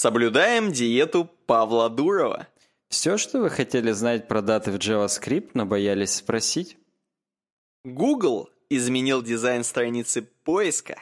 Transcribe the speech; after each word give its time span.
Соблюдаем 0.00 0.72
диету 0.72 1.28
Павла 1.44 1.90
Дурова. 1.90 2.48
Все, 2.88 3.18
что 3.18 3.40
вы 3.40 3.50
хотели 3.50 3.90
знать 3.90 4.28
про 4.28 4.40
даты 4.40 4.72
в 4.72 4.76
JavaScript, 4.76 5.50
но 5.52 5.66
боялись 5.66 6.14
спросить? 6.14 6.78
Google 7.84 8.48
изменил 8.70 9.20
дизайн 9.20 9.62
страницы 9.62 10.22
поиска. 10.22 10.96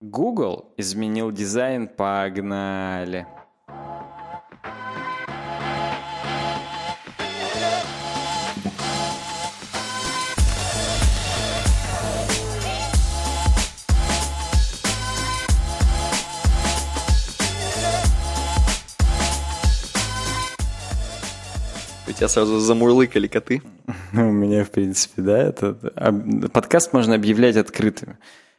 Google 0.00 0.72
изменил 0.76 1.32
дизайн, 1.32 1.88
погнали. 1.88 3.26
Тебя 22.16 22.28
сразу 22.28 22.58
замурлыкали 22.58 23.26
коты. 23.26 23.62
У 24.12 24.16
меня, 24.16 24.64
в 24.64 24.70
принципе, 24.70 25.22
да. 25.22 25.38
Это, 25.38 25.74
подкаст 26.52 26.92
можно 26.92 27.14
объявлять 27.14 27.56
открытым. 27.56 28.16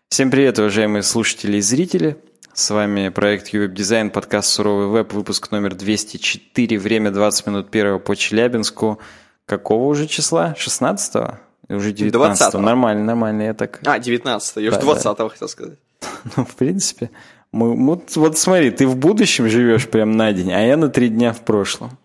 Всем 0.09 0.30
привет, 0.30 0.59
уважаемые 0.59 1.03
слушатели 1.03 1.57
и 1.57 1.61
зрители. 1.61 2.17
С 2.53 2.70
вами 2.70 3.09
проект 3.09 3.49
Ювеб 3.49 3.73
Дизайн, 3.73 4.09
подкаст 4.09 4.49
«Суровый 4.49 4.88
веб», 4.88 5.11
выпуск 5.13 5.52
номер 5.52 5.75
204, 5.75 6.77
время 6.77 7.11
20 7.11 7.47
минут 7.47 7.71
первого 7.71 7.99
по 7.99 8.16
Челябинску. 8.16 8.99
Какого 9.45 9.85
уже 9.85 10.08
числа? 10.08 10.55
16-го? 10.58 11.39
Уже 11.75 11.91
19 11.91 12.53
-го. 12.53 12.59
Нормально, 12.59 13.03
нормально, 13.03 13.41
я 13.41 13.53
так... 13.53 13.80
А, 13.85 13.99
19 13.99 14.58
я 14.58 14.71
да, 14.71 14.77
уже 14.77 14.85
20 14.85 15.17
да. 15.17 15.30
хотел 15.30 15.47
сказать. 15.47 15.80
Ну, 16.35 16.45
в 16.45 16.55
принципе. 16.55 17.09
Мы, 17.52 17.75
вот, 17.75 18.16
вот 18.16 18.38
смотри, 18.38 18.71
ты 18.71 18.85
в 18.85 18.95
будущем 18.95 19.49
живешь 19.49 19.88
прям 19.88 20.11
на 20.11 20.31
день, 20.33 20.52
а 20.52 20.59
я 20.59 20.77
на 20.77 20.89
три 20.89 21.09
дня 21.09 21.33
в 21.33 21.41
прошлом. 21.41 21.97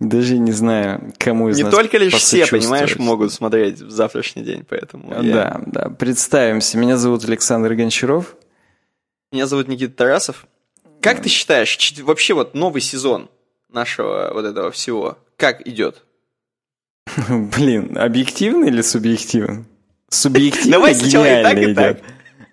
Даже 0.00 0.38
не 0.38 0.52
знаю, 0.52 1.12
кому 1.18 1.48
из 1.48 1.56
не 1.56 1.64
нас 1.64 1.72
Не 1.72 1.76
только 1.76 1.98
лишь 1.98 2.14
все, 2.14 2.46
понимаешь, 2.46 2.96
могут 2.96 3.32
смотреть 3.32 3.80
в 3.80 3.90
завтрашний 3.90 4.42
день, 4.42 4.64
поэтому... 4.68 5.10
Да, 5.10 5.20
я... 5.20 5.62
да. 5.66 5.88
Представимся. 5.90 6.78
Меня 6.78 6.96
зовут 6.96 7.24
Александр 7.24 7.74
Гончаров. 7.74 8.36
Меня 9.32 9.46
зовут 9.46 9.68
Никита 9.68 9.94
Тарасов. 9.94 10.46
Как 11.00 11.22
ты 11.22 11.28
считаешь, 11.28 11.78
вообще 12.02 12.34
вот 12.34 12.54
новый 12.54 12.80
сезон 12.80 13.28
нашего 13.68 14.30
вот 14.32 14.44
этого 14.44 14.70
всего, 14.70 15.18
как 15.36 15.66
идет? 15.66 16.02
Блин, 17.28 17.96
объективно 17.96 18.66
или 18.66 18.82
субъективно? 18.82 19.64
Субъективно 20.10 20.72
Давай 20.72 20.94
сначала 20.94 21.24
и 21.24 21.42
так, 21.42 21.58
и 21.58 21.74
так. 21.74 22.00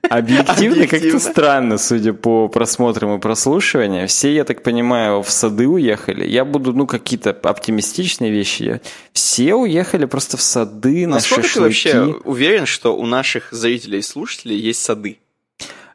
Объективно, 0.09 0.87
как-то 0.87 1.19
странно, 1.19 1.77
судя 1.77 2.13
по 2.13 2.47
просмотрам 2.47 3.17
и 3.17 3.19
прослушиваниям. 3.19 4.07
Все, 4.07 4.33
я 4.33 4.43
так 4.43 4.63
понимаю, 4.63 5.21
в 5.21 5.29
сады 5.29 5.67
уехали. 5.67 6.27
Я 6.27 6.45
буду, 6.45 6.73
ну, 6.73 6.87
какие-то 6.87 7.31
оптимистичные 7.31 8.31
вещи. 8.31 8.81
Все 9.13 9.55
уехали 9.55 10.05
просто 10.05 10.37
в 10.37 10.41
сады, 10.41 11.07
Насколько 11.07 11.41
на 11.41 11.47
шашлыки. 11.47 11.91
ты 11.91 11.99
вообще 11.99 12.19
уверен, 12.23 12.65
что 12.65 12.95
у 12.95 13.05
наших 13.05 13.51
зрителей 13.51 13.99
и 13.99 14.03
слушателей 14.03 14.57
есть 14.57 14.81
сады? 14.81 15.19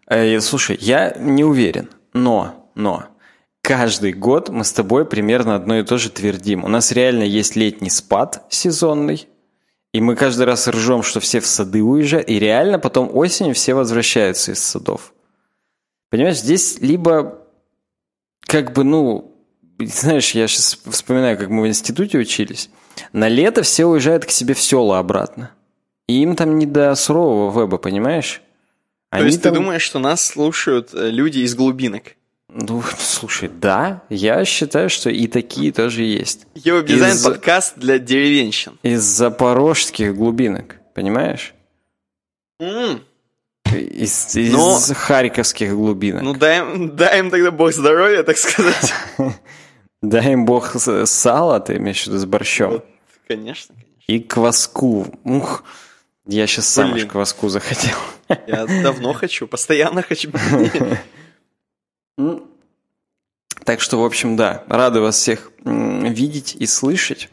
Э, 0.07 0.41
слушай, 0.41 0.77
я 0.81 1.17
не 1.19 1.45
уверен, 1.45 1.89
но, 2.13 2.69
но, 2.75 3.05
каждый 3.63 4.13
год 4.13 4.49
мы 4.49 4.65
с 4.65 4.73
тобой 4.73 5.05
примерно 5.05 5.55
одно 5.55 5.79
и 5.79 5.85
то 5.85 5.99
же 5.99 6.11
твердим. 6.11 6.65
У 6.65 6.69
нас 6.69 6.93
реально 6.93 7.23
есть 7.23 7.57
летний 7.57 7.91
спад 7.91 8.45
сезонный, 8.49 9.29
и 9.93 10.01
мы 10.01 10.15
каждый 10.15 10.47
раз 10.47 10.69
ржем, 10.69 11.03
что 11.03 11.21
все 11.21 11.41
в 11.41 11.47
сады 11.47 11.83
уезжают, 11.83 12.29
и 12.29 12.39
реально 12.39 12.79
потом 12.79 13.11
осенью 13.15 13.55
все 13.55 13.75
возвращаются 13.75 14.53
из 14.53 14.61
садов. 14.61 15.13
Понимаешь, 16.11 16.39
здесь 16.39 16.81
либо 16.81 17.39
как 18.43 18.73
бы, 18.73 18.85
ну, 18.85 19.37
знаешь, 19.79 20.33
я 20.33 20.49
сейчас 20.49 20.79
вспоминаю, 20.85 21.39
как 21.39 21.49
мы 21.49 21.63
в 21.63 21.69
институте 21.69 22.19
учились. 22.19 22.71
На 23.13 23.29
лето 23.29 23.63
все 23.63 23.87
уезжают 23.87 24.25
к 24.25 24.31
себе 24.31 24.55
в 24.55 24.61
села 24.61 24.99
обратно. 24.99 25.53
И 26.09 26.23
им 26.23 26.35
там 26.35 26.59
не 26.59 26.67
до 26.67 26.95
сурового 26.95 27.61
веба, 27.61 27.79
понимаешь? 27.79 28.43
Они 29.11 29.23
То 29.23 29.27
есть 29.27 29.43
там... 29.43 29.53
ты 29.53 29.61
думаешь, 29.61 29.83
что 29.83 29.99
нас 29.99 30.25
слушают 30.25 30.93
э, 30.93 31.11
люди 31.11 31.41
из 31.41 31.55
глубинок? 31.55 32.17
Ну, 32.53 32.83
слушай, 32.99 33.49
да, 33.49 34.03
я 34.09 34.45
считаю, 34.45 34.91
что 34.91 35.09
и 35.11 35.27
такие 35.27 35.73
тоже 35.73 36.03
есть. 36.03 36.47
Его 36.55 36.81
дизайн 36.81 37.15
из... 37.15 37.25
подкаст 37.25 37.75
для 37.77 37.99
деревенщин. 37.99 38.79
Из 38.83 39.03
запорожских 39.03 40.17
глубинок, 40.17 40.77
понимаешь? 40.95 41.55
Mm. 42.61 43.03
Из, 43.73 44.37
из 44.37 44.53
Но... 44.53 44.79
харьковских 44.95 45.71
глубинок. 45.71 46.23
Ну, 46.23 46.35
дай, 46.35 46.63
дай 46.89 47.21
им 47.21 47.31
тогда 47.31 47.51
бог 47.53 47.73
здоровья, 47.73 48.23
так 48.23 48.37
сказать. 48.37 48.93
Дай 50.03 50.33
им 50.33 50.47
бог 50.47 50.77
сала, 51.05 51.61
ты 51.61 51.77
имеешь 51.77 52.05
в 52.05 52.07
виду, 52.07 52.19
с 52.19 52.25
борщом. 52.25 52.71
Вот, 52.71 52.87
конечно, 53.29 53.75
конечно. 53.75 53.91
И 54.07 54.19
кваску. 54.19 55.07
Ух, 55.25 55.63
я 56.27 56.47
сейчас 56.47 56.69
сам 56.69 56.95
аж 56.95 57.05
кваску 57.05 57.51
захотел. 57.51 57.97
Я 58.47 58.67
давно 58.67 59.13
хочу, 59.13 59.47
постоянно 59.47 60.03
хочу. 60.03 60.31
Так 63.65 63.81
что, 63.81 64.01
в 64.01 64.05
общем, 64.05 64.37
да, 64.37 64.65
рады 64.69 65.01
вас 65.01 65.17
всех 65.17 65.53
видеть 65.65 66.57
и 66.59 66.67
слышать. 66.67 67.29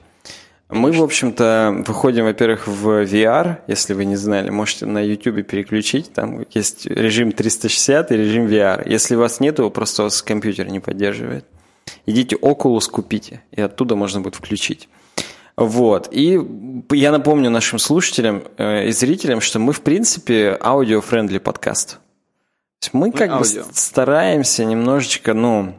Мы, 0.70 0.92
в 0.92 1.02
общем-то, 1.02 1.84
выходим, 1.88 2.26
во-первых, 2.26 2.68
в 2.68 3.04
VR, 3.06 3.60
если 3.68 3.94
вы 3.94 4.04
не 4.04 4.18
знали, 4.18 4.50
можете 4.50 4.86
на 4.86 5.00
YouTube 5.00 5.48
переключить, 5.48 6.12
там 6.12 6.46
есть 6.54 6.86
режим 6.86 7.32
360 7.32 8.12
и 8.12 8.18
режим 8.18 8.48
VR. 8.48 8.84
Если 8.86 9.16
у 9.16 9.20
вас 9.20 9.40
нету, 9.40 9.72
просто 9.72 10.04
вас 10.04 10.22
компьютер 10.22 10.68
не 10.70 10.82
поддерживает. 10.82 11.46
Идите 12.06 12.36
Oculus 12.36 12.90
купите, 12.92 13.42
и 13.52 13.62
оттуда 13.62 13.96
можно 13.96 14.20
будет 14.20 14.36
включить. 14.36 14.90
Вот. 15.56 16.10
И 16.12 16.40
я 16.92 17.12
напомню 17.12 17.50
нашим 17.50 17.80
слушателям 17.80 18.44
э, 18.58 18.90
и 18.90 18.92
зрителям, 18.92 19.40
что 19.40 19.60
мы, 19.60 19.72
в 19.72 19.82
принципе, 19.82 20.58
audio-friendly 20.62 21.40
подкаст 21.40 22.00
мы 22.94 23.12
как 23.12 23.30
аудио. 23.32 23.64
бы 23.64 23.70
стараемся 23.74 24.66
немножечко, 24.66 25.34
ну, 25.34 25.76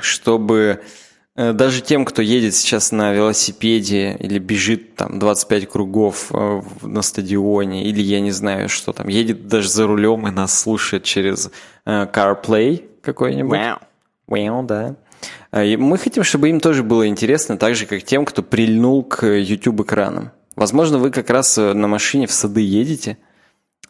чтобы 0.00 0.82
э, 1.34 1.52
даже 1.52 1.82
тем, 1.82 2.04
кто 2.04 2.22
едет 2.22 2.54
сейчас 2.54 2.92
на 2.92 3.12
велосипеде 3.12 4.16
или 4.18 4.38
бежит 4.38 4.94
там 4.94 5.18
25 5.18 5.68
кругов 5.68 6.28
э, 6.32 6.62
на 6.82 7.02
стадионе, 7.02 7.84
или 7.84 8.00
я 8.00 8.20
не 8.20 8.30
знаю, 8.30 8.68
что 8.68 8.92
там, 8.92 9.08
едет 9.08 9.48
даже 9.48 9.68
за 9.68 9.86
рулем 9.86 10.26
и 10.28 10.30
нас 10.30 10.58
слушает 10.58 11.04
через 11.04 11.50
э, 11.84 12.06
CarPlay 12.06 12.84
какой-нибудь. 13.02 13.58
Wow. 13.58 13.78
Wow, 14.28 14.66
да. 14.66 14.96
И 15.62 15.76
мы 15.76 15.98
хотим, 15.98 16.24
чтобы 16.24 16.50
им 16.50 16.60
тоже 16.60 16.82
было 16.82 17.06
интересно, 17.06 17.56
так 17.56 17.74
же, 17.74 17.86
как 17.86 18.02
тем, 18.02 18.24
кто 18.24 18.42
прильнул 18.42 19.02
к 19.02 19.24
YouTube-экранам. 19.24 20.32
Возможно, 20.56 20.98
вы 20.98 21.10
как 21.10 21.30
раз 21.30 21.56
на 21.56 21.86
машине 21.86 22.26
в 22.26 22.32
сады 22.32 22.60
едете, 22.60 23.18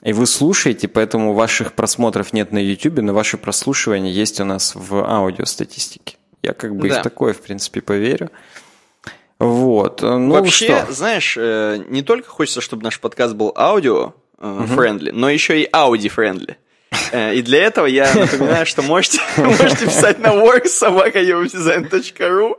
и 0.02 0.12
вы 0.12 0.26
слушаете, 0.26 0.88
поэтому 0.88 1.32
ваших 1.32 1.72
просмотров 1.72 2.32
нет 2.32 2.52
на 2.52 2.58
YouTube, 2.58 3.00
но 3.00 3.12
ваши 3.12 3.38
прослушивания 3.38 4.12
есть 4.12 4.40
у 4.40 4.44
нас 4.44 4.74
в 4.74 5.04
аудиостатистике. 5.04 6.16
Я 6.42 6.52
как 6.52 6.76
бы 6.76 6.88
да. 6.88 6.96
и 6.96 7.00
в 7.00 7.02
такое, 7.02 7.32
в 7.32 7.40
принципе, 7.40 7.80
поверю. 7.80 8.30
Вот. 9.38 10.02
Ну, 10.02 10.30
Вообще, 10.30 10.82
что? 10.82 10.92
знаешь, 10.92 11.36
э, 11.36 11.82
не 11.88 12.02
только 12.02 12.28
хочется, 12.28 12.60
чтобы 12.60 12.84
наш 12.84 13.00
подкаст 13.00 13.34
был 13.34 13.52
audio-friendly, 13.56 15.10
угу. 15.10 15.18
но 15.18 15.28
еще 15.28 15.60
и 15.60 15.68
Audi-friendly. 15.70 16.56
Э, 17.12 17.34
и 17.34 17.42
для 17.42 17.64
этого 17.64 17.86
я 17.86 18.12
напоминаю, 18.14 18.66
что 18.66 18.82
можете, 18.82 19.20
можете 19.36 19.86
писать 19.86 20.18
на 20.18 20.28
worksobaka.design.ru 20.28 22.56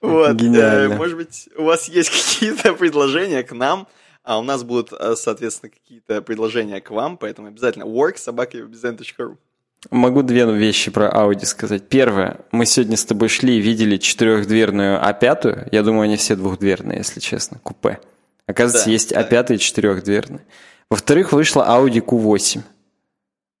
Вот. 0.00 0.36
Гениально. 0.36 0.96
Может 0.96 1.16
быть, 1.16 1.48
у 1.56 1.64
вас 1.64 1.88
есть 1.88 2.10
какие-то 2.10 2.74
предложения 2.74 3.42
к 3.42 3.52
нам– 3.52 3.88
а 4.30 4.38
у 4.38 4.42
нас 4.42 4.62
будут, 4.62 4.92
э, 4.92 5.16
соответственно, 5.16 5.70
какие-то 5.70 6.22
предложения 6.22 6.80
к 6.80 6.92
вам, 6.92 7.16
поэтому 7.16 7.48
обязательно 7.48 7.82
work 7.82 8.16
собакавебдизайн.ру. 8.16 9.38
Могу 9.90 10.22
две 10.22 10.44
вещи 10.44 10.92
про 10.92 11.08
Audi 11.08 11.44
сказать. 11.44 11.88
Первое, 11.88 12.36
мы 12.52 12.64
сегодня 12.64 12.96
с 12.96 13.04
тобой 13.04 13.28
шли 13.28 13.56
и 13.58 13.60
видели 13.60 13.96
четырехдверную 13.96 15.00
А5. 15.00 15.70
Я 15.72 15.82
думаю, 15.82 16.02
они 16.02 16.16
все 16.16 16.36
двухдверные, 16.36 16.98
если 16.98 17.18
честно, 17.18 17.58
купе. 17.60 17.98
Оказывается, 18.46 18.86
да, 18.86 18.92
есть 18.92 19.10
да. 19.10 19.20
А5 19.20 19.58
четырехдверные. 19.58 20.42
Во-вторых, 20.88 21.32
вышла 21.32 21.66
Audi 21.68 22.00
Q8. 22.00 22.60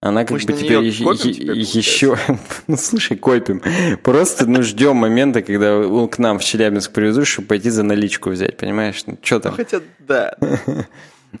Она 0.02 0.22
как 0.22 0.30
Может, 0.30 0.46
бы 0.46 0.52
теперь, 0.54 0.90
теперь 0.92 1.58
еще... 1.58 2.16
ну, 2.66 2.76
слушай, 2.78 3.18
копим. 3.18 3.62
Просто, 4.02 4.46
ну, 4.46 4.62
ждем 4.62 4.96
момента, 4.96 5.42
когда 5.42 5.82
к 6.06 6.18
нам 6.18 6.38
в 6.38 6.44
Челябинск 6.44 6.92
привезут, 6.92 7.26
чтобы 7.26 7.48
пойти 7.48 7.68
за 7.68 7.82
наличку 7.82 8.30
взять, 8.30 8.56
понимаешь? 8.56 9.02
Ну, 9.06 9.18
что 9.22 9.40
там? 9.40 9.52
Ну, 9.52 9.56
хотя, 9.56 9.80
да. 9.98 10.36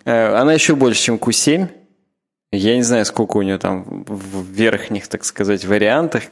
Э, 0.04 0.36
она 0.36 0.52
еще 0.52 0.76
больше, 0.76 1.02
чем 1.02 1.16
Q7. 1.16 1.66
Я 2.52 2.76
не 2.76 2.84
знаю, 2.84 3.04
сколько 3.04 3.38
у 3.38 3.42
нее 3.42 3.58
там 3.58 4.04
в 4.06 4.48
верхних, 4.48 5.08
так 5.08 5.24
сказать, 5.24 5.64
вариантах. 5.64 6.22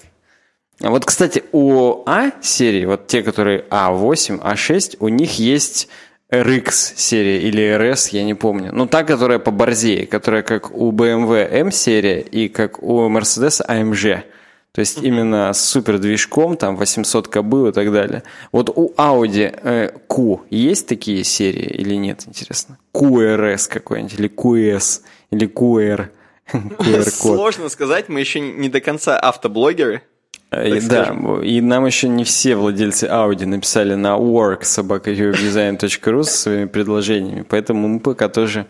А 0.80 0.90
вот, 0.90 1.04
кстати, 1.04 1.42
у 1.50 2.04
А 2.06 2.30
серии, 2.40 2.84
вот 2.84 3.08
те, 3.08 3.24
которые 3.24 3.64
А8, 3.68 4.40
А6, 4.40 4.98
у 5.00 5.08
них 5.08 5.40
есть 5.40 5.88
RX 6.30 6.92
серия 6.96 7.40
или 7.40 7.62
RS, 7.62 8.10
я 8.12 8.22
не 8.22 8.34
помню. 8.34 8.70
Ну, 8.72 8.86
та, 8.86 9.02
которая 9.02 9.38
по 9.38 9.50
борзее, 9.50 10.06
которая 10.06 10.42
как 10.42 10.70
у 10.74 10.92
BMW 10.92 11.48
M 11.50 11.72
серия 11.72 12.20
и 12.20 12.48
как 12.48 12.82
у 12.82 13.08
Mercedes 13.08 13.66
AMG. 13.66 14.24
То 14.72 14.80
есть 14.80 15.02
именно 15.02 15.52
с 15.52 15.60
супер 15.60 15.98
движком, 15.98 16.56
там 16.56 16.76
800 16.76 17.28
кобыл 17.28 17.68
и 17.68 17.72
так 17.72 17.90
далее. 17.90 18.22
Вот 18.52 18.70
у 18.74 18.92
Audi 18.96 19.58
э, 19.62 19.90
Q 20.06 20.42
есть 20.50 20.86
такие 20.86 21.24
серии 21.24 21.66
или 21.66 21.94
нет, 21.94 22.24
интересно? 22.26 22.78
QRS 22.94 23.68
какой-нибудь, 23.68 24.18
или 24.18 24.28
QS, 24.28 25.00
или 25.30 25.48
QR. 25.48 26.10
Сложно 27.10 27.70
сказать, 27.70 28.08
мы 28.08 28.20
еще 28.20 28.40
не 28.40 28.68
до 28.68 28.80
конца 28.80 29.18
автоблогеры. 29.18 30.02
И, 30.50 30.80
да, 30.80 31.14
и 31.42 31.60
нам 31.60 31.84
еще 31.84 32.08
не 32.08 32.24
все 32.24 32.56
владельцы 32.56 33.04
Audi 33.04 33.44
написали 33.44 33.94
на 33.94 34.16
work 34.16 34.62
собакаюdesign.ru 34.62 36.22
со 36.22 36.36
своими 36.36 36.64
предложениями, 36.64 37.44
поэтому 37.46 37.86
мы 37.86 38.00
пока 38.00 38.30
тоже 38.30 38.66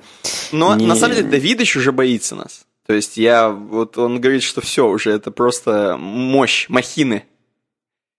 Но 0.51 0.75
не... 0.75 0.87
на 0.87 0.97
самом 0.97 1.15
деле 1.15 1.29
Давидыч 1.29 1.77
уже 1.77 1.93
боится 1.93 2.35
нас. 2.35 2.67
То 2.85 2.95
есть 2.95 3.17
я, 3.17 3.51
вот 3.51 3.97
он 3.97 4.21
говорит, 4.21 4.43
что 4.43 4.61
все 4.61 4.89
уже, 4.89 5.13
это 5.13 5.31
просто 5.31 5.97
мощь, 5.97 6.69
махины. 6.69 7.25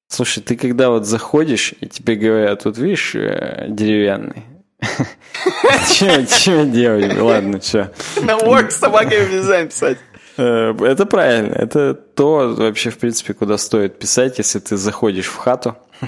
Слушай, 0.07 0.41
ты 0.41 0.55
когда 0.55 0.89
вот 0.89 1.05
заходишь, 1.05 1.73
и 1.81 1.87
тебе 1.87 2.15
говорят, 2.15 2.63
вот 2.63 2.77
видишь, 2.77 3.13
э, 3.13 3.65
деревянный, 3.67 4.45
Че 5.89 6.65
делать? 6.65 7.17
Ладно, 7.17 7.61
что. 7.61 7.91
На 8.21 8.37
work 8.37 8.71
собакой 8.71 9.29
дизайн 9.29 9.67
писать. 9.67 9.97
Э, 10.39 10.73
это 10.81 11.05
правильно. 11.05 11.53
Это 11.53 11.93
то 11.93 12.55
вообще, 12.57 12.89
в 12.91 12.97
принципе, 12.97 13.33
куда 13.33 13.57
стоит 13.57 13.99
писать, 13.99 14.37
если 14.37 14.59
ты 14.59 14.77
заходишь 14.77 15.27
в 15.27 15.35
хату. 15.35 15.75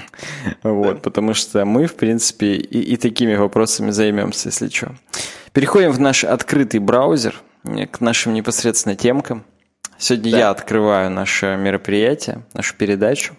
Вот, 0.63 1.01
потому 1.01 1.33
что 1.33 1.65
мы, 1.65 1.85
в 1.85 1.95
принципе, 1.95 2.53
и, 2.53 2.93
и 2.93 2.95
такими 2.95 3.35
вопросами 3.35 3.91
займемся, 3.91 4.47
если 4.47 4.69
что. 4.69 4.95
Переходим 5.51 5.91
в 5.91 5.99
наш 5.99 6.23
открытый 6.23 6.79
браузер, 6.79 7.41
э, 7.65 7.87
к 7.87 7.99
нашим 7.99 8.33
непосредственно 8.33 8.95
темкам. 8.95 9.43
Сегодня 9.97 10.31
да. 10.31 10.37
я 10.39 10.49
открываю 10.49 11.11
наше 11.11 11.57
мероприятие, 11.57 12.43
нашу 12.53 12.75
передачу. 12.77 13.35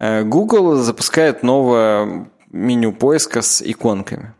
Э, 0.00 0.22
Google 0.22 0.76
запускает 0.76 1.42
новое 1.42 2.30
меню 2.50 2.92
поиска 2.94 3.42
с 3.42 3.60
иконками. 3.60 4.32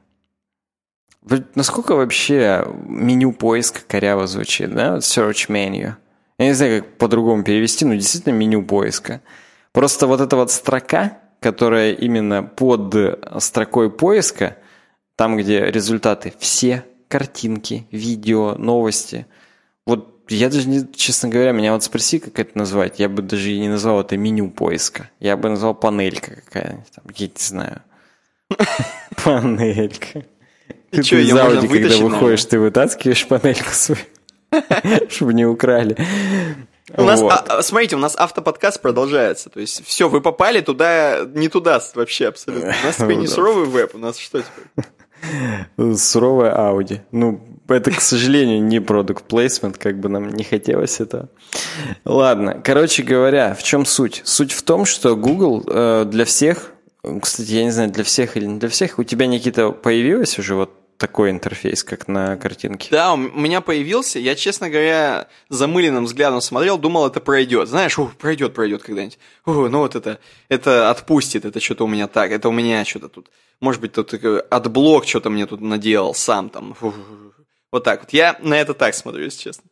Насколько 1.54 1.94
вообще 1.94 2.66
меню 2.86 3.32
поиска 3.32 3.80
коряво 3.86 4.26
звучит, 4.26 4.74
да? 4.74 4.98
Search 4.98 5.48
menu. 5.48 5.94
Я 6.38 6.46
не 6.46 6.52
знаю, 6.52 6.82
как 6.82 6.98
по-другому 6.98 7.42
перевести, 7.42 7.84
но 7.84 7.94
действительно 7.94 8.32
меню 8.32 8.64
поиска. 8.64 9.20
Просто 9.72 10.06
вот 10.06 10.20
эта 10.20 10.36
вот 10.36 10.50
строка, 10.50 11.18
которая 11.40 11.92
именно 11.92 12.42
под 12.42 12.94
строкой 13.42 13.90
поиска, 13.90 14.56
там, 15.16 15.36
где 15.36 15.64
результаты 15.64 16.32
все, 16.38 16.84
картинки, 17.08 17.86
видео, 17.90 18.54
новости. 18.54 19.26
Вот 19.84 20.18
я 20.28 20.48
даже, 20.48 20.68
не, 20.68 20.86
честно 20.92 21.28
говоря, 21.28 21.52
меня 21.52 21.72
вот 21.72 21.82
спроси, 21.82 22.18
как 22.18 22.38
это 22.38 22.56
назвать, 22.56 23.00
я 23.00 23.08
бы 23.08 23.22
даже 23.22 23.50
и 23.50 23.58
не 23.58 23.68
назвал 23.68 24.00
это 24.00 24.16
меню 24.16 24.50
поиска. 24.50 25.10
Я 25.18 25.36
бы 25.36 25.48
назвал 25.48 25.74
панелька 25.74 26.36
какая-нибудь, 26.36 26.90
там, 26.94 27.04
я 27.14 27.26
не 27.26 27.32
знаю. 27.36 27.82
Панелька. 29.24 30.24
Ты, 30.90 31.02
что, 31.02 31.16
из 31.16 31.32
Audi, 31.32 31.68
когда 31.68 31.96
выходишь, 31.98 32.44
ты 32.44 32.58
вытаскиваешь 32.58 33.26
панельку 33.26 33.70
свою, 33.70 34.00
чтобы 35.10 35.34
не 35.34 35.44
украли. 35.44 35.96
У 36.96 37.02
нас, 37.02 37.20
вот. 37.20 37.32
а, 37.48 37.62
смотрите, 37.62 37.96
у 37.96 37.98
нас 37.98 38.14
автоподкаст 38.16 38.80
продолжается. 38.80 39.50
То 39.50 39.60
есть, 39.60 39.84
все, 39.86 40.08
вы 40.08 40.20
попали 40.22 40.60
туда, 40.60 41.26
не 41.34 41.48
туда 41.48 41.82
вообще 41.94 42.28
абсолютно. 42.28 42.74
У 42.82 42.86
нас 42.86 42.96
теперь 42.98 43.16
не 43.16 43.26
суровый 43.26 43.66
веб, 43.66 43.94
у 43.94 43.98
нас 43.98 44.16
что 44.16 44.42
теперь? 44.42 45.96
Суровая 45.96 46.54
Audi. 46.54 47.00
Ну, 47.10 47.44
это, 47.68 47.90
к 47.90 48.00
сожалению, 48.00 48.62
не 48.62 48.80
продукт 48.80 49.24
плейсмент, 49.24 49.76
как 49.76 50.00
бы 50.00 50.08
нам 50.08 50.30
не 50.30 50.44
хотелось 50.44 51.00
это. 51.00 51.28
Ладно, 52.04 52.60
короче 52.64 53.02
говоря, 53.02 53.54
в 53.54 53.62
чем 53.62 53.84
суть? 53.84 54.22
Суть 54.24 54.52
в 54.52 54.62
том, 54.62 54.86
что 54.86 55.16
Google 55.16 55.64
э, 55.66 56.04
для 56.06 56.24
всех, 56.24 56.72
кстати, 57.20 57.50
я 57.52 57.64
не 57.64 57.70
знаю, 57.70 57.90
для 57.90 58.04
всех 58.04 58.36
или 58.36 58.46
не 58.46 58.58
для 58.58 58.68
всех, 58.68 58.98
у 58.98 59.04
тебя, 59.04 59.26
Никита, 59.26 59.70
появилось 59.70 60.38
уже 60.38 60.54
вот 60.54 60.72
такой 60.98 61.30
интерфейс, 61.30 61.84
как 61.84 62.08
на 62.08 62.36
картинке. 62.36 62.88
Да, 62.90 63.14
у 63.14 63.16
меня 63.16 63.60
появился. 63.60 64.18
Я, 64.18 64.34
честно 64.34 64.68
говоря, 64.68 65.28
замыленным 65.48 66.04
взглядом 66.04 66.40
смотрел, 66.40 66.76
думал, 66.76 67.06
это 67.06 67.20
пройдет. 67.20 67.68
Знаешь, 67.68 67.98
ух, 67.98 68.14
пройдет, 68.16 68.52
пройдет 68.52 68.82
когда-нибудь. 68.82 69.18
Ух, 69.46 69.70
ну 69.70 69.78
вот 69.78 69.94
это, 69.94 70.18
это 70.48 70.90
отпустит, 70.90 71.44
это 71.44 71.60
что-то 71.60 71.84
у 71.84 71.88
меня 71.88 72.08
так, 72.08 72.32
это 72.32 72.48
у 72.48 72.52
меня 72.52 72.84
что-то 72.84 73.08
тут. 73.08 73.30
Может 73.60 73.80
быть, 73.80 73.92
тут 73.92 74.12
AdBlock 74.50 75.06
что-то 75.06 75.30
мне 75.30 75.46
тут 75.46 75.60
наделал 75.60 76.14
сам 76.14 76.50
там. 76.50 76.76
Ух, 76.80 76.94
вот 77.70 77.84
так 77.84 78.00
вот. 78.00 78.12
Я 78.12 78.36
на 78.42 78.54
это 78.54 78.74
так 78.74 78.94
смотрю, 78.94 79.24
если 79.24 79.42
честно. 79.42 79.64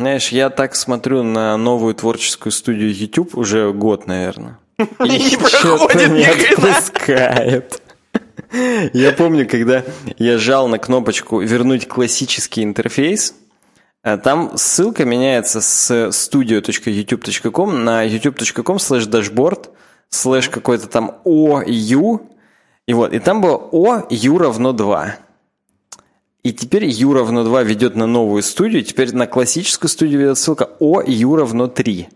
Знаешь, 0.00 0.28
я 0.28 0.48
так 0.48 0.76
смотрю 0.76 1.22
на 1.22 1.58
новую 1.58 1.94
творческую 1.94 2.52
студию 2.52 2.90
YouTube 2.90 3.36
уже 3.36 3.70
год, 3.70 4.06
наверное. 4.06 4.58
И 4.78 4.84
не 4.98 5.36
проходит 5.36 6.08
не 6.08 6.24
отпускает. 6.24 7.82
Я 8.94 9.12
помню, 9.12 9.46
когда 9.46 9.84
я 10.16 10.38
жал 10.38 10.68
на 10.68 10.78
кнопочку 10.78 11.40
«Вернуть 11.40 11.86
классический 11.86 12.64
интерфейс», 12.64 13.34
э, 14.02 14.16
там 14.16 14.56
ссылка 14.56 15.04
меняется 15.04 15.60
с 15.60 15.90
studio.youtube.com 16.08 17.84
на 17.84 18.06
youtube.com 18.06 18.78
slash 18.78 19.06
dashboard 19.06 19.68
slash 20.10 20.48
какой-то 20.48 20.86
там 20.86 21.20
OU. 21.26 22.26
И 22.86 22.94
вот, 22.94 23.12
и 23.12 23.18
там 23.18 23.42
было 23.42 23.68
O, 23.70 24.06
U 24.08 24.38
равно 24.38 24.72
2. 24.72 25.16
И 26.42 26.52
теперь 26.52 26.84
U 26.86 27.12
равно 27.12 27.44
2 27.44 27.62
ведет 27.64 27.96
на 27.96 28.06
новую 28.06 28.42
студию, 28.42 28.82
теперь 28.82 29.14
на 29.14 29.26
классическую 29.26 29.90
студию 29.90 30.20
ведет 30.20 30.38
ссылка 30.38 30.70
O, 30.80 31.02
U 31.02 31.36
равно 31.36 31.66
3. 31.66 32.08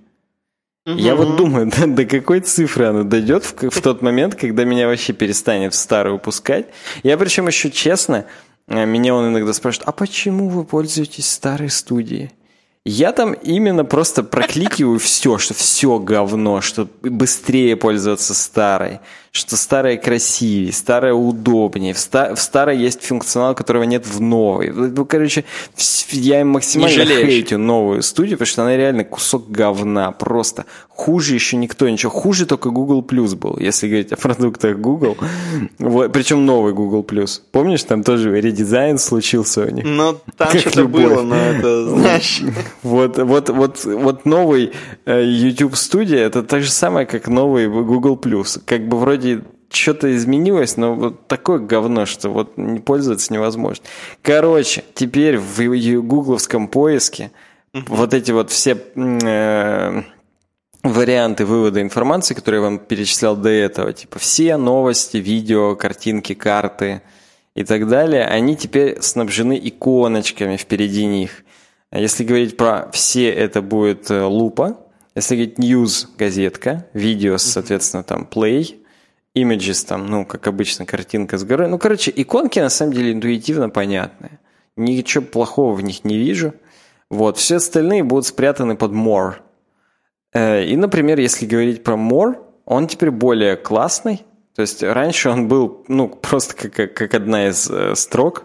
Угу. 0.87 0.97
Я 0.97 1.15
вот 1.15 1.37
думаю, 1.37 1.71
до, 1.76 1.87
до 1.87 2.05
какой 2.05 2.41
цифры 2.41 2.87
она 2.87 3.05
дойдет 3.05 3.44
в, 3.44 3.71
в 3.71 3.81
тот 3.81 4.03
момент, 4.03 4.35
когда 4.35 4.65
меня 4.65 4.87
вообще 4.87 5.12
перестанет 5.12 5.75
в 5.75 5.76
старую 5.76 6.19
пускать. 6.19 6.67
Я 7.03 7.17
причем 7.19 7.47
еще 7.47 7.71
честно, 7.71 8.26
э, 8.69 8.85
меня 8.85 9.15
он 9.15 9.29
иногда 9.29 9.53
спрашивает, 9.53 9.88
а 9.88 9.93
почему 9.93 10.49
вы 10.49 10.65
пользуетесь 10.65 11.29
старой 11.29 11.70
студией? 11.70 12.32
Я 12.87 13.12
там 13.12 13.32
именно 13.32 13.85
просто 13.85 14.23
прокликиваю 14.23 14.99
все, 14.99 15.38
что 15.38 15.55
все 15.55 15.99
говно, 15.99 16.61
что 16.61 16.88
быстрее 17.03 17.77
пользоваться 17.77 18.35
старой, 18.35 19.00
что 19.36 19.56
старая 19.56 19.96
красивее, 19.96 20.72
старая 20.72 21.12
удобнее, 21.12 21.92
в, 21.92 21.98
ста- 21.98 22.36
в 22.36 22.40
старой 22.40 22.78
есть 22.78 23.02
функционал, 23.04 23.56
которого 23.56 23.82
нет 23.82 24.06
в 24.06 24.20
новой. 24.20 24.70
Ну, 24.70 25.04
короче, 25.04 25.44
я 26.12 26.44
максимально 26.44 27.04
хейтю 27.26 27.58
новую 27.58 28.04
студию, 28.04 28.38
потому 28.38 28.46
что 28.46 28.62
она 28.62 28.76
реально 28.76 29.02
кусок 29.02 29.50
говна, 29.50 30.12
просто. 30.12 30.66
Хуже 30.88 31.34
еще 31.34 31.56
никто 31.56 31.88
ничего. 31.88 32.12
Хуже 32.12 32.46
только 32.46 32.70
Google 32.70 33.03
Plus 33.03 33.34
был, 33.34 33.58
если 33.58 33.88
говорить 33.88 34.12
о 34.12 34.17
продуктах 34.17 34.79
Google. 34.79 35.17
Вот, 35.81 36.12
причем 36.12 36.46
новый 36.46 36.72
Google 36.72 37.03
Plus. 37.03 37.41
Помнишь, 37.50 37.82
там 37.82 38.05
тоже 38.05 38.41
редизайн 38.41 38.98
случился 38.98 39.64
у 39.64 39.70
них? 39.70 39.84
Ну, 39.84 40.17
там 40.36 40.56
что-то 40.56 40.84
было, 40.84 41.22
но 41.22 41.34
это, 41.34 41.88
знаешь... 41.96 42.41
Вот, 42.84 43.19
вот, 43.19 43.48
вот, 43.48 43.84
вот 43.84 44.24
новый 44.26 44.70
э, 45.06 45.24
YouTube 45.24 45.74
студия 45.74 46.20
это 46.24 46.44
так 46.44 46.62
же 46.62 46.70
самое, 46.70 47.06
как 47.06 47.26
новый 47.26 47.67
Google 47.69 48.14
Plus. 48.17 48.60
Как 48.64 48.86
бы 48.86 48.96
вроде 49.00 49.23
что-то 49.70 50.14
изменилось, 50.14 50.76
но 50.76 50.94
вот 50.94 51.26
такое 51.26 51.58
говно, 51.58 52.06
что 52.06 52.31
вот 52.31 52.56
не 52.56 52.81
пользоваться 52.81 53.32
невозможно. 53.32 53.84
Короче, 54.22 54.84
теперь 54.94 55.38
в 55.38 55.60
гугловском 56.02 56.69
поиске 56.69 57.32
вот 57.72 58.14
эти 58.14 58.31
вот 58.31 58.50
все 58.50 58.78
э, 58.94 60.02
варианты 60.82 61.44
вывода 61.44 61.81
информации, 61.81 62.34
которые 62.34 62.60
я 62.60 62.69
вам 62.69 62.78
перечислял 62.78 63.36
до 63.36 63.48
этого, 63.48 63.93
типа 63.93 64.19
все 64.19 64.56
новости, 64.56 65.16
видео, 65.16 65.74
картинки, 65.74 66.34
карты 66.34 67.02
и 67.56 67.64
так 67.64 67.88
далее, 67.88 68.26
они 68.26 68.56
теперь 68.56 69.00
снабжены 69.00 69.60
иконочками 69.62 70.56
впереди 70.56 71.06
них. 71.06 71.43
Если 71.90 72.24
говорить 72.24 72.56
про 72.56 72.90
все, 72.93 73.31
это 73.31 73.62
будет 73.62 74.10
э, 74.10 74.22
лупа. 74.22 74.81
Если 75.14 75.36
говорить 75.36 75.58
news, 75.58 76.08
газетка, 76.19 76.86
видео, 76.93 77.38
соответственно, 77.38 78.02
там 78.02 78.28
play, 78.28 78.83
images, 79.36 79.86
там, 79.86 80.06
ну, 80.06 80.24
как 80.24 80.46
обычно, 80.46 80.86
картинка 80.86 81.38
с 81.38 81.44
горой. 81.44 81.69
Ну, 81.69 81.79
короче, 81.79 82.12
иконки 82.14 82.58
на 82.58 82.70
самом 82.70 82.93
деле 82.93 83.12
интуитивно 83.12 83.69
понятные. 83.70 84.38
Ничего 84.76 85.24
плохого 85.24 85.74
в 85.74 85.82
них 85.82 86.05
не 86.05 86.17
вижу. 86.17 86.55
Вот, 87.10 87.36
все 87.36 87.56
остальные 87.56 88.05
будут 88.05 88.26
спрятаны 88.26 88.76
под 88.76 88.93
more. 88.93 89.34
Э, 90.32 90.64
и, 90.64 90.76
например, 90.76 91.19
если 91.19 91.46
говорить 91.46 91.84
про 91.84 91.94
more, 91.94 92.36
он 92.64 92.88
теперь 92.88 93.10
более 93.10 93.56
классный. 93.56 94.24
То 94.55 94.62
есть 94.62 94.82
раньше 94.82 95.31
он 95.31 95.48
был, 95.48 95.84
ну, 95.88 96.08
просто 96.08 96.55
как, 96.69 96.94
как 96.94 97.14
одна 97.14 97.48
из 97.48 97.69
э, 97.70 97.94
строк. 97.94 98.44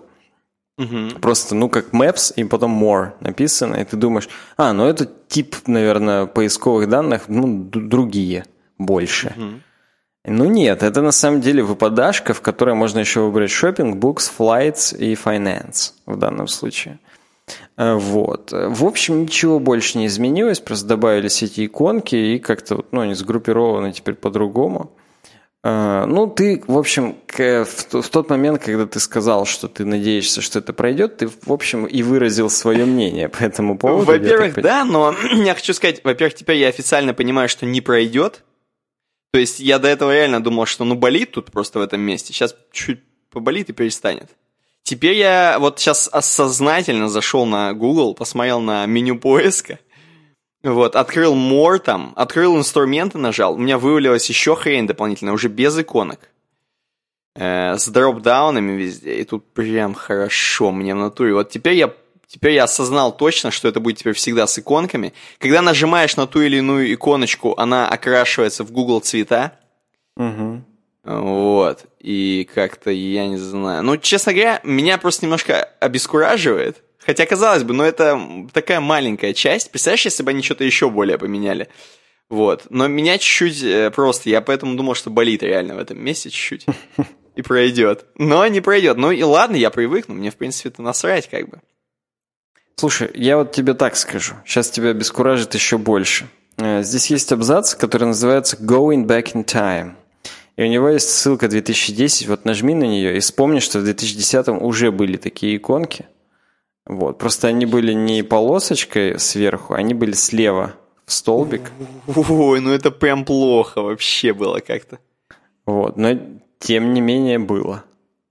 Угу. 0.79 1.19
Просто, 1.21 1.55
ну, 1.55 1.69
как 1.69 1.93
Maps 1.93 2.33
и 2.33 2.45
потом 2.45 2.81
More 2.81 3.11
написано, 3.19 3.75
и 3.75 3.83
ты 3.83 3.97
думаешь, 3.97 4.29
а, 4.55 4.71
ну, 4.71 4.85
это 4.85 5.09
тип, 5.27 5.57
наверное, 5.67 6.25
поисковых 6.25 6.87
данных, 6.87 7.23
ну, 7.27 7.63
другие, 7.63 8.45
больше. 8.77 9.35
Угу. 9.37 9.68
Ну, 10.25 10.45
нет, 10.45 10.83
это 10.83 11.01
на 11.01 11.11
самом 11.11 11.41
деле 11.41 11.63
выпадашка, 11.63 12.33
в 12.33 12.41
которой 12.41 12.75
можно 12.75 12.99
еще 12.99 13.21
выбрать 13.21 13.51
shopping, 13.51 13.93
books, 13.93 14.29
flights 14.37 14.97
и 14.97 15.13
finance 15.13 15.93
в 16.05 16.17
данном 16.17 16.47
случае. 16.47 16.99
Э, 17.77 17.93
вот. 17.95 18.51
В 18.51 18.85
общем, 18.85 19.21
ничего 19.21 19.59
больше 19.59 19.97
не 19.97 20.07
изменилось, 20.07 20.59
просто 20.59 20.87
добавились 20.87 21.41
эти 21.41 21.65
иконки, 21.65 22.15
и 22.15 22.39
как-то 22.39 22.85
ну, 22.91 23.01
они 23.01 23.13
сгруппированы 23.13 23.93
теперь 23.93 24.15
по-другому. 24.15 24.91
Э, 25.63 26.05
ну, 26.05 26.27
ты, 26.27 26.61
в 26.67 26.77
общем, 26.77 27.15
в 27.27 28.09
тот 28.09 28.29
момент, 28.29 28.61
когда 28.61 28.85
ты 28.85 28.99
сказал, 28.99 29.45
что 29.45 29.67
ты 29.67 29.85
надеешься, 29.85 30.41
что 30.41 30.59
это 30.59 30.73
пройдет, 30.73 31.17
ты, 31.17 31.27
в 31.27 31.51
общем, 31.51 31.85
и 31.85 32.03
выразил 32.03 32.49
свое 32.49 32.85
мнение 32.85 33.29
по 33.29 33.43
этому 33.43 33.77
поводу. 33.77 34.05
Во-первых, 34.05 34.61
да, 34.61 34.83
но 34.85 35.15
я 35.31 35.55
хочу 35.55 35.73
сказать, 35.73 36.01
во-первых, 36.03 36.35
теперь 36.35 36.57
я 36.57 36.67
официально 36.67 37.13
понимаю, 37.13 37.49
что 37.49 37.65
не 37.65 37.81
пройдет. 37.81 38.43
То 39.31 39.39
есть 39.39 39.59
я 39.59 39.79
до 39.79 39.87
этого 39.87 40.13
реально 40.13 40.41
думал, 40.41 40.65
что 40.65 40.85
ну 40.85 40.95
болит 40.95 41.31
тут 41.31 41.51
просто 41.51 41.79
в 41.79 41.81
этом 41.81 42.01
месте. 42.01 42.33
Сейчас 42.33 42.55
чуть 42.71 43.01
поболит 43.29 43.69
и 43.69 43.73
перестанет. 43.73 44.29
Теперь 44.83 45.15
я 45.15 45.57
вот 45.59 45.79
сейчас 45.79 46.09
осознательно 46.11 47.09
зашел 47.09 47.45
на 47.45 47.73
Google, 47.73 48.15
посмотрел 48.15 48.59
на 48.59 48.85
меню 48.87 49.19
поиска, 49.19 49.77
вот, 50.63 50.95
открыл 50.95 51.35
More 51.35 51.79
там, 51.79 52.13
открыл 52.15 52.57
инструменты, 52.57 53.17
нажал, 53.17 53.53
у 53.53 53.57
меня 53.57 53.77
вывалилась 53.77 54.27
еще 54.27 54.55
хрень 54.55 54.87
дополнительная, 54.87 55.33
уже 55.33 55.47
без 55.47 55.77
иконок. 55.77 56.31
Э, 57.35 57.77
с 57.77 57.87
дропдаунами 57.87 58.73
везде, 58.73 59.21
и 59.21 59.23
тут 59.23 59.53
прям 59.53 59.93
хорошо 59.93 60.71
мне 60.71 60.93
в 60.93 60.97
натуре. 60.97 61.33
Вот 61.33 61.49
теперь 61.49 61.75
я, 61.75 61.93
теперь 62.29 62.53
я 62.53 62.63
осознал 62.63 63.15
точно, 63.15 63.51
что 63.51 63.67
это 63.67 63.79
будет 63.79 63.97
теперь 63.97 64.13
всегда 64.13 64.47
с 64.47 64.57
иконками. 64.57 65.13
Когда 65.39 65.61
нажимаешь 65.61 66.15
на 66.15 66.27
ту 66.27 66.41
или 66.41 66.57
иную 66.57 66.93
иконочку, 66.93 67.55
она 67.57 67.89
окрашивается 67.89 68.63
в 68.63 68.71
Google 68.71 69.01
цвета. 69.01 69.59
Угу. 70.15 70.63
Вот. 71.05 71.85
И 71.99 72.47
как-то, 72.53 72.91
я 72.91 73.27
не 73.27 73.37
знаю. 73.37 73.83
Ну, 73.83 73.97
честно 73.97 74.33
говоря, 74.33 74.61
меня 74.63 74.97
просто 74.97 75.25
немножко 75.25 75.63
обескураживает. 75.79 76.83
Хотя, 76.99 77.25
казалось 77.25 77.63
бы, 77.63 77.73
ну 77.73 77.83
это 77.83 78.47
такая 78.53 78.79
маленькая 78.79 79.33
часть. 79.33 79.71
Представляешь, 79.71 80.05
если 80.05 80.21
бы 80.21 80.29
они 80.29 80.43
что-то 80.43 80.63
еще 80.63 80.89
более 80.89 81.17
поменяли? 81.17 81.69
Вот. 82.29 82.67
Но 82.69 82.87
меня 82.87 83.17
чуть-чуть 83.17 83.63
э, 83.63 83.91
просто. 83.91 84.29
Я 84.29 84.41
поэтому 84.41 84.75
думал, 84.75 84.93
что 84.93 85.09
болит 85.09 85.41
реально 85.41 85.75
в 85.75 85.79
этом 85.79 85.99
месте 85.99 86.29
чуть-чуть. 86.29 86.65
И 87.35 87.41
пройдет. 87.41 88.05
Но 88.15 88.45
не 88.47 88.61
пройдет. 88.61 88.97
Ну 88.97 89.11
и 89.11 89.23
ладно, 89.23 89.55
я 89.55 89.69
привыкну. 89.69 90.13
Мне, 90.13 90.29
в 90.29 90.35
принципе, 90.35 90.69
это 90.69 90.81
насрать 90.81 91.29
как 91.29 91.47
бы. 91.47 91.61
Слушай, 92.79 93.11
я 93.13 93.35
вот 93.35 93.51
тебе 93.51 93.73
так 93.73 93.97
скажу. 93.97 94.35
Сейчас 94.45 94.69
тебя 94.69 94.91
обескуражит 94.91 95.53
еще 95.53 95.77
больше. 95.77 96.29
Э, 96.55 96.81
здесь 96.81 97.07
есть 97.07 97.29
абзац, 97.33 97.75
который 97.75 98.05
называется 98.05 98.55
«Going 98.55 99.05
back 99.05 99.33
in 99.33 99.43
time». 99.43 99.95
И 100.55 100.63
у 100.63 100.65
него 100.65 100.87
есть 100.87 101.09
ссылка 101.09 101.49
2010, 101.49 102.29
вот 102.29 102.45
нажми 102.45 102.73
на 102.73 102.85
нее 102.85 103.17
и 103.17 103.19
вспомни, 103.19 103.59
что 103.59 103.79
в 103.79 103.83
2010 103.83 104.47
уже 104.61 104.93
были 104.93 105.17
такие 105.17 105.57
иконки. 105.57 106.05
Вот, 106.85 107.17
просто 107.17 107.49
они 107.49 107.65
были 107.65 107.91
не 107.91 108.23
полосочкой 108.23 109.19
сверху, 109.19 109.73
они 109.73 109.93
были 109.93 110.13
слева 110.13 110.73
в 111.05 111.11
столбик. 111.11 111.73
Ой, 112.07 112.61
ну 112.61 112.71
это 112.71 112.91
прям 112.91 113.25
плохо 113.25 113.81
вообще 113.81 114.31
было 114.31 114.59
как-то. 114.59 114.99
Вот, 115.65 115.97
но 115.97 116.17
тем 116.59 116.93
не 116.93 117.01
менее 117.01 117.39
было. 117.39 117.83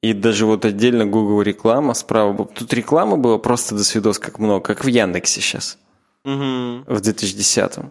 И 0.02 0.12
даже 0.12 0.46
вот 0.46 0.64
отдельно 0.64 1.06
Google 1.06 1.42
реклама 1.42 1.94
справа. 1.94 2.46
Тут 2.46 2.72
рекламы 2.72 3.16
было 3.16 3.38
просто 3.38 3.74
до 3.74 3.82
свидос 3.82 4.18
как 4.18 4.38
много, 4.38 4.60
как 4.60 4.84
в 4.84 4.88
Яндексе 4.88 5.40
сейчас. 5.40 5.78
Угу. 6.24 6.84
В 6.86 7.00
2010 7.00 7.78
-м. 7.78 7.90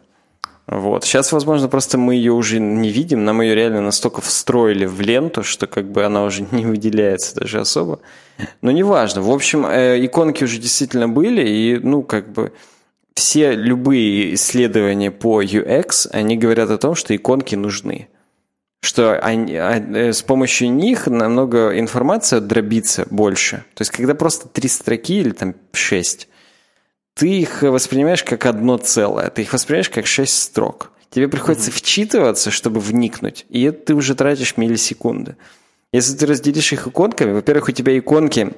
Вот. 0.67 1.05
Сейчас, 1.05 1.31
возможно, 1.31 1.69
просто 1.69 1.97
мы 1.97 2.15
ее 2.15 2.33
уже 2.33 2.59
не 2.59 2.89
видим, 2.89 3.23
нам 3.23 3.41
ее 3.41 3.55
реально 3.55 3.81
настолько 3.81 4.21
встроили 4.21 4.85
в 4.85 4.99
ленту, 4.99 5.43
что 5.43 5.65
как 5.65 5.89
бы 5.89 6.03
она 6.03 6.23
уже 6.23 6.45
не 6.51 6.65
выделяется 6.65 7.35
даже 7.35 7.61
особо. 7.61 7.99
Но 8.61 8.71
неважно. 8.71 9.21
В 9.21 9.31
общем, 9.31 9.65
э, 9.65 10.05
иконки 10.05 10.43
уже 10.43 10.59
действительно 10.59 11.07
были, 11.07 11.47
и, 11.47 11.79
ну, 11.79 12.03
как 12.03 12.31
бы 12.31 12.51
все 13.15 13.55
любые 13.55 14.35
исследования 14.35 15.09
по 15.09 15.41
UX, 15.41 16.09
они 16.11 16.37
говорят 16.37 16.69
о 16.69 16.77
том, 16.77 16.95
что 16.95 17.15
иконки 17.15 17.55
нужны. 17.55 18.09
Что 18.81 19.19
они, 19.19 19.55
а, 19.55 19.79
э, 19.79 20.13
с 20.13 20.21
помощью 20.21 20.71
них 20.71 21.07
намного 21.07 21.79
информация 21.79 22.39
дробится 22.39 23.07
больше. 23.09 23.65
То 23.73 23.81
есть, 23.81 23.91
когда 23.91 24.13
просто 24.13 24.47
три 24.47 24.69
строки 24.69 25.19
или 25.19 25.31
там 25.31 25.55
шесть, 25.73 26.29
ты 27.15 27.39
их 27.39 27.63
воспринимаешь 27.63 28.23
как 28.23 28.45
одно 28.45 28.77
целое, 28.77 29.29
ты 29.29 29.41
их 29.41 29.53
воспринимаешь 29.53 29.89
как 29.89 30.05
шесть 30.05 30.39
строк. 30.39 30.91
Тебе 31.09 31.27
приходится 31.27 31.71
mm-hmm. 31.71 31.77
вчитываться, 31.77 32.51
чтобы 32.51 32.79
вникнуть, 32.79 33.45
и 33.49 33.63
это 33.63 33.87
ты 33.87 33.95
уже 33.95 34.13
тратишь 34.13 34.57
миллисекунды. 34.57 35.35
Если 35.91 36.15
ты 36.15 36.25
разделишь 36.25 36.73
их 36.73 36.87
иконками, 36.87 37.31
во-первых, 37.31 37.69
у 37.69 37.71
тебя 37.71 37.97
иконки 37.97 38.53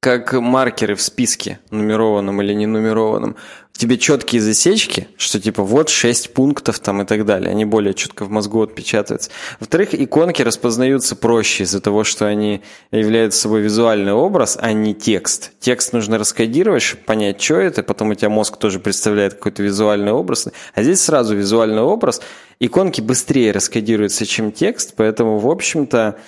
как 0.00 0.32
маркеры 0.32 0.94
в 0.94 1.02
списке, 1.02 1.60
нумерованном 1.70 2.40
или 2.42 2.54
не 2.54 2.66
нумерованном, 2.66 3.36
тебе 3.80 3.96
четкие 3.96 4.42
засечки, 4.42 5.08
что 5.16 5.40
типа 5.40 5.62
вот 5.62 5.88
6 5.88 6.34
пунктов 6.34 6.78
там 6.80 7.00
и 7.00 7.06
так 7.06 7.24
далее, 7.24 7.50
они 7.50 7.64
более 7.64 7.94
четко 7.94 8.26
в 8.26 8.30
мозгу 8.30 8.62
отпечатываются. 8.62 9.30
Во-вторых, 9.58 9.94
иконки 9.94 10.42
распознаются 10.42 11.16
проще 11.16 11.64
из-за 11.64 11.80
того, 11.80 12.04
что 12.04 12.26
они 12.26 12.60
являются 12.92 13.40
собой 13.40 13.62
визуальный 13.62 14.12
образ, 14.12 14.58
а 14.60 14.74
не 14.74 14.94
текст. 14.94 15.52
Текст 15.60 15.94
нужно 15.94 16.18
раскодировать, 16.18 16.82
чтобы 16.82 17.04
понять, 17.04 17.40
что 17.40 17.54
это, 17.54 17.82
потом 17.82 18.10
у 18.10 18.14
тебя 18.14 18.28
мозг 18.28 18.58
тоже 18.58 18.80
представляет 18.80 19.34
какой-то 19.34 19.62
визуальный 19.62 20.12
образ, 20.12 20.48
а 20.74 20.82
здесь 20.82 21.00
сразу 21.00 21.34
визуальный 21.34 21.82
образ. 21.82 22.20
Иконки 22.60 23.00
быстрее 23.00 23.52
раскодируются, 23.52 24.26
чем 24.26 24.52
текст, 24.52 24.92
поэтому, 24.94 25.38
в 25.38 25.48
общем-то, 25.48 26.18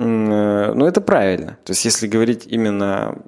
Э, 0.00 0.72
ну, 0.74 0.86
это 0.86 1.02
правильно. 1.02 1.58
То 1.64 1.72
есть, 1.72 1.84
если 1.84 2.06
говорить 2.06 2.46
именно 2.46 3.18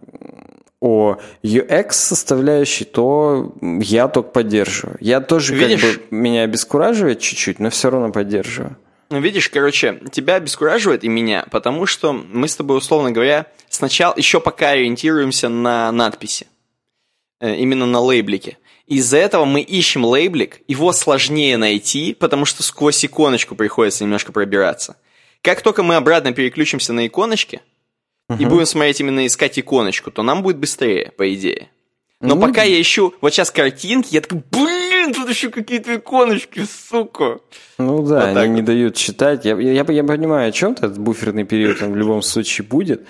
о 0.82 1.18
UX 1.44 1.92
составляющей, 1.92 2.84
то 2.84 3.54
я 3.60 4.08
только 4.08 4.30
поддерживаю. 4.30 4.96
Я 5.00 5.20
тоже 5.20 5.54
Видишь? 5.54 5.80
как 5.80 6.10
бы 6.10 6.16
меня 6.16 6.42
обескураживает 6.42 7.20
чуть-чуть, 7.20 7.60
но 7.60 7.70
все 7.70 7.88
равно 7.88 8.10
поддерживаю. 8.10 8.76
Ну, 9.08 9.20
видишь, 9.20 9.48
короче, 9.48 10.00
тебя 10.10 10.34
обескураживает 10.34 11.04
и 11.04 11.08
меня, 11.08 11.46
потому 11.52 11.86
что 11.86 12.12
мы 12.12 12.48
с 12.48 12.56
тобой, 12.56 12.78
условно 12.78 13.12
говоря, 13.12 13.46
сначала, 13.68 14.14
еще 14.16 14.40
пока 14.40 14.70
ориентируемся 14.70 15.48
на 15.48 15.92
надписи, 15.92 16.48
э, 17.40 17.54
именно 17.56 17.86
на 17.86 18.00
лейблике. 18.00 18.58
Из-за 18.88 19.18
этого 19.18 19.44
мы 19.44 19.60
ищем 19.60 20.04
лейблик, 20.04 20.62
его 20.66 20.92
сложнее 20.92 21.58
найти, 21.58 22.12
потому 22.12 22.44
что 22.44 22.64
сквозь 22.64 23.04
иконочку 23.04 23.54
приходится 23.54 24.02
немножко 24.02 24.32
пробираться. 24.32 24.96
Как 25.42 25.62
только 25.62 25.84
мы 25.84 25.94
обратно 25.94 26.32
переключимся 26.32 26.92
на 26.92 27.06
иконочки 27.06 27.60
и 28.38 28.46
будем 28.46 28.66
смотреть 28.66 29.00
именно 29.00 29.26
искать 29.26 29.58
иконочку, 29.58 30.10
то 30.10 30.22
нам 30.22 30.42
будет 30.42 30.58
быстрее, 30.58 31.12
по 31.16 31.32
идее. 31.34 31.68
Но 32.20 32.36
ну, 32.36 32.40
пока 32.40 32.62
я 32.62 32.80
ищу 32.80 33.14
вот 33.20 33.32
сейчас 33.32 33.50
картинки, 33.50 34.14
я 34.14 34.20
такой, 34.20 34.42
блин, 34.50 35.12
тут 35.12 35.28
еще 35.28 35.50
какие-то 35.50 35.96
иконочки, 35.96 36.64
сука. 36.64 37.40
Ну 37.78 38.06
да, 38.06 38.28
вот 38.28 38.36
они 38.36 38.54
не 38.54 38.62
дают 38.62 38.94
читать. 38.94 39.44
Я, 39.44 39.58
я, 39.58 39.84
я 39.86 40.04
понимаю, 40.04 40.48
о 40.48 40.52
чем-то 40.52 40.86
этот 40.86 40.98
буферный 40.98 41.44
период 41.44 41.82
он 41.82 41.92
в 41.92 41.96
любом 41.96 42.22
случае 42.22 42.64
будет. 42.64 43.06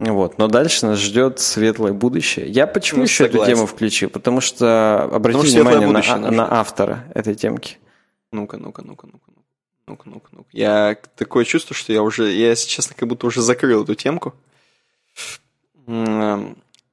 Вот, 0.00 0.38
но 0.38 0.46
дальше 0.48 0.86
нас 0.86 0.98
ждет 0.98 1.38
светлое 1.40 1.92
будущее. 1.92 2.46
Я 2.48 2.66
почему 2.66 2.98
ну, 2.98 3.04
еще 3.04 3.24
согласен. 3.24 3.52
эту 3.52 3.56
тему 3.56 3.66
включил? 3.66 4.10
Потому 4.10 4.40
что 4.40 5.04
обратите 5.04 5.58
Потому 5.58 5.80
внимание 5.80 6.18
на, 6.18 6.30
на 6.30 6.60
автора 6.60 7.04
этой 7.14 7.34
темки. 7.34 7.78
Ну-ка, 8.30 8.58
ну-ка, 8.58 8.82
ну-ка, 8.82 9.06
ну-ка. 9.06 9.32
Ну-ка, 9.88 10.08
ну-ка, 10.08 10.28
ну-ка. 10.32 10.48
Я 10.52 10.96
такое 11.16 11.44
чувство, 11.44 11.74
что 11.74 11.92
я 11.92 12.02
уже, 12.02 12.30
я, 12.30 12.50
если 12.50 12.68
честно, 12.68 12.94
как 12.96 13.08
будто 13.08 13.26
уже 13.26 13.40
закрыл 13.40 13.84
эту 13.84 13.94
темку. 13.94 14.34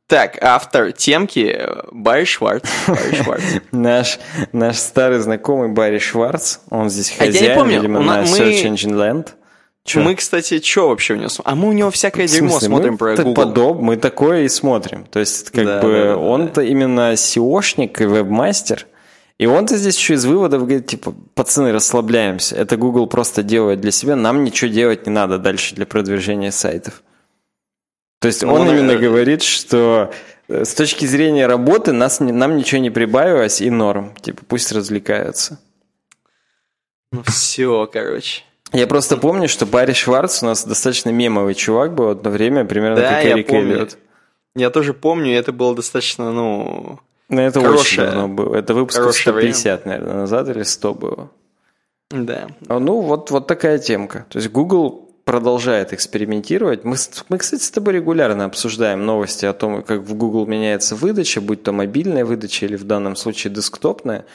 Так, 0.07 0.37
автор 0.41 0.91
темки 0.91 1.67
Барри 1.91 2.25
Шварц. 2.25 2.63
Барри 2.87 3.15
Шварц. 3.23 3.41
наш, 3.71 4.19
наш 4.51 4.77
старый 4.77 5.17
знакомый 5.19 5.69
Барри 5.69 5.97
Шварц, 5.97 6.59
он 6.69 6.91
здесь 6.91 7.09
хозяин, 7.09 7.35
а 7.35 7.39
я 7.39 7.49
не 7.49 7.55
помню, 7.55 7.75
видимо, 7.77 7.99
на 8.01 8.21
мы... 8.21 8.23
Search 8.23 8.63
Engine 8.65 8.93
Land. 8.93 9.29
Чё? 9.83 10.01
Мы, 10.01 10.15
кстати, 10.15 10.59
что 10.61 10.89
вообще 10.89 11.13
у 11.13 11.17
него 11.17 11.29
А 11.43 11.55
мы 11.55 11.69
у 11.69 11.71
него 11.71 11.91
всякое 11.91 12.27
дерьмо 12.27 12.59
смотрим 12.59 12.93
мы 12.93 12.97
про 12.97 13.15
Google. 13.17 13.33
Подоб, 13.33 13.81
мы 13.81 13.97
такое 13.97 14.43
и 14.43 14.49
смотрим. 14.49 15.05
То 15.05 15.19
есть, 15.19 15.51
как 15.51 15.65
да, 15.65 15.81
бы, 15.81 15.91
да, 15.91 16.03
да, 16.05 16.17
он-то 16.17 16.61
да. 16.61 16.63
именно 16.63 17.13
SEOшник 17.13 18.01
и 18.01 18.05
вебмастер. 18.05 18.87
И 19.37 19.45
он-то 19.45 19.77
здесь 19.77 19.97
еще 19.97 20.15
из 20.15 20.25
выводов 20.25 20.61
говорит, 20.61 20.87
типа, 20.87 21.13
пацаны, 21.35 21.71
расслабляемся. 21.71 22.55
Это 22.55 22.77
Google 22.77 23.05
просто 23.05 23.43
делает 23.43 23.81
для 23.81 23.91
себя, 23.91 24.15
нам 24.15 24.43
ничего 24.43 24.71
делать 24.71 25.05
не 25.05 25.11
надо 25.11 25.37
дальше 25.37 25.75
для 25.75 25.85
продвижения 25.85 26.51
сайтов. 26.51 27.03
То 28.25 28.29
есть 28.29 28.43
он, 28.43 28.61
он 28.61 28.69
именно 28.71 28.93
э... 28.93 28.97
говорит, 28.97 29.43
что 29.43 30.11
э, 30.47 30.65
с 30.65 30.73
точки 30.73 31.05
зрения 31.05 31.45
работы 31.45 31.91
нас, 31.91 32.19
нам 32.19 32.57
ничего 32.57 32.81
не 32.81 32.89
прибавилось 32.89 33.61
и 33.61 33.69
норм. 33.69 34.15
Типа, 34.19 34.41
пусть 34.47 34.71
развлекаются. 34.71 35.59
Ну 37.11 37.21
все, 37.21 37.85
короче. 37.85 38.41
Я 38.73 38.87
просто 38.87 39.17
помню, 39.17 39.47
что 39.47 39.67
Барри 39.67 39.93
Шварц 39.93 40.41
у 40.41 40.47
нас 40.47 40.65
достаточно 40.65 41.11
мемовый 41.11 41.53
чувак 41.53 41.93
был 41.93 42.09
одно 42.09 42.31
время, 42.31 42.65
примерно 42.65 42.95
да, 42.95 43.09
как 43.11 43.25
Эрик 43.25 43.51
Эллиот. 43.51 43.99
Я 44.55 44.71
тоже 44.71 44.95
помню, 44.95 45.37
это 45.37 45.51
было 45.51 45.75
достаточно, 45.75 46.31
ну, 46.31 46.99
ну, 47.29 47.41
это 47.41 47.61
Хорошее. 47.61 47.79
очень 47.79 48.11
давно 48.11 48.27
было. 48.27 48.55
Это 48.55 48.73
выпуск 48.73 48.97
150, 49.13 49.33
время. 49.83 49.97
наверное, 49.99 50.21
назад 50.21 50.49
или 50.49 50.63
100 50.63 50.93
было. 50.95 51.29
Да. 52.09 52.47
А, 52.69 52.79
ну, 52.79 53.01
вот, 53.01 53.29
вот 53.29 53.45
такая 53.45 53.77
темка. 53.77 54.25
То 54.29 54.39
есть 54.39 54.49
Google 54.49 55.04
продолжает 55.25 55.91
экспериментировать. 55.91 56.85
Мы, 56.85 56.95
мы, 57.29 57.37
кстати, 57.39 57.63
с 57.63 57.71
тобой 57.71 57.95
регулярно 57.95 58.45
обсуждаем 58.45 59.05
новости 59.05 59.45
о 59.45 59.53
том, 59.53 59.83
как 59.83 60.01
в 60.01 60.13
Google 60.13 60.45
меняется 60.45 60.95
выдача, 60.95 61.41
будь 61.41 61.63
то 61.63 61.71
мобильная 61.71 62.23
выдача 62.23 62.67
или 62.67 62.75
в 62.75 62.83
данном 62.83 63.15
случае 63.15 63.51
десктопная. 63.51 64.25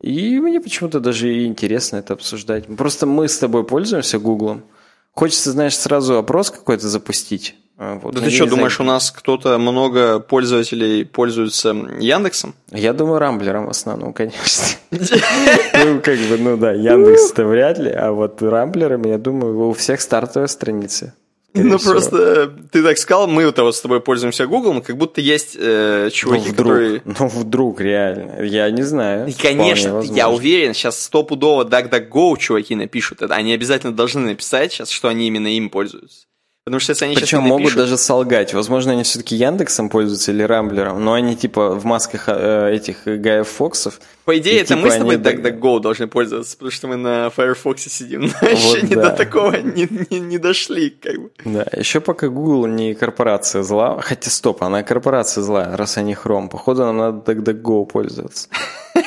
И 0.00 0.38
мне 0.38 0.60
почему-то 0.60 1.00
даже 1.00 1.46
интересно 1.46 1.96
это 1.96 2.12
обсуждать. 2.12 2.66
Просто 2.76 3.06
мы 3.06 3.26
с 3.26 3.38
тобой 3.38 3.64
пользуемся 3.64 4.18
Гуглом. 4.18 4.64
Хочется, 5.12 5.50
знаешь, 5.50 5.76
сразу 5.76 6.18
опрос 6.18 6.50
какой-то 6.50 6.88
запустить. 6.88 7.56
А, 7.76 7.98
вот. 7.98 8.14
Да 8.14 8.20
ты 8.20 8.30
что, 8.30 8.46
думаешь, 8.46 8.78
у 8.78 8.84
нас 8.84 9.10
кто-то 9.10 9.58
много 9.58 10.20
пользователей 10.20 11.04
пользуются 11.04 11.70
Яндексом? 11.98 12.54
Я 12.70 12.92
думаю, 12.92 13.18
Рамблером 13.18 13.66
в 13.66 13.70
основном, 13.70 14.12
конечно. 14.12 14.64
Ну, 14.90 16.00
как 16.00 16.18
бы, 16.18 16.38
ну 16.38 16.56
да, 16.56 16.72
Яндекс-то 16.72 17.44
вряд 17.44 17.78
ли, 17.78 17.90
а 17.90 18.12
вот 18.12 18.40
Рамблером, 18.40 19.04
я 19.04 19.18
думаю, 19.18 19.68
у 19.68 19.72
всех 19.72 20.00
стартовая 20.00 20.46
страница. 20.46 21.14
Ну 21.54 21.78
всего. 21.78 21.92
просто 21.92 22.52
ты 22.72 22.82
так 22.82 22.98
сказал, 22.98 23.28
мы 23.28 23.46
вот, 23.46 23.58
вот 23.58 23.76
с 23.76 23.80
тобой 23.80 24.00
пользуемся 24.00 24.46
Google, 24.46 24.80
как 24.80 24.96
будто 24.96 25.20
есть 25.20 25.56
э, 25.58 26.10
чуваки, 26.12 26.46
ну, 26.46 26.52
вдруг, 26.52 26.66
которые... 26.66 27.02
Ну 27.04 27.28
вдруг, 27.28 27.80
реально. 27.80 28.42
Я 28.42 28.70
не 28.70 28.82
знаю. 28.82 29.28
И, 29.28 29.32
конечно, 29.32 30.00
я 30.02 30.28
уверен, 30.28 30.74
сейчас 30.74 31.00
стопудово 31.00 31.64
DuckDuckGo 31.64 32.38
чуваки 32.38 32.74
напишут 32.74 33.22
это. 33.22 33.34
Они 33.34 33.52
обязательно 33.52 33.92
должны 33.92 34.22
написать 34.22 34.72
сейчас, 34.72 34.90
что 34.90 35.08
они 35.08 35.28
именно 35.28 35.46
им 35.46 35.70
пользуются. 35.70 36.26
Потому 36.66 36.80
что 36.80 36.92
если 36.92 37.04
они 37.04 37.14
Причем 37.14 37.26
сейчас 37.26 37.42
могут 37.42 37.58
напишут... 37.58 37.78
даже 37.78 37.98
солгать. 37.98 38.54
Возможно, 38.54 38.92
они 38.92 39.02
все-таки 39.02 39.36
Яндексом 39.36 39.90
пользуются 39.90 40.32
или 40.32 40.42
Рамблером, 40.42 41.04
но 41.04 41.12
они 41.12 41.36
типа 41.36 41.74
в 41.74 41.84
масках 41.84 42.24
э, 42.28 42.74
этих 42.74 43.04
Гаев 43.04 43.46
Фоксов. 43.46 44.00
По 44.24 44.38
идее, 44.38 44.54
и, 44.54 44.58
это 44.60 44.68
типа, 44.68 44.80
мы 44.80 44.90
с 44.90 44.96
тобой 44.96 45.16
DuckDuckGo 45.16 45.80
должны 45.80 46.06
пользоваться, 46.06 46.56
потому 46.56 46.70
что 46.70 46.88
мы 46.88 46.96
на 46.96 47.28
Firefox 47.28 47.82
сидим. 47.82 48.20
Но 48.22 48.28
вот 48.40 48.50
еще 48.50 48.80
да. 48.80 48.86
не 48.86 48.94
до 48.94 49.10
такого 49.10 49.56
не, 49.56 49.86
не, 50.08 50.20
не 50.20 50.38
дошли, 50.38 50.88
как 50.88 51.20
бы. 51.20 51.30
Да, 51.44 51.66
еще 51.76 52.00
пока 52.00 52.28
Google 52.28 52.66
не 52.66 52.94
корпорация 52.94 53.62
зла. 53.62 54.00
Хотя 54.00 54.30
стоп, 54.30 54.62
она 54.62 54.82
корпорация 54.82 55.42
зла, 55.42 55.76
раз 55.76 55.98
они 55.98 56.14
Chrome. 56.14 56.48
Походу, 56.48 56.86
нам 56.86 56.96
надо 56.96 57.32
DuckDuckGo 57.32 57.86
пользоваться. 57.86 58.48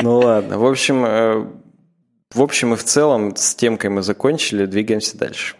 Ну 0.00 0.18
ладно. 0.18 0.58
В 0.58 0.66
общем, 0.66 1.04
э, 1.04 1.46
в 2.34 2.42
общем 2.42 2.72
и 2.72 2.76
в 2.76 2.82
целом 2.82 3.36
с 3.36 3.54
темкой 3.54 3.90
мы 3.90 4.02
закончили, 4.02 4.66
двигаемся 4.66 5.16
дальше. 5.16 5.54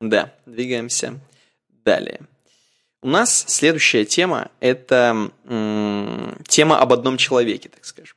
Да, 0.00 0.34
двигаемся 0.44 1.18
далее. 1.84 2.20
У 3.02 3.08
нас 3.08 3.44
следующая 3.48 4.04
тема– 4.04 4.50
это 4.60 5.30
тема 6.48 6.78
об 6.78 6.92
одном 6.92 7.16
человеке, 7.16 7.68
так 7.68 7.84
скажем. 7.84 8.16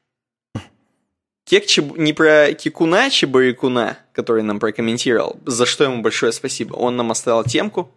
Кек 1.46 1.66
не 1.98 2.14
про 2.14 2.54
Кикуна 2.54 3.10
Чебарикуна, 3.10 3.98
который 4.14 4.44
нам 4.44 4.60
прокомментировал, 4.60 5.40
за 5.46 5.66
что 5.66 5.84
ему 5.84 6.02
большое 6.02 6.32
спасибо. 6.32 6.76
Он 6.76 6.96
нам 6.96 7.12
оставил 7.12 7.44
темку 7.44 7.92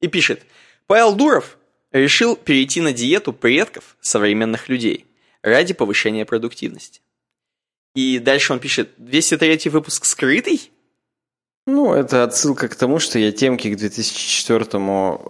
и 0.00 0.06
пишет. 0.06 0.42
Павел 0.86 1.14
Дуров 1.14 1.56
решил 1.90 2.36
перейти 2.36 2.80
на 2.80 2.92
диету 2.92 3.32
предков 3.32 3.96
современных 4.00 4.68
людей 4.68 5.06
ради 5.42 5.74
повышения 5.74 6.24
продуктивности. 6.24 7.00
И 7.94 8.18
дальше 8.18 8.52
он 8.52 8.60
пишет, 8.60 8.90
203 8.98 9.70
выпуск 9.70 10.04
скрытый? 10.04 10.70
Ну, 11.66 11.94
это 11.94 12.24
отсылка 12.24 12.68
к 12.68 12.74
тому, 12.74 12.98
что 12.98 13.18
я 13.18 13.32
темки 13.32 13.72
к 13.72 13.76
2004 13.76 14.78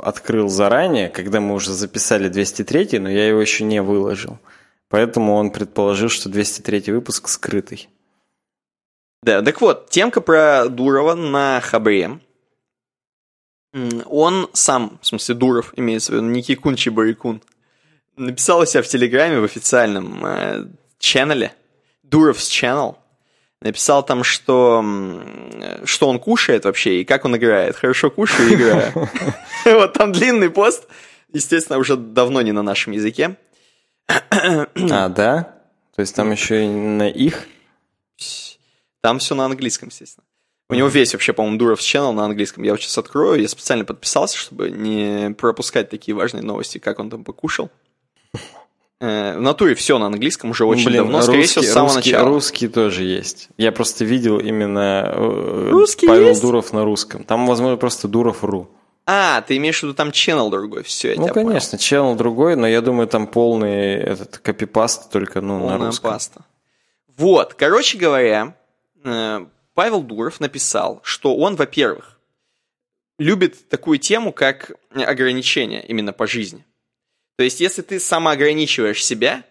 открыл 0.03 0.49
заранее, 0.49 1.09
когда 1.09 1.41
мы 1.41 1.55
уже 1.55 1.73
записали 1.73 2.29
203, 2.29 2.99
но 2.99 3.09
я 3.09 3.29
его 3.29 3.41
еще 3.41 3.63
не 3.63 3.81
выложил. 3.81 4.39
Поэтому 4.89 5.35
он 5.35 5.51
предположил, 5.51 6.09
что 6.09 6.29
203 6.29 6.93
выпуск 6.93 7.29
скрытый. 7.29 7.89
Да, 9.23 9.43
так 9.43 9.61
вот, 9.61 9.91
темка 9.91 10.21
про 10.21 10.69
Дурова 10.69 11.15
на 11.15 11.61
Хабре. 11.61 12.19
Он 14.07 14.51
сам, 14.53 14.99
в 15.03 15.07
смысле 15.07 15.35
Дуров, 15.37 15.73
имеется 15.77 16.13
в 16.13 16.15
виду, 16.17 16.27
не 16.27 16.43
Кикун 16.43 16.77
Чебарикун, 16.77 17.43
написал 18.17 18.61
у 18.61 18.67
себя 18.67 18.83
в 18.83 18.89
Телеграме 18.89 19.41
в 19.41 19.45
официальном 19.45 20.25
э, 20.25 20.67
ченнеле, 20.99 21.55
Дуров's 22.05 22.51
Channel, 22.51 22.97
Написал 23.61 24.05
там, 24.05 24.25
что, 24.25 24.85
что 25.85 26.09
он 26.09 26.19
кушает 26.19 26.65
вообще 26.65 27.01
и 27.01 27.05
как 27.05 27.25
он 27.25 27.37
играет. 27.37 27.77
Хорошо 27.77 28.11
кушаю 28.11 28.51
и 28.51 28.55
играю. 28.55 28.93
Вот 29.65 29.95
там 29.95 30.13
длинный 30.13 30.51
пост. 30.51 30.87
Естественно, 31.33 31.79
уже 31.79 31.97
давно 31.97 32.43
не 32.43 32.53
на 32.53 32.63
нашем 32.63 32.93
языке. 32.93 33.37
А, 34.07 35.09
да? 35.09 35.55
То 35.95 36.01
есть 36.01 36.15
там 36.15 36.31
еще 36.31 36.65
и 36.65 36.69
на 36.69 37.09
их? 37.09 37.47
Там 39.01 39.19
все 39.19 39.35
на 39.35 39.47
английском, 39.47 39.89
естественно. 39.89 40.25
У 40.71 40.75
него 40.75 40.89
весь 40.89 41.13
вообще, 41.13 41.33
по-моему, 41.33 41.59
Дуров 41.59 41.81
Channel 41.81 42.13
на 42.13 42.25
английском. 42.25 42.65
Я 42.65 42.73
вот 42.73 42.81
сейчас 42.81 42.97
открою, 42.97 43.41
я 43.41 43.49
специально 43.49 43.85
подписался, 43.85 44.39
чтобы 44.39 44.71
не 44.71 45.35
пропускать 45.35 45.91
такие 45.91 46.15
важные 46.15 46.43
новости, 46.43 46.79
как 46.79 46.99
он 46.99 47.11
там 47.11 47.23
покушал. 47.23 47.71
Э, 49.05 49.37
в 49.37 49.41
натуре 49.41 49.75
все 49.75 49.99
на 49.99 50.07
английском 50.07 50.51
уже 50.51 50.65
очень 50.65 50.87
Блин, 50.87 51.03
давно, 51.03 51.21
скорее 51.21 51.41
русский, 51.43 51.61
всего, 51.61 51.71
с 51.71 51.75
самого 51.75 51.95
русский, 51.95 52.13
начала. 52.13 52.29
Русский 52.31 52.69
тоже 52.69 53.03
есть. 53.05 53.49
Я 53.59 53.71
просто 53.71 54.05
видел 54.07 54.39
именно 54.39 55.13
э, 55.15 55.69
русский 55.71 56.07
Павел 56.07 56.29
есть? 56.29 56.41
Дуров 56.41 56.73
на 56.73 56.85
русском. 56.85 57.23
Там, 57.25 57.47
возможно, 57.47 57.77
просто 57.77 58.09
Дуров.ру. 58.09 58.71
А, 59.05 59.43
ты 59.43 59.59
имеешь 59.59 59.81
в 59.81 59.83
виду 59.83 59.93
там 59.93 60.09
channel 60.09 60.51
другой, 60.51 60.83
все, 60.85 61.11
я 61.13 61.21
Ну, 61.21 61.29
конечно, 61.29 61.77
понял. 61.77 62.15
channel 62.15 62.17
другой, 62.17 62.57
но 62.57 62.67
я 62.67 62.81
думаю, 62.81 63.07
там 63.07 63.27
полный 63.27 63.97
этот 63.97 64.39
копипаст 64.39 65.11
только 65.11 65.43
ну, 65.43 65.59
Полная 65.59 65.77
на 65.77 65.87
русском. 65.87 66.11
паста. 66.11 66.41
Вот, 67.19 67.53
короче 67.53 67.99
говоря, 67.99 68.57
э, 69.05 69.47
Павел 69.75 70.03
Дуров 70.03 70.41
написал, 70.41 71.01
что 71.03 71.37
он, 71.37 71.57
во-первых, 71.57 72.19
любит 73.19 73.69
такую 73.69 73.99
тему, 73.99 74.33
как 74.33 74.73
ограничения 74.95 75.85
именно 75.87 76.15
по 76.15 76.27
жизни. 76.27 76.65
То 77.37 77.45
есть, 77.45 77.61
если 77.61 77.83
ты 77.83 77.99
самоограничиваешь 77.99 79.05
себя, 79.05 79.45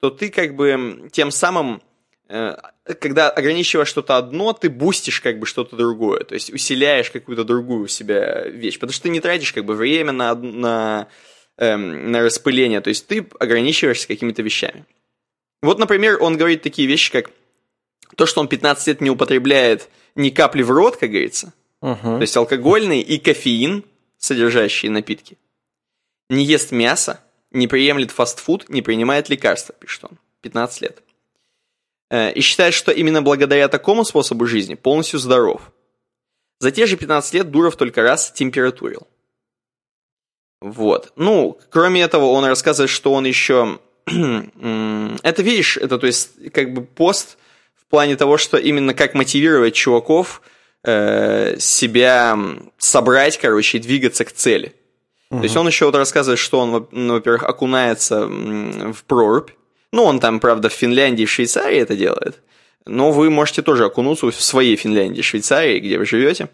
то 0.00 0.10
ты 0.10 0.30
как 0.30 0.54
бы 0.54 1.08
тем 1.12 1.30
самым, 1.30 1.82
э, 2.28 2.56
когда 3.00 3.30
ограничиваешь 3.30 3.88
что-то 3.88 4.16
одно, 4.16 4.52
ты 4.52 4.70
бустишь 4.70 5.20
как 5.20 5.38
бы 5.38 5.46
что-то 5.46 5.76
другое, 5.76 6.24
то 6.24 6.34
есть 6.34 6.52
усиляешь 6.52 7.10
какую-то 7.10 7.44
другую 7.44 7.84
у 7.84 7.88
себя 7.88 8.42
вещь, 8.42 8.74
потому 8.74 8.92
что 8.92 9.04
ты 9.04 9.08
не 9.08 9.20
тратишь 9.20 9.52
как 9.52 9.64
бы 9.64 9.74
время 9.74 10.12
на, 10.12 10.34
на, 10.34 11.08
эм, 11.56 12.12
на 12.12 12.22
распыление, 12.22 12.80
то 12.80 12.88
есть 12.88 13.06
ты 13.06 13.26
ограничиваешься 13.40 14.06
какими-то 14.06 14.42
вещами. 14.42 14.84
Вот, 15.62 15.78
например, 15.78 16.22
он 16.22 16.36
говорит 16.36 16.62
такие 16.62 16.86
вещи, 16.86 17.10
как 17.10 17.30
то, 18.16 18.26
что 18.26 18.40
он 18.40 18.48
15 18.48 18.86
лет 18.86 19.00
не 19.00 19.10
употребляет 19.10 19.88
ни 20.14 20.28
капли 20.28 20.62
в 20.62 20.70
рот, 20.70 20.98
как 20.98 21.10
говорится, 21.10 21.52
uh-huh. 21.82 22.16
то 22.16 22.20
есть 22.20 22.36
алкогольный 22.36 23.00
и 23.00 23.18
кофеин, 23.18 23.82
содержащие 24.18 24.90
напитки 24.92 25.38
не 26.28 26.44
ест 26.44 26.72
мясо, 26.72 27.20
не 27.54 27.68
приемлет 27.68 28.10
фастфуд, 28.10 28.68
не 28.68 28.82
принимает 28.82 29.28
лекарства, 29.28 29.74
пишет 29.78 30.04
он. 30.04 30.18
15 30.42 30.82
лет. 30.82 31.02
Э, 32.10 32.32
и 32.32 32.40
считает, 32.40 32.74
что 32.74 32.92
именно 32.92 33.22
благодаря 33.22 33.68
такому 33.68 34.04
способу 34.04 34.46
жизни 34.46 34.74
полностью 34.74 35.18
здоров. 35.18 35.72
За 36.60 36.70
те 36.70 36.86
же 36.86 36.96
15 36.96 37.34
лет 37.34 37.50
Дуров 37.50 37.76
только 37.76 38.02
раз 38.02 38.32
температурил. 38.32 39.06
Вот. 40.60 41.12
Ну, 41.16 41.58
кроме 41.70 42.02
этого, 42.02 42.26
он 42.26 42.44
рассказывает, 42.44 42.90
что 42.90 43.12
он 43.12 43.24
еще... 43.24 43.78
это, 44.06 45.42
видишь, 45.42 45.76
это, 45.76 45.98
то 45.98 46.06
есть, 46.06 46.52
как 46.52 46.72
бы 46.72 46.84
пост 46.84 47.36
в 47.74 47.86
плане 47.86 48.16
того, 48.16 48.38
что 48.38 48.56
именно 48.56 48.94
как 48.94 49.14
мотивировать 49.14 49.74
чуваков 49.74 50.42
э, 50.82 51.56
себя 51.58 52.38
собрать, 52.78 53.38
короче, 53.38 53.78
и 53.78 53.80
двигаться 53.80 54.24
к 54.24 54.32
цели. 54.32 54.74
Угу. 55.34 55.40
То 55.40 55.44
есть 55.44 55.56
он 55.56 55.66
еще 55.66 55.86
вот 55.86 55.96
рассказывает, 55.96 56.38
что 56.38 56.60
он, 56.60 56.88
ну, 56.92 57.14
во-первых, 57.14 57.42
окунается 57.42 58.26
в 58.26 59.04
прорубь. 59.06 59.50
Ну, 59.92 60.04
он 60.04 60.20
там, 60.20 60.40
правда, 60.40 60.68
в 60.68 60.72
Финляндии, 60.72 61.24
в 61.24 61.30
Швейцарии 61.30 61.78
это 61.78 61.96
делает. 61.96 62.40
Но 62.86 63.10
вы 63.10 63.30
можете 63.30 63.62
тоже 63.62 63.84
окунуться 63.84 64.30
в 64.30 64.40
своей 64.40 64.76
Финляндии, 64.76 65.22
Швейцарии, 65.22 65.80
где 65.80 65.98
вы 65.98 66.06
живете. 66.06 66.48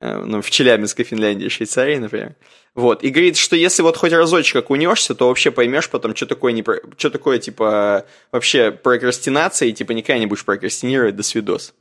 Э, 0.00 0.24
ну, 0.24 0.40
в 0.40 0.50
Челябинской 0.50 1.04
Финляндии, 1.04 1.48
Швейцарии, 1.48 1.96
например. 1.96 2.34
Вот. 2.74 3.04
И 3.04 3.10
говорит, 3.10 3.36
что 3.36 3.54
если 3.54 3.82
вот 3.82 3.96
хоть 3.96 4.12
разочек 4.12 4.56
окунешься, 4.56 5.14
то 5.14 5.28
вообще 5.28 5.50
поймешь 5.52 5.88
потом, 5.88 6.16
что 6.16 6.26
такое, 6.26 6.52
не, 6.52 6.64
что 6.96 7.10
такое 7.10 7.38
типа, 7.38 8.06
вообще 8.32 8.72
прокрастинация, 8.72 9.68
и 9.68 9.72
типа 9.72 9.92
никогда 9.92 10.18
не 10.18 10.26
будешь 10.26 10.44
прокрастинировать, 10.44 11.14
до 11.14 11.22
свидос. 11.22 11.74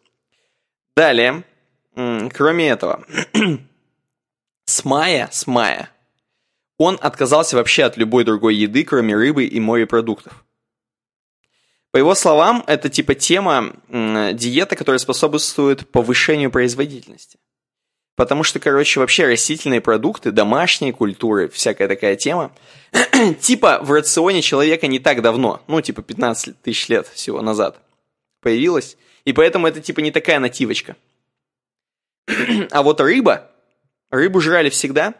Далее, 0.95 1.43
кроме 1.95 2.69
этого, 2.69 3.04
с 4.65 4.86
мая, 4.86 5.30
с 5.32 5.47
мая 5.47 5.92
он 6.84 6.98
отказался 7.02 7.56
вообще 7.56 7.84
от 7.84 7.98
любой 7.98 8.24
другой 8.24 8.56
еды, 8.56 8.84
кроме 8.84 9.15
рыбы 9.15 9.46
и 9.46 9.60
морепродуктов. 9.60 10.46
По 11.91 11.98
его 11.98 12.15
словам, 12.15 12.63
это 12.67 12.89
типа 12.89 13.13
тема 13.15 13.74
диета, 13.89 14.76
которая 14.76 15.00
способствует 15.00 15.88
повышению 15.89 16.52
производительности. 16.52 17.39
Потому 18.15 18.43
что, 18.43 18.60
короче, 18.60 19.00
вообще 19.00 19.26
растительные 19.26 19.82
продукты, 19.82 20.32
домашние 20.32 20.93
культуры, 20.93 21.50
всякая 21.50 21.88
такая 21.88 22.15
тема, 22.15 22.52
типа 23.41 23.80
в 23.82 23.91
рационе 23.91 24.41
человека 24.41 24.88
не 24.88 25.00
так 25.00 25.22
давно, 25.22 25.62
ну, 25.67 25.82
типа 25.82 26.04
15 26.04 26.62
тысяч 26.62 26.89
лет 26.89 27.08
всего 27.08 27.41
назад 27.41 27.80
появилась, 28.41 28.98
и 29.26 29.34
поэтому 29.34 29.67
это 29.67 29.82
типа 29.82 30.02
не 30.02 30.12
такая 30.12 30.39
нативочка. 30.39 30.96
А 32.72 32.84
вот 32.84 33.02
рыба, 33.02 33.50
рыбу 34.12 34.41
жрали 34.41 34.69
всегда, 34.69 35.15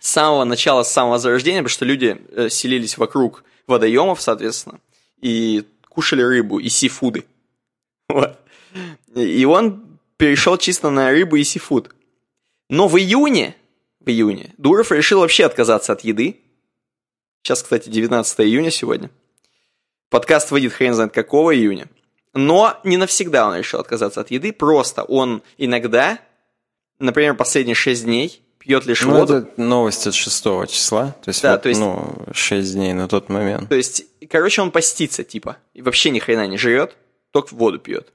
с 0.00 0.08
самого 0.08 0.44
начала, 0.44 0.82
с 0.82 0.92
самого 0.92 1.18
зарождения, 1.18 1.60
потому 1.60 1.70
что 1.70 1.84
люди 1.84 2.20
э, 2.30 2.48
селились 2.48 2.98
вокруг 2.98 3.44
водоемов, 3.66 4.20
соответственно, 4.20 4.80
и 5.20 5.64
кушали 5.88 6.22
рыбу 6.22 6.58
и 6.58 6.68
сифуды. 6.68 7.24
Вот. 8.08 8.38
И 9.14 9.44
он 9.44 9.98
перешел 10.16 10.56
чисто 10.56 10.88
на 10.88 11.10
рыбу 11.10 11.36
и 11.36 11.44
сифуд. 11.44 11.94
Но 12.70 12.88
в 12.88 12.96
июне, 12.98 13.54
в 14.00 14.08
июне, 14.08 14.54
Дуров 14.56 14.92
решил 14.92 15.20
вообще 15.20 15.44
отказаться 15.44 15.92
от 15.92 16.02
еды. 16.02 16.40
Сейчас, 17.42 17.62
кстати, 17.62 17.88
19 17.88 18.40
июня 18.40 18.70
сегодня. 18.70 19.10
Подкаст 20.10 20.50
выйдет 20.50 20.72
хрен 20.72 20.94
знает 20.94 21.12
какого 21.12 21.54
июня. 21.54 21.88
Но 22.34 22.78
не 22.84 22.96
навсегда 22.96 23.48
он 23.48 23.56
решил 23.56 23.80
отказаться 23.80 24.20
от 24.20 24.30
еды, 24.30 24.52
просто 24.52 25.02
он 25.02 25.42
иногда, 25.56 26.18
например, 26.98 27.34
последние 27.34 27.74
6 27.74 28.04
дней, 28.04 28.42
пьет 28.68 28.84
лишь 28.84 29.00
ну, 29.00 29.18
воду. 29.18 29.34
это 29.36 29.60
новость 29.60 30.06
от 30.06 30.14
6 30.14 30.44
числа, 30.68 31.16
то 31.22 31.30
есть, 31.30 31.42
Да, 31.42 31.52
вот, 31.52 31.62
то 31.62 31.70
есть- 31.70 31.80
ну, 31.80 32.14
6 32.32 32.74
дней 32.74 32.92
на 32.92 33.08
тот 33.08 33.30
момент. 33.30 33.66
То 33.66 33.74
есть, 33.74 34.04
короче, 34.28 34.60
он 34.60 34.70
постится, 34.70 35.24
типа, 35.24 35.56
и 35.72 35.80
вообще 35.80 36.10
ни 36.10 36.18
хрена 36.18 36.46
не 36.46 36.58
жрет, 36.58 36.94
только 37.32 37.54
воду 37.54 37.78
пьет. 37.78 38.12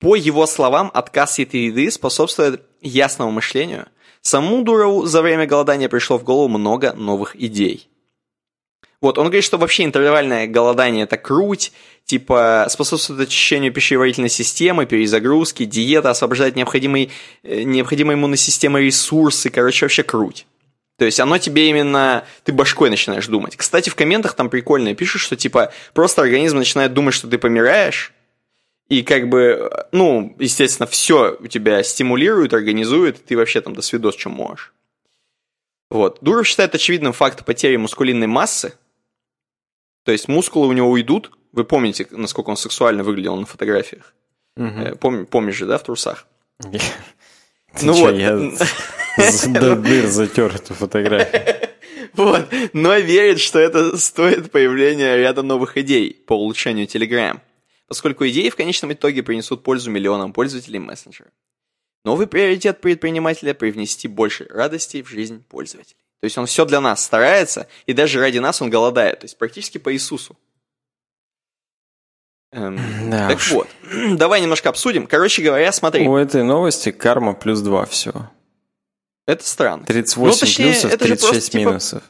По 0.00 0.16
его 0.16 0.46
словам, 0.46 0.90
отказ 0.94 1.38
от 1.38 1.54
еды 1.54 1.92
способствует 1.92 2.60
ясному 2.80 3.30
мышлению. 3.30 3.86
Саму 4.20 4.64
Дурову 4.64 5.06
за 5.06 5.22
время 5.22 5.46
голодания 5.46 5.88
пришло 5.88 6.18
в 6.18 6.24
голову 6.24 6.48
много 6.48 6.92
новых 6.92 7.40
идей. 7.40 7.88
Вот, 9.02 9.18
он 9.18 9.26
говорит, 9.26 9.44
что 9.44 9.58
вообще 9.58 9.82
интервальное 9.82 10.46
голодание– 10.46 11.02
это 11.04 11.18
круть, 11.18 11.72
типа 12.04 12.66
способствует 12.70 13.20
очищению 13.20 13.72
пищеварительной 13.72 14.28
системы, 14.28 14.86
перезагрузки, 14.86 15.64
диета, 15.64 16.10
освобождает 16.10 16.54
необходимые, 16.54 17.10
э, 17.42 17.62
необходимые 17.64 18.14
иммунной 18.14 18.36
системы 18.36 18.80
ресурсы, 18.80 19.50
короче, 19.50 19.86
вообще 19.86 20.04
круть. 20.04 20.46
То 20.98 21.04
есть 21.04 21.18
оно 21.18 21.38
тебе 21.38 21.68
именно... 21.68 22.24
Ты 22.44 22.52
башкой 22.52 22.90
начинаешь 22.90 23.26
думать. 23.26 23.56
Кстати, 23.56 23.90
в 23.90 23.96
комментах 23.96 24.34
там 24.34 24.48
прикольно 24.48 24.94
пишут, 24.94 25.20
что 25.20 25.34
типа 25.34 25.72
просто 25.94 26.22
организм 26.22 26.58
начинает 26.58 26.94
думать, 26.94 27.14
что 27.14 27.26
ты 27.26 27.38
помираешь, 27.38 28.12
и 28.88 29.02
как 29.02 29.28
бы, 29.28 29.68
э, 29.68 29.84
ну, 29.90 30.36
естественно, 30.38 30.86
все 30.86 31.36
у 31.40 31.48
тебя 31.48 31.82
стимулирует, 31.82 32.54
организует, 32.54 33.18
и 33.18 33.22
ты 33.22 33.36
вообще 33.36 33.60
там 33.62 33.74
до 33.74 33.82
свидос, 33.82 34.14
чем 34.14 34.30
можешь. 34.30 34.72
Вот. 35.90 36.18
Дуров 36.20 36.46
считает 36.46 36.74
очевидным 36.74 37.12
факт 37.12 37.44
потери 37.44 37.76
мускулинной 37.76 38.28
массы. 38.28 38.74
То 40.04 40.12
есть 40.12 40.28
мускулы 40.28 40.68
у 40.68 40.72
него 40.72 40.90
уйдут. 40.90 41.30
Вы 41.52 41.64
помните, 41.64 42.06
насколько 42.10 42.50
он 42.50 42.56
сексуально 42.56 43.04
выглядел 43.04 43.36
на 43.36 43.46
фотографиях? 43.46 44.14
Э, 44.56 44.94
пом- 44.94 45.26
помнишь 45.26 45.56
же, 45.56 45.66
да, 45.66 45.78
в 45.78 45.82
трусах? 45.82 46.26
Ты 46.60 47.86
Ну 47.86 47.94
чё, 47.94 48.00
вот. 48.00 48.14
Я 48.14 48.36
до 49.60 49.76
дыр 49.76 50.06
затер 50.06 50.54
эту 50.54 50.74
фотографию. 50.74 51.42
Вот, 52.14 52.52
но 52.74 52.94
верит, 52.98 53.40
что 53.40 53.58
это 53.58 53.96
стоит 53.96 54.50
появления 54.50 55.16
ряда 55.16 55.42
новых 55.42 55.78
идей 55.78 56.12
по 56.26 56.34
улучшению 56.34 56.86
Telegram, 56.86 57.40
поскольку 57.88 58.28
идеи 58.28 58.50
в 58.50 58.56
конечном 58.56 58.92
итоге 58.92 59.22
принесут 59.22 59.62
пользу 59.62 59.90
миллионам 59.90 60.34
пользователей 60.34 60.78
мессенджера. 60.78 61.30
Новый 62.04 62.26
приоритет 62.26 62.82
предпринимателя– 62.82 63.54
привнести 63.54 64.08
больше 64.08 64.46
радости 64.50 65.00
в 65.02 65.08
жизнь 65.08 65.42
пользователей. 65.48 66.01
То 66.22 66.26
есть 66.26 66.38
он 66.38 66.46
все 66.46 66.64
для 66.64 66.80
нас 66.80 67.02
старается, 67.04 67.66
и 67.86 67.92
даже 67.92 68.20
ради 68.20 68.38
нас 68.38 68.62
он 68.62 68.70
голодает, 68.70 69.18
то 69.18 69.24
есть 69.24 69.36
практически 69.36 69.78
по 69.78 69.92
Иисусу. 69.92 70.38
Эм, 72.52 72.78
Да 73.10 73.26
так 73.28 73.38
уж. 73.38 73.50
вот, 73.50 73.68
давай 74.16 74.40
немножко 74.40 74.68
обсудим. 74.68 75.08
Короче 75.08 75.42
говоря, 75.42 75.72
смотри, 75.72 76.06
У 76.06 76.14
этой 76.14 76.44
новости 76.44 76.92
карма 76.92 77.34
плюс 77.34 77.60
2 77.60 77.86
всего. 77.86 78.30
это 79.26 79.44
странно. 79.44 79.84
38 79.84 80.32
Ну, 80.32 80.38
точнее, 80.38 80.64
плюсов, 80.72 80.92
это 80.92 81.04
же 81.08 81.16
36 81.16 81.30
просто, 81.32 81.50
типа, 81.50 81.68
минусов. 81.70 82.02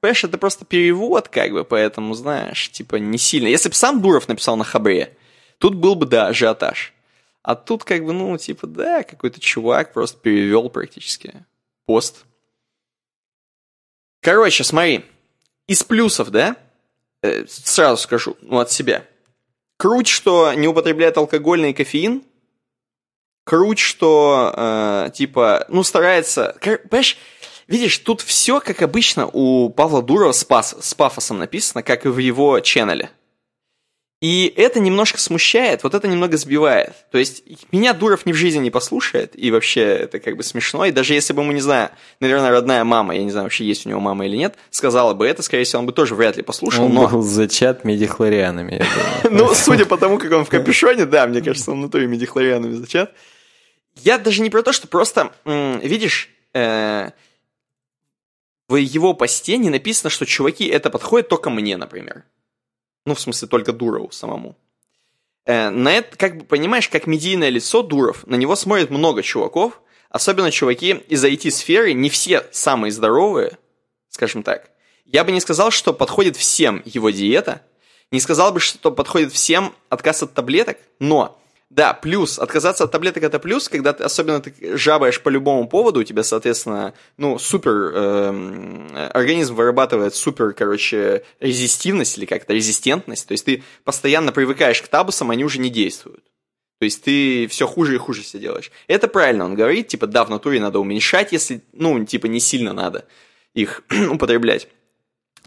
Понимаешь, 0.00 0.24
это 0.24 0.38
просто 0.38 0.64
перевод, 0.64 1.28
как 1.28 1.52
бы, 1.52 1.64
поэтому, 1.64 2.14
знаешь, 2.14 2.70
типа, 2.72 2.96
не 2.96 3.18
сильно. 3.18 3.46
Если 3.46 3.68
бы 3.68 3.76
сам 3.76 4.02
Дуров 4.02 4.26
написал 4.26 4.56
на 4.56 4.64
Хабре, 4.64 5.16
тут 5.58 5.76
был 5.76 5.94
бы, 5.94 6.06
да, 6.06 6.26
ажиотаж. 6.26 6.92
А 7.42 7.54
тут, 7.54 7.84
как 7.84 8.04
бы, 8.04 8.12
ну, 8.12 8.36
типа, 8.36 8.66
да, 8.66 9.04
какой-то 9.04 9.38
чувак 9.38 9.92
просто 9.92 10.18
перевел 10.18 10.70
практически 10.70 11.44
пост. 11.86 12.24
Короче, 14.20 14.64
смотри, 14.64 15.04
из 15.66 15.82
плюсов, 15.82 16.30
да, 16.30 16.56
э, 17.22 17.46
сразу 17.46 18.02
скажу, 18.02 18.36
ну, 18.42 18.58
от 18.58 18.70
себя. 18.70 19.04
Круть, 19.78 20.08
что 20.08 20.52
не 20.52 20.68
употребляет 20.68 21.16
алкогольный 21.16 21.72
кофеин. 21.72 22.22
Круть, 23.44 23.78
что, 23.78 24.52
э, 24.56 25.10
типа, 25.14 25.64
ну, 25.68 25.82
старается... 25.82 26.56
Понимаешь, 26.60 27.16
видишь, 27.66 27.98
тут 27.98 28.20
все, 28.20 28.60
как 28.60 28.82
обычно, 28.82 29.26
у 29.26 29.70
Павла 29.70 30.02
Дурова 30.02 30.32
с, 30.32 30.44
пас- 30.44 30.76
с 30.80 30.92
пафосом 30.92 31.38
написано, 31.38 31.82
как 31.82 32.04
и 32.04 32.08
в 32.08 32.18
его 32.18 32.60
ченнеле. 32.60 33.10
И 34.20 34.52
это 34.54 34.80
немножко 34.80 35.18
смущает, 35.18 35.82
вот 35.82 35.94
это 35.94 36.06
немного 36.06 36.36
сбивает. 36.36 36.92
То 37.10 37.16
есть 37.16 37.42
меня 37.72 37.94
Дуров 37.94 38.26
ни 38.26 38.32
в 38.32 38.36
жизни 38.36 38.58
не 38.58 38.70
послушает, 38.70 39.32
и 39.34 39.50
вообще 39.50 39.80
это 39.80 40.20
как 40.20 40.36
бы 40.36 40.42
смешно. 40.42 40.84
И 40.84 40.92
даже 40.92 41.14
если 41.14 41.32
бы 41.32 41.40
ему, 41.40 41.52
не 41.52 41.62
знаю, 41.62 41.88
наверное, 42.20 42.50
родная 42.50 42.84
мама, 42.84 43.14
я 43.14 43.24
не 43.24 43.30
знаю, 43.30 43.44
вообще 43.44 43.64
есть 43.64 43.86
у 43.86 43.88
него 43.88 43.98
мама 43.98 44.26
или 44.26 44.36
нет, 44.36 44.56
сказала 44.70 45.14
бы 45.14 45.26
это, 45.26 45.42
скорее 45.42 45.64
всего, 45.64 45.80
он 45.80 45.86
бы 45.86 45.92
тоже 45.92 46.14
вряд 46.14 46.36
ли 46.36 46.42
послушал. 46.42 46.84
Он 46.84 46.92
но... 46.92 47.08
был 47.08 47.22
зачат 47.22 47.84
медихлорианами. 47.84 48.84
Ну, 49.30 49.54
судя 49.54 49.86
по 49.86 49.96
тому, 49.96 50.18
как 50.18 50.32
он 50.32 50.44
в 50.44 50.48
капюшоне, 50.48 51.06
да, 51.06 51.26
мне 51.26 51.40
кажется, 51.40 51.70
он 51.70 51.80
натуре 51.80 52.06
медихлорианами 52.06 52.74
зачат. 52.74 53.12
Я 53.96 54.18
даже 54.18 54.42
не 54.42 54.50
про 54.50 54.62
то, 54.62 54.72
что 54.72 54.86
просто, 54.88 55.32
видишь, 55.44 56.28
э, 56.52 57.10
в 58.68 58.76
его 58.76 59.14
посте 59.14 59.56
не 59.56 59.70
написано, 59.70 60.10
что, 60.10 60.26
чуваки, 60.26 60.66
это 60.66 60.90
подходит 60.90 61.28
только 61.28 61.48
мне, 61.48 61.76
например. 61.76 62.24
Ну, 63.06 63.14
в 63.14 63.20
смысле, 63.20 63.48
только 63.48 63.72
Дурову 63.72 64.10
самому. 64.10 64.56
Э, 65.46 65.70
на 65.70 65.92
это, 65.92 66.16
как 66.16 66.36
бы, 66.36 66.44
понимаешь, 66.44 66.88
как 66.88 67.06
медийное 67.06 67.48
лицо 67.48 67.82
Дуров, 67.82 68.26
на 68.26 68.36
него 68.36 68.56
смотрит 68.56 68.90
много 68.90 69.22
чуваков, 69.22 69.80
особенно 70.10 70.50
чуваки 70.50 71.02
из 71.08 71.24
IT-сферы, 71.24 71.92
не 71.92 72.10
все 72.10 72.46
самые 72.52 72.92
здоровые, 72.92 73.58
скажем 74.08 74.42
так. 74.42 74.70
Я 75.04 75.24
бы 75.24 75.32
не 75.32 75.40
сказал, 75.40 75.70
что 75.70 75.92
подходит 75.92 76.36
всем 76.36 76.82
его 76.84 77.10
диета, 77.10 77.62
не 78.10 78.20
сказал 78.20 78.52
бы, 78.52 78.60
что 78.60 78.90
подходит 78.90 79.32
всем 79.32 79.74
отказ 79.88 80.22
от 80.22 80.34
таблеток, 80.34 80.78
но 80.98 81.39
да, 81.70 81.94
плюс, 81.94 82.40
отказаться 82.40 82.84
от 82.84 82.90
таблеток 82.90 83.22
это 83.22 83.38
плюс, 83.38 83.68
когда 83.68 83.92
ты 83.92 84.02
особенно 84.02 84.40
ты 84.40 84.76
жабаешь 84.76 85.20
по 85.22 85.28
любому 85.28 85.68
поводу, 85.68 86.00
у 86.00 86.04
тебя, 86.04 86.24
соответственно, 86.24 86.94
ну, 87.16 87.38
супер, 87.38 87.72
эм, 87.72 88.88
организм 89.12 89.54
вырабатывает 89.54 90.16
супер, 90.16 90.52
короче, 90.52 91.24
резистивность 91.38 92.18
или 92.18 92.26
как-то 92.26 92.54
резистентность, 92.54 93.28
то 93.28 93.32
есть 93.32 93.44
ты 93.44 93.62
постоянно 93.84 94.32
привыкаешь 94.32 94.82
к 94.82 94.88
табусам, 94.88 95.30
они 95.30 95.44
уже 95.44 95.60
не 95.60 95.70
действуют. 95.70 96.24
То 96.80 96.84
есть 96.84 97.04
ты 97.04 97.46
все 97.46 97.68
хуже 97.68 97.94
и 97.94 97.98
хуже 97.98 98.24
себе 98.24 98.42
делаешь. 98.42 98.72
Это 98.88 99.06
правильно 99.06 99.44
он 99.44 99.54
говорит, 99.54 99.88
типа, 99.88 100.08
да, 100.08 100.24
в 100.24 100.30
натуре 100.30 100.60
надо 100.60 100.80
уменьшать, 100.80 101.30
если, 101.30 101.62
ну, 101.72 102.04
типа, 102.04 102.26
не 102.26 102.40
сильно 102.40 102.72
надо 102.72 103.04
их 103.54 103.84
употреблять. 104.10 104.66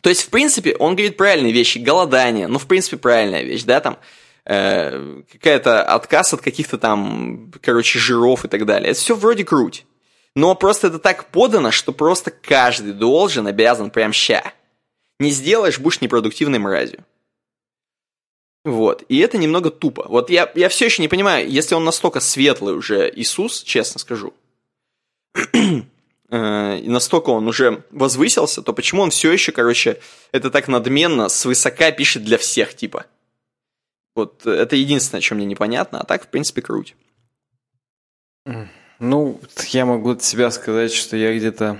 То 0.01 0.09
есть, 0.09 0.21
в 0.21 0.29
принципе, 0.29 0.75
он 0.75 0.95
говорит 0.95 1.17
правильные 1.17 1.51
вещи. 1.51 1.79
Голодание, 1.79 2.47
ну, 2.47 2.59
в 2.59 2.67
принципе, 2.67 2.97
правильная 2.97 3.41
вещь, 3.41 3.63
да, 3.63 3.79
там, 3.79 3.97
э, 4.45 5.21
какая-то 5.31 5.83
отказ 5.83 6.33
от 6.33 6.41
каких-то 6.41 6.77
там, 6.77 7.51
короче, 7.61 7.99
жиров 7.99 8.45
и 8.45 8.47
так 8.47 8.65
далее. 8.65 8.91
Это 8.91 8.99
все 8.99 9.15
вроде 9.15 9.43
круть. 9.43 9.85
Но 10.35 10.55
просто 10.55 10.87
это 10.87 10.99
так 10.99 11.25
подано, 11.25 11.71
что 11.71 11.91
просто 11.91 12.31
каждый 12.31 12.93
должен, 12.93 13.47
обязан 13.47 13.91
прям 13.91 14.13
ща. 14.13 14.53
Не 15.19 15.29
сделаешь, 15.29 15.79
будешь 15.79 16.01
непродуктивной 16.01 16.59
мразью. 16.59 17.05
Вот. 18.65 19.03
И 19.09 19.19
это 19.19 19.37
немного 19.37 19.69
тупо. 19.69 20.05
Вот 20.07 20.29
я, 20.29 20.51
я 20.55 20.69
все 20.69 20.85
еще 20.85 21.01
не 21.01 21.07
понимаю, 21.07 21.49
если 21.49 21.75
он 21.75 21.83
настолько 21.83 22.19
светлый 22.19 22.75
уже 22.75 23.11
Иисус, 23.13 23.61
честно 23.61 23.99
скажу, 23.99 24.33
э, 25.53 26.77
и 26.79 26.87
настолько 26.87 27.29
он 27.31 27.47
уже 27.47 27.83
возвысился, 27.91 28.61
то 28.61 28.73
почему 28.73 29.01
он 29.01 29.09
все 29.09 29.31
еще, 29.31 29.51
короче, 29.51 29.99
это 30.31 30.49
так 30.49 30.67
надменно, 30.67 31.27
свысока 31.27 31.91
пишет 31.91 32.23
для 32.23 32.37
всех, 32.37 32.73
типа? 32.73 33.05
Вот 34.15 34.45
это 34.45 34.75
единственное, 34.75 35.21
что 35.21 35.35
мне 35.35 35.45
непонятно, 35.45 35.99
а 35.99 36.05
так, 36.05 36.23
в 36.23 36.27
принципе, 36.27 36.61
круть. 36.61 36.95
Ну, 38.99 39.39
я 39.69 39.85
могу 39.85 40.11
от 40.11 40.23
себя 40.23 40.51
сказать, 40.51 40.93
что 40.93 41.17
я 41.17 41.35
где-то 41.35 41.79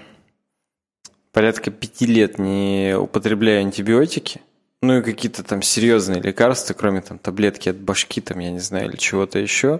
порядка 1.31 1.71
пяти 1.71 2.05
лет 2.05 2.37
не 2.37 2.95
употребляю 2.97 3.61
антибиотики. 3.61 4.41
Ну 4.81 4.97
и 4.97 5.01
какие-то 5.01 5.43
там 5.43 5.61
серьезные 5.61 6.21
лекарства, 6.21 6.73
кроме 6.73 7.01
там 7.01 7.17
таблетки 7.17 7.69
от 7.69 7.77
башки, 7.77 8.19
там, 8.19 8.39
я 8.39 8.51
не 8.51 8.59
знаю, 8.59 8.89
или 8.89 8.97
чего-то 8.97 9.39
еще. 9.39 9.79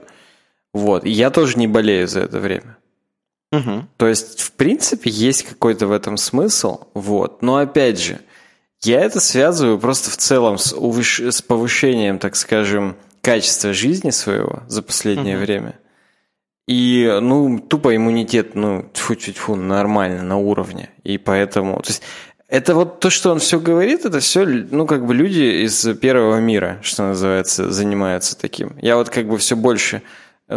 Вот. 0.73 1.05
И 1.05 1.09
я 1.09 1.29
тоже 1.29 1.57
не 1.57 1.67
болею 1.67 2.07
за 2.07 2.21
это 2.21 2.39
время. 2.39 2.77
Угу. 3.51 3.87
То 3.97 4.07
есть, 4.07 4.39
в 4.39 4.53
принципе, 4.53 5.09
есть 5.09 5.43
какой-то 5.43 5.87
в 5.87 5.91
этом 5.91 6.17
смысл, 6.17 6.87
вот. 6.93 7.41
Но 7.41 7.57
опять 7.57 7.99
же, 7.99 8.21
я 8.85 9.01
это 9.01 9.19
связываю 9.19 9.79
просто 9.79 10.09
в 10.09 10.17
целом 10.17 10.57
с, 10.57 10.73
увыш... 10.73 11.19
с 11.19 11.41
повышением, 11.41 12.19
так 12.19 12.35
скажем, 12.35 12.95
качества 13.21 13.73
жизни 13.73 14.11
своего 14.11 14.63
за 14.67 14.81
последнее 14.81 15.35
Мгм. 15.35 15.45
время. 15.45 15.79
И, 16.67 17.19
ну, 17.21 17.59
тупо 17.59 17.95
иммунитет, 17.95 18.55
ну, 18.55 18.89
тьфу 18.93 19.15
тьфу 19.15 19.31
тьфу 19.33 19.55
нормально, 19.55 20.23
на 20.23 20.37
уровне. 20.37 20.89
И 21.03 21.17
поэтому... 21.17 21.81
То 21.81 21.89
есть, 21.89 22.03
это 22.47 22.75
вот 22.75 22.99
то, 22.99 23.09
что 23.09 23.31
он 23.31 23.39
все 23.39 23.59
говорит, 23.59 24.05
это 24.05 24.19
все, 24.19 24.45
ну, 24.45 24.85
как 24.85 25.05
бы 25.05 25.13
люди 25.13 25.65
из 25.65 25.85
первого 25.97 26.39
мира, 26.39 26.79
что 26.81 27.03
называется, 27.03 27.71
занимаются 27.71 28.37
таким. 28.37 28.77
Я 28.81 28.95
вот 28.95 29.09
как 29.09 29.27
бы 29.27 29.37
все 29.37 29.55
больше 29.55 30.03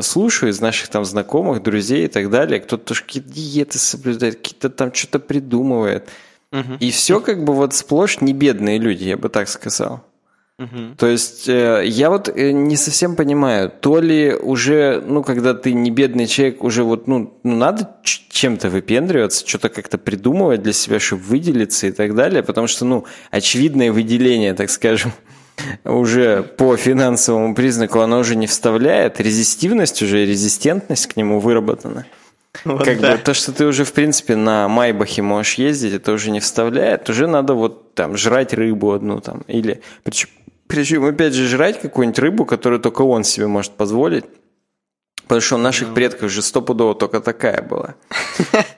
слушаю 0.01 0.51
из 0.51 0.61
наших 0.61 0.89
там 0.89 1.05
знакомых, 1.05 1.63
друзей 1.63 2.05
и 2.05 2.09
так 2.09 2.31
далее. 2.31 2.61
Кто-то 2.61 2.85
тоже 2.85 3.03
какие-то 3.03 3.31
диеты 3.31 3.79
соблюдает, 3.79 4.37
какие-то 4.37 4.71
там 4.71 4.93
что-то 4.93 5.19
придумывает. 5.21 6.09
Угу. 6.53 6.75
И 6.81 6.91
все 6.91 7.21
как 7.21 7.45
бы 7.45 7.53
вот 7.53 7.75
сплошь 7.75 8.21
не 8.21 8.33
бедные 8.33 8.79
люди, 8.79 9.05
я 9.05 9.17
бы 9.17 9.29
так 9.29 9.49
сказал. 9.49 10.05
Угу. 10.59 10.97
То 10.97 11.07
есть 11.07 11.49
э, 11.51 11.83
я 11.85 12.09
вот 12.09 12.31
э, 12.31 12.51
не 12.53 12.77
совсем 12.77 13.15
понимаю, 13.15 13.71
то 13.71 14.01
ли 14.01 14.35
уже, 14.35 15.03
ну, 15.07 15.23
когда 15.23 15.53
ты 15.53 15.75
не 15.75 15.91
бедный 15.91 16.27
человек, 16.27 16.65
уже 16.65 16.83
вот, 16.83 17.07
ну, 17.07 17.39
ну 17.43 17.57
надо 17.57 17.97
чем-то 18.03 18.71
выпендриваться, 18.71 19.47
что-то 19.47 19.69
как-то 19.69 19.99
придумывать 19.99 20.63
для 20.63 20.73
себя, 20.73 20.99
чтобы 20.99 21.25
выделиться 21.25 21.89
и 21.89 21.91
так 21.91 22.15
далее, 22.15 22.43
потому 22.43 22.69
что, 22.69 22.87
ну, 22.87 23.05
очевидное 23.31 23.93
выделение, 23.93 24.55
так 24.55 24.71
скажем, 24.71 25.13
уже 25.85 26.43
по 26.43 26.75
финансовому 26.77 27.55
признаку 27.55 28.01
оно 28.01 28.21
уже 28.21 28.35
не 28.35 28.47
вставляет, 28.47 29.21
резистивность 29.21 30.01
уже, 30.01 30.25
резистентность 30.25 31.07
к 31.07 31.17
нему 31.17 31.39
выработана. 31.39 32.07
Вот 32.67 32.85
как 32.85 33.01
да. 33.01 33.13
бы 33.13 33.19
то, 33.19 33.33
что 33.33 33.53
ты 33.53 33.65
уже, 33.65 33.85
в 33.85 33.93
принципе, 33.93 34.35
на 34.35 34.69
Майбахе 34.69 35.23
можешь 35.23 35.55
ездить, 35.55 35.95
это 35.95 36.13
уже 36.13 36.31
не 36.31 36.41
вставляет. 36.41 37.09
Уже 37.09 37.27
надо 37.27 37.55
вот 37.55 37.95
там 37.95 38.17
жрать 38.17 38.53
рыбу 38.53 38.93
одну 38.93 39.21
там. 39.21 39.43
Или 39.47 39.83
причем, 40.03 40.29
причем 40.67 41.05
опять 41.05 41.33
же, 41.33 41.47
жрать 41.47 41.81
какую-нибудь 41.81 42.19
рыбу, 42.19 42.45
которую 42.45 42.81
только 42.81 43.03
он 43.03 43.25
себе 43.25 43.47
может 43.47 43.73
позволить. 43.73 44.25
Потому 45.23 45.41
что 45.41 45.55
у 45.57 45.59
наших 45.59 45.93
предков 45.93 46.31
же 46.31 46.43
стопудово 46.43 46.95
только 46.95 47.21
такая 47.21 47.63
была. 47.63 47.95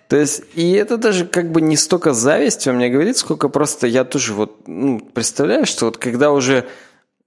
То 0.09 0.16
есть, 0.16 0.42
и 0.55 0.72
это 0.72 0.96
даже 0.96 1.27
как 1.27 1.53
бы 1.53 1.61
не 1.61 1.77
столько 1.77 2.14
зависть 2.14 2.66
он 2.66 2.77
мне 2.77 2.88
говорит, 2.88 3.18
сколько 3.18 3.51
просто 3.51 3.87
я 3.87 4.05
тоже 4.05 4.33
вот, 4.33 4.66
ну, 4.66 5.01
представляю, 5.01 5.66
что 5.66 5.87
вот 5.87 5.98
когда 5.98 6.31
уже 6.31 6.66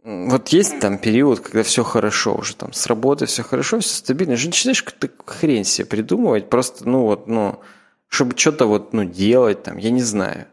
вот 0.03 0.49
есть 0.49 0.79
там 0.79 0.97
период, 0.97 1.41
когда 1.41 1.63
все 1.63 1.83
хорошо 1.83 2.35
уже, 2.35 2.55
там 2.55 2.73
с 2.73 2.87
работы 2.87 3.27
все 3.27 3.43
хорошо, 3.43 3.79
все 3.79 3.95
стабильно, 3.95 4.35
же 4.35 4.47
начинаешь 4.47 4.81
какую-то 4.81 5.15
хрень 5.25 5.63
себе 5.63 5.85
придумывать, 5.85 6.49
просто, 6.49 6.89
ну 6.89 7.03
вот, 7.03 7.27
ну, 7.27 7.59
чтобы 8.07 8.37
что-то 8.37 8.65
вот, 8.65 8.93
ну, 8.93 9.03
делать 9.05 9.63
там, 9.63 9.77
я 9.77 9.91
не 9.91 10.01
знаю. 10.01 10.47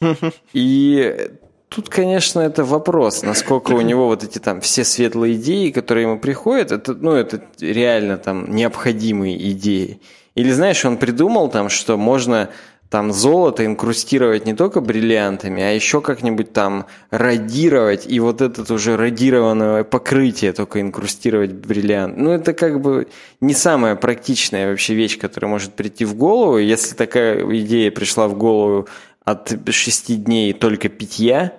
И 0.54 1.30
тут, 1.68 1.90
конечно, 1.90 2.40
это 2.40 2.64
вопрос, 2.64 3.22
насколько 3.22 3.72
у 3.72 3.80
него 3.82 4.06
вот 4.06 4.24
эти 4.24 4.38
там 4.38 4.60
все 4.60 4.84
светлые 4.84 5.34
идеи, 5.34 5.70
которые 5.70 6.04
ему 6.04 6.18
приходят, 6.18 6.72
это, 6.72 6.94
ну, 6.94 7.12
это 7.12 7.42
реально 7.60 8.16
там 8.16 8.54
необходимые 8.54 9.50
идеи. 9.52 10.00
Или, 10.34 10.50
знаешь, 10.50 10.84
он 10.84 10.96
придумал 10.96 11.48
там, 11.50 11.68
что 11.68 11.96
можно 11.96 12.50
там 12.90 13.12
золото 13.12 13.66
инкрустировать 13.66 14.46
не 14.46 14.54
только 14.54 14.80
бриллиантами, 14.80 15.62
а 15.62 15.70
еще 15.70 16.00
как-нибудь 16.00 16.52
там 16.52 16.86
родировать, 17.10 18.06
и 18.06 18.20
вот 18.20 18.40
этот 18.40 18.70
уже 18.70 18.96
родированное 18.96 19.84
покрытие 19.84 20.52
только 20.52 20.80
инкрустировать 20.80 21.52
бриллиант. 21.52 22.16
Ну, 22.16 22.30
это 22.30 22.52
как 22.52 22.80
бы 22.80 23.08
не 23.40 23.54
самая 23.54 23.96
практичная 23.96 24.70
вообще 24.70 24.94
вещь, 24.94 25.18
которая 25.18 25.50
может 25.50 25.74
прийти 25.74 26.04
в 26.04 26.14
голову. 26.14 26.58
Если 26.58 26.94
такая 26.94 27.44
идея 27.58 27.90
пришла 27.90 28.28
в 28.28 28.36
голову 28.36 28.86
от 29.24 29.56
шести 29.70 30.16
дней 30.16 30.52
только 30.52 30.88
питья, 30.88 31.52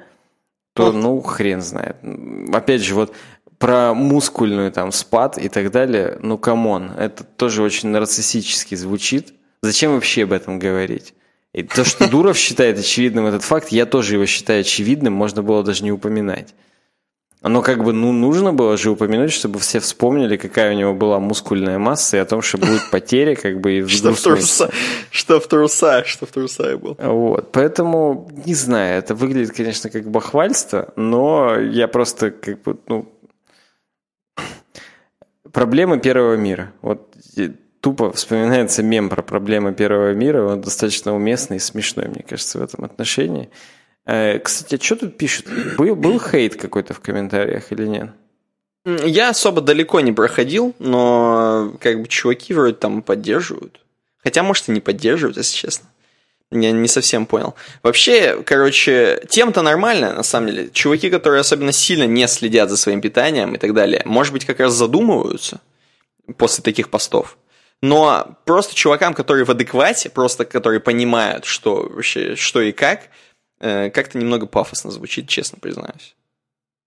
то, 0.74 0.92
ну, 0.92 1.22
хрен 1.22 1.62
знает. 1.62 1.98
Опять 2.54 2.82
же, 2.82 2.96
вот 2.96 3.14
про 3.58 3.94
мускульную 3.94 4.72
там 4.72 4.92
спад 4.92 5.38
и 5.38 5.50
так 5.50 5.72
далее, 5.72 6.18
ну, 6.22 6.38
come 6.38 6.68
on, 6.68 6.92
это 6.92 7.24
тоже 7.24 7.64
очень 7.64 7.90
нарциссически 7.90 8.76
звучит. 8.76 9.34
Зачем 9.66 9.94
вообще 9.94 10.24
об 10.24 10.32
этом 10.32 10.60
говорить? 10.60 11.16
И 11.52 11.64
то, 11.64 11.84
что 11.84 12.08
Дуров 12.08 12.38
считает 12.38 12.78
очевидным 12.78 13.26
этот 13.26 13.44
факт, 13.44 13.70
я 13.70 13.86
тоже 13.86 14.14
его 14.14 14.26
считаю 14.26 14.62
очевидным, 14.62 15.14
можно 15.14 15.42
было 15.42 15.64
даже 15.64 15.84
не 15.84 15.92
упоминать. 15.92 16.54
Но 17.42 17.62
как 17.62 17.84
бы, 17.84 17.94
ну, 17.94 18.12
нужно 18.12 18.54
было 18.54 18.78
же 18.78 18.92
упомянуть, 18.92 19.32
чтобы 19.32 19.60
все 19.60 19.80
вспомнили, 19.80 20.38
какая 20.38 20.76
у 20.76 20.78
него 20.78 20.94
была 20.94 21.20
мускульная 21.20 21.80
масса, 21.80 22.18
и 22.18 22.20
о 22.20 22.26
том, 22.26 22.42
что 22.42 22.58
будет 22.58 22.92
потеря, 22.92 23.36
как 23.36 23.60
бы, 23.60 23.78
и 23.78 23.82
в 23.82 23.90
что 23.90 24.14
в, 24.14 24.22
труса, 24.22 24.70
что 25.10 25.40
в 25.40 25.48
трусах, 25.48 26.06
что 26.06 26.26
в 26.26 26.32
трусах 26.32 26.80
был. 26.80 26.96
Вот, 27.00 27.52
поэтому, 27.52 28.32
не 28.46 28.54
знаю, 28.54 29.00
это 29.00 29.16
выглядит, 29.16 29.56
конечно, 29.56 29.90
как 29.90 30.10
бахвальство, 30.10 30.94
но 30.96 31.58
я 31.60 31.88
просто, 31.88 32.32
как 32.32 32.62
бы, 32.62 32.78
ну, 32.88 33.12
проблемы 35.52 36.00
первого 36.00 36.36
мира. 36.36 36.74
Вот 36.82 37.16
тупо 37.86 38.12
вспоминается 38.12 38.82
мем 38.82 39.10
про 39.10 39.22
проблемы 39.22 39.72
первого 39.72 40.12
мира, 40.14 40.44
он 40.44 40.60
достаточно 40.60 41.16
уместный 41.16 41.58
и 41.58 41.60
смешной, 41.60 42.08
мне 42.08 42.26
кажется, 42.28 42.58
в 42.58 42.64
этом 42.64 42.84
отношении. 42.84 43.52
Э, 44.08 44.40
кстати, 44.40 44.82
а 44.82 44.84
что 44.84 44.96
тут 44.96 45.20
пишут? 45.20 45.46
Был, 45.78 45.96
был 45.96 46.20
хейт 46.20 46.56
какой-то 46.56 46.96
в 46.96 47.00
комментариях 47.00 47.72
или 47.72 47.86
нет? 47.86 48.10
Я 48.86 49.30
особо 49.30 49.62
далеко 49.62 50.00
не 50.00 50.12
проходил, 50.12 50.74
но 50.80 51.76
как 51.80 52.02
бы 52.02 52.08
чуваки 52.08 52.56
вроде 52.56 52.74
там 52.74 53.04
поддерживают. 53.04 53.80
Хотя, 54.18 54.42
может, 54.42 54.68
и 54.68 54.72
не 54.72 54.82
поддерживают, 54.82 55.38
если 55.38 55.56
честно. 55.56 55.88
Я 56.50 56.72
не 56.72 56.88
совсем 56.88 57.28
понял. 57.28 57.54
Вообще, 57.84 58.42
короче, 58.44 59.22
тем-то 59.30 59.62
нормально, 59.62 60.12
на 60.16 60.24
самом 60.24 60.48
деле. 60.48 60.70
Чуваки, 60.74 61.12
которые 61.12 61.42
особенно 61.42 61.72
сильно 61.72 62.08
не 62.08 62.28
следят 62.28 62.72
за 62.72 62.78
своим 62.78 63.00
питанием 63.00 63.54
и 63.54 63.60
так 63.60 63.76
далее, 63.76 64.02
может 64.06 64.34
быть, 64.34 64.46
как 64.46 64.60
раз 64.60 64.74
задумываются 64.74 65.62
после 66.36 66.64
таких 66.64 66.90
постов. 66.90 67.38
Но 67.82 68.38
просто 68.46 68.76
чувакам, 68.76 69.14
которые 69.14 69.46
в 69.46 69.52
адеквате, 69.52 70.10
просто 70.10 70.46
которые 70.46 70.80
понимают, 70.80 71.46
что 71.46 71.88
вообще, 71.88 72.36
что 72.36 72.62
и 72.62 72.72
как, 72.72 73.10
э, 73.60 73.90
как-то 73.90 74.18
немного 74.18 74.48
пафосно 74.48 74.92
звучит, 74.92 75.28
честно 75.28 75.60
признаюсь. 75.60 76.16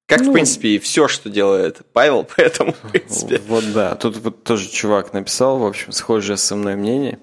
Как, 0.08 0.22
ну, 0.22 0.30
в 0.30 0.32
принципе, 0.32 0.70
и 0.70 0.78
все, 0.78 1.06
что 1.06 1.28
делает 1.28 1.82
Павел, 1.92 2.26
поэтому, 2.34 2.72
в 2.72 2.78
принципе. 2.90 3.42
Вот 3.46 3.72
да, 3.74 3.94
тут 3.94 4.16
вот 4.16 4.42
тоже 4.42 4.66
чувак 4.66 5.12
написал, 5.12 5.58
в 5.58 5.66
общем, 5.66 5.92
схожее 5.92 6.38
со 6.38 6.56
мной 6.56 6.76
мнение. 6.76 7.18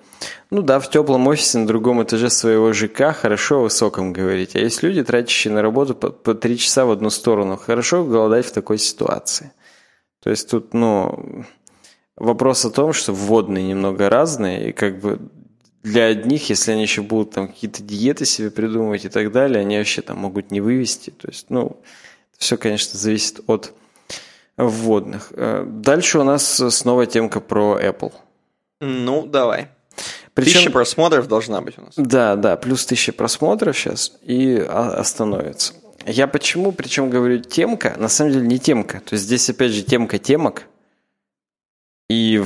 Ну 0.51 0.62
да, 0.62 0.80
в 0.80 0.88
теплом 0.91 1.28
офисе 1.28 1.58
на 1.58 1.65
другом 1.65 2.04
этаже 2.04 2.30
своего 2.30 2.71
ЖК 2.73 3.15
хорошо 3.15 3.58
о 3.58 3.63
высоком 3.63 4.13
говорить. 4.13 4.56
А 4.56 4.60
есть 4.60 4.84
люди, 4.84 5.04
тратящие 5.04 5.51
на 5.51 5.63
работу 5.63 5.95
по, 5.95 6.12
по 6.12 6.36
три 6.36 6.60
часа 6.60 6.86
в 6.86 6.91
одну 6.91 7.10
сторону. 7.10 7.58
Хорошо 7.58 8.04
голодать 8.04 8.45
в 8.45 8.51
такой 8.51 8.78
ситуации. 8.78 9.51
То 10.23 10.30
есть 10.30 10.47
тут, 10.49 10.75
ну, 10.75 11.43
вопрос 12.17 12.65
о 12.65 12.71
том, 12.71 12.93
что 12.93 13.13
вводные 13.13 13.63
немного 13.63 14.10
разные, 14.10 14.69
и 14.69 14.71
как 14.71 14.99
бы 14.99 15.19
для 15.84 16.06
одних, 16.06 16.49
если 16.49 16.71
они 16.71 16.82
еще 16.82 17.01
будут 17.01 17.32
там 17.32 17.47
какие-то 17.47 17.84
диеты 17.84 18.25
себе 18.25 18.49
придумывать 18.49 19.06
и 19.06 19.10
так 19.10 19.32
далее, 19.32 19.62
они 19.62 19.78
вообще 19.78 20.01
там 20.01 20.17
могут 20.17 20.49
не 20.51 20.60
вывести. 20.60 21.12
То 21.12 21.28
есть, 21.28 21.47
ну, 21.49 21.80
все, 22.38 22.58
конечно, 22.58 22.97
зависит 22.97 23.41
от 23.47 23.73
вводных. 24.58 25.32
Э, 25.32 25.63
дальше 25.67 26.19
у 26.19 26.23
нас 26.23 26.62
снова 26.69 27.06
темка 27.06 27.39
про 27.39 27.80
Apple. 27.80 28.13
Ну, 28.82 29.28
давай. 29.28 29.67
Причем, 30.34 30.54
тысяча 30.54 30.71
просмотров 30.71 31.28
должна 31.28 31.62
быть 31.62 31.78
у 31.78 31.82
нас. 31.82 31.93
Да, 31.95 32.36
да, 32.36 32.58
плюс 32.58 32.86
тысяча 32.86 33.13
просмотров 33.13 33.78
сейчас 33.78 34.13
и 34.21 34.58
остановится. 34.58 35.73
Я 36.06 36.28
почему, 36.28 36.71
причем 36.71 37.10
говорю 37.10 37.39
темка, 37.39 37.95
на 37.97 38.10
самом 38.10 38.34
деле 38.34 38.47
не 38.47 38.60
темка. 38.60 39.01
То 39.01 39.13
есть 39.13 39.25
здесь 39.25 39.49
опять 39.49 39.71
же 39.71 39.84
темка 39.84 40.17
темок, 40.19 40.63
и 42.09 42.43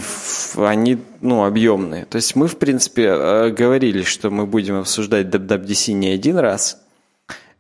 они, 0.58 1.00
ну, 1.22 1.44
объемные. 1.44 2.06
То 2.06 2.16
есть 2.16 2.36
мы, 2.36 2.48
в 2.48 2.58
принципе, 2.58 3.08
э, 3.08 3.50
говорили, 3.50 4.04
что 4.04 4.30
мы 4.30 4.46
будем 4.46 4.80
обсуждать 4.80 5.28
WWDC 5.28 5.94
не 5.94 6.10
один 6.10 6.38
раз. 6.38 6.82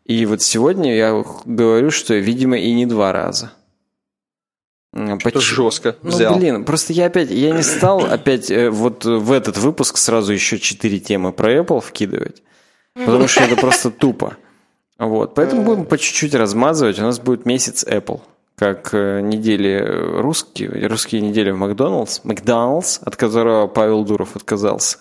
И 0.06 0.26
вот 0.26 0.42
сегодня 0.42 0.96
я 0.96 1.24
говорю, 1.46 1.92
что, 1.92 2.16
видимо, 2.16 2.58
и 2.58 2.74
не 2.74 2.86
два 2.86 3.12
раза. 3.12 3.52
Почему? 4.92 5.42
жестко 5.42 5.98
ну, 6.02 6.10
взял. 6.10 6.34
Ну, 6.34 6.40
блин, 6.40 6.66
просто 6.66 6.94
я 6.94 7.06
опять, 7.06 7.30
я 7.30 7.52
не 7.52 7.62
стал 7.62 8.06
опять 8.06 8.50
э, 8.50 8.72
вот 8.72 9.06
в 9.06 9.32
этот 9.32 9.58
выпуск 9.58 9.98
сразу 9.98 10.34
еще 10.34 10.58
четыре 10.58 11.00
темы 11.00 11.32
про 11.32 11.54
Apple 11.54 11.80
вкидывать, 11.80 12.42
потому 12.96 13.28
что 13.28 13.44
это 13.44 13.56
просто 13.56 13.92
тупо. 13.92 14.38
Вот, 14.98 15.36
поэтому 15.36 15.62
будем 15.62 15.86
по 15.86 15.98
чуть-чуть 15.98 16.34
размазывать. 16.34 16.98
У 16.98 17.04
нас 17.04 17.20
будет 17.20 17.46
месяц 17.46 17.84
Apple 17.84 18.22
как 18.60 18.94
э, 18.94 19.22
недели 19.22 19.82
русские, 20.20 20.88
русские 20.88 21.22
недели 21.22 21.50
в 21.52 21.58
Макдоналдс, 21.58 22.26
Макдоналдс, 22.26 23.00
от 23.02 23.16
которого 23.16 23.68
Павел 23.68 24.04
Дуров 24.04 24.36
отказался. 24.36 24.98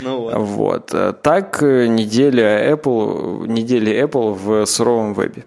Ну 0.00 0.20
вот. 0.20 0.34
вот. 0.36 0.90
Э, 0.92 1.14
так 1.14 1.62
э, 1.62 1.86
неделя 1.86 2.70
Apple, 2.70 3.48
недели 3.48 3.98
Apple 4.04 4.34
в 4.34 4.66
суровом 4.66 5.14
вебе. 5.14 5.46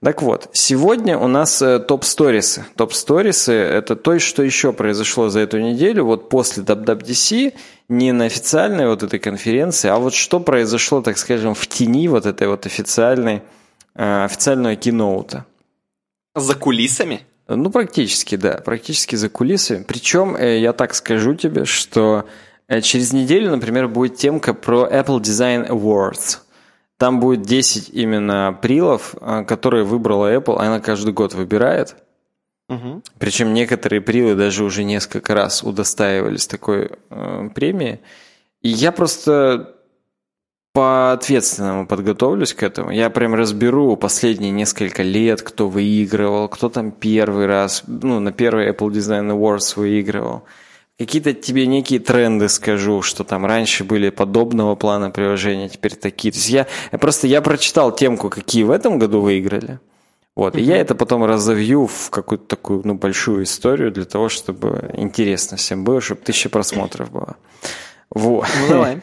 Так 0.00 0.22
вот, 0.22 0.48
сегодня 0.52 1.18
у 1.18 1.26
нас 1.26 1.58
топ-сторисы. 1.58 2.64
Топ-сторисы– 2.76 3.52
это 3.54 3.96
то, 3.96 4.16
что 4.20 4.44
еще 4.44 4.72
произошло 4.72 5.28
за 5.28 5.40
эту 5.40 5.58
неделю, 5.58 6.04
вот 6.04 6.28
после 6.28 6.62
WWDC, 6.62 7.54
не 7.88 8.12
на 8.12 8.26
официальной 8.26 8.86
вот 8.86 9.02
этой 9.02 9.18
конференции, 9.18 9.88
а 9.88 9.96
вот 9.96 10.14
что 10.14 10.38
произошло, 10.38 11.00
так 11.00 11.18
скажем, 11.18 11.54
в 11.54 11.66
тени 11.66 12.06
вот 12.06 12.26
этой 12.26 12.46
вот 12.46 12.66
официальной, 12.66 13.42
официального 13.94 14.76
киноута. 14.76 15.46
За 16.36 16.54
кулисами? 16.54 17.22
Ну, 17.48 17.70
практически, 17.70 18.36
да, 18.36 18.60
практически 18.64 19.16
за 19.16 19.28
кулисами. 19.30 19.84
Причем, 19.84 20.36
э, 20.36 20.58
я 20.58 20.72
так 20.72 20.94
скажу 20.94 21.34
тебе, 21.34 21.64
что 21.64 22.26
э, 22.68 22.82
через 22.82 23.12
неделю, 23.12 23.50
например, 23.50 23.88
будет 23.88 24.16
темка 24.16 24.52
про 24.52 24.86
Apple 24.86 25.20
Design 25.20 25.68
Awards. 25.68 26.40
Там 26.98 27.20
будет 27.20 27.42
10 27.42 27.88
именно 27.90 28.58
прилов, 28.60 29.14
э, 29.20 29.44
которые 29.44 29.84
выбрала 29.84 30.34
Apple, 30.34 30.58
она 30.58 30.80
каждый 30.80 31.14
год 31.14 31.32
выбирает. 31.34 31.96
Угу. 32.68 33.02
Причем 33.18 33.54
некоторые 33.54 34.00
прилы 34.02 34.34
даже 34.34 34.62
уже 34.62 34.84
несколько 34.84 35.34
раз 35.34 35.62
удостаивались 35.62 36.46
такой 36.46 36.90
э, 37.10 37.48
премии. 37.54 38.00
И 38.60 38.68
я 38.68 38.92
просто 38.92 39.75
по-ответственному 40.76 41.86
подготовлюсь 41.86 42.52
к 42.52 42.62
этому. 42.62 42.90
Я 42.90 43.08
прям 43.08 43.34
разберу 43.34 43.96
последние 43.96 44.50
несколько 44.50 45.02
лет, 45.02 45.40
кто 45.40 45.70
выигрывал, 45.70 46.50
кто 46.50 46.68
там 46.68 46.90
первый 46.90 47.46
раз, 47.46 47.84
ну, 47.86 48.20
на 48.20 48.30
первый 48.30 48.68
Apple 48.68 48.90
Design 48.90 49.30
Awards 49.30 49.72
выигрывал. 49.76 50.42
Какие-то 50.98 51.32
тебе 51.32 51.66
некие 51.66 51.98
тренды 51.98 52.50
скажу, 52.50 53.00
что 53.00 53.24
там 53.24 53.46
раньше 53.46 53.84
были 53.84 54.10
подобного 54.10 54.74
плана 54.74 55.10
приложения, 55.10 55.70
теперь 55.70 55.94
такие. 55.94 56.30
То 56.30 56.36
есть 56.36 56.50
я, 56.50 56.66
я 56.92 56.98
просто 56.98 57.26
я 57.26 57.40
прочитал 57.40 57.90
темку, 57.90 58.28
какие 58.28 58.64
в 58.64 58.70
этом 58.70 58.98
году 58.98 59.22
выиграли. 59.22 59.80
Вот, 60.34 60.56
mm-hmm. 60.56 60.60
и 60.60 60.64
я 60.64 60.76
это 60.76 60.94
потом 60.94 61.24
разовью 61.24 61.86
в 61.86 62.10
какую-то 62.10 62.44
такую 62.44 62.82
ну, 62.84 62.92
большую 62.92 63.44
историю 63.44 63.90
для 63.92 64.04
того, 64.04 64.28
чтобы 64.28 64.90
интересно 64.92 65.56
всем 65.56 65.84
было, 65.84 66.02
чтобы 66.02 66.20
тысяча 66.20 66.50
просмотров 66.50 67.10
было. 67.10 67.36
Вот. 68.10 68.46
Ну, 68.60 68.68
давай. 68.68 69.00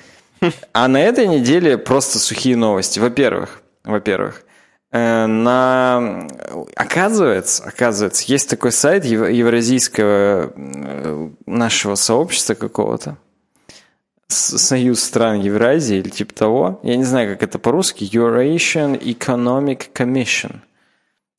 А 0.73 0.87
на 0.87 0.99
этой 1.01 1.27
неделе 1.27 1.77
просто 1.77 2.19
сухие 2.19 2.55
новости. 2.55 2.99
Во-первых, 2.99 3.61
во-первых, 3.83 4.43
э, 4.91 5.25
на... 5.25 6.27
Оказывается, 6.75 7.63
оказывается, 7.63 8.25
есть 8.27 8.49
такой 8.49 8.71
сайт 8.71 9.05
евразийского 9.05 10.53
э, 10.55 11.29
нашего 11.45 11.95
сообщества 11.95 12.53
какого-то, 12.53 13.17
Союз 14.27 15.03
стран 15.03 15.41
Евразии 15.41 15.97
или 15.97 16.09
типа 16.09 16.33
того. 16.33 16.79
Я 16.81 16.97
не 16.97 17.03
знаю, 17.03 17.33
как 17.33 17.43
это 17.43 17.59
по-русски. 17.59 18.03
Eurasian 18.03 18.99
Economic 18.99 19.91
Commission– 19.93 20.61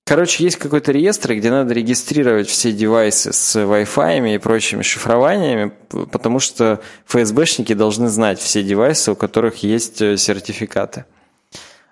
Короче, 0.07 0.45
есть 0.45 0.57
какой-то 0.57 0.93
реестр, 0.93 1.35
где 1.35 1.51
надо 1.51 1.73
регистрировать 1.73 2.47
все 2.47 2.73
девайсы 2.73 3.33
с 3.33 3.57
Wi-Fi 3.57 4.35
и 4.35 4.39
прочими 4.39 4.83
шифрованиями, 4.83 5.73
потому 5.89 6.41
что 6.41 6.83
ФСБшники 7.07 7.73
должны 7.73 8.09
знать 8.09 8.39
все 8.39 8.63
девайсы, 8.63 9.13
у 9.13 9.17
которых 9.17 9.63
есть 9.63 10.03
э, 10.03 10.19
сертификаты. 10.19 11.07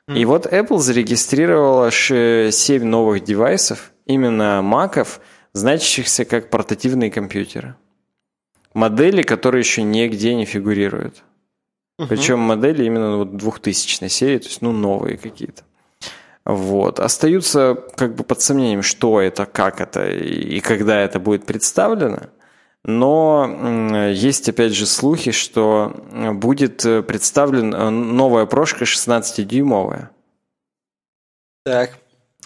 Mm. 0.09 0.19
И 0.19 0.25
вот 0.27 0.47
Apple 0.47 0.79
зарегистрировала 0.79 1.91
7 1.91 2.85
новых 2.85 3.25
девайсов, 3.25 3.93
именно 4.05 4.61
маков, 4.61 5.21
значащихся 5.55 6.27
как 6.27 6.51
портативные 6.51 7.11
компьютеры. 7.11 7.77
Модели, 8.75 9.23
которые 9.23 9.61
еще 9.61 9.83
нигде 9.83 10.35
не 10.35 10.45
фигурируют. 10.45 11.23
Uh-huh. 11.99 12.09
Причем 12.09 12.41
модели 12.41 12.85
именно 12.85 13.19
вот 13.19 13.37
2000 13.37 14.09
серии, 14.09 14.39
то 14.39 14.49
есть 14.49 14.63
ну 14.63 14.73
новые 14.73 15.17
какие-то. 15.17 15.63
Вот. 16.45 16.99
Остаются 16.99 17.77
как 17.97 18.15
бы 18.15 18.25
под 18.25 18.41
сомнением, 18.41 18.83
что 18.83 19.21
это, 19.21 19.47
как 19.47 19.81
это 19.81 20.11
и 20.11 20.61
когда 20.61 21.01
это 21.01 21.21
будет 21.21 21.47
представлено. 21.47 22.31
Но 22.85 24.09
есть, 24.11 24.49
опять 24.49 24.73
же, 24.73 24.87
слухи, 24.87 25.31
что 25.31 25.95
будет 26.35 26.83
представлен 27.07 27.73
э, 27.73 27.91
новая 27.91 28.45
прошка 28.47 28.85
16-дюймовая. 28.85 30.09
Так. 31.65 31.93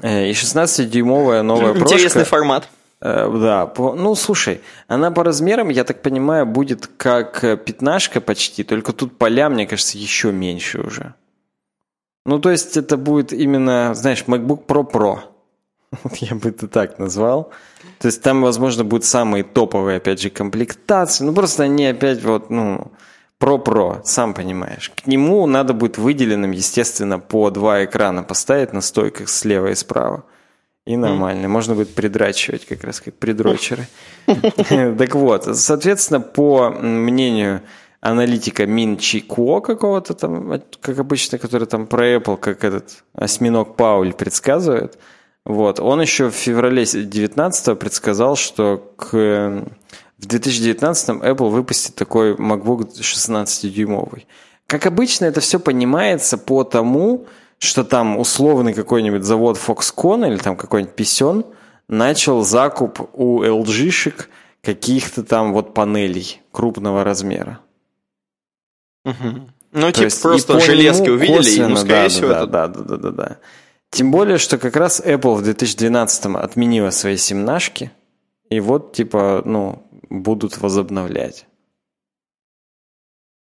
Э, 0.02 0.28
и 0.28 0.32
16-дюймовая 0.32 1.40
новая 1.40 1.72
прошка... 1.72 1.94
Интересный 1.94 2.24
формат. 2.24 2.68
Э, 3.00 3.30
да, 3.34 3.72
ну 3.78 4.14
слушай, 4.14 4.60
она 4.88 5.10
по 5.10 5.24
размерам, 5.24 5.70
я 5.70 5.84
так 5.84 6.02
понимаю, 6.02 6.44
будет 6.44 6.86
как 6.86 7.40
пятнашка 7.40 8.20
почти, 8.20 8.62
только 8.62 8.92
тут 8.92 9.16
поля, 9.16 9.48
мне 9.48 9.66
кажется, 9.66 9.96
еще 9.96 10.32
меньше 10.32 10.80
уже. 10.80 11.14
Ну, 12.26 12.38
то 12.38 12.50
есть 12.50 12.76
это 12.76 12.96
будет 12.96 13.32
именно, 13.32 13.94
знаешь, 13.94 14.24
MacBook 14.26 14.66
Pro 14.66 14.90
Pro. 14.90 15.20
Я 16.20 16.34
бы 16.34 16.50
это 16.50 16.68
так 16.68 16.98
назвал. 16.98 17.50
То 17.98 18.06
есть 18.06 18.22
там, 18.22 18.42
возможно, 18.42 18.84
будут 18.84 19.04
самые 19.04 19.44
топовые, 19.44 19.98
опять 19.98 20.20
же, 20.20 20.30
комплектации. 20.30 21.24
Ну, 21.24 21.32
просто 21.32 21.62
они 21.62 21.86
опять 21.86 22.22
вот, 22.22 22.50
ну, 22.50 22.92
Pro-Pro, 23.40 24.00
сам 24.04 24.34
понимаешь. 24.34 24.90
К 24.90 25.06
нему 25.06 25.46
надо 25.46 25.74
будет 25.74 25.98
выделенным, 25.98 26.52
естественно, 26.52 27.18
по 27.18 27.50
два 27.50 27.84
экрана 27.84 28.22
поставить 28.22 28.72
на 28.72 28.80
стойках 28.80 29.28
слева 29.28 29.68
и 29.68 29.74
справа. 29.74 30.24
И 30.86 30.96
нормально. 30.96 31.48
Можно 31.48 31.74
будет 31.74 31.94
придрачивать, 31.94 32.64
как 32.64 32.84
раз 32.84 33.00
как 33.00 33.14
придрочеры. 33.14 33.86
Так 34.98 35.14
вот, 35.14 35.56
соответственно, 35.56 36.20
по 36.20 36.70
мнению 36.70 37.62
аналитика 38.10 38.66
Мин 38.66 38.96
Чи 38.96 39.20
Ко 39.20 39.60
какого-то 39.60 40.14
там, 40.14 40.62
как 40.80 40.98
обычно, 40.98 41.38
который 41.38 41.66
там 41.66 41.86
про 41.86 42.14
Apple, 42.14 42.36
как 42.36 42.64
этот 42.64 43.04
осьминог 43.14 43.76
Пауль 43.76 44.12
предсказывает. 44.12 44.98
Вот. 45.44 45.80
Он 45.80 46.00
еще 46.00 46.30
в 46.30 46.34
феврале 46.34 46.84
2019 46.84 47.78
предсказал, 47.78 48.36
что 48.36 48.92
к, 48.96 49.12
в 50.18 50.26
2019 50.26 51.08
Apple 51.08 51.50
выпустит 51.50 51.94
такой 51.94 52.34
MacBook 52.34 52.98
16-дюймовый. 53.00 54.26
Как 54.66 54.86
обычно, 54.86 55.26
это 55.26 55.40
все 55.40 55.58
понимается 55.58 56.38
по 56.38 56.64
тому, 56.64 57.26
что 57.58 57.84
там 57.84 58.18
условный 58.18 58.74
какой-нибудь 58.74 59.24
завод 59.24 59.56
Foxconn 59.56 60.28
или 60.28 60.36
там 60.36 60.56
какой-нибудь 60.56 60.94
писен 60.94 61.44
начал 61.88 62.42
закуп 62.42 63.08
у 63.14 63.42
LG-шек 63.42 64.28
каких-то 64.62 65.22
там 65.22 65.52
вот 65.52 65.74
панелей 65.74 66.42
крупного 66.50 67.04
размера. 67.04 67.60
Угу. 69.06 69.50
Ну, 69.72 69.92
типа 69.92 70.10
просто 70.22 70.60
железки 70.60 71.08
увидели, 71.08 71.36
косвенно, 71.36 71.66
и, 71.66 71.68
ну, 71.70 71.76
скорее 71.76 72.02
да, 72.02 72.08
всего, 72.08 72.28
да, 72.28 72.38
это... 72.38 72.46
да, 72.46 72.68
да, 72.68 72.82
да, 72.82 72.96
да, 72.96 73.10
да. 73.10 73.38
Тем 73.90 74.10
более, 74.10 74.38
что 74.38 74.58
как 74.58 74.76
раз 74.76 75.00
Apple 75.00 75.36
в 75.36 75.42
2012 75.42 76.26
отменила 76.36 76.90
свои 76.90 77.16
семнашки, 77.16 77.92
и 78.50 78.60
вот, 78.60 78.94
типа, 78.94 79.42
ну, 79.44 79.86
будут 80.10 80.58
возобновлять. 80.58 81.46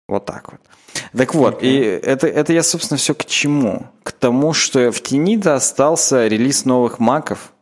Вот 0.09 0.27
так 0.27 0.53
вот. 0.53 0.61
Так 1.17 1.35
вот, 1.35 1.63
okay. 1.63 1.67
и 1.67 1.79
это, 1.79 2.27
это 2.27 2.53
я, 2.53 2.63
собственно, 2.63 2.99
все 2.99 3.15
к 3.15 3.25
чему? 3.25 3.87
К 4.03 4.13
тому, 4.13 4.53
что 4.53 4.91
в 4.91 5.01
тени-то 5.01 5.55
остался 5.55 6.27
релиз 6.27 6.65
новых 6.65 6.99
маков. 6.99 7.53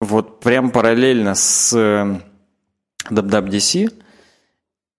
Вот 0.00 0.40
прям 0.40 0.70
параллельно 0.70 1.34
с 1.34 1.74
WWDC. 3.10 4.01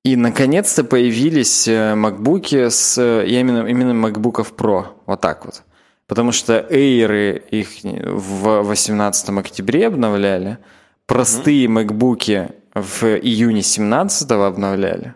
И 0.03 0.17
наконец-то 0.17 0.83
появились 0.83 1.67
макбуки 1.67 2.69
с 2.69 2.97
именно, 3.01 3.65
именно 3.65 4.07
MacBook 4.07 4.45
Pro. 4.55 4.87
Вот 5.05 5.21
так 5.21 5.45
вот. 5.45 5.63
Потому 6.07 6.33
что 6.33 6.59
Air 6.59 7.41
их 7.49 7.69
в 7.83 8.63
18 8.63 9.29
октябре 9.29 9.87
обновляли. 9.87 10.57
Простые 11.05 11.67
MacBook 11.67 12.53
в 12.73 13.03
июне 13.05 13.61
17 13.61 14.31
обновляли. 14.31 15.15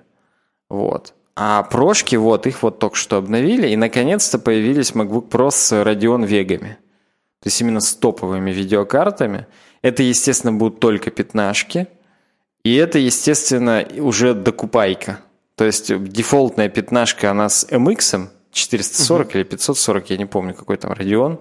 Вот. 0.70 1.14
А 1.36 1.64
прошки, 1.64 2.16
вот, 2.16 2.48
их 2.48 2.64
вот 2.64 2.80
только 2.80 2.96
что 2.96 3.18
обновили. 3.18 3.68
И 3.68 3.76
наконец-то 3.76 4.40
появились 4.40 4.94
MacBook 4.94 5.28
Pro 5.30 5.52
с 5.52 5.74
Radeon 5.74 6.26
Вегами. 6.26 6.78
То 7.42 7.48
есть 7.48 7.60
именно 7.60 7.82
с 7.82 7.94
топовыми 7.94 8.52
видеокартами. 8.52 9.48
Это, 9.82 10.02
естественно, 10.02 10.54
будут 10.54 10.80
только 10.80 11.12
пятнашки. 11.12 11.88
И 12.68 12.76
это, 12.76 13.00
естественно, 13.00 13.88
уже 13.98 14.34
докупайка. 14.34 15.22
То 15.56 15.64
есть 15.64 15.88
дефолтная 16.04 16.68
пятнашка, 16.68 17.32
она 17.32 17.48
с 17.48 17.66
MX 17.66 18.28
440 18.52 19.28
угу. 19.28 19.38
или 19.38 19.44
540, 19.44 20.10
я 20.10 20.18
не 20.18 20.26
помню, 20.26 20.54
какой 20.54 20.76
там 20.76 20.92
Radeon. 20.92 21.40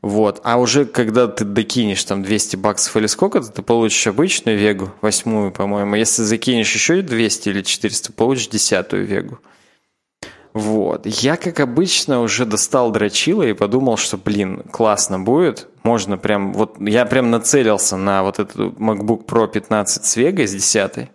Вот. 0.00 0.40
А 0.44 0.56
уже 0.58 0.86
когда 0.86 1.28
ты 1.28 1.44
докинешь 1.44 2.02
там 2.02 2.22
200 2.22 2.56
баксов 2.56 2.96
или 2.96 3.06
сколько-то, 3.06 3.48
ты 3.48 3.60
получишь 3.60 4.06
обычную 4.06 4.56
Вегу, 4.56 4.90
восьмую, 5.02 5.52
по-моему. 5.52 5.96
Если 5.96 6.22
закинешь 6.22 6.72
еще 6.72 7.02
200 7.02 7.50
или 7.50 7.60
400, 7.60 8.14
получишь 8.14 8.48
десятую 8.48 9.04
Вегу. 9.04 9.40
Вот. 10.52 11.06
Я, 11.06 11.36
как 11.36 11.60
обычно, 11.60 12.20
уже 12.20 12.44
достал 12.44 12.90
дрочила 12.90 13.42
и 13.42 13.52
подумал, 13.52 13.96
что, 13.96 14.16
блин, 14.16 14.62
классно 14.70 15.18
будет. 15.20 15.68
Можно 15.82 16.18
прям, 16.18 16.52
вот 16.52 16.76
я 16.80 17.04
прям 17.06 17.30
нацелился 17.30 17.96
на 17.96 18.22
вот 18.22 18.38
этот 18.38 18.56
MacBook 18.56 19.24
Pro 19.26 19.46
15 19.48 20.04
с 20.04 20.16
Vega 20.16 20.46
с 20.46 20.52
10. 20.52 21.10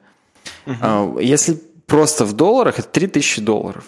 Угу. 0.66 1.20
Если 1.20 1.62
просто 1.88 2.26
в 2.26 2.34
долларах, 2.34 2.80
это 2.80 2.88
3000 2.88 3.42
долларов. 3.42 3.86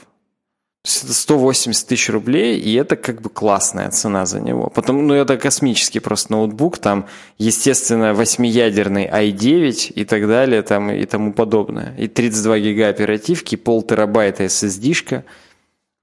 То 0.85 0.91
есть 0.91 1.03
это 1.03 1.13
180 1.13 1.87
тысяч 1.87 2.09
рублей, 2.09 2.59
и 2.59 2.73
это 2.75 2.95
как 2.95 3.21
бы 3.21 3.29
классная 3.29 3.89
цена 3.89 4.25
за 4.25 4.39
него. 4.39 4.69
Потом, 4.69 5.07
ну, 5.07 5.13
это 5.15 5.37
космический 5.37 5.99
просто 5.99 6.31
ноутбук, 6.31 6.77
там, 6.77 7.07
естественно, 7.39 8.13
восьмиядерный 8.13 9.07
i9 9.07 9.93
и 9.93 10.05
так 10.05 10.27
далее, 10.27 10.61
там, 10.61 10.91
и 10.91 11.05
тому 11.05 11.33
подобное. 11.33 11.95
И 11.97 12.07
32 12.07 12.59
гига 12.59 12.87
оперативки, 12.87 13.55
пол 13.55 13.81
терабайта 13.81 14.45
SSD-шка– 14.45 15.23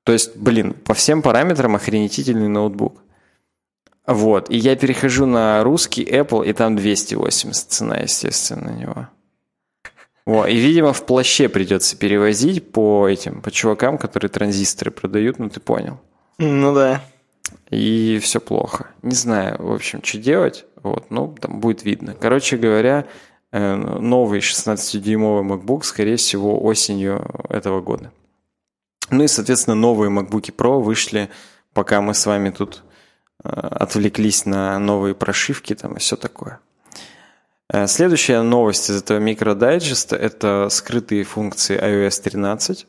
то 0.05 0.13
есть, 0.13 0.37
блин, 0.37 0.75
по 0.75 0.95
всем 0.95 1.23
параметрам 1.23 1.77
охренительный 1.77 2.49
ноутбук. 2.49 3.03
Вот, 4.05 4.51
и 4.51 4.57
я 4.57 4.75
перехожу 4.75 5.27
на 5.27 5.63
русский 5.63 6.03
Apple, 6.03 6.45
и 6.47 6.53
там 6.53 6.75
280 6.75 7.71
цена, 7.71 7.99
естественно, 7.99 8.73
на 8.73 8.77
него. 8.77 9.09
О, 10.25 10.47
и, 10.47 10.57
видимо, 10.57 10.93
в 10.93 11.05
плаще 11.05 11.49
придется 11.49 11.97
перевозить 11.97 12.71
по 12.71 13.09
этим, 13.09 13.43
по 13.43 13.51
чувакам, 13.51 13.99
которые 13.99 14.31
транзисторы 14.31 14.91
продают, 14.91 15.39
ну 15.39 15.49
ты 15.49 15.59
понял. 15.59 15.99
Ну 16.39 16.75
да. 16.75 17.03
И 17.71 18.21
все 18.23 18.41
плохо. 18.41 18.91
Не 19.03 19.15
знаю, 19.15 19.57
в 19.59 19.73
общем, 19.73 20.03
что 20.03 20.19
делать. 20.19 20.65
Вот, 20.83 21.11
ну, 21.11 21.35
там 21.41 21.61
будет 21.61 21.85
видно. 21.85 22.15
Короче 22.19 22.57
говоря, 22.57 23.07
э, 23.51 23.75
новый 23.75 24.41
16-дюймовый 24.41 25.45
MacBook, 25.45 25.83
скорее 25.83 26.17
всего, 26.17 26.63
осенью 26.63 27.25
этого 27.49 27.81
года. 27.81 28.13
Ну 29.11 29.25
и, 29.25 29.29
соответственно, 29.29 29.75
новые 29.75 30.11
MacBook 30.11 30.55
Pro 30.55 30.81
вышли, 30.81 31.31
пока 31.73 32.01
мы 32.01 32.15
с 32.15 32.27
вами 32.27 32.51
тут 32.51 32.83
э, 33.45 33.49
отвлеклись 33.49 34.47
на 34.47 34.79
новые 34.79 35.15
прошивки 35.15 35.75
там 35.75 35.95
и 35.95 35.99
все 35.99 36.17
такое. 36.17 36.61
Э, 37.73 37.87
следующая 37.87 38.43
новость 38.43 38.91
из 38.91 39.03
этого 39.03 39.19
микродайджеста– 39.19 40.15
это 40.17 40.69
скрытые 40.71 41.25
функции 41.25 41.81
iOS 41.81 42.23
13. 42.23 42.87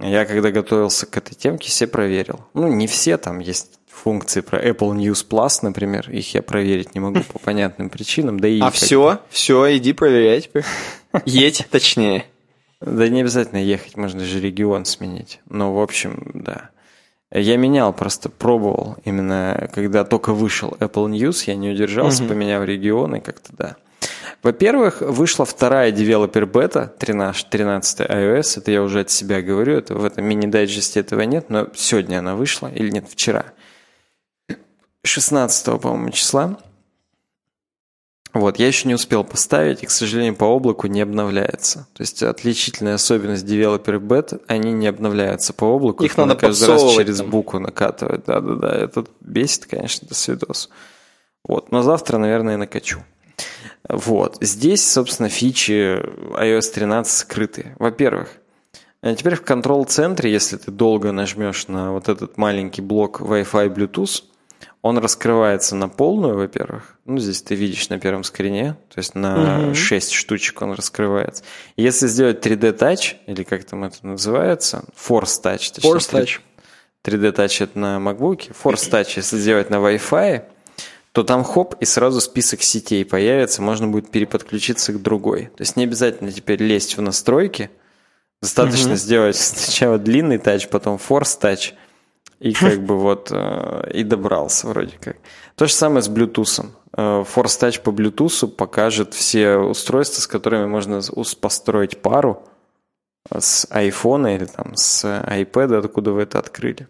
Я 0.00 0.24
когда 0.24 0.50
готовился 0.50 1.06
к 1.06 1.16
этой 1.16 1.36
темке, 1.36 1.70
все 1.70 1.86
проверил. 1.86 2.40
Ну, 2.52 2.66
не 2.66 2.88
все, 2.88 3.16
там 3.16 3.38
есть 3.38 3.78
функции 3.88 4.40
про 4.40 4.60
Apple 4.60 4.96
News 4.96 5.24
Plus, 5.28 5.60
например. 5.62 6.10
Их 6.10 6.34
я 6.34 6.42
проверить 6.42 6.94
не 6.94 7.00
могу 7.00 7.20
по 7.20 7.38
понятным 7.44 7.88
причинам. 7.88 8.40
Да 8.40 8.48
и 8.48 8.58
а 8.60 8.70
все, 8.72 9.20
все, 9.30 9.76
иди 9.76 9.92
проверяй 9.92 10.40
теперь. 10.40 10.64
Едь, 11.24 11.64
точнее. 11.70 12.24
Да 12.80 13.08
не 13.08 13.20
обязательно 13.20 13.62
ехать, 13.62 13.96
можно 13.96 14.24
же 14.24 14.40
регион 14.40 14.84
сменить. 14.84 15.40
Но, 15.48 15.72
в 15.72 15.80
общем, 15.80 16.32
да. 16.34 16.70
Я 17.30 17.56
менял, 17.56 17.92
просто 17.92 18.28
пробовал. 18.28 18.96
Именно 19.04 19.70
когда 19.72 20.04
только 20.04 20.32
вышел 20.32 20.76
Apple 20.80 21.08
News, 21.10 21.44
я 21.46 21.54
не 21.54 21.70
удержался, 21.70 22.24
угу. 22.24 22.30
поменял 22.30 22.64
регион 22.64 23.14
и 23.16 23.20
как-то 23.20 23.52
да. 23.56 23.76
Во-первых, 24.42 25.00
вышла 25.00 25.44
вторая 25.44 25.90
девелопер 25.90 26.46
бета 26.46 26.92
13, 26.98 27.48
13 27.50 28.00
iOS. 28.00 28.58
Это 28.58 28.70
я 28.70 28.82
уже 28.82 29.00
от 29.00 29.10
себя 29.10 29.42
говорю. 29.42 29.76
Это 29.76 29.94
в 29.94 30.04
этом 30.04 30.24
мини-дайджесте 30.24 31.00
этого 31.00 31.22
нет, 31.22 31.50
но 31.50 31.68
сегодня 31.74 32.18
она 32.18 32.34
вышла. 32.34 32.68
Или 32.68 32.90
нет, 32.90 33.06
вчера. 33.08 33.46
16, 35.02 35.80
по-моему, 35.80 36.10
числа. 36.10 36.58
Вот, 38.34 38.58
я 38.58 38.66
еще 38.66 38.88
не 38.88 38.94
успел 38.94 39.22
поставить, 39.22 39.84
и, 39.84 39.86
к 39.86 39.90
сожалению, 39.90 40.34
по 40.34 40.44
облаку 40.44 40.88
не 40.88 41.00
обновляется. 41.00 41.86
То 41.92 42.02
есть 42.02 42.20
отличительная 42.20 42.94
особенность 42.94 43.46
девелопер 43.46 44.00
бет, 44.00 44.32
они 44.48 44.72
не 44.72 44.88
обновляются 44.88 45.52
по 45.52 45.64
облаку. 45.64 46.02
Их 46.02 46.16
надо 46.16 46.34
каждый 46.34 46.68
раз 46.68 46.94
через 46.94 47.18
там. 47.18 47.30
буку 47.30 47.60
накатывать. 47.60 48.24
Да-да-да, 48.24 48.74
это 48.74 49.04
бесит, 49.20 49.66
конечно, 49.66 50.08
до 50.08 50.14
свидос. 50.16 50.68
Вот, 51.46 51.70
но 51.70 51.82
завтра, 51.82 52.18
наверное, 52.18 52.56
накачу. 52.56 53.04
Вот, 53.88 54.38
здесь, 54.40 54.90
собственно, 54.90 55.28
фичи 55.28 56.00
iOS 56.36 56.72
13 56.72 57.12
скрыты. 57.12 57.74
Во-первых, 57.78 58.28
а 59.02 59.14
теперь 59.14 59.34
в 59.34 59.42
контрол-центре, 59.42 60.32
если 60.32 60.56
ты 60.56 60.70
долго 60.70 61.12
нажмешь 61.12 61.68
на 61.68 61.92
вот 61.92 62.08
этот 62.08 62.38
маленький 62.38 62.80
блок 62.80 63.20
Wi-Fi 63.20 63.68
Bluetooth, 63.68 64.22
он 64.80 64.96
раскрывается 64.96 65.76
на 65.76 65.90
полную, 65.90 66.36
во-первых. 66.36 66.98
Ну, 67.04 67.18
здесь 67.18 67.42
ты 67.42 67.54
видишь 67.54 67.90
на 67.90 67.98
первом 67.98 68.24
скрине, 68.24 68.76
то 68.88 68.98
есть 68.98 69.14
на 69.14 69.68
угу. 69.68 69.74
6 69.74 70.12
штучек 70.12 70.62
он 70.62 70.72
раскрывается. 70.72 71.42
Если 71.76 72.06
сделать 72.06 72.44
3D 72.44 72.78
Touch, 72.78 73.16
или 73.26 73.42
как 73.42 73.64
там 73.64 73.84
это 73.84 73.96
называется, 74.06 74.84
Force 74.96 75.42
Touch. 75.42 75.74
Точнее, 75.74 75.90
Force 75.90 76.10
Touch. 76.10 76.40
3D 77.04 77.34
Touch 77.34 77.62
это 77.62 77.78
на 77.78 77.96
MacBook. 77.98 78.54
Force 78.62 78.90
Touch, 78.90 79.12
если 79.16 79.36
сделать 79.36 79.68
на 79.68 79.76
Wi-Fi, 79.76 80.44
то 81.14 81.22
там 81.22 81.44
хоп, 81.44 81.74
и 81.80 81.86
сразу 81.86 82.20
список 82.20 82.62
сетей 82.62 83.06
появится, 83.06 83.62
можно 83.62 83.88
будет 83.88 84.10
переподключиться 84.10 84.92
к 84.92 85.00
другой. 85.00 85.46
То 85.56 85.62
есть 85.62 85.76
не 85.76 85.84
обязательно 85.84 86.30
теперь 86.30 86.62
лезть 86.62 86.98
в 86.98 87.00
настройки, 87.00 87.70
достаточно 88.42 88.90
угу. 88.90 88.96
сделать 88.98 89.36
сначала 89.38 89.96
длинный 89.96 90.36
тач, 90.36 90.68
потом 90.68 90.96
Force 90.96 91.40
Touch– 91.40 91.72
и 92.44 92.52
как 92.60 92.82
бы 92.82 92.98
вот 92.98 93.28
э, 93.32 93.90
и 93.92 94.04
добрался 94.04 94.68
вроде 94.68 94.96
как. 95.00 95.16
То 95.56 95.66
же 95.66 95.72
самое 95.72 96.02
с 96.02 96.08
Bluetooth. 96.08 96.66
Э, 96.96 97.24
Force 97.24 97.58
Touch 97.60 97.80
по 97.80 97.90
Bluetooth 97.90 98.48
покажет 98.48 99.14
все 99.14 99.56
устройства, 99.56 100.20
с 100.20 100.26
которыми 100.26 100.66
можно 100.66 101.00
построить 101.40 102.02
пару 102.02 102.46
с 103.32 103.66
iPhone 103.70 104.36
или 104.36 104.44
там 104.44 104.76
с 104.76 105.04
iPad, 105.04 105.78
откуда 105.78 106.12
вы 106.12 106.22
это 106.22 106.38
открыли. 106.38 106.86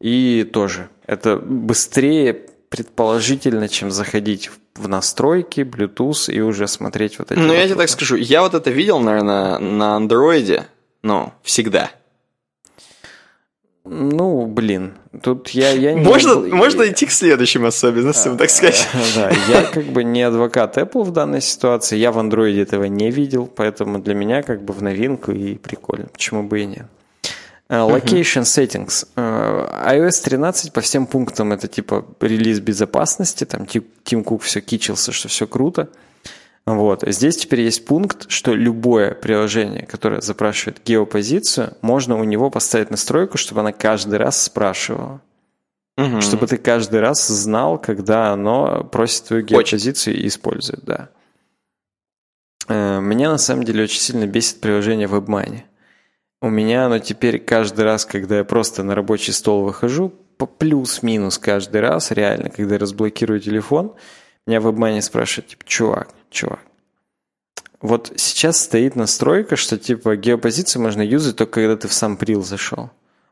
И 0.00 0.48
тоже 0.52 0.88
это 1.06 1.36
быстрее 1.36 2.46
предположительно, 2.76 3.68
чем 3.68 3.90
заходить 3.90 4.50
в 4.74 4.88
настройки, 4.88 5.60
Bluetooth 5.60 6.30
и 6.30 6.40
уже 6.40 6.68
смотреть 6.68 7.18
вот 7.18 7.32
эти. 7.32 7.38
Ну, 7.38 7.52
я 7.52 7.64
тебе 7.64 7.76
так 7.76 7.88
скажу, 7.88 8.16
я 8.16 8.42
вот 8.42 8.54
это 8.54 8.70
видел, 8.70 9.00
наверное, 9.00 9.58
на 9.58 9.96
андроиде, 9.96 10.66
ну, 11.02 11.32
всегда. 11.42 11.90
Ну, 13.84 14.46
блин, 14.46 14.94
тут 15.22 15.50
я, 15.50 15.70
я 15.70 15.94
не... 15.94 16.00
Можно, 16.00 16.36
можно 16.54 16.88
идти 16.88 17.06
к 17.06 17.12
следующим 17.12 17.64
особенностям, 17.64 18.36
так 18.36 18.50
сказать. 18.50 18.86
Да, 19.14 19.30
я 19.48 19.62
как 19.62 19.84
бы 19.84 20.04
не 20.04 20.22
адвокат 20.22 20.76
Apple 20.76 21.04
в 21.04 21.12
данной 21.12 21.40
ситуации, 21.40 21.96
я 21.96 22.10
в 22.12 22.18
Android 22.18 22.60
этого 22.60 22.84
не 22.84 23.10
видел, 23.10 23.46
поэтому 23.46 24.00
для 24.00 24.14
меня 24.14 24.42
как 24.42 24.62
бы 24.62 24.74
в 24.74 24.82
новинку 24.82 25.32
и 25.32 25.54
прикольно, 25.54 26.08
почему 26.12 26.42
бы 26.42 26.60
и 26.60 26.66
нет. 26.66 26.86
Э, 27.68 27.78
location 27.78 28.42
Settings. 28.42 29.08
Э, 29.16 29.94
iOS 29.94 30.22
13 30.24 30.72
по 30.72 30.80
всем 30.80 31.06
пунктам 31.06 31.52
это 31.52 31.68
типа 31.68 32.06
релиз 32.20 32.60
безопасности, 32.60 33.44
там 33.44 33.66
Тим 33.66 34.24
Кук 34.24 34.42
все 34.42 34.60
кичился, 34.60 35.12
что 35.12 35.28
все 35.28 35.46
круто. 35.46 35.88
Вот. 36.64 37.04
Здесь 37.06 37.36
теперь 37.36 37.60
есть 37.60 37.84
пункт, 37.84 38.28
что 38.28 38.52
любое 38.52 39.14
приложение, 39.14 39.86
которое 39.86 40.20
запрашивает 40.20 40.80
геопозицию, 40.84 41.74
можно 41.80 42.18
у 42.18 42.24
него 42.24 42.50
поставить 42.50 42.90
настройку, 42.90 43.38
чтобы 43.38 43.60
она 43.60 43.72
каждый 43.72 44.18
раз 44.18 44.42
спрашивала. 44.42 45.20
Угу. 45.96 46.20
Чтобы 46.20 46.46
ты 46.46 46.56
каждый 46.58 47.00
раз 47.00 47.26
знал, 47.26 47.78
когда 47.78 48.32
оно 48.32 48.84
просит 48.84 49.24
твою 49.24 49.44
геопозицию 49.44 50.16
и 50.16 50.26
использует, 50.26 50.84
да. 50.84 51.08
Э, 52.68 53.00
меня 53.00 53.30
на 53.30 53.38
самом 53.38 53.64
деле 53.64 53.84
очень 53.84 54.00
сильно 54.00 54.26
бесит 54.26 54.60
приложение 54.60 55.08
WebMoney. 55.08 55.62
У 56.46 56.48
меня 56.48 56.86
оно 56.86 57.00
теперь 57.00 57.40
каждый 57.40 57.84
раз, 57.84 58.04
когда 58.06 58.36
я 58.36 58.44
просто 58.44 58.84
на 58.84 58.94
рабочий 58.94 59.32
стол 59.32 59.64
выхожу, 59.64 60.10
по 60.38 60.46
плюс-минус 60.46 61.38
каждый 61.38 61.80
раз, 61.80 62.12
реально, 62.12 62.50
когда 62.50 62.74
я 62.74 62.78
разблокирую 62.78 63.40
телефон, 63.40 63.96
меня 64.46 64.58
WebMoney 64.58 65.00
спрашивает, 65.00 65.48
типа, 65.50 65.64
чувак, 65.64 66.08
чувак. 66.30 66.60
Вот 67.80 68.12
сейчас 68.14 68.62
стоит 68.62 68.94
настройка, 68.94 69.56
что 69.56 69.76
типа 69.76 70.14
геопозицию 70.14 70.82
можно 70.82 71.02
юзать 71.02 71.34
только 71.34 71.54
когда 71.54 71.76
ты 71.76 71.88
в 71.88 71.92
сам 71.92 72.16
прил 72.16 72.44
зашел. 72.44 72.90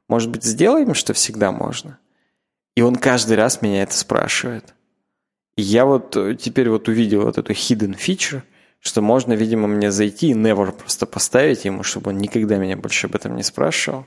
Может 0.08 0.30
быть, 0.30 0.42
сделаем, 0.42 0.92
что 0.92 1.12
всегда 1.12 1.52
можно? 1.52 1.98
И 2.74 2.82
он 2.82 2.96
каждый 2.96 3.36
раз 3.36 3.62
меня 3.62 3.84
это 3.84 3.96
спрашивает. 3.96 4.74
И 5.56 5.62
я 5.62 5.84
вот 5.84 6.16
э, 6.16 6.34
теперь 6.34 6.68
вот 6.68 6.88
увидел 6.88 7.22
вот 7.22 7.38
эту 7.38 7.52
hidden 7.52 7.96
feature, 7.96 8.42
что 8.84 9.00
можно, 9.00 9.32
видимо, 9.32 9.66
мне 9.66 9.90
зайти 9.90 10.28
и 10.28 10.34
never 10.34 10.70
просто 10.70 11.06
поставить 11.06 11.64
ему, 11.64 11.82
чтобы 11.82 12.10
он 12.10 12.18
никогда 12.18 12.56
меня 12.56 12.76
больше 12.76 13.06
об 13.06 13.14
этом 13.14 13.34
не 13.34 13.42
спрашивал. 13.42 14.04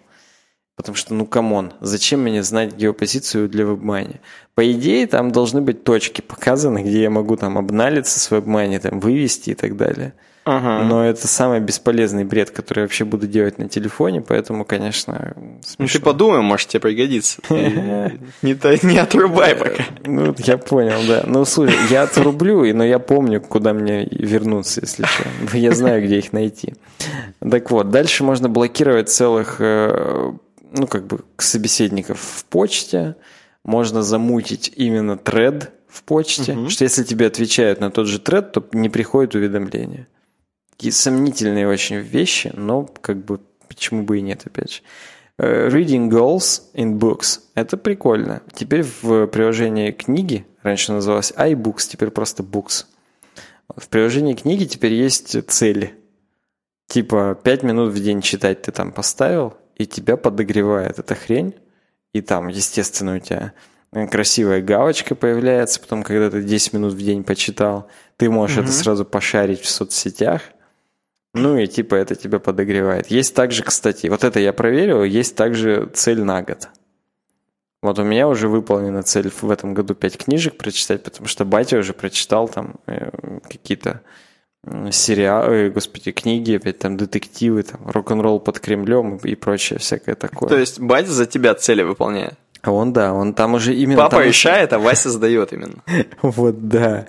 Потому 0.76 0.96
что, 0.96 1.16
ну, 1.16 1.26
come 1.26 1.53
on, 1.53 1.74
зачем 1.82 2.22
мне 2.22 2.44
знать 2.44 2.76
геопозицию 2.76 3.50
для 3.50 3.64
WebMoney? 3.64 4.20
По 4.54 4.72
идее, 4.72 5.08
там 5.08 5.32
должны 5.32 5.62
быть 5.62 5.84
точки 5.84 6.22
показаны, 6.22 6.84
где 6.84 7.02
я 7.02 7.10
могу 7.10 7.36
там 7.36 7.58
обналиться 7.58 8.20
с 8.20 8.32
WebMoney, 8.32 8.78
там 8.80 9.00
вывести 9.00 9.50
и 9.50 9.56
так 9.56 9.76
далее. 9.76 10.14
Ага. 10.50 10.86
Но 10.86 11.06
это 11.06 11.28
самый 11.28 11.60
бесполезный 11.60 12.24
бред, 12.24 12.52
который 12.52 12.80
я 12.80 12.84
вообще 12.84 13.04
буду 13.04 13.28
делать 13.28 13.58
на 13.58 13.68
телефоне, 13.68 14.22
поэтому, 14.22 14.64
конечно, 14.64 15.34
смешно. 15.62 15.76
Ну, 15.78 15.88
ты 15.88 16.00
подумай, 16.00 16.42
может, 16.42 16.70
тебе 16.70 16.80
пригодится. 16.80 17.42
Не 18.42 18.98
отрубай 18.98 19.56
пока. 19.56 19.84
Ну, 20.06 20.34
я 20.38 20.58
понял, 20.58 21.00
да. 21.06 21.24
Ну, 21.28 21.44
слушай, 21.44 21.76
я 21.90 22.04
отрублю, 22.04 22.74
но 22.74 22.86
я 22.86 22.98
помню, 22.98 23.42
куда 23.42 23.74
мне 23.74 24.08
вернуться, 24.10 24.80
если 24.82 25.04
что. 25.04 25.58
Я 25.58 25.74
знаю, 25.74 26.02
где 26.02 26.20
их 26.20 26.32
найти. 26.32 26.76
Так 27.40 27.70
вот, 27.70 27.90
дальше 27.90 28.24
можно 28.24 28.48
блокировать 28.48 29.10
целых 29.10 29.58
э, 29.60 30.32
ну, 30.72 30.88
как 30.88 31.08
бы 31.08 31.20
собеседников 31.38 32.22
в 32.22 32.46
почте, 32.46 33.18
можно 33.66 34.02
замутить 34.02 34.72
именно 34.78 35.18
тред 35.18 35.74
в 35.90 36.04
почте, 36.04 36.70
что 36.70 36.86
если 36.86 37.04
тебе 37.04 37.28
отвечают 37.28 37.82
на 37.82 37.92
тот 37.92 38.08
же 38.08 38.20
тред, 38.20 38.54
то 38.54 38.66
не 38.72 38.88
приходит 38.88 39.36
уведомление. 39.36 40.08
Такие 40.78 40.94
сомнительные 40.94 41.68
очень 41.68 41.96
вещи, 41.96 42.52
но 42.54 42.84
как 43.02 43.26
бы 43.26 43.40
почему 43.68 44.04
бы 44.04 44.20
и 44.20 44.22
нет, 44.22 44.44
опять 44.46 44.74
же. 44.74 44.82
Э, 45.40 45.70
reading 45.70 46.10
goals 46.10 46.62
in 46.76 47.00
books. 47.00 47.40
Это 47.56 47.78
прикольно. 47.78 48.44
Теперь 48.54 48.84
в 48.84 49.26
приложении 49.26 49.92
книги, 49.92 50.46
раньше 50.62 50.92
называлось 50.92 51.34
iBooks, 51.36 51.90
теперь 51.90 52.12
просто 52.12 52.44
books. 52.44 52.86
В 53.76 53.90
приложении 53.90 54.36
книги 54.36 54.66
теперь 54.66 54.94
есть 54.94 55.36
цели. 55.50 55.96
Типа 56.88 57.36
5 57.44 57.64
минут 57.64 57.92
в 57.92 58.04
день 58.04 58.22
читать 58.22 58.62
ты 58.62 58.72
там 58.72 58.92
поставил, 58.92 59.56
и 59.78 59.88
тебя 59.88 60.16
подогревает 60.16 61.00
эта 61.00 61.16
хрень, 61.16 61.56
и 62.14 62.22
там, 62.22 62.50
естественно, 62.50 63.16
у 63.16 63.20
тебя 63.20 63.54
красивая 64.12 64.62
галочка 64.62 65.16
появляется, 65.16 65.80
потом, 65.80 66.04
когда 66.04 66.30
ты 66.30 66.44
10 66.44 66.74
минут 66.74 66.94
в 66.94 67.02
день 67.04 67.24
почитал, 67.24 67.88
ты 68.16 68.30
можешь 68.30 68.60
это 68.60 68.72
сразу 68.72 69.06
пошарить 69.06 69.62
в 69.62 69.70
соцсетях, 69.70 70.42
ну 71.38 71.58
и 71.58 71.68
типа 71.68 71.96
это 71.96 72.16
тебя 72.16 72.40
подогревает. 72.40 73.08
Есть 73.08 73.36
также, 73.36 73.64
кстати, 73.64 74.08
вот 74.08 74.24
это 74.24 74.40
я 74.40 74.54
проверил, 74.54 75.04
есть 75.04 75.36
также 75.36 75.90
цель 75.94 76.22
на 76.22 76.42
год. 76.42 76.70
Вот 77.82 78.00
у 78.00 78.04
меня 78.04 78.28
уже 78.28 78.48
выполнена 78.48 79.04
цель 79.04 79.30
в 79.30 79.50
этом 79.52 79.74
году 79.74 79.94
5 79.94 80.18
книжек 80.18 80.58
прочитать, 80.58 81.04
потому 81.04 81.28
что 81.28 81.46
батя 81.46 81.78
уже 81.78 81.94
прочитал 81.94 82.50
там 82.50 82.76
э, 82.88 83.12
какие-то 83.48 84.02
сериалы, 84.92 85.70
господи, 85.70 86.12
книги, 86.12 86.56
опять 86.56 86.80
там 86.80 86.98
детективы, 86.98 87.64
там 87.64 87.88
рок-н-ролл 87.88 88.40
под 88.40 88.60
Кремлем 88.60 89.18
и 89.18 89.36
прочее 89.36 89.80
всякое 89.80 90.16
такое. 90.16 90.50
То 90.50 90.58
есть 90.58 90.80
батя 90.80 91.12
за 91.12 91.26
тебя 91.26 91.54
цели 91.54 91.84
выполняет? 91.84 92.36
Он, 92.66 92.92
да, 92.92 93.14
он 93.14 93.34
там 93.34 93.54
уже 93.54 93.74
именно... 93.74 94.02
Папа 94.02 94.18
там 94.18 94.26
решает, 94.26 94.74
а 94.74 94.80
Вася 94.80 95.10
сдает 95.10 95.54
именно. 95.54 95.84
Вот, 96.22 96.68
да. 96.68 97.06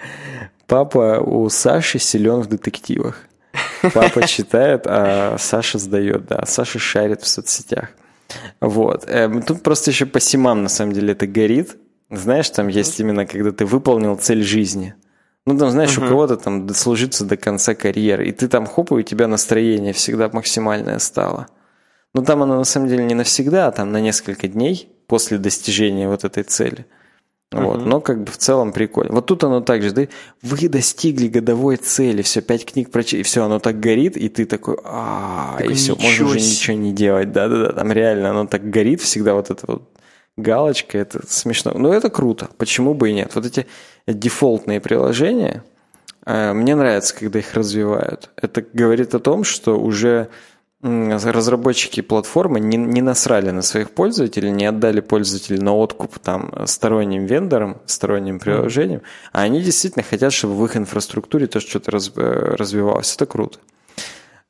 Папа 0.67 1.21
у 1.21 1.49
Саши 1.49 1.99
силен 1.99 2.41
в 2.43 2.47
детективах. 2.47 3.25
Папа 3.95 4.27
читает, 4.27 4.83
а 4.87 5.37
Саша 5.39 5.79
сдает, 5.79 6.27
да. 6.27 6.45
Саша 6.47 6.79
шарит 6.79 7.23
в 7.23 7.29
соцсетях. 7.29 7.91
Вот. 8.61 9.05
Эм, 9.09 9.43
тут 9.43 9.63
просто 9.63 9.91
еще 9.91 10.07
по 10.07 10.21
симам, 10.21 10.63
на 10.63 10.69
самом 10.69 10.93
деле, 10.93 11.13
это 11.13 11.27
горит. 11.27 11.77
Знаешь, 12.11 12.51
там 12.51 12.69
есть 12.69 12.99
именно, 13.01 13.27
когда 13.27 13.53
ты 13.53 13.65
выполнил 13.65 14.17
цель 14.17 14.43
жизни. 14.43 14.95
Ну, 15.47 15.57
там, 15.57 15.71
знаешь, 15.71 15.97
у 15.97 16.03
кого-то 16.03 16.37
там 16.37 16.67
дослужиться 16.67 17.25
до 17.25 17.37
конца 17.37 17.75
карьеры, 17.75 18.29
и 18.29 18.33
ты 18.33 18.49
там 18.49 18.67
хоп, 18.67 18.93
и 18.93 18.97
у 18.97 19.03
тебя 19.03 19.29
настроение 19.29 19.93
всегда 19.93 20.29
максимальное 20.31 20.99
стало. 20.99 21.49
Но 22.15 22.23
там 22.23 22.43
оно 22.43 22.57
на 22.57 22.65
самом 22.65 22.89
деле 22.89 23.05
не 23.05 23.15
навсегда, 23.15 23.69
а 23.69 23.73
там 23.73 23.93
на 23.93 24.01
несколько 24.01 24.49
дней 24.49 24.91
после 25.07 25.39
достижения 25.39 26.09
вот 26.09 26.25
этой 26.25 26.43
цели– 26.43 26.87
вот, 27.51 27.87
но 27.87 28.01
как 28.01 28.25
бы 28.25 28.31
в 28.31 28.37
целом 28.37 28.73
прикольно. 28.73 29.15
Вот 29.15 29.27
тут 29.27 29.43
оно 29.43 29.61
так 29.61 29.83
же, 29.83 29.93
да, 29.93 30.03
вы 30.43 30.69
достигли 30.69 31.29
годовой 31.29 31.77
цели, 31.77 32.21
все, 32.21 32.43
пять 32.43 32.67
книг 32.67 32.91
прочитали, 32.91 33.21
и 33.21 33.23
все, 33.23 33.45
оно 33.45 33.59
так 33.59 33.81
горит, 33.81 34.17
и 34.19 34.29
ты 34.29 34.45
такой, 34.45 34.77
а, 34.85 35.59
и 35.65 35.73
все, 35.73 35.97
можно 35.97 36.27
уже 36.27 36.41
ничего 36.41 36.77
не 36.77 36.93
делать, 36.93 37.33
да-да-да, 37.33 37.73
там 37.73 37.91
реально 37.91 38.31
оно 38.31 38.47
так 38.47 38.69
горит 38.69 39.01
всегда, 39.01 39.33
вот 39.33 39.51
эта 39.51 39.65
вот 39.67 39.83
галочка, 40.37 40.99
это 40.99 41.21
смешно. 41.27 41.73
Но 41.75 41.93
это 41.93 42.11
круто, 42.11 42.49
почему 42.59 42.93
бы 42.95 43.11
и 43.11 43.15
нет. 43.15 43.35
Вот 43.35 43.47
эти 43.47 43.67
дефолтные 44.07 44.81
приложения, 44.81 45.65
э, 46.27 46.53
мне 46.53 46.75
нравится, 46.75 47.15
когда 47.15 47.39
их 47.39 47.55
развивают. 47.55 48.31
Это 48.37 48.63
говорит 48.73 49.15
о 49.15 49.21
том, 49.21 49.45
что 49.45 49.79
уже 49.79 50.29
разработчики 50.83 52.03
платформы 52.03 52.61
не, 52.61 52.77
не 52.77 53.03
насрали 53.03 53.51
на 53.51 53.63
своих 53.63 53.91
пользователей, 53.91 54.51
не 54.51 54.67
отдали 54.67 55.01
пользователей 55.01 55.59
на 55.59 55.75
откуп 55.75 56.19
там, 56.21 56.67
сторонним 56.67 57.27
вендорам, 57.27 57.81
сторонним 57.87 58.39
приложениям, 58.39 59.03
а 59.33 59.43
они 59.43 59.61
действительно 59.61 60.05
хотят, 60.05 60.33
чтобы 60.33 60.55
в 60.55 60.65
их 60.65 60.77
инфраструктуре 60.77 61.47
тоже 61.47 61.67
что-то 61.67 61.91
раз, 61.91 62.13
э, 62.15 62.21
развивалось. 62.57 63.15
Это 63.15 63.27
круто. 63.27 63.59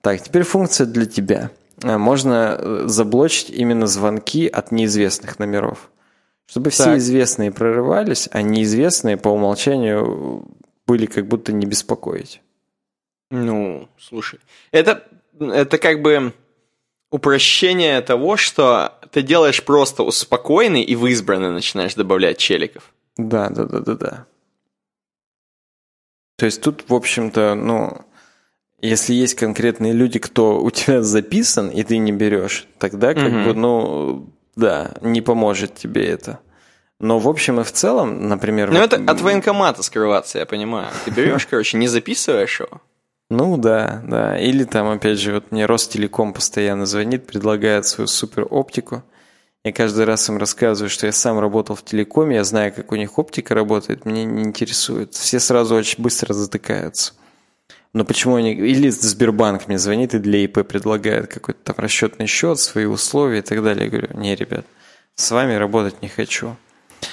Так, 0.02 0.22
теперь 0.22 0.42
функция 0.42 0.86
для 0.86 1.06
тебя. 1.06 1.50
Э, 1.82 1.96
можно 1.96 2.56
э, 2.58 2.82
заблочить 2.86 3.48
именно 3.48 3.86
звонки 3.86 4.46
от 4.46 4.70
неизвестных 4.70 5.38
номеров. 5.38 5.90
Чтобы 6.46 6.70
все 6.70 6.84
так. 6.84 6.98
известные 6.98 7.52
прорывались, 7.52 8.28
а 8.32 8.40
неизвестные 8.42 9.16
по 9.18 9.28
умолчанию 9.28 10.46
были 10.86 11.04
как 11.04 11.26
будто 11.26 11.52
не 11.52 11.66
беспокоить. 11.66 12.40
Ну, 13.30 13.88
слушай, 13.98 14.40
это 14.72 15.04
это 15.40 15.78
как 15.78 16.02
бы 16.02 16.32
упрощение 17.10 18.00
того, 18.00 18.36
что 18.36 18.98
ты 19.10 19.22
делаешь 19.22 19.64
просто 19.64 20.02
успокоенный 20.02 20.82
и 20.82 20.94
в 20.94 21.06
избранный 21.06 21.50
начинаешь 21.50 21.94
добавлять 21.94 22.38
челиков. 22.38 22.92
Да, 23.16 23.48
да, 23.48 23.64
да, 23.64 23.80
да, 23.80 23.94
да. 23.94 24.26
То 26.36 26.46
есть 26.46 26.62
тут, 26.62 26.84
в 26.88 26.94
общем-то, 26.94 27.54
ну, 27.54 28.04
если 28.80 29.12
есть 29.12 29.34
конкретные 29.34 29.92
люди, 29.92 30.18
кто 30.18 30.60
у 30.62 30.70
тебя 30.70 31.02
записан, 31.02 31.68
и 31.68 31.82
ты 31.82 31.98
не 31.98 32.12
берешь, 32.12 32.66
тогда 32.78 33.14
как 33.14 33.32
угу. 33.32 33.44
бы, 33.44 33.54
ну, 33.54 34.32
да, 34.54 34.92
не 35.00 35.20
поможет 35.20 35.74
тебе 35.74 36.06
это. 36.06 36.38
Но 37.00 37.18
в 37.18 37.28
общем 37.28 37.60
и 37.60 37.64
в 37.64 37.72
целом, 37.72 38.28
например... 38.28 38.70
Ну, 38.70 38.80
вот... 38.80 38.92
это 38.92 39.10
от 39.10 39.20
военкомата 39.20 39.82
скрываться, 39.82 40.38
я 40.38 40.46
понимаю. 40.46 40.88
Ты 41.04 41.10
берешь, 41.10 41.46
короче, 41.50 41.76
не 41.76 41.88
записываешь 41.88 42.60
его, 42.60 42.80
ну 43.30 43.56
да, 43.56 44.02
да. 44.06 44.38
Или 44.38 44.64
там, 44.64 44.88
опять 44.88 45.18
же, 45.18 45.34
вот 45.34 45.52
мне 45.52 45.66
Ростелеком 45.66 46.32
постоянно 46.32 46.86
звонит, 46.86 47.26
предлагает 47.26 47.86
свою 47.86 48.08
супер 48.08 48.46
оптику. 48.48 49.02
Я 49.64 49.72
каждый 49.72 50.04
раз 50.04 50.28
им 50.28 50.38
рассказываю, 50.38 50.88
что 50.88 51.06
я 51.06 51.12
сам 51.12 51.38
работал 51.38 51.76
в 51.76 51.84
телекоме, 51.84 52.36
я 52.36 52.44
знаю, 52.44 52.72
как 52.72 52.92
у 52.92 52.96
них 52.96 53.18
оптика 53.18 53.54
работает, 53.54 54.04
мне 54.04 54.24
не 54.24 54.44
интересует. 54.44 55.14
Все 55.14 55.40
сразу 55.40 55.74
очень 55.74 56.02
быстро 56.02 56.32
затыкаются. 56.32 57.12
Но 57.92 58.04
почему 58.04 58.36
они... 58.36 58.52
Или 58.52 58.88
Сбербанк 58.90 59.66
мне 59.66 59.78
звонит 59.78 60.14
и 60.14 60.18
для 60.18 60.38
ИП 60.44 60.66
предлагает 60.66 61.26
какой-то 61.26 61.60
там 61.64 61.74
расчетный 61.78 62.26
счет, 62.26 62.58
свои 62.58 62.84
условия 62.84 63.40
и 63.40 63.42
так 63.42 63.62
далее. 63.62 63.86
Я 63.86 63.90
говорю, 63.90 64.08
не, 64.16 64.34
ребят, 64.36 64.64
с 65.16 65.30
вами 65.30 65.54
работать 65.54 66.00
не 66.02 66.08
хочу. 66.08 66.56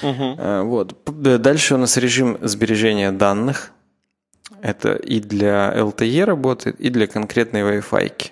Угу. 0.02 0.36
Вот. 0.64 0.96
Дальше 1.06 1.74
у 1.74 1.78
нас 1.78 1.96
режим 1.96 2.38
сбережения 2.42 3.10
данных. 3.10 3.72
Это 4.62 4.94
и 4.94 5.20
для 5.20 5.72
LTE 5.76 6.24
работает, 6.24 6.80
и 6.80 6.90
для 6.90 7.06
конкретной 7.06 7.62
Wi-Fi. 7.62 8.30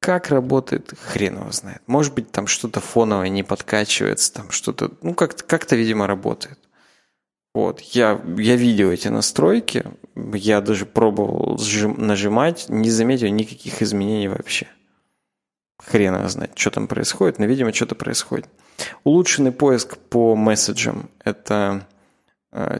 Как 0.00 0.28
работает, 0.28 0.92
хрен 0.98 1.38
его 1.38 1.50
знает. 1.52 1.82
Может 1.86 2.14
быть, 2.14 2.30
там 2.30 2.46
что-то 2.46 2.80
фоновое 2.80 3.28
не 3.28 3.42
подкачивается, 3.42 4.32
там 4.34 4.50
что-то, 4.50 4.90
ну, 5.02 5.14
как-то, 5.14 5.44
как-то 5.44 5.76
видимо, 5.76 6.06
работает. 6.06 6.58
Вот, 7.54 7.80
я, 7.80 8.20
я 8.36 8.56
видел 8.56 8.90
эти 8.90 9.08
настройки, 9.08 9.84
я 10.16 10.60
даже 10.60 10.86
пробовал 10.86 11.56
сжим, 11.58 11.94
нажимать, 11.98 12.68
не 12.68 12.90
заметил 12.90 13.28
никаких 13.28 13.80
изменений 13.80 14.28
вообще. 14.28 14.66
Хрен 15.78 16.16
его 16.16 16.28
знает, 16.28 16.52
что 16.58 16.70
там 16.70 16.88
происходит, 16.88 17.38
но, 17.38 17.46
видимо, 17.46 17.72
что-то 17.72 17.94
происходит. 17.94 18.48
Улучшенный 19.04 19.52
поиск 19.52 19.96
по 19.96 20.34
месседжам– 20.34 21.10
это 21.24 21.86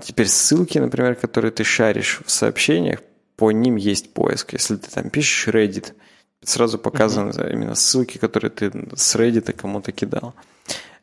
теперь 0.03 0.29
ссылки, 0.29 0.79
например, 0.79 1.17
которые 1.17 1.51
ты 1.51 1.65
шаришь 1.65 2.21
в 2.25 2.31
сообщениях, 2.31 3.01
по 3.37 3.51
ним 3.51 3.77
есть 3.77 4.13
поиск. 4.13 4.53
Если 4.53 4.77
ты 4.77 4.91
там 4.91 5.11
пишешь 5.11 5.53
Reddit, 5.53 5.93
сразу 6.43 6.79
показаны 6.79 7.31
mm-hmm. 7.31 7.53
именно 7.53 7.75
ссылки, 7.75 8.19
которые 8.19 8.51
ты 8.51 8.71
с 8.95 9.17
Reddit 9.17 9.53
кому-то 9.53 9.93
кидал. 9.93 10.35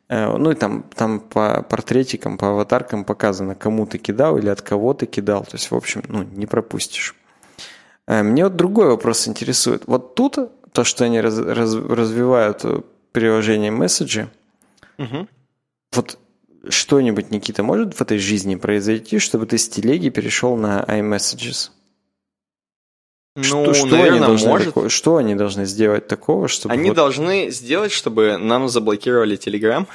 Э, 0.08 0.36
ну 0.36 0.50
и 0.50 0.54
там, 0.54 0.84
там 0.94 1.20
по 1.20 1.62
портретикам, 1.62 2.38
по 2.38 2.50
аватаркам 2.50 3.04
показано, 3.04 3.54
кому 3.54 3.86
ты 3.86 3.98
кидал 3.98 4.38
или 4.38 4.48
от 4.48 4.62
кого 4.62 4.94
ты 4.94 5.06
кидал. 5.06 5.44
То 5.44 5.54
есть, 5.56 5.70
в 5.70 5.74
общем, 5.74 6.02
ну, 6.08 6.22
не 6.22 6.46
пропустишь. 6.46 7.14
Э, 8.06 8.22
мне 8.22 8.44
вот 8.44 8.56
другой 8.56 8.86
вопрос 8.86 9.28
интересует. 9.28 9.82
Вот 9.86 10.14
тут 10.14 10.38
то, 10.72 10.84
что 10.84 11.04
они 11.04 11.20
раз, 11.20 11.38
раз, 11.38 11.74
развивают 11.74 12.64
приложение 13.12 13.70
месседжи, 13.70 14.30
угу. 14.98 15.28
вот 15.92 16.18
что-нибудь, 16.68 17.30
Никита, 17.30 17.62
может 17.62 17.94
в 17.94 18.00
этой 18.00 18.18
жизни 18.18 18.56
произойти, 18.56 19.18
чтобы 19.18 19.46
ты 19.46 19.58
с 19.58 19.68
телеги 19.68 20.08
перешел 20.08 20.56
на 20.56 20.82
iMessages? 20.82 21.70
Ну, 23.34 23.42
что, 23.42 23.74
что 23.74 23.86
наверное, 23.86 24.28
они 24.28 24.46
может. 24.46 24.68
Такое, 24.68 24.88
что 24.90 25.16
они 25.16 25.34
должны 25.34 25.64
сделать 25.64 26.06
такого, 26.06 26.48
чтобы... 26.48 26.74
Они 26.74 26.90
вот... 26.90 26.96
должны 26.96 27.50
сделать, 27.50 27.90
чтобы 27.90 28.36
нам 28.36 28.68
заблокировали 28.68 29.38
Telegram. 29.38 29.86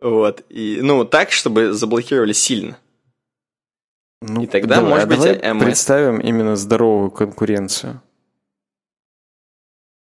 Вот. 0.00 0.44
И, 0.50 0.80
ну, 0.82 1.04
так, 1.04 1.32
чтобы 1.32 1.72
заблокировали 1.72 2.32
сильно. 2.32 2.78
Ну, 4.20 4.42
и 4.42 4.46
тогда, 4.46 4.76
давай, 4.76 4.90
может 4.90 5.04
а 5.04 5.16
быть, 5.16 5.42
MS... 5.42 5.64
представим 5.64 6.18
именно 6.18 6.56
здоровую 6.56 7.10
конкуренцию. 7.10 8.02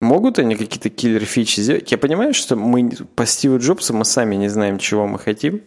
Могут 0.07 0.39
они 0.39 0.55
какие-то 0.55 0.89
киллер-фичи 0.89 1.61
сделать? 1.61 1.91
Я 1.91 1.99
понимаю, 1.99 2.33
что 2.33 2.55
мы 2.55 2.91
по 3.17 3.27
Стиву 3.27 3.59
Джобсу 3.59 3.93
мы 3.93 4.05
сами 4.05 4.37
не 4.37 4.49
знаем, 4.49 4.79
чего 4.79 5.09
мы 5.09 5.19
хотим. 5.19 5.63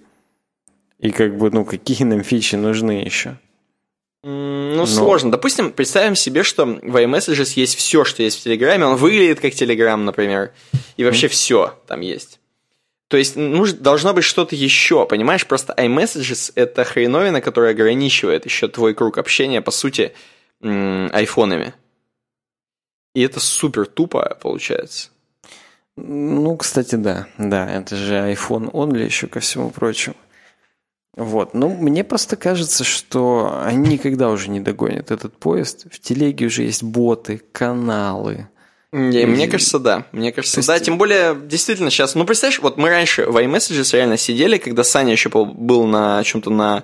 И 0.98 1.12
как 1.12 1.38
бы, 1.38 1.52
ну, 1.52 1.66
какие 1.66 2.04
нам 2.06 2.24
фичи 2.24 2.56
нужны 2.56 3.04
еще. 3.04 3.38
Ну, 4.24 4.76
Но... 4.78 4.86
сложно. 4.86 5.32
Допустим, 5.32 5.72
представим 5.72 6.16
себе, 6.16 6.44
что 6.44 6.66
в 6.66 6.96
iMessages 6.96 7.52
есть 7.56 7.76
все, 7.76 8.06
что 8.06 8.24
есть 8.24 8.40
в 8.40 8.44
Телеграме. 8.44 8.86
Он 8.86 8.96
выглядит 8.96 9.42
как 9.42 9.54
Телеграм, 9.54 10.06
например. 10.06 10.54
И 10.96 11.04
вообще 11.04 11.28
mm. 11.28 11.30
все 11.32 11.78
там 11.86 12.00
есть. 12.00 12.40
То 13.10 13.18
есть 13.18 13.36
нужно, 13.36 13.78
должно 13.78 14.14
быть 14.14 14.24
что-то 14.24 14.56
еще, 14.56 15.06
понимаешь? 15.06 15.46
Просто 15.46 15.74
iMessages— 15.78 16.54
это 16.56 16.86
хреновина, 16.86 17.42
которая 17.42 17.72
ограничивает 17.72 18.46
еще 18.46 18.70
твой 18.70 18.94
круг 18.94 19.18
общения, 19.18 19.62
по 19.62 19.72
сути, 19.72 20.14
айфонами. 20.62 21.74
И 23.14 23.22
это 23.22 23.40
супер 23.40 23.86
тупо 23.88 24.38
получается. 24.42 25.10
Ну, 25.98 26.56
кстати, 26.58 26.96
да. 26.96 27.28
Да, 27.38 27.68
это 27.70 27.96
же 27.96 28.16
iPhone 28.16 28.72
only 28.72 29.04
еще 29.04 29.28
ко 29.28 29.40
всему 29.40 29.70
прочему. 29.70 30.16
Вот. 31.18 31.54
Ну, 31.54 31.70
мне 31.70 32.04
просто 32.06 32.38
кажется, 32.38 32.84
что 32.86 33.60
они 33.66 33.90
никогда 33.96 34.30
уже 34.30 34.50
не 34.50 34.62
догонят 34.62 35.12
этот 35.12 35.38
поезд. 35.38 35.88
В 35.92 36.00
телеге 36.00 36.46
уже 36.46 36.64
есть 36.64 36.84
боты, 36.84 37.42
каналы, 37.52 38.48
Не, 38.92 39.26
мне 39.26 39.48
кажется, 39.48 39.80
да. 39.80 40.06
Мне 40.14 40.32
кажется, 40.32 40.60
есть- 40.60 40.68
да. 40.68 40.80
Тем 40.80 40.98
более, 40.98 41.36
действительно, 41.36 41.90
сейчас... 41.92 42.16
Ну, 42.16 42.26
представляешь, 42.26 42.60
вот 42.62 42.78
мы 42.78 42.90
раньше 42.90 43.26
в 43.26 43.36
iMessages 43.36 43.94
реально 43.96 44.18
сидели, 44.18 44.58
когда 44.58 44.84
Саня 44.84 45.12
еще 45.12 45.30
был- 45.30 45.86
на 45.86 46.24
чем-то 46.24 46.50
на 46.50 46.84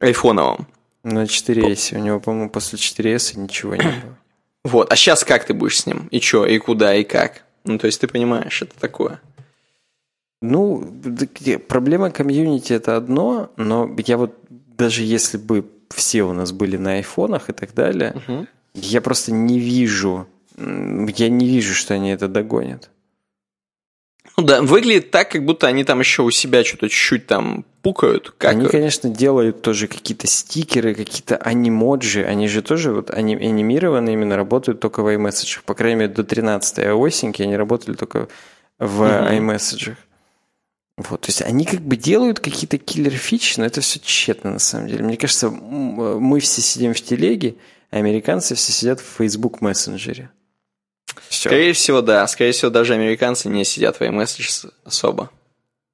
айфоновом. 0.00 0.66
На 1.04 1.24
4S. 1.24 1.94
У 1.96 1.98
него, 2.00 2.18
по-моему, 2.20 2.50
после 2.50 2.78
4S 2.78 3.38
ничего 3.38 3.76
не 3.76 3.82
было. 3.84 4.18
Вот. 4.64 4.92
А 4.92 4.96
сейчас 4.96 5.24
как 5.24 5.44
ты 5.44 5.54
будешь 5.54 5.80
с 5.80 5.86
ним? 5.86 6.08
И 6.10 6.20
что, 6.20 6.46
и 6.46 6.58
куда, 6.58 6.94
и 6.94 7.04
как? 7.04 7.44
Ну, 7.64 7.78
то 7.78 7.86
есть, 7.86 8.00
ты 8.00 8.08
понимаешь, 8.08 8.62
это 8.62 8.78
такое. 8.78 9.20
Ну, 10.42 10.90
проблема 11.68 12.10
комьюнити 12.10 12.72
это 12.72 12.96
одно, 12.96 13.50
но 13.56 13.94
я 14.06 14.16
вот 14.16 14.38
даже 14.48 15.02
если 15.02 15.36
бы 15.36 15.68
все 15.90 16.22
у 16.22 16.32
нас 16.32 16.52
были 16.52 16.78
на 16.78 16.94
айфонах 16.94 17.50
и 17.50 17.52
так 17.52 17.74
далее, 17.74 18.14
я 18.74 19.00
просто 19.02 19.32
не 19.32 19.58
вижу, 19.58 20.26
я 20.56 21.28
не 21.28 21.46
вижу, 21.46 21.74
что 21.74 21.94
они 21.94 22.10
это 22.10 22.28
догонят. 22.28 22.90
Ну 24.36 24.44
да, 24.44 24.62
выглядит 24.62 25.10
так, 25.10 25.30
как 25.30 25.44
будто 25.44 25.66
они 25.66 25.84
там 25.84 26.00
еще 26.00 26.22
у 26.22 26.30
себя 26.30 26.64
что-то 26.64 26.88
чуть-чуть 26.88 27.26
там 27.26 27.64
пукают. 27.82 28.34
Как... 28.38 28.52
Они, 28.52 28.66
конечно, 28.66 29.10
делают 29.10 29.62
тоже 29.62 29.86
какие-то 29.86 30.26
стикеры, 30.26 30.94
какие-то 30.94 31.36
анимоджи. 31.36 32.24
Они 32.24 32.48
же 32.48 32.62
тоже 32.62 32.92
вот 32.92 33.10
они 33.10 33.34
анимированы 33.34 34.12
именно 34.12 34.36
работают 34.36 34.80
только 34.80 35.02
в 35.02 35.14
iMessage. 35.14 35.60
По 35.64 35.74
крайней 35.74 36.00
мере, 36.00 36.12
до 36.12 36.24
13 36.24 36.78
осеньки 36.78 37.42
они 37.42 37.56
работали 37.56 37.94
только 37.94 38.28
в 38.78 39.02
iMessage. 39.02 39.96
Вот, 40.96 41.22
то 41.22 41.28
есть 41.28 41.40
они 41.42 41.64
как 41.64 41.80
бы 41.80 41.96
делают 41.96 42.40
какие-то 42.40 42.76
киллер-фичи, 42.76 43.58
но 43.58 43.64
это 43.64 43.80
все 43.80 43.98
тщетно 44.00 44.52
на 44.52 44.58
самом 44.58 44.88
деле. 44.88 45.02
Мне 45.02 45.16
кажется, 45.16 45.48
мы 45.50 46.40
все 46.40 46.60
сидим 46.60 46.92
в 46.92 47.00
телеге, 47.00 47.56
а 47.90 47.96
американцы 47.96 48.54
все 48.54 48.72
сидят 48.72 49.00
в 49.00 49.06
Facebook 49.18 49.62
мессенджере. 49.62 50.30
Все. 51.28 51.48
Скорее 51.48 51.72
всего, 51.72 52.00
да. 52.02 52.26
Скорее 52.26 52.52
всего, 52.52 52.70
даже 52.70 52.94
американцы 52.94 53.48
не 53.48 53.64
сидят 53.64 53.96
в 53.96 54.02
iMessages 54.02 54.72
особо. 54.84 55.30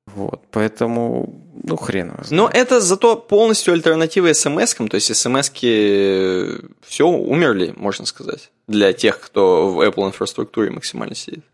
Вот, 0.07 0.41
поэтому, 0.53 1.43
ну, 1.63 1.77
хрен 1.77 2.13
его 2.13 2.25
знает. 2.25 2.31
Но 2.31 2.49
это 2.49 2.81
зато 2.81 3.17
полностью 3.17 3.75
альтернатива 3.75 4.33
смс-кам, 4.33 4.89
то 4.89 4.95
есть 4.95 5.15
смс-ки 5.15 6.61
все 6.87 7.07
умерли, 7.09 7.75
можно 7.77 8.07
сказать, 8.07 8.51
для 8.69 8.93
тех, 8.93 9.21
кто 9.21 9.69
в 9.69 9.81
Apple 9.81 10.07
инфраструктуре 10.07 10.71
максимально 10.71 11.17
сидит. 11.17 11.45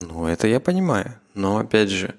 Ну, 0.00 0.26
это 0.26 0.48
я 0.48 0.58
понимаю. 0.58 1.20
Но 1.34 1.58
опять 1.58 1.90
же, 1.90 2.14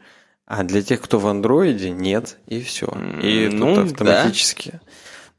а 0.45 0.63
для 0.63 0.83
тех, 0.83 1.01
кто 1.01 1.19
в 1.19 1.27
андроиде, 1.27 1.89
нет, 1.89 2.38
и 2.45 2.61
все. 2.61 2.88
И 3.21 3.49
ну, 3.51 3.75
тут 3.75 3.91
автоматически. 3.91 4.79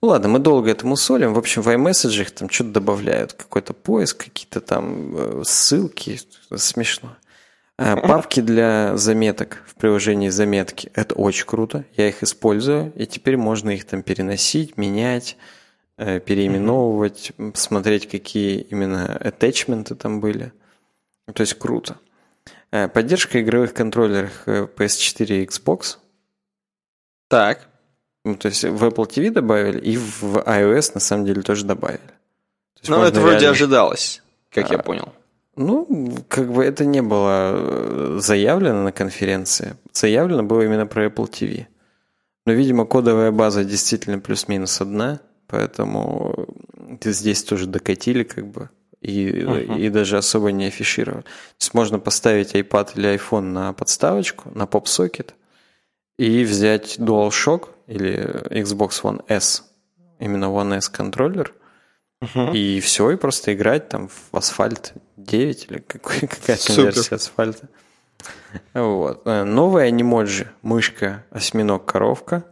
Ну 0.03 0.09
ладно, 0.09 0.29
мы 0.29 0.39
долго 0.39 0.71
этому 0.71 0.97
солим. 0.97 1.35
В 1.35 1.39
общем, 1.39 1.63
в 1.63 1.69
iMessage 1.69 2.31
там 2.33 2.51
что-то 2.51 2.71
добавляют. 2.71 3.33
Какой-то 3.33 3.73
поиск, 3.73 4.25
какие-то 4.25 4.61
там 4.61 5.17
э, 5.17 5.43
ссылки. 5.45 6.21
Смешно. 6.55 7.17
А, 7.79 7.97
Папки 8.07 8.41
для 8.41 8.97
заметок 8.97 9.63
в 9.67 9.75
приложении 9.75 10.29
заметки. 10.29 10.91
Это 10.95 11.15
очень 11.15 11.47
круто. 11.47 11.85
Я 11.97 12.09
их 12.09 12.23
использую. 12.23 12.93
И 12.95 13.07
теперь 13.07 13.37
можно 13.37 13.71
их 13.71 13.85
там 13.87 14.03
переносить, 14.03 14.77
менять, 14.77 15.37
э, 15.97 16.21
переименовывать, 16.21 17.33
м, 17.39 17.55
смотреть, 17.55 18.09
какие 18.09 18.61
именно 18.61 19.19
attachmenты 19.19 19.95
там 19.95 20.21
были. 20.21 20.53
То 21.33 21.41
есть 21.41 21.55
круто. 21.55 21.97
Э, 22.71 22.89
Поддержка 22.89 23.41
игровых 23.41 23.73
контроллеров 23.73 24.43
э, 24.47 24.67
PS4 24.77 25.43
и 25.43 25.47
Xbox. 25.47 25.97
Так. 27.29 27.69
Ну, 28.27 28.35
то 28.35 28.49
есть 28.49 28.65
в 28.65 28.83
Apple 28.85 29.07
TV 29.09 29.31
добавили, 29.31 29.79
и 29.79 29.97
в 29.97 30.39
iOS 30.39 30.91
на 30.95 31.01
самом 31.01 31.27
деле 31.27 31.43
тоже 31.43 31.65
добавили. 31.65 32.01
То 32.83 32.91
Ну, 32.91 33.03
это 33.05 33.21
вроде 33.21 33.37
реально- 33.39 33.51
ожидалось, 33.51 34.23
как 34.51 34.71
я 34.71 34.79
А, 34.79 34.83
понял. 34.83 35.13
Ну, 35.55 35.87
как 36.29 36.53
бы 36.53 36.65
это 36.65 36.85
не 36.85 37.03
было 37.03 37.53
э, 37.55 38.19
заявлено 38.21 38.83
на 38.83 38.91
конференции. 38.91 39.77
Заявлено 39.93 40.43
было 40.43 40.63
именно 40.63 40.87
про 40.87 41.07
Apple 41.07 41.31
TV. 41.31 41.67
Но, 42.47 42.53
видимо, 42.53 42.85
кодовая 42.85 43.31
база 43.31 43.65
действительно 43.65 44.19
плюс-минус 44.19 44.81
одна, 44.81 45.21
поэтому 45.47 46.49
э, 47.05 47.11
здесь 47.13 47.45
тоже 47.45 47.67
докатили 47.69 48.25
как 48.25 48.45
бы 48.49 48.71
и, 49.01 49.29
и 49.79 49.89
даже 49.89 50.19
особо 50.19 50.51
не 50.51 50.67
афишировали. 50.67 51.23
То 51.23 51.61
есть 51.61 51.75
можно 51.75 52.01
поставить 52.01 52.57
iPad 52.57 52.91
или 52.97 53.15
iPhone 53.15 53.53
на 53.53 53.73
подставочку, 53.73 54.51
на 54.53 54.67
поп-сокет 54.67 55.35
и 56.19 56.43
взять 56.43 56.99
DualShock 56.99 57.69
или 57.87 58.19
Xbox 58.51 59.03
One 59.03 59.25
S, 59.29 59.65
именно 60.19 60.47
One 60.47 60.77
S 60.77 60.89
контроллер, 60.89 61.55
и 62.53 62.81
все, 62.81 63.11
и 63.11 63.17
просто 63.17 63.55
играть 63.55 63.89
там 63.89 64.09
в 64.09 64.37
асфальт 64.37 64.95
9 65.17 65.67
или 65.71 65.79
какой, 65.79 66.21
какая-то 66.29 66.73
версия 66.83 67.15
асфальта. 67.17 67.69
Вот. 68.75 69.23
Э, 69.27 69.45
Новая 69.45 69.87
анимоджи, 69.87 70.49
мышка, 70.63 71.25
осьминог, 71.31 71.85
коровка. 71.85 72.45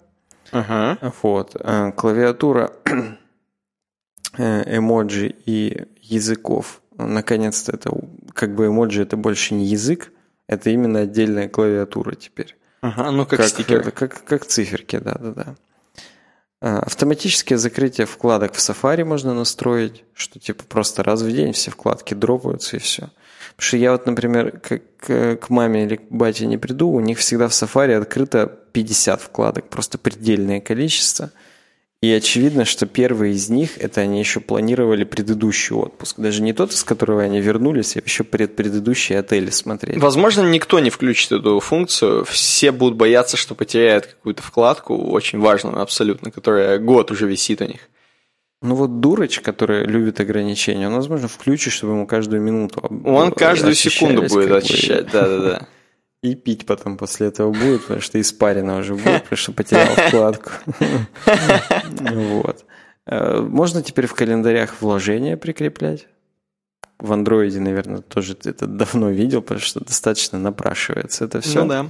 Ага. 0.52 0.98
Вот. 1.22 1.56
Э, 1.58 1.92
Клавиатура 1.92 2.72
э, 4.36 4.76
эмоджи 4.76 5.34
и 5.46 5.86
языков. 6.00 6.82
Наконец-то 6.96 7.72
это 7.72 7.90
как 8.34 8.54
бы 8.54 8.66
эмоджи 8.66 9.02
это 9.02 9.16
больше 9.16 9.54
не 9.54 9.64
язык, 9.64 10.12
это 10.46 10.70
именно 10.70 11.00
отдельная 11.00 11.48
клавиатура 11.48 12.14
теперь. 12.14 12.56
Ага, 12.84 13.10
ну 13.12 13.24
как, 13.24 13.42
стикер. 13.46 13.80
это, 13.80 13.90
как, 13.92 14.24
как 14.24 14.44
циферки, 14.44 14.98
да, 14.98 15.14
да, 15.18 15.30
да. 15.30 15.54
А, 16.60 16.78
Автоматическое 16.80 17.56
закрытие 17.56 18.06
вкладок 18.06 18.52
в 18.54 18.58
Safari 18.58 19.04
можно 19.04 19.32
настроить, 19.32 20.04
что 20.12 20.38
типа 20.38 20.64
просто 20.64 21.02
раз 21.02 21.22
в 21.22 21.32
день 21.32 21.52
все 21.52 21.70
вкладки 21.70 22.12
дропаются 22.12 22.76
и 22.76 22.80
все. 22.80 23.08
Потому 23.56 23.68
что 23.68 23.76
я 23.78 23.92
вот, 23.92 24.04
например, 24.06 24.60
к, 24.60 24.80
к- 24.98 25.36
к 25.36 25.48
маме 25.50 25.84
или 25.84 25.96
к 25.96 26.02
бате 26.10 26.44
не 26.46 26.58
приду, 26.58 26.90
у 26.90 27.00
них 27.00 27.18
всегда 27.20 27.48
в 27.48 27.52
Safari 27.52 27.94
открыто 27.94 28.46
50 28.72 29.20
вкладок, 29.22 29.68
просто 29.70 29.96
предельное 29.96 30.60
количество. 30.60 31.30
И 32.04 32.12
очевидно, 32.12 32.66
что 32.66 32.84
первые 32.84 33.32
из 33.32 33.48
них, 33.48 33.78
это 33.78 34.02
они 34.02 34.18
еще 34.18 34.38
планировали 34.38 35.04
предыдущий 35.04 35.74
отпуск. 35.74 36.16
Даже 36.18 36.42
не 36.42 36.52
тот, 36.52 36.70
из 36.70 36.84
которого 36.84 37.22
они 37.22 37.40
вернулись, 37.40 37.96
а 37.96 38.00
еще 38.04 38.24
пред 38.24 38.56
предыдущие 38.56 39.18
отели 39.18 39.48
смотрели. 39.48 39.98
Возможно, 39.98 40.42
никто 40.42 40.80
не 40.80 40.90
включит 40.90 41.32
эту 41.32 41.58
функцию. 41.60 42.26
Все 42.26 42.72
будут 42.72 42.98
бояться, 42.98 43.38
что 43.38 43.54
потеряют 43.54 44.04
какую-то 44.04 44.42
вкладку, 44.42 44.94
очень 44.94 45.38
важную 45.38 45.80
абсолютно, 45.80 46.30
которая 46.30 46.78
год 46.78 47.10
уже 47.10 47.26
висит 47.26 47.62
у 47.62 47.64
них. 47.64 47.88
Ну 48.60 48.74
вот 48.74 49.00
дурач, 49.00 49.40
который 49.40 49.86
любит 49.86 50.20
ограничения, 50.20 50.88
он, 50.88 50.96
возможно, 50.96 51.26
включит, 51.28 51.72
чтобы 51.72 51.94
ему 51.94 52.06
каждую 52.06 52.42
минуту 52.42 52.82
Он 53.06 53.32
каждую 53.32 53.74
секунду 53.74 54.24
будет 54.24 54.52
очищать, 54.52 55.10
да-да-да. 55.10 55.68
И 56.24 56.34
пить 56.34 56.64
потом 56.64 56.96
после 56.96 57.26
этого 57.26 57.52
будет, 57.52 57.82
потому 57.82 58.00
что 58.00 58.18
испарено 58.18 58.78
уже 58.78 58.94
будет, 58.94 59.24
потому 59.24 59.36
что 59.36 59.52
потерял 59.52 59.94
вкладку. 60.08 60.52
Вот. 62.00 62.64
Э, 63.06 63.40
Можно 63.40 63.82
теперь 63.82 64.06
в 64.06 64.14
календарях 64.14 64.80
вложения 64.80 65.36
прикреплять. 65.36 66.06
В 66.98 67.12
андроиде, 67.12 67.60
наверное, 67.60 68.00
тоже 68.00 68.38
это 68.42 68.66
давно 68.66 69.10
видел, 69.10 69.42
потому 69.42 69.60
что 69.60 69.84
достаточно 69.84 70.38
напрашивается 70.38 71.26
это 71.26 71.42
все. 71.42 71.62
Ну 71.62 71.68
да. 71.68 71.86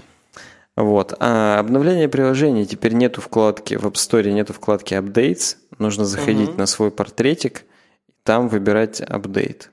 Вот. 0.75 1.15
А 1.21 1.61
обновление 1.61 2.09
приложений. 2.09 2.67
Теперь 2.67 2.95
нету 2.95 3.21
вкладки 3.21 3.77
в 3.77 3.87
App 3.87 3.93
Store, 3.93 4.29
нету 4.33 4.53
вкладки 4.53 4.95
Updates. 4.95 5.59
Нужно 5.79 6.05
заходить 6.05 6.59
на 6.59 6.67
свой 6.67 6.91
портретик, 6.91 7.61
и 8.09 8.13
там 8.25 8.49
выбирать 8.49 9.01
апдейт. 9.01 9.71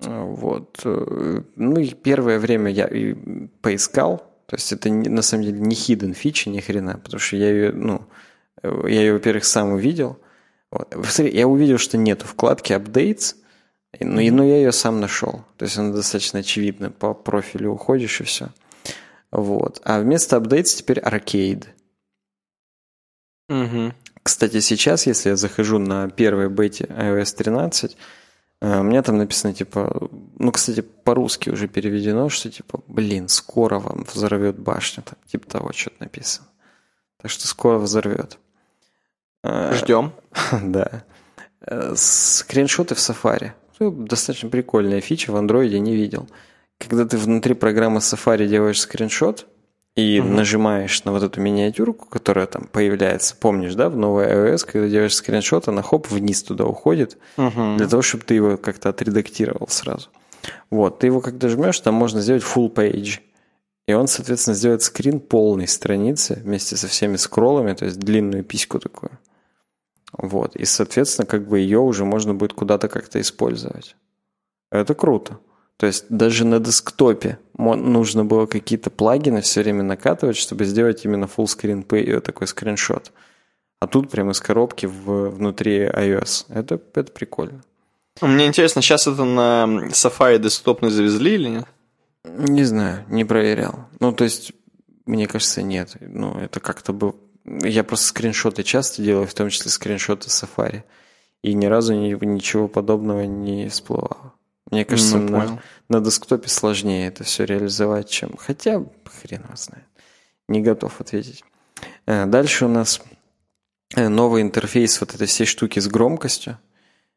Вот. 0.00 0.80
Э, 0.84 1.40
Ну 1.56 1.80
и 1.80 1.90
первое 1.94 2.38
время 2.38 2.70
я 2.70 2.86
и 2.86 3.14
поискал. 3.62 4.18
То 4.46 4.56
есть 4.56 4.72
это 4.72 4.90
на 4.90 5.22
самом 5.22 5.44
деле 5.44 5.58
не 5.60 5.74
hidden 5.76 6.14
фича, 6.14 6.50
ни 6.50 6.60
хрена, 6.60 6.98
потому 6.98 7.20
что 7.20 7.36
я 7.36 7.50
ее, 7.50 7.72
ну, 7.72 8.06
э, 8.62 8.82
я 8.88 9.00
ее, 9.02 9.12
во-первых, 9.14 9.44
сам 9.44 9.72
увидел. 9.72 10.18
Вот. 10.70 10.94
Я 11.18 11.46
увидел, 11.48 11.78
что 11.78 11.98
нету 11.98 12.26
вкладки 12.26 12.72
Updates, 12.72 13.34
но, 14.00 14.20
и- 14.20 14.30
но 14.30 14.44
я 14.44 14.56
ее 14.56 14.72
сам 14.72 15.00
нашел. 15.00 15.44
То 15.56 15.64
есть 15.64 15.76
она 15.78 15.92
достаточно 15.92 16.40
очевидна. 16.40 16.90
По 16.90 17.12
профилю 17.14 17.72
уходишь 17.72 18.20
и 18.20 18.24
все. 18.24 18.48
Вот. 19.30 19.80
А 19.84 20.00
вместо 20.00 20.36
Updates 20.36 20.76
теперь 20.76 21.00
Arcade. 21.00 21.64
Мгм. 23.48 23.94
Кстати, 24.22 24.60
сейчас, 24.60 25.06
если 25.06 25.30
я 25.30 25.36
захожу 25.36 25.78
на 25.78 26.08
первой 26.10 26.48
бете 26.50 26.84
iOS 26.84 27.34
13, 27.36 27.96
э, 27.96 27.96
у 28.60 28.82
меня 28.82 29.02
там 29.02 29.18
написано, 29.18 29.54
типа, 29.54 30.08
ну, 30.38 30.52
кстати, 30.52 30.80
по-русски 30.80 31.50
уже 31.50 31.68
переведено, 31.68 32.28
что, 32.28 32.50
типа, 32.50 32.80
блин, 32.88 33.28
скоро 33.28 33.78
вам 33.78 34.04
взорвет 34.12 34.58
башню, 34.58 35.04
там, 35.04 35.16
типа 35.26 35.48
того 35.48 35.72
что-то 35.72 35.96
написано. 36.00 36.48
Так 37.20 37.30
что 37.30 37.46
скоро 37.46 37.78
взорвет. 37.78 38.38
Э, 39.44 39.72
Ждем. 39.74 40.12
Да. 40.62 41.04
Э, 41.60 41.94
Скриншоты 41.96 42.94
в 42.94 42.98
Safari. 42.98 43.52
Ну, 43.78 43.90
Достаточно 43.90 44.48
прикольная 44.48 45.00
фича, 45.00 45.32
в 45.32 45.36
андроиде 45.36 45.78
не 45.78 45.94
видел. 45.94 46.28
Когда 46.78 47.04
ты 47.04 47.16
внутри 47.16 47.54
программы 47.54 47.98
Safari 47.98 48.46
делаешь 48.46 48.80
скриншот, 48.80 49.46
и 49.98 50.20
угу. 50.20 50.28
нажимаешь 50.28 51.02
на 51.02 51.10
вот 51.10 51.24
эту 51.24 51.40
миниатюрку, 51.40 52.06
которая 52.06 52.46
там 52.46 52.68
появляется, 52.70 53.34
помнишь, 53.34 53.74
да, 53.74 53.88
в 53.88 53.96
новой 53.96 54.26
iOS, 54.26 54.64
когда 54.64 54.88
делаешь 54.88 55.16
скриншот, 55.16 55.66
она 55.66 55.82
хоп, 55.82 56.08
вниз 56.08 56.44
туда 56.44 56.66
уходит, 56.66 57.18
угу. 57.36 57.74
для 57.76 57.88
того, 57.88 58.00
чтобы 58.00 58.22
ты 58.22 58.34
его 58.34 58.56
как-то 58.56 58.90
отредактировал 58.90 59.66
сразу. 59.66 60.08
Вот, 60.70 61.00
ты 61.00 61.08
его 61.08 61.20
когда 61.20 61.48
жмешь, 61.48 61.80
там 61.80 61.94
можно 61.94 62.20
сделать 62.20 62.44
full 62.44 62.72
page. 62.72 63.18
И 63.88 63.92
он, 63.92 64.06
соответственно, 64.06 64.54
сделает 64.54 64.82
скрин 64.82 65.18
полной 65.18 65.66
страницы 65.66 66.42
вместе 66.44 66.76
со 66.76 66.86
всеми 66.86 67.16
скроллами, 67.16 67.72
то 67.72 67.84
есть 67.84 67.98
длинную 67.98 68.44
письку 68.44 68.78
такую. 68.78 69.10
Вот. 70.12 70.54
И, 70.54 70.64
соответственно, 70.64 71.26
как 71.26 71.48
бы 71.48 71.58
ее 71.58 71.80
уже 71.80 72.04
можно 72.04 72.34
будет 72.34 72.52
куда-то 72.52 72.88
как-то 72.88 73.20
использовать. 73.20 73.96
Это 74.70 74.94
круто. 74.94 75.40
То 75.78 75.86
есть 75.86 76.06
даже 76.08 76.44
на 76.44 76.58
десктопе 76.58 77.38
нужно 77.56 78.24
было 78.24 78.46
какие-то 78.46 78.90
плагины 78.90 79.40
все 79.42 79.62
время 79.62 79.84
накатывать, 79.84 80.36
чтобы 80.36 80.64
сделать 80.64 81.04
именно 81.04 81.24
full 81.24 81.44
screen 81.46 81.86
pay, 81.86 82.20
такой 82.20 82.48
скриншот. 82.48 83.12
А 83.80 83.86
тут 83.86 84.10
прямо 84.10 84.32
из 84.32 84.40
коробки 84.40 84.86
в, 84.86 85.30
внутри 85.30 85.84
iOS. 85.84 86.46
Это, 86.48 86.80
это 86.94 87.12
прикольно. 87.12 87.62
Мне 88.20 88.46
интересно, 88.46 88.82
сейчас 88.82 89.06
это 89.06 89.22
на 89.22 89.86
Safari 89.90 90.40
десктопный 90.40 90.90
завезли 90.90 91.34
или 91.34 91.48
нет? 91.48 91.66
Не 92.24 92.64
знаю, 92.64 93.04
не 93.08 93.24
проверял. 93.24 93.86
Ну, 94.00 94.12
то 94.12 94.24
есть, 94.24 94.52
мне 95.06 95.28
кажется, 95.28 95.62
нет. 95.62 95.96
Ну, 96.00 96.36
это 96.36 96.58
как-то 96.58 96.92
был... 96.92 97.20
Я 97.44 97.84
просто 97.84 98.06
скриншоты 98.06 98.64
часто 98.64 99.00
делаю, 99.00 99.28
в 99.28 99.34
том 99.34 99.48
числе 99.48 99.70
скриншоты 99.70 100.26
Safari. 100.26 100.82
И 101.42 101.54
ни 101.54 101.66
разу 101.66 101.94
ничего 101.94 102.66
подобного 102.66 103.22
не 103.22 103.68
всплывало. 103.68 104.34
Мне 104.70 104.84
кажется, 104.84 105.18
ну, 105.18 105.38
на, 105.38 105.62
на 105.88 106.00
десктопе 106.00 106.48
сложнее 106.48 107.08
это 107.08 107.24
все 107.24 107.44
реализовать, 107.44 108.08
чем... 108.08 108.36
Хотя, 108.36 108.84
хрен 109.04 109.42
его 109.42 109.56
знает. 109.56 109.86
Не 110.48 110.60
готов 110.60 111.00
ответить. 111.00 111.42
Э, 112.06 112.26
дальше 112.26 112.66
у 112.66 112.68
нас 112.68 113.00
э, 113.94 114.08
новый 114.08 114.42
интерфейс 114.42 115.00
вот 115.00 115.14
этой 115.14 115.26
всей 115.26 115.46
штуки 115.46 115.78
с 115.80 115.88
громкостью. 115.88 116.58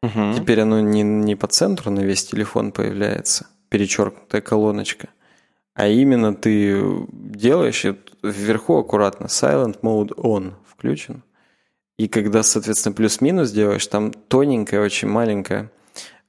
Угу. 0.02 0.34
Теперь 0.36 0.60
оно 0.60 0.80
не, 0.80 1.02
не 1.02 1.36
по 1.36 1.46
центру 1.46 1.90
на 1.90 2.00
весь 2.00 2.24
телефон 2.24 2.72
появляется, 2.72 3.46
перечеркнутая 3.68 4.40
колоночка, 4.40 5.08
а 5.74 5.86
именно 5.86 6.34
ты 6.34 6.82
делаешь, 7.12 7.84
и 7.84 7.96
вверху 8.22 8.78
аккуратно 8.78 9.26
Silent 9.26 9.80
Mode 9.80 10.14
On 10.16 10.54
включен. 10.66 11.22
И 11.98 12.08
когда, 12.08 12.42
соответственно, 12.42 12.94
плюс-минус 12.94 13.52
делаешь, 13.52 13.86
там 13.86 14.12
тоненькая, 14.12 14.80
очень 14.80 15.08
маленькая 15.08 15.70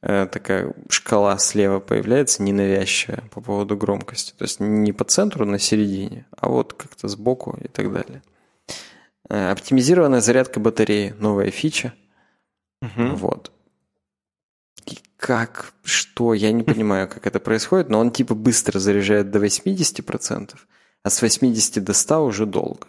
такая 0.03 0.73
шкала 0.89 1.37
слева 1.37 1.79
появляется, 1.79 2.43
ненавязчивая 2.43 3.23
по 3.31 3.39
поводу 3.39 3.77
громкости. 3.77 4.33
То 4.37 4.43
есть 4.43 4.59
не 4.59 4.91
по 4.91 5.05
центру, 5.05 5.45
на 5.45 5.59
середине, 5.59 6.25
а 6.37 6.49
вот 6.49 6.73
как-то 6.73 7.07
сбоку 7.07 7.57
и 7.63 7.69
так 7.69 7.91
далее. 7.91 8.21
Э, 9.29 9.51
оптимизированная 9.51 10.19
зарядка 10.19 10.59
батареи, 10.59 11.15
новая 11.17 11.51
фича. 11.51 11.93
Угу. 12.81 13.15
Вот. 13.15 13.51
И 14.87 14.97
как, 15.15 15.73
что, 15.83 16.33
я 16.33 16.51
не 16.51 16.63
понимаю, 16.63 17.07
как 17.07 17.25
это 17.25 17.39
происходит, 17.39 17.89
но 17.89 17.99
он 17.99 18.11
типа 18.11 18.35
быстро 18.35 18.79
заряжает 18.79 19.31
до 19.31 19.39
80%, 19.39 20.55
а 21.03 21.09
с 21.09 21.21
80 21.21 21.81
до 21.81 21.93
100 21.93 22.25
уже 22.25 22.45
долго. 22.45 22.87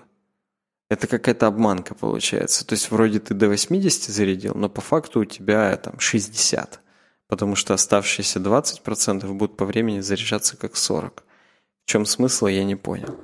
Это 0.91 1.07
какая-то 1.07 1.47
обманка 1.47 1.95
получается. 1.95 2.67
То 2.67 2.75
есть 2.75 2.91
вроде 2.91 3.21
ты 3.21 3.35
до 3.35 3.49
80 3.49 4.13
зарядил, 4.13 4.55
но 4.55 4.69
по 4.69 4.81
факту 4.81 5.21
у 5.21 5.25
тебя 5.25 5.77
там 5.77 6.01
60 6.01 6.81
потому 7.35 7.57
что 7.57 7.75
оставшиеся 7.75 8.39
20% 8.39 9.27
будут 9.33 9.57
по 9.57 9.65
времени 9.65 9.99
заряжаться 9.99 10.57
как 10.57 10.77
40. 10.77 11.25
В 11.85 11.91
чем 11.91 12.07
смысл, 12.07 12.47
я 12.47 12.63
не 12.63 12.77
понял. 12.77 13.19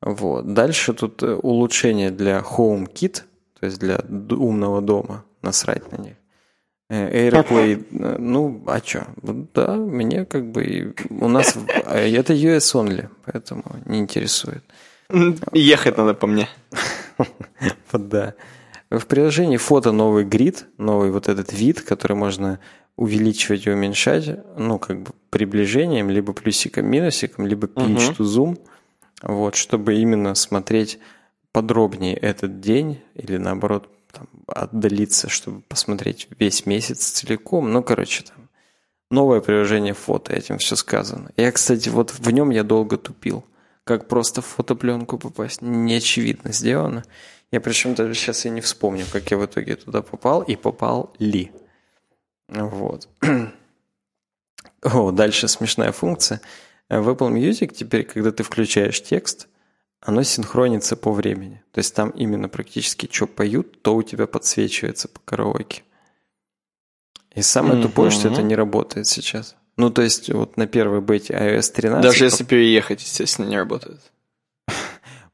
Вот. 0.00 0.54
Дальше 0.54 0.94
тут 0.94 1.22
э, 1.22 1.34
улучшение 1.34 2.10
для 2.10 2.38
HomeKit, 2.38 3.22
то 3.60 3.66
есть 3.66 3.78
для 3.78 4.00
умного 4.30 4.80
дома, 4.80 5.24
насрать 5.42 5.92
на 5.92 6.02
них. 6.02 6.14
Э, 6.88 7.28
AirPlay, 7.28 7.84
э, 7.90 8.16
ну, 8.18 8.62
а 8.66 8.80
что? 8.82 9.06
Да, 9.54 9.74
мне 9.76 10.24
как 10.24 10.50
бы... 10.50 10.94
У 11.10 11.28
нас... 11.28 11.54
Это 11.84 12.32
US 12.32 12.74
only, 12.74 13.10
поэтому 13.26 13.62
не 13.84 13.98
интересует. 13.98 14.64
Ехать 15.52 15.98
надо 15.98 16.14
по 16.14 16.26
мне. 16.26 16.48
Да. 17.92 18.34
В 18.90 19.06
приложении 19.06 19.56
фото 19.56 19.92
новый 19.92 20.24
грид, 20.24 20.66
новый 20.78 21.10
вот 21.10 21.28
этот 21.28 21.52
вид, 21.52 21.80
который 21.80 22.16
можно 22.16 22.60
увеличивать 22.96 23.66
и 23.66 23.70
уменьшать, 23.70 24.38
ну, 24.56 24.78
как 24.78 25.02
бы 25.02 25.10
приближением, 25.30 26.08
либо 26.08 26.32
плюсиком, 26.32 26.86
минусиком, 26.86 27.46
либо 27.46 27.66
pinch 27.66 27.96
uh-huh. 27.96 28.16
to 28.16 28.24
zoom, 28.24 28.58
вот, 29.22 29.54
чтобы 29.54 29.96
именно 29.96 30.34
смотреть 30.34 30.98
подробнее 31.52 32.14
этот 32.16 32.60
день 32.60 33.00
или 33.14 33.36
наоборот 33.38 33.88
там, 34.12 34.28
отдалиться, 34.46 35.28
чтобы 35.28 35.62
посмотреть 35.62 36.28
весь 36.38 36.64
месяц 36.64 37.10
целиком. 37.10 37.72
Ну, 37.72 37.82
короче, 37.82 38.22
там 38.24 38.48
новое 39.10 39.40
приложение 39.40 39.94
фото, 39.94 40.32
этим 40.32 40.58
все 40.58 40.76
сказано. 40.76 41.30
Я, 41.36 41.52
кстати, 41.52 41.88
вот 41.88 42.12
в 42.12 42.30
нем 42.30 42.50
я 42.50 42.62
долго 42.62 42.96
тупил. 42.96 43.44
Как 43.84 44.08
просто 44.08 44.42
в 44.42 44.46
фотопленку 44.46 45.16
попасть, 45.16 45.62
не 45.62 45.94
очевидно 45.94 46.52
сделано. 46.52 47.04
Я 47.52 47.60
причем 47.60 47.94
даже 47.94 48.14
сейчас 48.14 48.44
и 48.44 48.50
не 48.50 48.60
вспомню, 48.60 49.06
как 49.10 49.30
я 49.30 49.38
в 49.38 49.46
итоге 49.46 49.76
туда 49.76 50.02
попал 50.02 50.42
и 50.42 50.56
попал 50.56 51.14
ли. 51.18 51.52
Вот. 52.48 53.08
О, 54.82 55.10
дальше 55.10 55.48
смешная 55.48 55.92
функция. 55.92 56.40
В 56.88 57.08
Apple 57.08 57.32
Music 57.32 57.74
теперь, 57.74 58.04
когда 58.04 58.30
ты 58.30 58.42
включаешь 58.42 59.02
текст, 59.02 59.48
оно 60.00 60.22
синхронится 60.22 60.96
по 60.96 61.12
времени. 61.12 61.62
То 61.72 61.78
есть 61.78 61.94
там 61.94 62.10
именно 62.10 62.48
практически 62.48 63.08
что 63.10 63.26
поют, 63.26 63.82
то 63.82 63.96
у 63.96 64.02
тебя 64.02 64.26
подсвечивается 64.26 65.08
по 65.08 65.20
караоке. 65.20 65.82
И 67.34 67.42
самое 67.42 67.78
mm-hmm. 67.78 67.82
тупое, 67.82 68.10
что 68.10 68.28
это 68.28 68.42
не 68.42 68.54
работает 68.54 69.06
сейчас. 69.06 69.56
Ну, 69.76 69.90
то 69.90 70.02
есть 70.02 70.30
вот 70.32 70.56
на 70.56 70.66
первой 70.66 71.00
бете 71.00 71.34
iOS 71.34 71.72
13... 71.74 72.02
Даже 72.02 72.24
если 72.24 72.44
переехать, 72.44 73.02
естественно, 73.02 73.46
не 73.46 73.58
работает. 73.58 74.00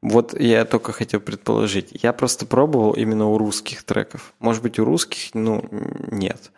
Вот 0.03 0.37
я 0.37 0.65
только 0.65 0.91
хотел 0.91 1.21
предположить. 1.21 1.91
Я 2.03 2.11
просто 2.11 2.45
пробовал 2.45 2.91
именно 2.91 3.29
у 3.29 3.37
русских 3.37 3.83
треков. 3.83 4.33
Может 4.39 4.61
быть, 4.61 4.77
у 4.77 4.83
русских, 4.83 5.33
ну, 5.33 5.63
нет. 6.11 6.51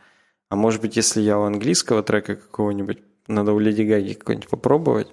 А 0.50 0.56
может 0.56 0.82
быть, 0.82 0.96
если 0.96 1.22
я 1.22 1.38
у 1.38 1.43
английского 1.43 2.02
трека 2.02 2.38
какого-нибудь, 2.38 2.98
надо 3.28 3.54
у 3.54 3.60
Леди 3.60 3.84
Гаги 3.84 4.14
какой-нибудь 4.14 4.50
попробовать, 4.50 5.10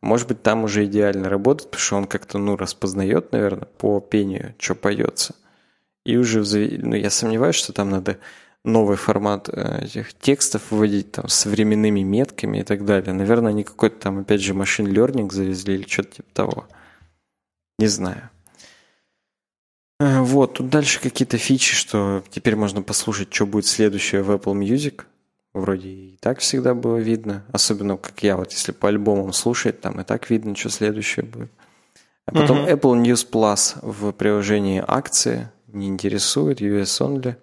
может 0.00 0.26
быть, 0.26 0.42
там 0.42 0.64
уже 0.64 0.86
идеально 0.86 1.28
работает, 1.28 1.70
потому 1.70 1.80
что 1.80 1.96
он 1.98 2.06
как-то, 2.06 2.38
ну, 2.38 2.56
распознает, 2.56 3.30
наверное, 3.30 3.68
по 3.78 4.00
пению, 4.00 4.56
что 4.58 4.74
поется. 4.74 5.36
И 6.04 6.16
уже, 6.16 6.40
ну, 6.82 6.96
я 6.96 7.10
сомневаюсь, 7.10 7.54
что 7.56 7.72
там 7.72 7.90
надо 7.90 8.18
новый 8.64 8.96
формат 8.96 9.48
э, 9.52 9.84
этих 9.84 10.14
текстов 10.14 10.62
вводить 10.70 11.12
там 11.12 11.28
с 11.28 11.46
временными 11.46 12.00
метками 12.00 12.58
и 12.58 12.62
так 12.64 12.84
далее. 12.84 13.12
Наверное, 13.12 13.50
они 13.50 13.62
какой-то 13.62 14.00
там, 14.00 14.18
опять 14.18 14.40
же, 14.40 14.52
машин 14.52 14.88
learning 14.88 15.30
завезли 15.30 15.76
или 15.76 15.86
что-то 15.86 16.16
типа 16.16 16.28
того. 16.32 16.68
Не 17.78 17.86
знаю. 17.86 18.30
Э, 20.00 20.20
вот, 20.20 20.54
тут 20.54 20.68
дальше 20.68 21.00
какие-то 21.00 21.38
фичи, 21.38 21.74
что 21.74 22.22
теперь 22.30 22.56
можно 22.56 22.82
послушать, 22.82 23.32
что 23.32 23.46
будет 23.46 23.66
следующее 23.66 24.22
в 24.22 24.30
Apple 24.30 24.58
Music. 24.58 25.02
Вроде 25.54 25.88
и 25.88 26.16
так 26.20 26.38
всегда 26.38 26.74
было 26.74 26.98
видно. 26.98 27.44
Особенно, 27.52 27.96
как 27.96 28.22
я, 28.22 28.36
вот 28.36 28.52
если 28.52 28.72
по 28.72 28.88
альбомам 28.88 29.32
слушать, 29.32 29.80
там 29.80 30.00
и 30.00 30.04
так 30.04 30.30
видно, 30.30 30.54
что 30.54 30.70
следующее 30.70 31.24
будет. 31.24 31.50
А 32.26 32.32
потом 32.32 32.58
uh-huh. 32.58 32.78
Apple 32.78 33.02
News 33.02 33.28
Plus 33.28 33.78
в 33.80 34.12
приложении 34.12 34.84
акции 34.86 35.48
не 35.66 35.88
интересует, 35.88 36.60
US 36.60 37.00
only. 37.00 37.36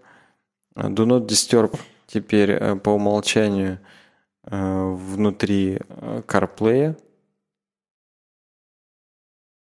Do 0.76 1.06
not 1.06 1.26
disturb 1.26 1.78
теперь 2.08 2.52
э, 2.52 2.76
по 2.76 2.92
умолчанию 2.92 3.80
э, 4.44 4.92
внутри 4.94 5.80
CarPlay. 6.28 6.96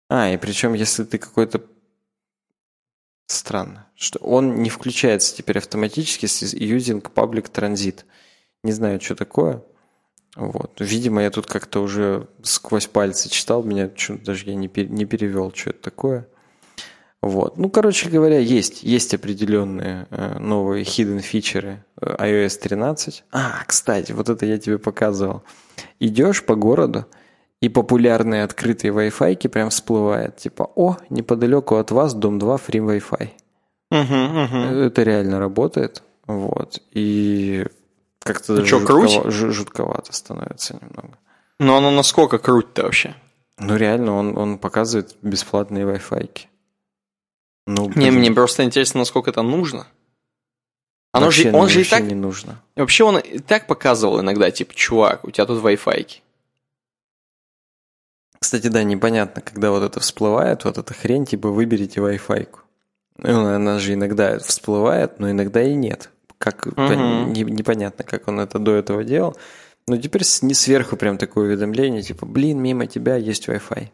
А, 0.09 0.31
и 0.31 0.37
причем, 0.37 0.75
если 0.75 1.05
ты 1.05 1.19
какой-то... 1.19 1.63
Странно, 3.27 3.87
что 3.95 4.19
он 4.21 4.63
не 4.63 4.71
включается 4.71 5.37
теперь 5.37 5.59
автоматически 5.59 6.25
с 6.25 6.55
using 6.55 7.03
public 7.03 7.53
transit. 7.53 8.05
Не 8.63 8.73
знаю, 8.73 9.01
что 9.03 9.15
такое. 9.15 9.63
Вот. 10.35 10.77
Видимо, 10.79 11.23
я 11.23 11.31
тут 11.31 11.47
как-то 11.47 11.83
уже 11.83 12.29
сквозь 12.43 12.87
пальцы 12.87 13.29
читал, 13.29 13.63
меня 13.65 13.91
даже 14.25 14.47
я 14.47 14.55
не, 14.55 14.71
не 14.75 15.05
перевел, 15.05 15.53
что 15.53 15.71
это 15.71 15.83
такое. 15.83 16.29
Вот. 17.21 17.59
Ну, 17.59 17.69
короче 17.69 18.09
говоря, 18.09 18.39
есть, 18.39 18.85
есть 18.85 19.13
определенные 19.13 20.07
э, 20.11 20.39
новые 20.39 20.85
hidden 20.85 21.21
фичеры 21.21 21.85
э, 22.01 22.15
iOS 22.17 22.61
13. 22.61 23.25
А, 23.33 23.65
кстати, 23.67 24.13
вот 24.13 24.29
это 24.29 24.47
я 24.47 24.59
тебе 24.59 24.79
показывал. 24.79 25.43
Идешь 25.99 26.45
по 26.45 26.55
городу, 26.55 27.07
и 27.61 27.69
популярные 27.69 28.45
открытые 28.45 28.93
Wi-Fi 28.93 29.49
прям 29.49 29.71
всплывает. 29.71 30.37
Типа, 30.37 30.71
о, 30.75 30.97
неподалеку 31.11 31.77
от 31.77 31.91
вас 31.91 32.15
дом 32.15 32.39
2 32.39 32.57
free 32.57 33.01
Wi-Fi. 33.01 33.31
Угу, 33.91 34.43
угу. 34.45 34.81
Это 34.85 35.03
реально 35.03 35.39
работает. 35.39 36.03
Вот. 36.27 36.81
И 36.93 37.67
как-то 38.21 38.57
даже 38.57 38.67
что, 38.67 38.81
жутково, 38.81 39.31
жутковато 39.31 40.13
становится 40.13 40.75
немного. 40.75 41.19
Но 41.59 41.77
оно 41.77 41.91
насколько 41.91 42.39
круть-то 42.39 42.83
вообще? 42.83 43.15
Ну, 43.59 43.77
реально, 43.77 44.15
он, 44.15 44.39
он 44.39 44.59
показывает 44.59 45.17
бесплатные 45.23 45.85
Wi-Fi. 45.85 46.47
Ну, 47.67 47.91
не, 47.97 48.11
мне 48.11 48.31
просто 48.31 48.65
интересно, 48.65 49.01
насколько 49.01 49.31
это 49.31 49.43
нужно. 49.43 49.87
Оно 51.13 51.27
вообще, 51.27 51.51
же, 51.51 51.57
он 51.57 51.69
же 51.69 51.81
и 51.81 51.85
так... 51.85 52.03
не 52.03 52.15
нужно. 52.15 52.63
Вообще 52.77 53.05
он 53.05 53.19
и 53.19 53.39
так 53.39 53.67
показывал 53.67 54.21
иногда, 54.21 54.51
типа, 54.51 54.75
чувак, 54.75 55.25
у 55.25 55.31
тебя 55.31 55.47
тут 55.47 55.63
Wi-Fi. 55.63 56.21
Кстати, 58.41 58.68
да, 58.68 58.82
непонятно, 58.82 59.43
когда 59.43 59.70
вот 59.70 59.82
это 59.82 60.01
всплывает, 60.01 60.64
вот 60.64 60.78
эта 60.78 60.95
хрень, 60.95 61.26
типа, 61.26 61.49
выберите 61.49 62.01
Wi-Fi. 62.01 62.49
Ну, 63.18 63.47
она 63.47 63.78
же 63.78 63.95
иногда 63.95 64.39
всплывает, 64.39 65.18
но 65.18 65.30
иногда 65.30 65.62
и 65.62 65.74
нет. 65.74 66.11
Как 66.39 66.66
угу. 66.66 66.82
не, 66.82 67.43
непонятно, 67.43 68.05
как 68.05 68.28
он 68.28 68.39
это 68.39 68.61
до 68.61 68.74
этого 68.74 69.03
делал. 69.03 69.36
Но 69.89 69.97
теперь 69.97 70.22
не 70.43 70.55
сверху 70.55 70.97
прям 70.97 71.18
такое 71.18 71.47
уведомление, 71.47 72.03
типа, 72.03 72.26
блин, 72.26 72.61
мимо 72.61 72.86
тебя 72.86 73.16
есть 73.16 73.49
Wi-Fi. 73.49 73.89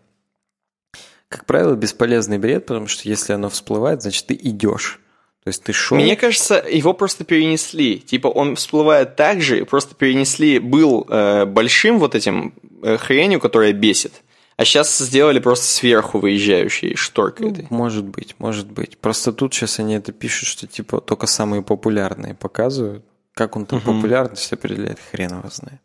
Как 1.28 1.46
правило, 1.46 1.74
бесполезный 1.74 2.38
бред, 2.38 2.66
потому 2.66 2.86
что 2.86 3.08
если 3.08 3.32
оно 3.32 3.48
всплывает, 3.48 4.02
значит, 4.02 4.26
ты 4.26 4.34
идешь. 4.34 5.00
То 5.44 5.48
есть 5.48 5.62
ты 5.62 5.72
шел... 5.72 5.96
Мне 5.96 6.16
кажется, 6.16 6.64
его 6.68 6.94
просто 6.94 7.24
перенесли. 7.24 7.98
Типа 7.98 8.28
он 8.28 8.56
всплывает 8.56 9.16
так 9.16 9.40
же, 9.42 9.64
просто 9.64 9.94
перенесли, 9.94 10.58
был 10.58 11.06
э, 11.08 11.44
большим 11.44 11.98
вот 11.98 12.14
этим 12.14 12.54
э, 12.82 12.96
хренью, 12.96 13.40
которая 13.40 13.72
бесит. 13.72 14.12
А 14.56 14.64
сейчас 14.64 14.98
сделали 14.98 15.40
просто 15.40 15.66
сверху 15.66 16.18
выезжающей 16.20 16.94
шторкой. 16.94 17.50
Ну, 17.50 17.66
может 17.70 18.04
быть, 18.04 18.36
может 18.38 18.70
быть. 18.70 18.98
Просто 18.98 19.32
тут 19.32 19.52
сейчас 19.52 19.80
они 19.80 19.94
это 19.94 20.12
пишут, 20.12 20.48
что 20.48 20.66
типа 20.66 21.00
только 21.00 21.26
самые 21.26 21.62
популярные 21.62 22.34
показывают. 22.34 23.04
Как 23.34 23.56
он 23.56 23.66
там 23.66 23.80
угу. 23.80 23.94
популярность 23.94 24.52
определяет, 24.52 24.98
хрен 25.10 25.38
его 25.38 25.50
знает. 25.50 25.80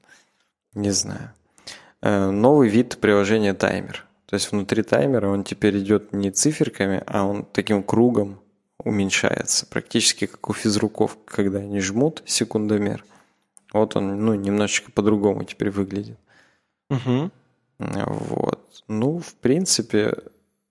Не 0.75 0.91
знаю. 0.91 1.33
Э, 2.01 2.29
новый 2.29 2.69
вид 2.69 2.99
приложения 3.01 3.55
таймер. 3.55 4.05
То 4.27 4.35
есть 4.35 4.51
внутри 4.51 4.83
таймера 4.83 5.27
он 5.29 5.43
теперь 5.43 5.79
идет 5.79 6.13
не 6.13 6.29
циферками, 6.29 7.01
а 7.07 7.25
он 7.25 7.45
таким 7.51 7.81
кругом 7.81 8.39
уменьшается. 8.77 9.65
Практически 9.65 10.27
как 10.27 10.47
у 10.49 10.53
физруков, 10.53 11.17
когда 11.25 11.57
они 11.57 11.79
жмут 11.81 12.21
секундомер. 12.27 13.03
Вот 13.73 13.95
он, 13.95 14.23
ну, 14.23 14.35
немножечко 14.35 14.91
по-другому 14.91 15.43
теперь 15.43 15.71
выглядит. 15.71 16.19
Угу. 16.91 17.31
Вот. 17.79 18.83
Ну, 18.87 19.19
в 19.19 19.33
принципе, 19.35 20.13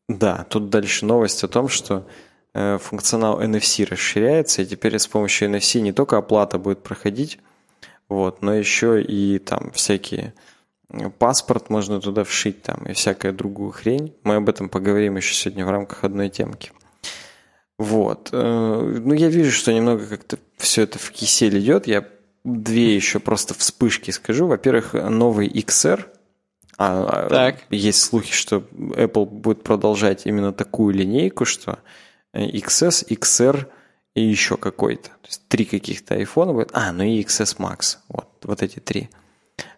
да. 0.08 0.46
Тут 0.50 0.70
дальше 0.70 1.06
новость 1.06 1.42
о 1.42 1.48
том, 1.48 1.68
что 1.68 2.06
э, 2.54 2.78
функционал 2.78 3.40
NFC 3.40 3.86
расширяется, 3.86 4.62
и 4.62 4.66
теперь 4.66 4.98
с 4.98 5.06
помощью 5.06 5.48
NFC 5.48 5.80
не 5.80 5.92
только 5.92 6.18
оплата 6.18 6.58
будет 6.58 6.82
проходить, 6.82 7.38
вот, 8.08 8.42
но 8.42 8.54
еще 8.54 9.02
и 9.02 9.38
там 9.38 9.70
всякие 9.72 10.34
э, 10.90 11.08
паспорт 11.10 11.70
можно 11.70 12.00
туда 12.00 12.24
вшить 12.24 12.62
там 12.62 12.84
и 12.84 12.92
всякая 12.92 13.32
другую 13.32 13.70
хрень. 13.70 14.14
Мы 14.22 14.36
об 14.36 14.48
этом 14.48 14.68
поговорим 14.68 15.16
еще 15.16 15.34
сегодня 15.34 15.64
в 15.64 15.70
рамках 15.70 16.04
одной 16.04 16.28
темки. 16.28 16.72
Вот. 17.78 18.28
Э, 18.32 19.00
ну, 19.02 19.14
я 19.14 19.28
вижу, 19.28 19.52
что 19.52 19.72
немного 19.72 20.06
как-то 20.06 20.38
все 20.58 20.82
это 20.82 20.98
в 20.98 21.10
кисель 21.10 21.58
идет. 21.58 21.86
Я 21.86 22.06
две 22.44 22.94
еще 22.94 23.18
просто 23.18 23.54
вспышки 23.54 24.10
скажу. 24.10 24.46
Во-первых, 24.46 24.92
новый 24.92 25.48
XR– 25.48 26.04
а, 26.78 27.28
так. 27.28 27.64
Есть 27.70 28.02
слухи, 28.02 28.32
что 28.32 28.58
Apple 28.72 29.26
будет 29.26 29.64
продолжать 29.64 30.26
именно 30.26 30.52
такую 30.52 30.94
линейку, 30.94 31.44
что 31.44 31.80
XS, 32.32 33.08
XR 33.08 33.66
и 34.14 34.22
еще 34.22 34.56
какой-то. 34.56 35.08
То 35.08 35.26
есть 35.26 35.48
три 35.48 35.64
каких-то 35.64 36.14
айфона 36.14 36.52
будет. 36.52 36.70
А, 36.72 36.92
ну 36.92 37.02
и 37.02 37.20
XS 37.22 37.58
Max. 37.58 37.98
Вот, 38.08 38.28
вот 38.44 38.62
эти 38.62 38.78
три. 38.78 39.10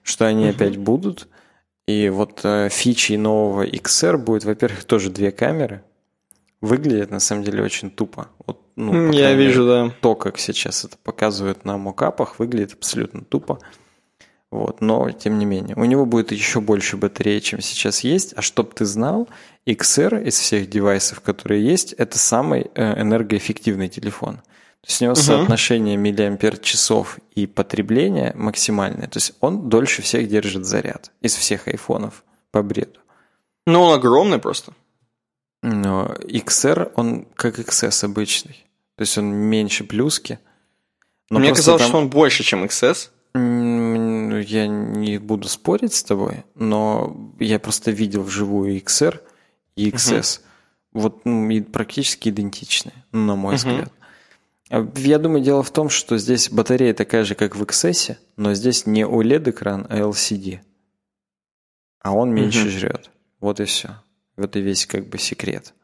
Что 0.03 0.27
они 0.27 0.45
угу. 0.45 0.51
опять 0.51 0.77
будут. 0.77 1.29
И 1.87 2.11
вот 2.11 2.41
э, 2.45 2.69
фичей 2.71 3.17
нового 3.17 3.67
XR 3.67 4.17
будет, 4.19 4.45
во-первых, 4.45 4.85
тоже 4.85 5.11
две 5.11 5.33
камеры. 5.33 5.83
Выглядит 6.61 7.11
на 7.11 7.21
самом 7.21 7.43
деле 7.43 7.63
очень 7.63 7.91
тупо. 7.91 8.29
Вот, 8.47 8.61
ну, 8.77 9.11
Я 9.11 9.33
вижу, 9.33 9.65
мере, 9.65 9.89
да. 9.89 9.95
То, 10.03 10.15
как 10.15 10.39
сейчас 10.39 10.85
это 10.85 10.99
показывают 10.99 11.65
на 11.65 11.79
мокапах, 11.79 12.39
выглядит 12.39 12.75
абсолютно 12.75 13.25
тупо. 13.25 13.59
Вот, 14.51 14.81
но 14.81 15.13
тем 15.13 15.39
не 15.39 15.45
менее, 15.45 15.77
у 15.77 15.85
него 15.85 16.07
будет 16.07 16.33
еще 16.33 16.61
больше 16.61 16.97
батареи, 16.97 17.39
чем 17.39 17.61
сейчас 17.61 18.01
есть. 18.01 18.33
А 18.37 18.43
чтоб 18.43 18.75
ты 18.75 18.85
знал, 18.85 19.29
XR 19.65 20.25
из 20.25 20.39
всех 20.39 20.69
девайсов, 20.69 21.21
которые 21.21 21.65
есть, 21.65 21.93
это 21.93 22.19
самый 22.19 22.71
э, 22.75 23.01
энергоэффективный 23.01 23.89
телефон. 23.89 24.37
То 24.81 24.89
есть 24.89 25.03
у 25.03 25.05
него 25.05 25.13
угу. 25.13 25.21
соотношение 25.21 25.97
миллиампер 25.97 26.59
часов 26.59 27.19
и 27.35 27.47
потребления 27.47 28.33
максимальное. 28.35 29.07
То 29.07 29.19
есть 29.19 29.35
он 29.41 29.69
дольше 29.69 30.03
всех 30.03 30.29
держит 30.29 30.65
заряд 30.65 31.13
из 31.21 31.37
всех 31.37 31.69
айфонов 31.69 32.25
по 32.51 32.63
бреду. 32.63 32.99
Ну, 33.67 33.83
он 33.83 33.95
огромный 33.95 34.39
просто. 34.39 34.73
Но 35.63 36.17
XR, 36.23 36.93
он 36.97 37.27
как 37.37 37.59
XS 37.61 38.07
обычный. 38.07 38.67
То 38.97 39.03
есть 39.03 39.17
он 39.17 39.27
меньше 39.27 39.85
плюски. 39.85 40.41
Но 41.29 41.39
Мне 41.39 41.55
казалось, 41.55 41.83
там... 41.83 41.89
что 41.89 41.99
он 41.99 42.09
больше, 42.09 42.43
чем 42.43 42.65
XS 42.65 43.11
я 43.35 44.67
не 44.67 45.19
буду 45.19 45.49
спорить 45.49 45.95
с 45.95 46.03
тобой, 46.03 46.45
но 46.55 47.35
я 47.39 47.59
просто 47.59 47.91
видел 47.91 48.23
вживую 48.23 48.77
XR 48.81 49.21
и 49.77 49.91
XS. 49.91 50.41
Угу. 50.41 50.47
Вот 50.93 51.25
ну, 51.25 51.65
практически 51.65 52.31
идентичны, 52.31 52.93
на 53.13 53.37
мой 53.37 53.55
угу. 53.55 53.59
взгляд. 53.59 53.93
А 54.71 54.87
я 54.97 55.19
думаю, 55.19 55.43
дело 55.43 55.63
в 55.63 55.71
том, 55.71 55.89
что 55.89 56.17
здесь 56.19 56.51
батарея 56.51 56.95
такая 56.95 57.25
же, 57.25 57.35
как 57.35 57.57
в 57.57 57.63
XS, 57.63 58.17
но 58.37 58.55
здесь 58.55 58.87
не 58.87 59.03
OLED-экран, 59.03 59.87
а 59.89 59.99
LCD. 59.99 60.61
А 62.01 62.13
он 62.13 62.33
меньше 62.33 62.63
угу. 62.63 62.71
жрет. 62.71 63.11
Вот 63.41 63.61
и 63.61 63.65
все. 63.65 63.97
Вот 64.37 64.57
и 64.57 64.61
весь 64.61 64.87
как 64.87 65.09
бы 65.09 65.19
секрет. 65.19 65.75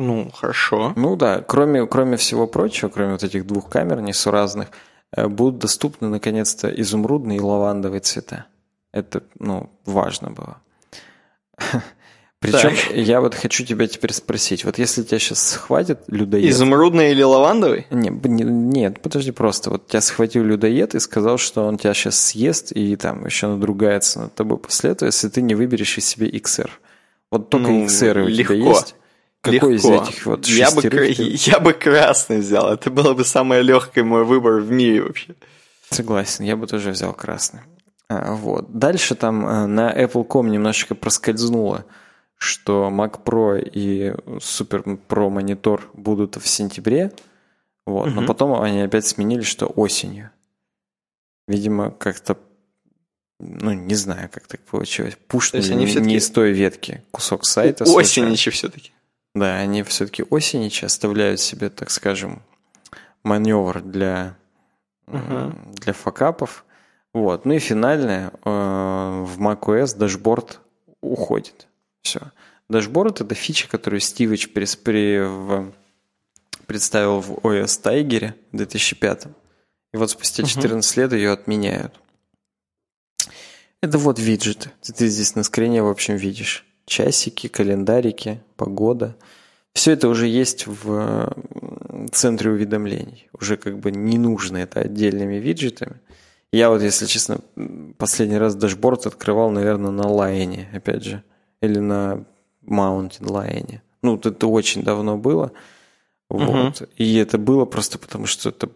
Ну, 0.00 0.30
хорошо. 0.30 0.92
Ну 0.96 1.16
да, 1.16 1.42
кроме, 1.46 1.86
кроме 1.86 2.16
всего 2.16 2.46
прочего, 2.46 2.88
кроме 2.88 3.12
вот 3.12 3.22
этих 3.22 3.46
двух 3.46 3.68
камер 3.68 4.00
несуразных, 4.00 4.68
Э, 5.16 5.26
будут 5.26 5.58
доступны 5.58 6.08
наконец-то 6.08 6.68
изумрудные 6.68 7.38
и 7.38 7.40
лавандовые 7.40 8.00
цвета. 8.00 8.46
Это, 8.92 9.22
ну, 9.38 9.70
важно 9.84 10.30
было. 10.30 10.58
Причем 12.38 12.70
так. 12.70 12.96
я 12.96 13.20
вот 13.20 13.34
хочу 13.34 13.66
тебя 13.66 13.86
теперь 13.86 14.14
спросить, 14.14 14.64
вот 14.64 14.78
если 14.78 15.02
тебя 15.02 15.18
сейчас 15.18 15.46
схватит 15.46 16.00
людоед... 16.06 16.50
Изумрудный 16.50 17.10
или 17.10 17.22
лавандовый? 17.22 17.86
Не, 17.90 18.08
не, 18.08 18.44
нет, 18.44 19.02
подожди 19.02 19.30
просто. 19.30 19.68
Вот 19.68 19.88
тебя 19.88 20.00
схватил 20.00 20.44
людоед 20.44 20.94
и 20.94 21.00
сказал, 21.00 21.36
что 21.36 21.66
он 21.66 21.76
тебя 21.76 21.92
сейчас 21.92 22.18
съест 22.18 22.72
и 22.72 22.96
там 22.96 23.26
еще 23.26 23.48
надругается 23.48 24.20
над 24.20 24.34
тобой 24.34 24.56
после 24.56 24.92
этого, 24.92 25.08
если 25.08 25.28
ты 25.28 25.42
не 25.42 25.54
выберешь 25.54 25.98
из 25.98 26.06
себя 26.06 26.28
XR. 26.28 26.70
Вот 27.30 27.50
только 27.50 27.70
ну, 27.70 27.84
XR 27.84 28.22
у 28.22 28.28
легко. 28.28 28.54
тебя 28.54 28.70
есть? 28.70 28.94
Какой 29.42 29.74
Легко. 29.74 29.94
из 29.94 30.08
этих 30.08 30.26
вот 30.26 30.46
я 30.46 30.70
бы, 30.70 30.82
я 31.18 31.60
бы 31.60 31.72
красный 31.72 32.40
взял. 32.40 32.72
Это 32.72 32.90
было 32.90 33.14
бы 33.14 33.24
самый 33.24 33.62
легкий 33.62 34.02
мой 34.02 34.24
выбор 34.24 34.60
в 34.60 34.70
мире 34.70 35.02
вообще. 35.02 35.34
Согласен, 35.88 36.44
я 36.44 36.56
бы 36.56 36.66
тоже 36.66 36.90
взял 36.90 37.14
красный. 37.14 37.60
А, 38.08 38.34
вот. 38.34 38.70
Дальше 38.78 39.14
там 39.14 39.46
э, 39.46 39.66
на 39.66 39.92
Apple.com 39.92 40.50
немножечко 40.50 40.94
проскользнуло, 40.94 41.86
что 42.36 42.90
Mac 42.92 43.22
Pro 43.24 43.58
и 43.58 44.10
Super 44.38 44.98
Pro 45.08 45.30
монитор 45.30 45.88
будут 45.94 46.36
в 46.36 46.46
сентябре. 46.46 47.12
Вот. 47.86 48.08
Угу. 48.08 48.20
Но 48.20 48.26
потом 48.26 48.60
они 48.60 48.82
опять 48.82 49.06
сменили, 49.06 49.42
что 49.42 49.66
осенью. 49.66 50.30
Видимо, 51.48 51.90
как-то 51.90 52.36
ну, 53.40 53.72
не 53.72 53.94
знаю, 53.94 54.28
как 54.30 54.46
так 54.46 54.60
получилось. 54.60 55.16
Пушнули 55.26 55.62
не, 55.72 55.86
не 55.94 56.16
из 56.16 56.30
той 56.30 56.52
ветки 56.52 57.02
кусок 57.10 57.46
сайта. 57.46 57.84
Осеничи 57.84 58.50
все-таки. 58.50 58.92
Да, 59.34 59.56
они 59.56 59.82
все-таки 59.84 60.24
осеничи 60.30 60.84
оставляют 60.84 61.40
себе, 61.40 61.70
так 61.70 61.90
скажем, 61.90 62.42
маневр 63.22 63.80
для, 63.80 64.36
uh-huh. 65.06 65.74
для 65.74 65.92
факапов. 65.92 66.64
Вот. 67.14 67.44
Ну 67.44 67.54
и 67.54 67.58
финальное, 67.58 68.32
э, 68.44 68.50
в 69.24 69.40
macOS 69.40 69.96
Dashboard 69.96 70.60
уходит. 71.00 71.68
Все. 72.02 72.20
Dashboard – 72.68 73.22
это 73.22 73.34
фича, 73.34 73.68
которую 73.68 74.00
Стивич 74.00 74.52
представил 74.52 75.70
в 77.20 77.34
OS 77.42 77.82
Tiger 77.82 78.34
в 78.52 78.56
2005. 78.56 79.26
И 79.92 79.96
вот 79.96 80.10
спустя 80.10 80.44
14 80.44 80.96
uh-huh. 80.96 81.00
лет 81.00 81.12
ее 81.12 81.30
отменяют. 81.32 82.00
Это 83.80 83.98
вот 83.98 84.18
виджеты. 84.18 84.70
Ты 84.82 85.08
здесь 85.08 85.34
на 85.34 85.42
скрине, 85.42 85.82
в 85.82 85.88
общем, 85.88 86.16
видишь 86.16 86.66
часики, 86.90 87.46
календарики, 87.46 88.40
погода. 88.56 89.16
Все 89.72 89.92
это 89.92 90.08
уже 90.08 90.26
есть 90.26 90.66
в 90.66 91.32
центре 92.12 92.50
уведомлений. 92.50 93.28
Уже 93.32 93.56
как 93.56 93.78
бы 93.78 93.92
не 93.92 94.18
нужно 94.18 94.58
это 94.58 94.80
отдельными 94.80 95.36
виджетами. 95.36 96.00
Я 96.52 96.68
вот, 96.68 96.82
если 96.82 97.06
честно, 97.06 97.38
последний 97.96 98.38
раз 98.38 98.56
дашборд 98.56 99.06
открывал, 99.06 99.50
наверное, 99.50 99.92
на 99.92 100.08
Лайне, 100.08 100.68
опять 100.74 101.04
же. 101.04 101.22
Или 101.62 101.78
на 101.78 102.24
Mountain 102.66 103.20
Lion. 103.20 103.78
Ну, 104.02 104.16
это 104.16 104.46
очень 104.48 104.82
давно 104.82 105.16
было. 105.16 105.52
Вот. 106.28 106.80
Uh-huh. 106.80 106.88
И 106.96 107.16
это 107.16 107.38
было 107.38 107.66
просто 107.66 107.98
потому, 107.98 108.26
что 108.26 108.48
это 108.48 108.68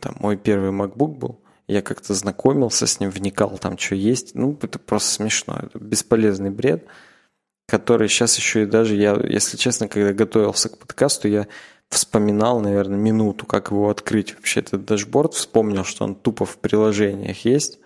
там, 0.00 0.16
мой 0.20 0.36
первый 0.36 0.70
MacBook 0.70 1.16
был. 1.16 1.40
я 1.66 1.80
как-то 1.80 2.12
знакомился 2.12 2.86
с 2.86 3.00
ним, 3.00 3.10
вникал 3.10 3.56
там, 3.58 3.78
что 3.78 3.94
есть. 3.94 4.34
Ну, 4.34 4.58
это 4.60 4.78
просто 4.78 5.10
смешно. 5.10 5.58
Это 5.62 5.78
бесполезный 5.78 6.50
бред, 6.50 6.84
который 7.66 8.08
сейчас 8.08 8.36
еще 8.36 8.62
и 8.62 8.66
даже 8.66 8.96
я, 8.96 9.14
если 9.24 9.56
честно, 9.56 9.88
когда 9.88 10.12
готовился 10.12 10.68
к 10.68 10.78
подкасту, 10.78 11.28
я 11.28 11.46
вспоминал, 11.88 12.60
наверное, 12.60 12.98
минуту, 12.98 13.46
как 13.46 13.70
его 13.70 13.88
открыть. 13.88 14.34
Вообще 14.34 14.60
этот 14.60 14.84
Dashboard, 14.84 15.34
вспомнил, 15.34 15.84
что 15.84 16.04
он 16.04 16.14
тупо 16.14 16.44
в 16.44 16.58
приложениях 16.58 17.44
есть. 17.44 17.78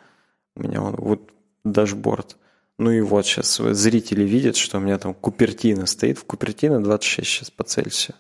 У 0.57 0.63
меня 0.63 0.83
он 0.83 0.97
вот 0.97 1.31
Dashboard. 1.65 2.37
Ну 2.79 2.91
и 2.91 3.01
вот 3.01 3.27
сейчас 3.27 3.57
зрители 3.57 4.23
видят, 4.23 4.57
что 4.57 4.79
у 4.79 4.81
меня 4.81 4.99
там 4.99 5.13
Купертино 5.15 5.87
стоит. 5.87 6.19
В 6.19 6.25
Купертино 6.25 6.83
26 6.83 7.29
сейчас 7.29 7.51
по 7.51 7.65
Цельсию. 7.65 8.17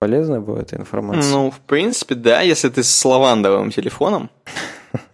Полезная 0.00 0.40
была 0.40 0.60
эта 0.60 0.76
информация? 0.76 1.32
Ну, 1.32 1.50
в 1.50 1.60
принципе, 1.60 2.14
да, 2.14 2.42
если 2.42 2.68
ты 2.68 2.82
с 2.82 3.04
лавандовым 3.04 3.70
телефоном. 3.70 4.30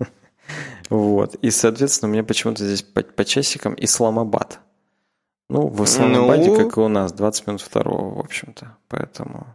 Вот. 0.91 1.37
И, 1.37 1.53
соответственно, 1.53 2.11
у 2.11 2.13
меня 2.13 2.25
почему-то 2.25 2.67
здесь 2.67 2.83
по, 2.83 3.03
по 3.03 3.25
часикам 3.25 3.77
Исламабад. 3.79 4.59
Ну, 5.51 5.67
в 5.67 5.85
Исламабаде, 5.85 6.49
ну, 6.49 6.57
как 6.57 6.77
и 6.77 6.81
у 6.81 6.87
нас, 6.87 7.13
20 7.13 7.47
минут 7.49 7.61
второго, 7.61 8.15
в 8.15 8.21
общем-то. 8.21 8.77
Поэтому... 8.89 9.49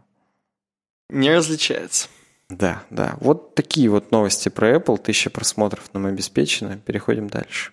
Не 1.10 1.34
различается. 1.34 2.10
Да, 2.50 2.84
да. 2.90 3.16
Вот 3.22 3.56
такие 3.56 3.90
вот 3.90 4.12
новости 4.12 4.50
про 4.50 4.76
Apple. 4.76 4.98
Тысяча 4.98 5.30
просмотров 5.30 5.94
нам 5.94 6.06
обеспечено. 6.06 6.78
Переходим 6.78 7.30
дальше. 7.30 7.72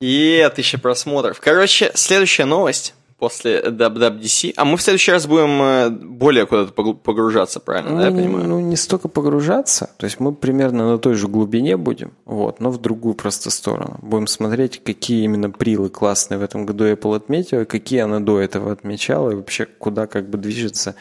И 0.00 0.50
тысяча 0.56 0.78
просмотров. 0.78 1.40
Короче, 1.40 1.92
следующая 1.94 2.44
новость 2.44 2.94
после 3.18 3.60
WWDC. 3.60 4.54
А 4.56 4.64
мы 4.64 4.76
в 4.76 4.82
следующий 4.82 5.12
раз 5.12 5.26
будем 5.26 5.62
э, 5.62 5.90
более 5.90 6.46
куда-то 6.46 6.72
погружаться, 6.72 7.60
правильно, 7.60 7.90
ну, 7.90 7.98
да, 7.98 8.08
я 8.08 8.12
понимаю? 8.12 8.48
Ну, 8.48 8.60
не 8.60 8.76
столько 8.76 9.08
погружаться, 9.08 9.90
то 9.96 10.04
есть 10.04 10.20
мы 10.20 10.34
примерно 10.34 10.90
на 10.92 10.98
той 10.98 11.14
же 11.14 11.28
глубине 11.28 11.76
будем, 11.76 12.12
вот, 12.24 12.60
но 12.60 12.70
в 12.70 12.80
другую 12.80 13.14
просто 13.14 13.50
сторону. 13.50 13.98
Будем 14.02 14.26
смотреть, 14.26 14.82
какие 14.82 15.24
именно 15.24 15.50
прилы 15.50 15.88
классные 15.88 16.38
в 16.38 16.42
этом 16.42 16.66
году 16.66 16.86
Apple 16.86 17.16
отметила, 17.16 17.64
какие 17.64 18.00
она 18.00 18.20
до 18.20 18.40
этого 18.40 18.72
отмечала, 18.72 19.30
и 19.30 19.34
вообще 19.34 19.66
куда 19.66 20.06
как 20.06 20.28
бы 20.28 20.38
движется 20.38 20.94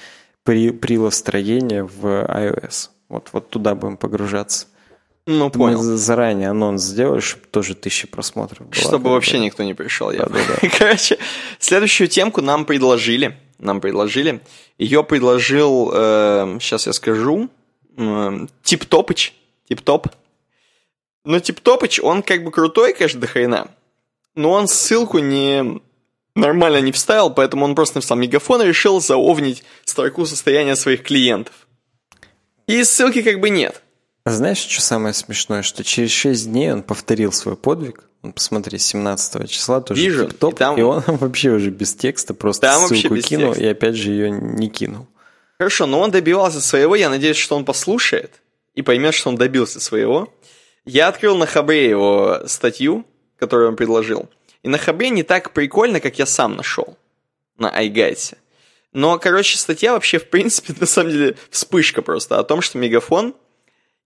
при, 0.43 0.71
прилостроение 0.71 1.83
в 1.83 2.05
iOS. 2.05 2.89
Вот, 3.09 3.29
вот 3.31 3.49
туда 3.49 3.75
будем 3.75 3.97
погружаться. 3.97 4.67
Ну, 5.25 5.49
понял. 5.49 5.77
Мы 5.77 5.97
заранее 5.97 6.49
анонс 6.49 6.83
сделали, 6.83 7.21
чтобы 7.21 7.45
тоже 7.45 7.75
тысячи 7.75 8.07
просмотров 8.07 8.67
было. 8.67 8.73
Чтобы 8.73 9.11
вообще 9.11 9.39
никто 9.39 9.63
не 9.63 9.73
пришел. 9.73 10.11
Я 10.11 10.25
да, 10.25 10.29
да, 10.29 10.39
да. 10.61 10.69
Короче, 10.77 11.17
следующую 11.59 12.09
темку 12.09 12.41
нам 12.41 12.65
предложили. 12.65 13.37
Нам 13.57 13.79
предложили. 13.79 14.41
Ее 14.77 15.03
предложил, 15.03 15.91
э, 15.93 16.57
сейчас 16.59 16.87
я 16.87 16.93
скажу, 16.93 17.49
э, 17.95 18.47
Тип 18.63 18.85
Топыч. 18.85 19.33
Тип 19.69 19.81
Топ. 19.81 20.07
Но 21.23 21.39
Тип 21.39 21.61
Топыч, 21.61 22.01
он 22.01 22.21
как 22.21 22.43
бы 22.43 22.51
крутой, 22.51 22.93
конечно, 22.93 23.21
до 23.21 23.27
хрена. 23.27 23.67
Но 24.35 24.51
он 24.51 24.67
ссылку 24.67 25.19
не 25.19 25.81
нормально 26.35 26.81
не 26.81 26.91
вставил, 26.91 27.29
поэтому 27.29 27.65
он 27.65 27.75
просто 27.75 27.97
написал 27.97 28.17
мегафон 28.17 28.61
и 28.61 28.65
решил 28.65 28.99
заовнить 28.99 29.63
строку 29.85 30.25
состояния 30.25 30.75
своих 30.75 31.03
клиентов. 31.03 31.67
И 32.67 32.83
ссылки 32.83 33.21
как 33.21 33.39
бы 33.39 33.49
нет. 33.49 33.82
Знаешь, 34.25 34.59
что 34.59 34.81
самое 34.81 35.13
смешное? 35.13 35.63
Что 35.63 35.83
через 35.83 36.11
6 36.11 36.49
дней 36.49 36.71
он 36.71 36.83
повторил 36.83 37.31
свой 37.31 37.57
подвиг. 37.57 38.05
Посмотри, 38.33 38.79
17 38.79 39.49
числа 39.49 39.81
тоже 39.81 40.01
Вижу, 40.01 40.29
топ, 40.29 40.53
и, 40.53 40.57
там... 40.57 40.77
и 40.77 40.81
он 40.81 41.03
вообще 41.07 41.49
уже 41.49 41.71
без 41.71 41.93
текста 41.93 42.33
просто 42.33 42.67
там 42.67 42.87
ссылку 42.87 43.17
кинул 43.17 43.49
текста. 43.49 43.63
и 43.63 43.67
опять 43.67 43.95
же 43.95 44.11
ее 44.11 44.31
не 44.31 44.69
кинул. 44.69 45.07
Хорошо, 45.57 45.85
но 45.87 45.99
он 45.99 46.11
добивался 46.11 46.61
своего. 46.61 46.95
Я 46.95 47.09
надеюсь, 47.09 47.35
что 47.35 47.57
он 47.57 47.65
послушает 47.65 48.41
и 48.75 48.81
поймет, 48.81 49.13
что 49.13 49.29
он 49.29 49.35
добился 49.35 49.81
своего. 49.81 50.33
Я 50.85 51.09
открыл 51.09 51.37
на 51.37 51.45
Хабре 51.45 51.89
его 51.89 52.39
статью, 52.47 53.05
которую 53.37 53.69
он 53.69 53.75
предложил. 53.75 54.29
И 54.63 54.69
на 54.69 54.77
Хабре 54.77 55.09
не 55.09 55.23
так 55.23 55.51
прикольно, 55.51 55.99
как 55.99 56.17
я 56.17 56.25
сам 56.25 56.55
нашел 56.55 56.97
на 57.57 57.69
iGuide. 57.83 58.37
Но, 58.93 59.19
короче, 59.19 59.57
статья 59.57 59.93
вообще, 59.93 60.17
в 60.17 60.29
принципе, 60.29 60.73
на 60.79 60.85
самом 60.85 61.11
деле 61.11 61.35
вспышка 61.49 62.01
просто 62.01 62.39
о 62.39 62.43
том, 62.43 62.61
что 62.61 62.77
Мегафон 62.77 63.35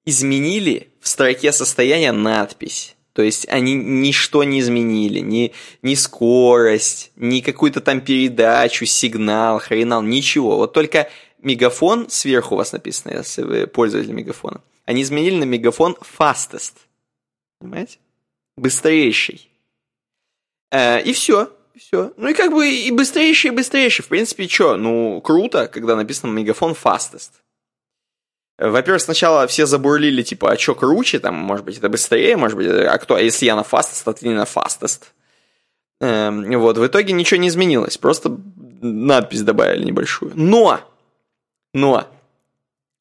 изменили 0.07 0.87
в 1.01 1.07
строке 1.07 1.51
состояния 1.51 2.13
надпись. 2.13 2.95
То 3.11 3.21
есть 3.21 3.47
они 3.49 3.73
ничто 3.73 4.43
не 4.43 4.61
изменили, 4.61 5.19
ни, 5.19 5.51
ни 5.81 5.95
скорость, 5.95 7.11
ни 7.15 7.41
какую-то 7.41 7.81
там 7.81 7.99
передачу, 7.99 8.85
сигнал, 8.85 9.59
хренал, 9.59 10.01
ничего. 10.01 10.55
Вот 10.55 10.71
только 10.71 11.09
мегафон, 11.39 12.09
сверху 12.09 12.55
у 12.55 12.57
вас 12.57 12.71
написано, 12.71 13.17
если 13.17 13.41
вы 13.41 13.67
пользователь 13.67 14.13
мегафона, 14.13 14.61
они 14.85 15.01
изменили 15.01 15.39
на 15.39 15.43
мегафон 15.43 15.97
fastest. 16.17 16.73
Понимаете? 17.59 17.97
Быстрейший. 18.55 19.49
Э, 20.71 21.01
и 21.01 21.11
все. 21.11 21.51
Все. 21.75 22.13
Ну 22.17 22.29
и 22.29 22.33
как 22.33 22.53
бы 22.53 22.69
и 22.69 22.91
быстрейший, 22.91 23.49
и 23.49 23.53
быстрейший. 23.53 24.05
В 24.05 24.07
принципе, 24.07 24.47
что? 24.47 24.77
Ну, 24.77 25.19
круто, 25.21 25.67
когда 25.67 25.95
написано 25.95 26.31
мегафон 26.31 26.73
fastest. 26.73 27.31
Во-первых, 28.57 29.01
сначала 29.01 29.45
все 29.45 29.67
забурлили, 29.67 30.23
типа, 30.23 30.51
а 30.51 30.57
что 30.57 30.73
круче, 30.73 31.19
там, 31.19 31.35
может 31.35 31.63
быть, 31.63 31.77
это 31.77 31.89
быстрее, 31.89 32.37
может 32.37 32.57
быть, 32.57 32.67
а 32.67 32.97
кто, 32.97 33.15
а 33.15 33.21
если 33.21 33.45
я 33.45 33.55
на 33.55 33.61
fastest, 33.61 34.03
то 34.03 34.13
ты 34.13 34.27
не 34.27 34.33
на 34.33 34.45
fastest. 34.45 35.03
Эм, 36.01 36.59
вот, 36.59 36.77
в 36.77 36.85
итоге 36.85 37.13
ничего 37.13 37.39
не 37.39 37.49
изменилось, 37.49 37.97
просто 37.99 38.35
надпись 38.81 39.43
добавили 39.43 39.83
небольшую. 39.83 40.31
Но, 40.33 40.79
но, 41.73 42.07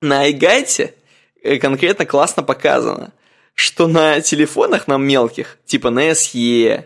на 0.02 0.30
iGuide 0.30 0.92
э, 1.42 1.56
конкретно 1.56 2.04
классно 2.04 2.42
показано, 2.42 3.12
что 3.54 3.86
на 3.86 4.20
телефонах 4.20 4.86
нам 4.88 5.06
мелких, 5.06 5.58
типа 5.64 5.88
на 5.88 6.10
SE, 6.10 6.84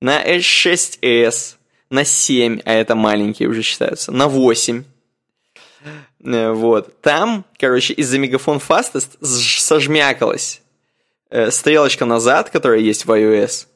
на 0.00 0.36
S6s, 0.36 1.54
на 1.90 2.04
7, 2.04 2.60
а 2.64 2.72
это 2.72 2.96
маленькие 2.96 3.48
уже 3.48 3.62
считаются, 3.62 4.10
на 4.10 4.26
8, 4.26 4.82
Э, 4.82 4.93
вот. 6.24 7.00
Там, 7.00 7.44
короче, 7.58 7.92
из-за 7.94 8.18
мегафон 8.18 8.58
Fastest 8.58 9.22
сожмякалась 9.22 10.62
э, 11.30 11.50
стрелочка 11.50 12.04
назад, 12.06 12.50
которая 12.50 12.80
есть 12.80 13.04
в 13.06 13.10
iOS, 13.10 13.66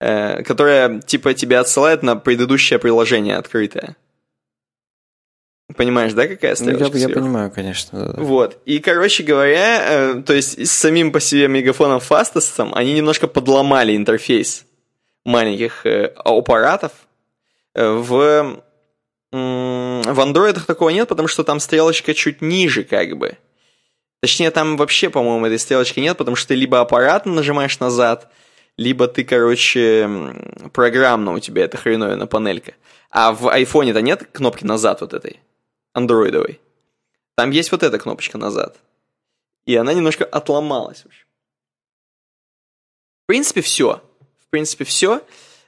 э, 0.00 0.42
которая, 0.42 1.00
типа, 1.00 1.34
тебя 1.34 1.60
отсылает 1.60 2.02
на 2.02 2.16
предыдущее 2.16 2.78
приложение 2.78 3.36
открытое. 3.36 3.96
Понимаешь, 5.76 6.12
да, 6.12 6.26
какая 6.26 6.54
стрелочка? 6.54 6.98
Я, 6.98 7.08
я 7.08 7.14
понимаю, 7.14 7.50
конечно. 7.50 8.06
Да, 8.06 8.12
да. 8.12 8.22
Вот. 8.22 8.58
И, 8.66 8.78
короче 8.78 9.22
говоря, 9.22 9.82
э, 9.82 10.22
то 10.22 10.34
есть 10.34 10.66
с 10.66 10.70
самим 10.70 11.12
по 11.12 11.20
себе 11.20 11.48
мегафоном 11.48 11.98
Fastest 11.98 12.70
они 12.74 12.94
немножко 12.94 13.26
подломали 13.26 13.96
интерфейс 13.96 14.66
маленьких 15.24 15.86
э, 15.86 16.12
аппаратов 16.16 16.92
э, 17.74 17.88
в 17.88 18.62
в 19.32 20.20
андроидах 20.20 20.66
такого 20.66 20.90
нет, 20.90 21.08
потому 21.08 21.26
что 21.26 21.42
там 21.42 21.58
стрелочка 21.58 22.14
чуть 22.14 22.42
ниже, 22.42 22.84
как 22.84 23.16
бы. 23.16 23.38
Точнее, 24.20 24.50
там 24.50 24.76
вообще, 24.76 25.10
по-моему, 25.10 25.46
этой 25.46 25.58
стрелочки 25.58 26.00
нет, 26.00 26.16
потому 26.16 26.36
что 26.36 26.48
ты 26.48 26.54
либо 26.54 26.80
аппаратно 26.80 27.32
нажимаешь 27.32 27.80
назад, 27.80 28.30
либо 28.76 29.08
ты, 29.08 29.24
короче, 29.24 30.08
программно 30.72 31.32
у 31.32 31.38
тебя 31.40 31.64
эта 31.64 31.76
хреновина 31.76 32.26
панелька. 32.26 32.74
А 33.10 33.32
в 33.32 33.48
айфоне-то 33.48 34.00
нет 34.00 34.28
кнопки 34.32 34.64
назад 34.64 35.00
вот 35.00 35.12
этой, 35.12 35.40
андроидовой. 35.92 36.60
Там 37.34 37.50
есть 37.50 37.72
вот 37.72 37.82
эта 37.82 37.98
кнопочка 37.98 38.38
назад. 38.38 38.78
И 39.64 39.74
она 39.76 39.92
немножко 39.92 40.24
отломалась. 40.24 41.04
В 43.22 43.26
принципе, 43.26 43.60
все. 43.60 44.02
В 44.40 44.50
принципе, 44.50 44.84
все. 44.84 45.22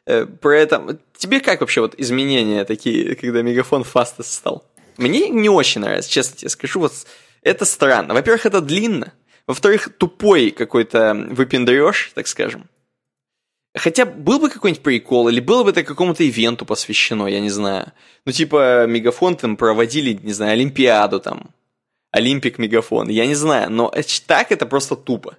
Э, 0.07 0.27
про 0.27 0.59
это... 0.59 0.99
Тебе 1.17 1.41
как 1.41 1.61
вообще 1.61 1.81
вот 1.81 1.95
изменения 1.97 2.65
такие, 2.65 3.15
когда 3.15 3.43
мегафон 3.43 3.83
fastest 3.83 4.25
стал? 4.25 4.65
Мне 4.97 5.29
не 5.29 5.49
очень 5.49 5.81
нравится, 5.81 6.11
честно 6.11 6.37
тебе 6.37 6.49
скажу. 6.49 6.81
Вот 6.81 6.93
это 7.43 7.65
странно. 7.65 8.15
Во-первых, 8.15 8.47
это 8.47 8.61
длинно. 8.61 9.13
Во-вторых, 9.47 9.91
тупой 9.99 10.51
какой-то 10.51 11.15
выпендреж, 11.31 12.13
так 12.15 12.27
скажем. 12.27 12.69
Хотя 13.77 14.05
был 14.05 14.39
бы 14.39 14.51
какой-нибудь 14.51 14.83
прикол, 14.83 15.29
или 15.29 15.41
было 15.41 15.65
бы 15.65 15.71
это 15.71 15.83
какому-то 15.83 16.27
ивенту 16.27 16.65
посвящено, 16.65 17.27
я 17.27 17.41
не 17.41 17.51
знаю. 17.51 17.93
Ну, 18.25 18.31
типа, 18.31 18.87
Мегафон 18.87 19.37
там 19.37 19.57
проводили, 19.57 20.13
не 20.23 20.33
знаю, 20.33 20.53
Олимпиаду 20.53 21.21
там. 21.21 21.51
Олимпик 22.13 22.59
Мегафон, 22.59 23.09
я 23.09 23.27
не 23.27 23.35
знаю. 23.35 23.71
Но 23.71 23.93
так 24.27 24.53
это 24.53 24.67
просто 24.67 24.95
тупо. 24.95 25.37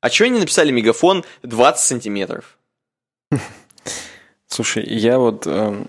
А 0.00 0.08
чего 0.08 0.26
они 0.26 0.38
написали 0.38 0.70
Мегафон 0.70 1.24
20 1.42 1.84
сантиметров? 1.84 2.56
Слушай, 4.50 4.84
я 4.84 5.18
вот, 5.18 5.46
э, 5.46 5.84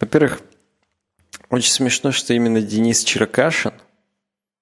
во-первых, 0.00 0.40
очень 1.50 1.70
смешно, 1.70 2.12
что 2.12 2.32
именно 2.32 2.62
Денис 2.62 3.04
Черкашин 3.04 3.74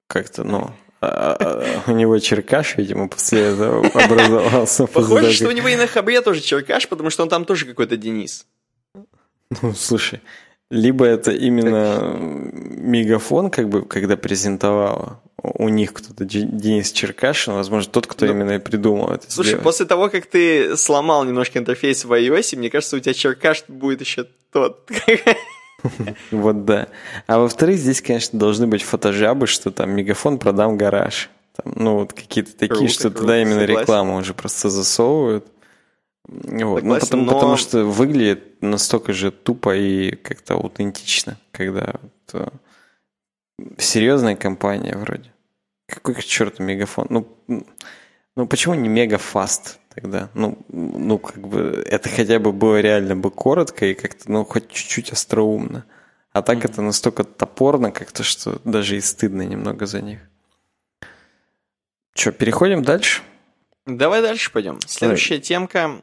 как-то, 0.08 0.44
ну, 0.44 0.72
а, 1.00 1.36
а, 1.38 1.90
у 1.90 1.94
него 1.94 2.18
черкаш, 2.18 2.76
видимо, 2.76 3.08
после 3.08 3.42
этого 3.42 3.86
образовался. 3.94 4.86
Похоже, 4.86 5.32
что 5.32 5.48
у 5.48 5.52
него 5.52 5.68
и 5.68 5.76
на 5.76 5.86
хабре 5.86 6.20
тоже 6.20 6.40
черкаш, 6.40 6.88
потому 6.88 7.10
что 7.10 7.22
он 7.22 7.28
там 7.28 7.44
тоже 7.44 7.66
какой-то 7.66 7.96
Денис. 7.96 8.46
Ну, 9.62 9.72
слушай, 9.74 10.20
либо 10.70 11.04
это 11.04 11.30
именно 11.30 12.16
мегафон, 12.18 13.50
как 13.50 13.68
бы, 13.68 13.84
когда 13.84 14.16
презентовала, 14.16 15.20
у 15.44 15.68
них 15.68 15.92
кто-то, 15.92 16.24
Денис 16.24 16.90
Черкашин, 16.92 17.54
возможно, 17.54 17.92
тот, 17.92 18.06
кто 18.06 18.24
ну, 18.26 18.32
именно 18.32 18.52
и 18.52 18.58
придумал 18.58 19.10
это 19.10 19.30
Слушай, 19.30 19.48
сделать. 19.48 19.64
после 19.64 19.86
того, 19.86 20.08
как 20.08 20.26
ты 20.26 20.76
сломал 20.76 21.24
немножко 21.24 21.58
интерфейс 21.58 22.04
в 22.04 22.12
iOS, 22.12 22.56
мне 22.56 22.70
кажется, 22.70 22.96
у 22.96 23.00
тебя 23.00 23.12
Черкаш 23.14 23.64
будет 23.68 24.00
еще 24.00 24.26
тот. 24.52 24.88
Вот 26.30 26.64
да. 26.64 26.88
А 27.26 27.38
во-вторых, 27.38 27.76
здесь, 27.76 28.00
конечно, 28.00 28.38
должны 28.38 28.66
быть 28.66 28.82
фотожабы, 28.82 29.46
что 29.46 29.70
там 29.70 29.90
мегафон 29.90 30.38
продам 30.38 30.78
гараж. 30.78 31.28
Там, 31.56 31.74
ну, 31.76 31.98
вот 31.98 32.14
какие-то 32.14 32.56
такие, 32.56 32.88
что 32.88 33.10
туда 33.10 33.42
именно 33.42 33.64
рекламу 33.66 34.16
уже 34.16 34.32
просто 34.32 34.70
засовывают. 34.70 35.46
Вот. 36.26 36.82
ну, 36.82 36.98
потому, 36.98 37.24
но... 37.24 37.32
потому 37.34 37.56
что 37.58 37.84
выглядит 37.84 38.62
настолько 38.62 39.12
же 39.12 39.30
тупо 39.30 39.76
и 39.76 40.16
как-то 40.16 40.54
аутентично, 40.54 41.36
когда 41.52 41.96
вот, 42.32 42.52
серьезная 43.78 44.36
компания 44.36 44.96
вроде. 44.96 45.32
Какой 45.86 46.14
к 46.14 46.24
черту 46.24 46.62
мегафон? 46.62 47.06
Ну, 47.10 47.36
ну 48.36 48.46
почему 48.46 48.74
не 48.74 48.88
мегафаст 48.88 49.78
тогда? 49.94 50.30
Ну, 50.34 50.58
ну, 50.68 51.18
как 51.18 51.46
бы 51.46 51.84
это 51.86 52.08
хотя 52.08 52.38
бы 52.38 52.52
было 52.52 52.80
реально 52.80 53.16
бы 53.16 53.30
коротко 53.30 53.86
и 53.86 53.94
как-то, 53.94 54.30
ну, 54.30 54.44
хоть 54.44 54.70
чуть-чуть 54.70 55.12
остроумно. 55.12 55.84
А 56.32 56.42
так 56.42 56.58
mm-hmm. 56.58 56.70
это 56.70 56.82
настолько 56.82 57.24
топорно 57.24 57.92
как-то, 57.92 58.24
что 58.24 58.60
даже 58.64 58.96
и 58.96 59.00
стыдно 59.00 59.42
немного 59.42 59.86
за 59.86 60.00
них. 60.00 60.18
Че, 62.14 62.32
переходим 62.32 62.82
дальше? 62.82 63.22
Давай 63.86 64.22
дальше 64.22 64.50
пойдем. 64.50 64.80
Следующая 64.86 65.36
Давай. 65.36 65.42
темка 65.42 66.02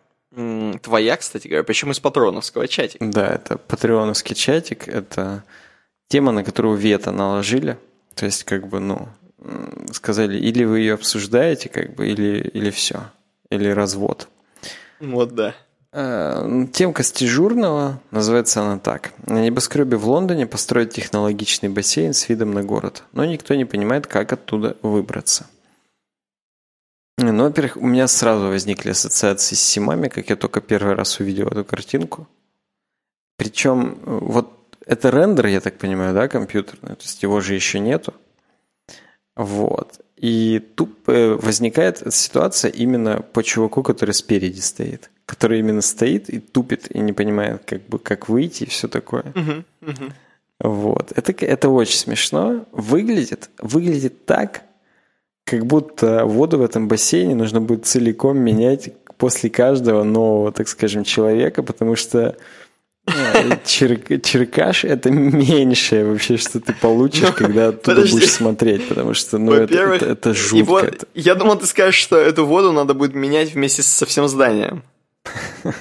твоя, 0.82 1.18
кстати 1.18 1.48
говоря, 1.48 1.64
причем 1.64 1.92
из 1.92 2.00
патроновского 2.00 2.68
чатика. 2.68 3.04
Да, 3.06 3.28
это 3.28 3.58
патреоновский 3.58 4.36
чатик, 4.36 4.88
это 4.88 5.44
тема, 6.12 6.32
на 6.32 6.44
которую 6.44 6.78
вето 6.78 7.12
наложили. 7.12 7.78
То 8.16 8.26
есть, 8.26 8.44
как 8.44 8.68
бы, 8.68 8.80
ну, 8.80 9.08
сказали, 9.94 10.38
или 10.38 10.66
вы 10.66 10.80
ее 10.80 10.94
обсуждаете, 10.96 11.70
как 11.70 11.96
бы, 11.96 12.08
или, 12.08 12.50
или 12.54 12.70
все, 12.70 12.98
или 13.50 13.70
развод. 13.70 14.28
Вот 15.00 15.34
да. 15.34 15.56
Э, 15.94 16.68
темка 16.74 17.04
с 17.04 17.12
дежурного, 17.12 18.00
называется 18.12 18.62
она 18.62 18.78
так. 18.78 19.14
На 19.26 19.42
небоскребе 19.42 19.98
в 19.98 20.08
Лондоне 20.08 20.46
построить 20.46 20.94
технологичный 20.94 21.70
бассейн 21.70 22.14
с 22.14 22.30
видом 22.30 22.54
на 22.54 22.64
город, 22.64 23.04
но 23.14 23.26
никто 23.26 23.56
не 23.56 23.66
понимает, 23.66 24.06
как 24.08 24.34
оттуда 24.34 24.76
выбраться. 24.82 25.48
Ну, 27.18 27.44
во-первых, 27.44 27.78
у 27.78 27.88
меня 27.88 28.08
сразу 28.08 28.48
возникли 28.48 28.92
ассоциации 28.92 29.56
с 29.56 29.62
Симами, 29.62 30.08
как 30.08 30.30
я 30.30 30.36
только 30.36 30.60
первый 30.60 30.96
раз 30.96 31.20
увидел 31.20 31.48
эту 31.48 31.64
картинку. 31.64 32.28
Причем 33.38 33.98
вот 34.06 34.61
это 34.86 35.12
рендер, 35.12 35.48
я 35.48 35.60
так 35.60 35.78
понимаю, 35.78 36.14
да, 36.14 36.28
компьютерный, 36.28 36.96
то 36.96 37.04
есть 37.04 37.24
его 37.24 37.42
же 37.42 37.54
еще 37.54 37.80
нету. 37.80 38.14
Вот. 39.36 40.00
И 40.18 40.60
тут 40.76 40.90
э, 41.08 41.34
возникает 41.34 42.14
ситуация 42.14 42.70
именно 42.70 43.22
по 43.22 43.44
чуваку, 43.44 43.82
который 43.82 44.14
спереди 44.14 44.60
стоит. 44.60 45.10
Который 45.26 45.60
именно 45.60 45.82
стоит 45.82 46.30
и 46.30 46.40
тупит, 46.40 46.92
и 46.92 47.00
не 47.00 47.14
понимает, 47.14 47.64
как 47.66 47.82
бы, 47.88 47.98
как 47.98 48.30
выйти 48.30 48.64
и 48.64 48.70
все 48.70 48.88
такое. 48.88 49.24
Uh-huh, 49.24 49.64
uh-huh. 49.82 50.12
Вот. 50.60 51.12
Это, 51.16 51.34
это 51.46 51.70
очень 51.70 51.98
смешно. 51.98 52.68
Выглядит, 52.72 53.50
выглядит 53.58 54.26
так, 54.26 54.64
как 55.44 55.66
будто 55.66 56.26
воду 56.26 56.60
в 56.60 56.62
этом 56.62 56.88
бассейне 56.88 57.34
нужно 57.34 57.60
будет 57.60 57.88
целиком 57.88 58.38
менять 58.38 58.94
после 59.18 59.50
каждого 59.50 60.04
нового, 60.04 60.52
так 60.52 60.68
скажем, 60.68 61.04
человека, 61.04 61.64
потому 61.64 61.96
что 61.96 62.38
черкаш 63.66 64.86
это 64.86 65.10
меньшее 65.10 66.06
вообще, 66.06 66.38
что 66.38 66.60
ты 66.60 66.74
получишь, 66.74 67.22
ну, 67.22 67.34
когда 67.34 67.68
оттуда 67.70 68.02
будешь 68.02 68.32
смотреть, 68.32 68.88
потому 68.88 69.14
что 69.14 69.38
ну, 69.38 69.54
это, 69.54 70.34
жутко. 70.34 71.08
Я 71.14 71.36
думал, 71.36 71.58
ты 71.58 71.66
скажешь, 71.66 72.00
что 72.00 72.18
эту 72.18 72.46
воду 72.46 72.72
надо 72.72 72.94
будет 72.94 73.16
менять 73.16 73.54
вместе 73.54 73.82
со 73.82 74.06
всем 74.06 74.28
зданием. 74.28 74.84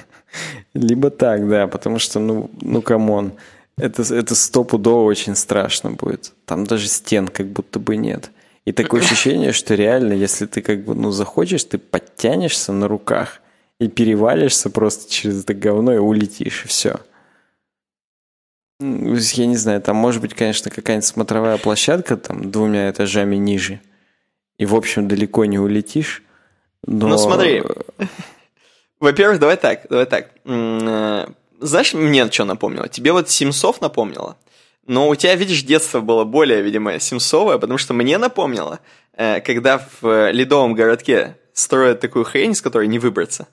Либо 0.73 1.09
так, 1.09 1.47
да, 1.47 1.67
потому 1.67 1.99
что, 1.99 2.19
ну, 2.19 2.49
ну 2.61 2.81
come 2.81 3.11
on, 3.11 3.33
это, 3.77 4.01
это 4.13 4.35
стопудово 4.35 5.03
очень 5.03 5.35
страшно 5.35 5.91
будет. 5.91 6.33
Там 6.45 6.65
даже 6.65 6.87
стен 6.87 7.27
как 7.27 7.47
будто 7.47 7.79
бы 7.79 7.97
нет. 7.97 8.31
И 8.65 8.71
такое 8.71 9.01
ощущение, 9.01 9.53
что 9.53 9.75
реально, 9.75 10.13
если 10.13 10.45
ты 10.45 10.61
как 10.61 10.85
бы, 10.85 10.95
ну, 10.95 11.11
захочешь, 11.11 11.63
ты 11.63 11.77
подтянешься 11.77 12.71
на 12.71 12.87
руках 12.87 13.41
и 13.79 13.87
перевалишься 13.87 14.69
просто 14.69 15.11
через 15.11 15.43
это 15.43 15.53
говно 15.53 15.93
и 15.93 15.97
улетишь, 15.97 16.65
и 16.65 16.67
все. 16.67 16.99
Я 18.81 19.45
не 19.45 19.57
знаю, 19.57 19.81
там 19.81 19.95
может 19.95 20.21
быть, 20.21 20.33
конечно, 20.33 20.71
какая-нибудь 20.71 21.05
смотровая 21.05 21.57
площадка 21.57 22.17
там 22.17 22.49
двумя 22.49 22.89
этажами 22.89 23.35
ниже. 23.35 23.79
И, 24.57 24.65
в 24.65 24.75
общем, 24.75 25.07
далеко 25.07 25.45
не 25.45 25.59
улетишь. 25.59 26.23
Но... 26.85 27.07
Ну, 27.07 27.17
смотри. 27.17 27.63
Во-первых, 28.99 29.39
давай 29.39 29.57
так, 29.57 29.85
давай 29.89 30.05
так. 30.05 30.29
Э, 30.45 31.27
знаешь, 31.59 31.93
мне 31.93 32.31
что 32.31 32.45
напомнило? 32.45 32.87
Тебе 32.87 33.11
вот 33.11 33.29
Симсов 33.29 33.81
напомнило. 33.81 34.37
Но 34.87 35.09
у 35.09 35.15
тебя, 35.15 35.35
видишь, 35.35 35.63
детство 35.63 35.99
было 36.01 36.23
более, 36.23 36.61
видимо, 36.61 36.99
Симсовое, 36.99 37.57
потому 37.57 37.77
что 37.77 37.93
мне 37.93 38.17
напомнило, 38.17 38.79
э, 39.13 39.41
когда 39.41 39.87
в 40.01 40.31
ледовом 40.31 40.73
городке 40.73 41.37
строят 41.53 41.99
такую 41.99 42.25
хрень, 42.25 42.55
с 42.55 42.61
которой 42.61 42.87
не 42.87 42.99
выбраться. 42.99 43.47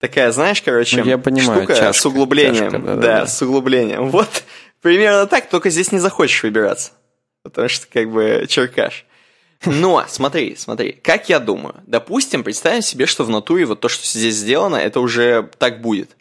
Такая, 0.00 0.32
знаешь, 0.32 0.62
короче, 0.62 0.96
ну, 0.96 1.04
я 1.04 1.18
понимаю, 1.18 1.60
штука 1.60 1.74
чашка, 1.74 1.92
с 1.92 2.06
углублением. 2.06 2.70
Чашка, 2.72 2.78
да, 2.78 2.94
да, 2.94 3.00
да, 3.00 3.26
с 3.26 3.42
углублением. 3.42 4.08
Вот 4.08 4.44
примерно 4.80 5.26
так, 5.26 5.50
только 5.50 5.68
здесь 5.68 5.92
не 5.92 5.98
захочешь 5.98 6.42
выбираться. 6.42 6.92
Потому 7.42 7.68
что 7.68 7.86
как 7.86 8.10
бы 8.10 8.46
черкаш. 8.48 9.04
Но, 9.66 10.02
смотри, 10.08 10.56
смотри, 10.56 10.92
как 10.92 11.28
я 11.28 11.38
думаю, 11.38 11.74
допустим, 11.86 12.42
представим 12.42 12.80
себе, 12.80 13.04
что 13.04 13.24
в 13.24 13.28
натуре 13.28 13.66
вот 13.66 13.80
то, 13.80 13.90
что 13.90 14.06
здесь 14.06 14.36
сделано, 14.36 14.76
это 14.76 15.00
уже 15.00 15.50
так 15.58 15.82
будет. 15.82 16.16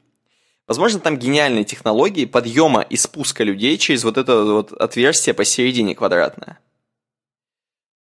Возможно, 0.67 0.99
там 0.99 1.17
гениальные 1.17 1.63
технологии 1.63 2.25
подъема 2.25 2.81
и 2.81 2.97
спуска 2.97 3.45
людей 3.45 3.77
через 3.77 4.03
вот 4.03 4.17
это 4.17 4.43
вот 4.43 4.73
отверстие 4.73 5.33
посередине 5.33 5.95
квадратное. 5.95 6.59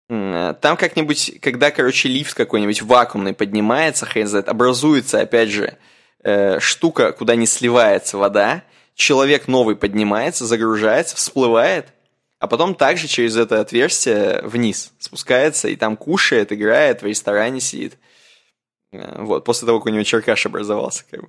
Там 0.08 0.76
как-нибудь, 0.76 1.40
когда, 1.40 1.70
короче, 1.70 2.08
лифт 2.08 2.34
какой-нибудь 2.34 2.82
вакуумный 2.82 3.34
поднимается, 3.34 4.06
хрен 4.06 4.28
знает, 4.28 4.48
образуется, 4.48 5.20
опять 5.20 5.48
же, 5.48 5.76
э, 6.22 6.60
штука, 6.60 7.12
куда 7.12 7.34
не 7.34 7.46
сливается 7.46 8.16
вода, 8.16 8.62
человек 8.94 9.48
новый 9.48 9.74
поднимается, 9.74 10.46
загружается, 10.46 11.16
всплывает, 11.16 11.88
а 12.38 12.46
потом 12.46 12.76
также 12.76 13.08
через 13.08 13.36
это 13.36 13.60
отверстие 13.60 14.42
вниз 14.42 14.92
спускается 14.98 15.68
и 15.68 15.76
там 15.76 15.96
кушает, 15.96 16.52
играет, 16.52 17.02
в 17.02 17.06
ресторане 17.06 17.60
сидит. 17.60 17.98
Э, 18.92 19.22
вот, 19.22 19.44
после 19.44 19.66
того, 19.66 19.80
как 19.80 19.86
у 19.86 19.90
него 19.90 20.04
черкаш 20.04 20.46
образовался, 20.46 21.04
как 21.10 21.22
бы. 21.22 21.28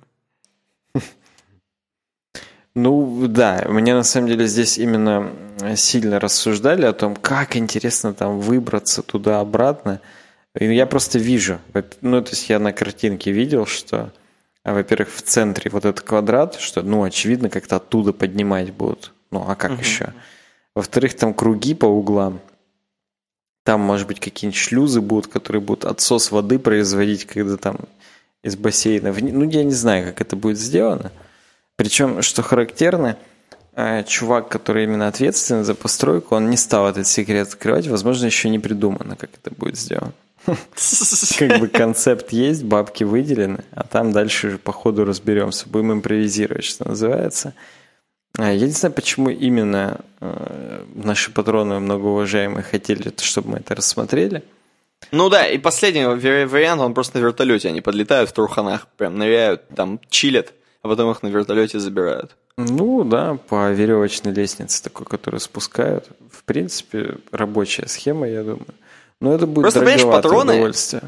Ну, 2.80 3.26
да, 3.26 3.64
мне 3.68 3.92
на 3.92 4.04
самом 4.04 4.28
деле 4.28 4.46
здесь 4.46 4.78
именно 4.78 5.32
сильно 5.74 6.20
рассуждали 6.20 6.86
о 6.86 6.92
том, 6.92 7.16
как 7.16 7.56
интересно 7.56 8.14
там 8.14 8.38
выбраться 8.38 9.02
туда-обратно. 9.02 10.00
Я 10.54 10.86
просто 10.86 11.18
вижу, 11.18 11.58
ну, 12.02 12.22
то 12.22 12.30
есть 12.30 12.48
я 12.48 12.60
на 12.60 12.72
картинке 12.72 13.32
видел, 13.32 13.66
что, 13.66 14.12
а, 14.62 14.74
во-первых, 14.74 15.12
в 15.12 15.22
центре 15.22 15.72
вот 15.72 15.86
этот 15.86 16.02
квадрат, 16.02 16.54
что, 16.60 16.82
ну, 16.82 17.02
очевидно, 17.02 17.50
как-то 17.50 17.76
оттуда 17.76 18.12
поднимать 18.12 18.72
будут. 18.72 19.12
Ну, 19.32 19.44
а 19.48 19.56
как 19.56 19.72
uh-huh. 19.72 19.80
еще? 19.80 20.12
Во-вторых, 20.76 21.16
там 21.16 21.34
круги 21.34 21.74
по 21.74 21.86
углам. 21.86 22.40
Там, 23.64 23.80
может 23.80 24.06
быть, 24.06 24.20
какие-нибудь 24.20 24.58
шлюзы 24.58 25.00
будут, 25.00 25.26
которые 25.26 25.60
будут 25.60 25.84
отсос 25.84 26.30
воды 26.30 26.60
производить, 26.60 27.24
когда 27.24 27.56
там 27.56 27.76
из 28.44 28.54
бассейна. 28.54 29.12
Ну, 29.12 29.50
я 29.50 29.64
не 29.64 29.72
знаю, 29.72 30.06
как 30.06 30.20
это 30.20 30.36
будет 30.36 30.58
сделано. 30.58 31.10
Причем, 31.78 32.22
что 32.22 32.42
характерно, 32.42 33.16
э, 33.76 34.02
чувак, 34.02 34.48
который 34.48 34.82
именно 34.82 35.06
ответственен 35.06 35.64
за 35.64 35.76
постройку, 35.76 36.34
он 36.34 36.50
не 36.50 36.56
стал 36.56 36.88
этот 36.88 37.06
секрет 37.06 37.46
открывать, 37.46 37.86
возможно, 37.86 38.26
еще 38.26 38.48
не 38.48 38.58
придумано, 38.58 39.14
как 39.14 39.30
это 39.40 39.54
будет 39.54 39.78
сделано. 39.78 40.12
Как 41.38 41.60
бы 41.60 41.68
концепт 41.68 42.32
есть, 42.32 42.64
бабки 42.64 43.04
выделены, 43.04 43.64
а 43.70 43.84
там 43.84 44.10
дальше 44.10 44.48
уже 44.48 44.58
по 44.58 44.72
ходу 44.72 45.04
разберемся, 45.04 45.68
будем 45.68 45.92
импровизировать, 45.92 46.64
что 46.64 46.88
называется. 46.88 47.54
А, 48.36 48.52
я 48.52 48.66
не 48.66 48.72
знаю, 48.72 48.92
почему 48.92 49.30
именно 49.30 50.00
э, 50.20 50.84
наши 50.96 51.30
патроны 51.30 51.78
многоуважаемые 51.78 52.64
хотели, 52.64 53.12
чтобы 53.20 53.50
мы 53.50 53.58
это 53.58 53.76
рассмотрели. 53.76 54.42
Ну 55.12 55.28
да, 55.28 55.46
и 55.46 55.58
последний 55.58 56.04
вариант, 56.06 56.80
он 56.80 56.92
просто 56.92 57.18
на 57.18 57.22
вертолете, 57.22 57.68
они 57.68 57.82
подлетают 57.82 58.30
в 58.30 58.32
труханах, 58.32 58.88
прям 58.96 59.16
ныряют, 59.16 59.68
там 59.68 60.00
чилят 60.10 60.54
а 60.88 60.90
потом 60.90 61.10
их 61.10 61.22
на 61.22 61.28
вертолете 61.28 61.78
забирают. 61.78 62.34
Ну 62.56 63.04
да, 63.04 63.38
по 63.48 63.70
веревочной 63.70 64.32
лестнице 64.32 64.82
такой, 64.82 65.04
которую 65.06 65.40
спускают. 65.40 66.08
В 66.32 66.44
принципе, 66.44 67.18
рабочая 67.30 67.86
схема, 67.88 68.26
я 68.26 68.42
думаю. 68.42 68.74
Но 69.20 69.34
это 69.34 69.46
будет 69.46 69.64
Просто, 69.64 69.80
понимаешь, 69.80 70.02
патроны, 70.02 70.54
удовольствие. 70.54 71.02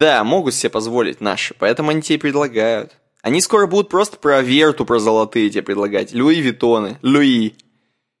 Да, 0.00 0.24
могут 0.24 0.54
себе 0.54 0.70
позволить 0.70 1.20
наши, 1.20 1.54
поэтому 1.56 1.90
они 1.90 2.02
тебе 2.02 2.18
предлагают. 2.18 2.92
Они 3.22 3.40
скоро 3.40 3.68
будут 3.68 3.88
просто 3.88 4.16
про 4.16 4.42
верту, 4.42 4.84
про 4.84 4.98
золотые 4.98 5.48
тебе 5.50 5.62
предлагать. 5.62 6.12
Луи 6.12 6.40
Витоны, 6.40 6.98
Луи. 7.02 7.54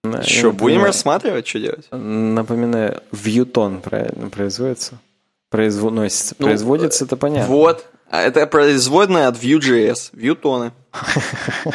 Да, 0.04 0.22
что, 0.22 0.52
будем 0.52 0.84
рассматривать, 0.84 1.46
что 1.48 1.58
делать? 1.58 1.86
Напоминаю, 1.90 3.02
Вьютон 3.10 3.80
правильно 3.80 4.30
производится? 4.30 4.98
Производится, 5.50 6.34
ну, 6.38 6.46
производится 6.46 7.04
это 7.04 7.16
понятно. 7.16 7.52
Вот, 7.52 7.86
а 8.12 8.20
это 8.20 8.46
производная 8.46 9.26
от 9.26 9.42
Vue.js, 9.42 10.12
Vuetone. 10.12 10.72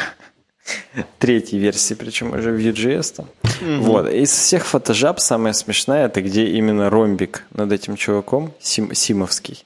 Третьей 1.18 1.58
версии, 1.58 1.94
причем 1.94 2.32
уже 2.32 2.56
Vue.js 2.56 3.14
там. 3.16 3.28
Угу. 3.60 3.82
Вот. 3.82 4.08
Из 4.08 4.30
всех 4.30 4.64
фотожаб 4.64 5.18
самое 5.18 5.52
смешное, 5.52 6.06
это 6.06 6.22
где 6.22 6.46
именно 6.46 6.90
ромбик 6.90 7.42
над 7.50 7.72
этим 7.72 7.96
чуваком, 7.96 8.54
сим, 8.60 8.94
симовский. 8.94 9.64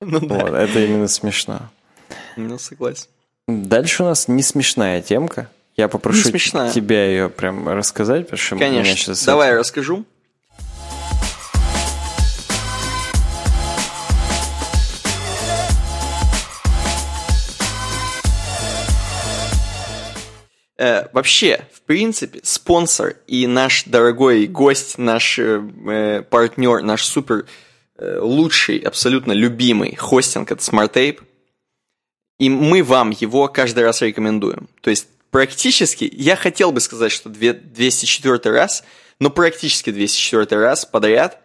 Ну, 0.00 0.18
да. 0.18 0.34
вот, 0.46 0.54
это 0.54 0.80
именно 0.80 1.06
смешно. 1.06 1.70
Ну, 2.36 2.58
согласен. 2.58 3.06
Дальше 3.46 4.02
у 4.02 4.06
нас 4.06 4.26
не 4.26 4.42
смешная 4.42 5.02
темка. 5.02 5.48
Я 5.76 5.86
попрошу 5.86 6.28
тебя 6.32 7.06
ее 7.06 7.28
прям 7.28 7.68
рассказать, 7.68 8.24
потому 8.24 8.38
что 8.38 8.56
Конечно. 8.56 8.80
меня 8.80 8.96
сейчас... 8.96 9.24
Давай 9.24 9.46
это... 9.46 9.54
я 9.54 9.60
расскажу. 9.60 10.04
Э, 20.80 21.08
вообще, 21.12 21.66
в 21.74 21.82
принципе, 21.82 22.40
спонсор 22.42 23.16
и 23.26 23.46
наш 23.46 23.84
дорогой 23.84 24.46
гость, 24.46 24.96
наш 24.96 25.38
э, 25.38 25.62
э 25.86 26.22
партнер, 26.22 26.80
наш 26.80 27.04
супер 27.04 27.44
э, 27.98 28.18
лучший, 28.18 28.78
абсолютно 28.78 29.32
любимый 29.32 29.94
хостинг 29.94 30.50
это 30.50 30.62
SmartTape. 30.62 31.20
И 32.38 32.48
мы 32.48 32.82
вам 32.82 33.10
его 33.10 33.46
каждый 33.48 33.84
раз 33.84 34.00
рекомендуем. 34.00 34.70
То 34.80 34.88
есть 34.88 35.08
практически, 35.30 36.10
я 36.10 36.34
хотел 36.34 36.72
бы 36.72 36.80
сказать, 36.80 37.12
что 37.12 37.28
204 37.28 38.38
раз, 38.50 38.82
но 39.18 39.28
практически 39.28 39.90
204 39.90 40.62
раз 40.62 40.86
подряд. 40.86 41.42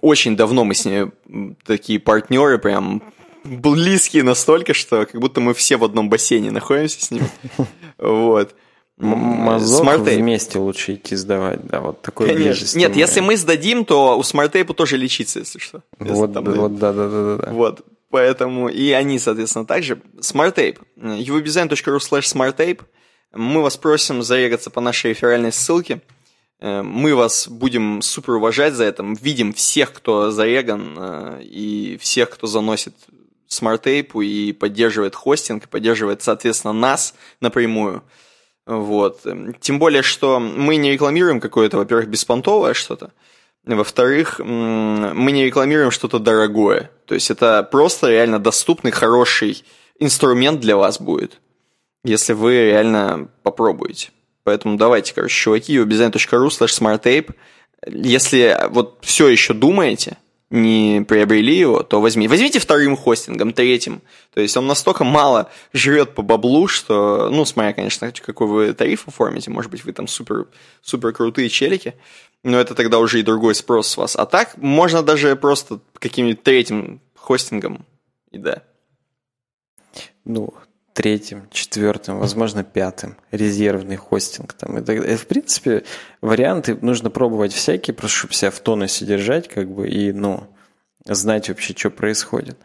Очень 0.00 0.36
давно 0.36 0.64
мы 0.64 0.76
с 0.76 0.84
ними 0.84 1.10
такие 1.64 1.98
партнеры, 1.98 2.58
прям 2.58 3.11
близкие 3.44 4.22
настолько, 4.22 4.74
что 4.74 5.06
как 5.06 5.20
будто 5.20 5.40
мы 5.40 5.54
все 5.54 5.76
в 5.76 5.84
одном 5.84 6.08
бассейне 6.08 6.50
находимся 6.50 7.04
с 7.04 7.10
ним. 7.10 7.24
Вот. 7.98 8.54
Мазок 8.98 9.86
Smart 9.86 10.16
вместе 10.16 10.58
лучше 10.58 10.94
идти 10.94 11.16
сдавать, 11.16 11.66
да, 11.66 11.80
вот 11.80 12.02
такой 12.02 12.28
Конечно. 12.28 12.78
Нет, 12.78 12.94
если 12.94 13.20
мы 13.20 13.36
сдадим, 13.36 13.84
то 13.84 14.16
у 14.16 14.22
SmartApe 14.22 14.68
а 14.68 14.74
тоже 14.74 14.96
лечиться, 14.96 15.40
если 15.40 15.58
что. 15.58 15.82
Вот, 15.98 16.30
вот, 16.36 16.78
да, 16.78 16.92
да, 16.92 17.08
да, 17.08 17.36
да. 17.36 17.52
Вот, 17.52 17.84
поэтому 18.10 18.68
и 18.68 18.92
они, 18.92 19.18
соответственно, 19.18 19.66
также. 19.66 20.00
SmartApe, 20.18 20.78
uwebdesign.ru 20.96 21.98
slash 21.98 22.32
smartape. 22.32 22.80
Мы 23.34 23.62
вас 23.62 23.76
просим 23.76 24.22
зарегаться 24.22 24.70
по 24.70 24.80
нашей 24.80 25.10
реферальной 25.10 25.52
ссылке. 25.52 26.00
Э, 26.60 26.82
мы 26.82 27.16
вас 27.16 27.48
будем 27.48 28.02
супер 28.02 28.34
уважать 28.34 28.74
за 28.74 28.84
это. 28.84 29.02
Видим 29.20 29.52
всех, 29.52 29.92
кто 29.92 30.30
зареган, 30.30 30.94
э, 30.96 31.42
и 31.42 31.98
всех, 32.00 32.30
кто 32.30 32.46
заносит 32.46 32.94
SmartApe 33.52 34.14
у 34.14 34.22
и 34.22 34.52
поддерживает 34.52 35.14
хостинг, 35.14 35.64
и 35.64 35.68
поддерживает, 35.68 36.22
соответственно, 36.22 36.72
нас 36.72 37.14
напрямую. 37.40 38.02
Вот. 38.66 39.26
Тем 39.60 39.78
более, 39.78 40.02
что 40.02 40.38
мы 40.40 40.76
не 40.76 40.92
рекламируем 40.92 41.40
какое-то, 41.40 41.76
во-первых, 41.76 42.08
беспонтовое 42.08 42.74
что-то, 42.74 43.12
во-вторых, 43.64 44.40
мы 44.40 45.32
не 45.32 45.44
рекламируем 45.44 45.90
что-то 45.90 46.18
дорогое. 46.18 46.90
То 47.06 47.14
есть 47.14 47.30
это 47.30 47.62
просто 47.62 48.08
реально 48.10 48.38
доступный, 48.38 48.90
хороший 48.90 49.64
инструмент 49.98 50.60
для 50.60 50.76
вас 50.76 51.00
будет, 51.00 51.40
если 52.04 52.32
вы 52.32 52.54
реально 52.54 53.28
попробуете. 53.42 54.10
Поэтому 54.44 54.76
давайте, 54.76 55.14
короче, 55.14 55.34
чуваки, 55.34 55.76
webdesign.ru 55.78 56.48
slash 56.48 56.80
smarttape. 56.80 57.34
Если 57.86 58.56
вот 58.70 58.98
все 59.02 59.28
еще 59.28 59.54
думаете, 59.54 60.16
не 60.52 61.02
приобрели 61.08 61.56
его, 61.56 61.82
то 61.82 62.00
возьми. 62.00 62.28
Возьмите 62.28 62.58
вторым 62.58 62.94
хостингом, 62.94 63.54
третьим. 63.54 64.02
То 64.34 64.40
есть 64.42 64.54
он 64.56 64.66
настолько 64.66 65.02
мало 65.02 65.50
жрет 65.72 66.14
по 66.14 66.22
баблу, 66.22 66.68
что, 66.68 67.30
ну, 67.30 67.46
смотря, 67.46 67.72
конечно, 67.72 68.12
какой 68.12 68.46
вы 68.46 68.72
тариф 68.74 69.08
оформите, 69.08 69.50
может 69.50 69.70
быть, 69.70 69.82
вы 69.84 69.92
там 69.92 70.06
супер, 70.06 70.46
супер 70.82 71.12
крутые 71.12 71.48
челики, 71.48 71.94
но 72.44 72.60
это 72.60 72.74
тогда 72.74 72.98
уже 72.98 73.20
и 73.20 73.22
другой 73.22 73.54
спрос 73.54 73.88
с 73.88 73.96
вас. 73.96 74.14
А 74.14 74.26
так 74.26 74.58
можно 74.58 75.02
даже 75.02 75.34
просто 75.36 75.80
каким-нибудь 75.94 76.42
третьим 76.42 77.00
хостингом, 77.16 77.86
и 78.30 78.36
да. 78.36 78.62
Ну, 80.26 80.52
третьим, 80.92 81.48
четвертым, 81.50 82.18
возможно, 82.18 82.64
пятым, 82.64 83.16
резервный 83.30 83.96
хостинг. 83.96 84.52
Там, 84.52 84.78
и 84.78 84.82
так, 84.82 85.04
и, 85.04 85.16
в 85.16 85.26
принципе, 85.26 85.84
варианты 86.20 86.76
нужно 86.80 87.10
пробовать 87.10 87.52
всякие, 87.52 87.94
просто 87.94 88.18
чтобы 88.18 88.34
себя 88.34 88.50
в 88.50 88.60
тонусе 88.60 89.04
держать, 89.04 89.48
как 89.48 89.70
бы, 89.70 89.88
и, 89.88 90.12
ну, 90.12 90.48
знать 91.04 91.48
вообще, 91.48 91.74
что 91.76 91.90
происходит. 91.90 92.58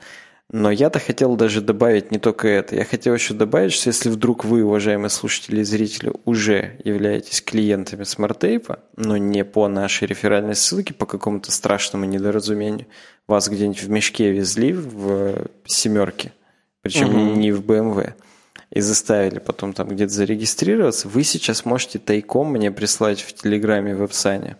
Но 0.49 0.71
я-то 0.71 0.99
хотел 0.99 1.35
даже 1.35 1.59
добавить 1.59 2.09
не 2.09 2.19
только 2.19 2.47
это. 2.47 2.77
Я 2.77 2.85
хотел 2.85 3.13
еще 3.13 3.33
добавить, 3.33 3.73
что 3.73 3.89
если 3.89 4.09
вдруг 4.09 4.45
вы, 4.45 4.63
уважаемые 4.63 5.09
слушатели 5.09 5.59
и 5.59 5.63
зрители, 5.63 6.13
уже 6.23 6.79
являетесь 6.85 7.41
клиентами 7.41 8.03
SmartApe 8.05 8.65
а, 8.65 8.79
но 8.95 9.17
не 9.17 9.43
по 9.43 9.67
нашей 9.67 10.07
реферальной 10.07 10.55
ссылке, 10.55 10.93
по 10.93 11.05
какому-то 11.05 11.51
страшному 11.51 12.05
недоразумению, 12.05 12.87
вас 13.27 13.49
где-нибудь 13.49 13.83
в 13.83 13.89
мешке 13.89 14.31
везли 14.31 14.71
в 14.71 15.47
семерке, 15.65 16.31
причем 16.87 17.09
угу. 17.09 17.35
не 17.35 17.51
в 17.51 17.61
BMW, 17.61 18.13
и 18.69 18.79
заставили 18.79 19.39
потом 19.39 19.73
там 19.73 19.89
где-то 19.89 20.13
зарегистрироваться, 20.13 21.07
вы 21.07 21.23
сейчас 21.23 21.65
можете 21.65 21.99
тайком 21.99 22.51
мне 22.51 22.71
прислать 22.71 23.21
в 23.21 23.33
Телеграме 23.33 23.95
в 23.95 24.03
описании 24.03 24.55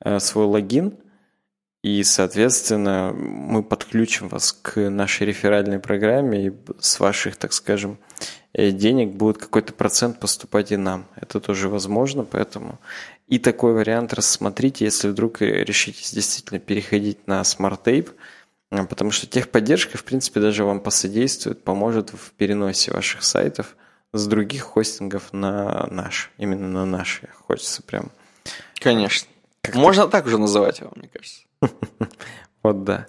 э, 0.00 0.18
свой 0.20 0.46
логин, 0.46 0.94
и, 1.82 2.02
соответственно, 2.02 3.12
мы 3.14 3.62
подключим 3.62 4.28
вас 4.28 4.52
к 4.52 4.88
нашей 4.88 5.26
реферальной 5.26 5.78
программе, 5.78 6.46
и 6.46 6.52
с 6.80 6.98
ваших, 7.00 7.36
так 7.36 7.52
скажем, 7.52 7.98
э, 8.52 8.70
денег 8.70 9.14
будет 9.14 9.38
какой-то 9.38 9.72
процент 9.72 10.20
поступать 10.20 10.72
и 10.72 10.76
нам. 10.76 11.06
Это 11.16 11.40
тоже 11.40 11.68
возможно, 11.68 12.24
поэтому. 12.24 12.78
И 13.26 13.38
такой 13.38 13.74
вариант 13.74 14.12
рассмотрите, 14.12 14.84
если 14.84 15.08
вдруг 15.08 15.40
решитесь 15.40 16.12
действительно 16.12 16.60
переходить 16.60 17.26
на 17.26 17.40
а, 17.40 17.44
потому 18.82 19.10
что 19.10 19.26
техподдержка, 19.26 19.96
в 19.96 20.04
принципе, 20.04 20.40
даже 20.40 20.64
вам 20.64 20.80
посодействует, 20.80 21.62
поможет 21.62 22.10
в 22.10 22.32
переносе 22.32 22.92
ваших 22.92 23.22
сайтов 23.22 23.76
с 24.12 24.26
других 24.26 24.62
хостингов 24.62 25.32
на 25.32 25.86
наш. 25.90 26.30
Именно 26.38 26.68
на 26.68 26.84
наш. 26.84 27.22
Хочется 27.46 27.82
прям... 27.82 28.10
Конечно. 28.80 29.28
Как 29.62 29.76
Можно 29.76 30.08
так 30.08 30.26
уже 30.26 30.38
называть 30.38 30.80
его, 30.80 30.92
мне 30.96 31.08
кажется. 31.08 31.42
Вот 32.62 32.82
да. 32.84 33.06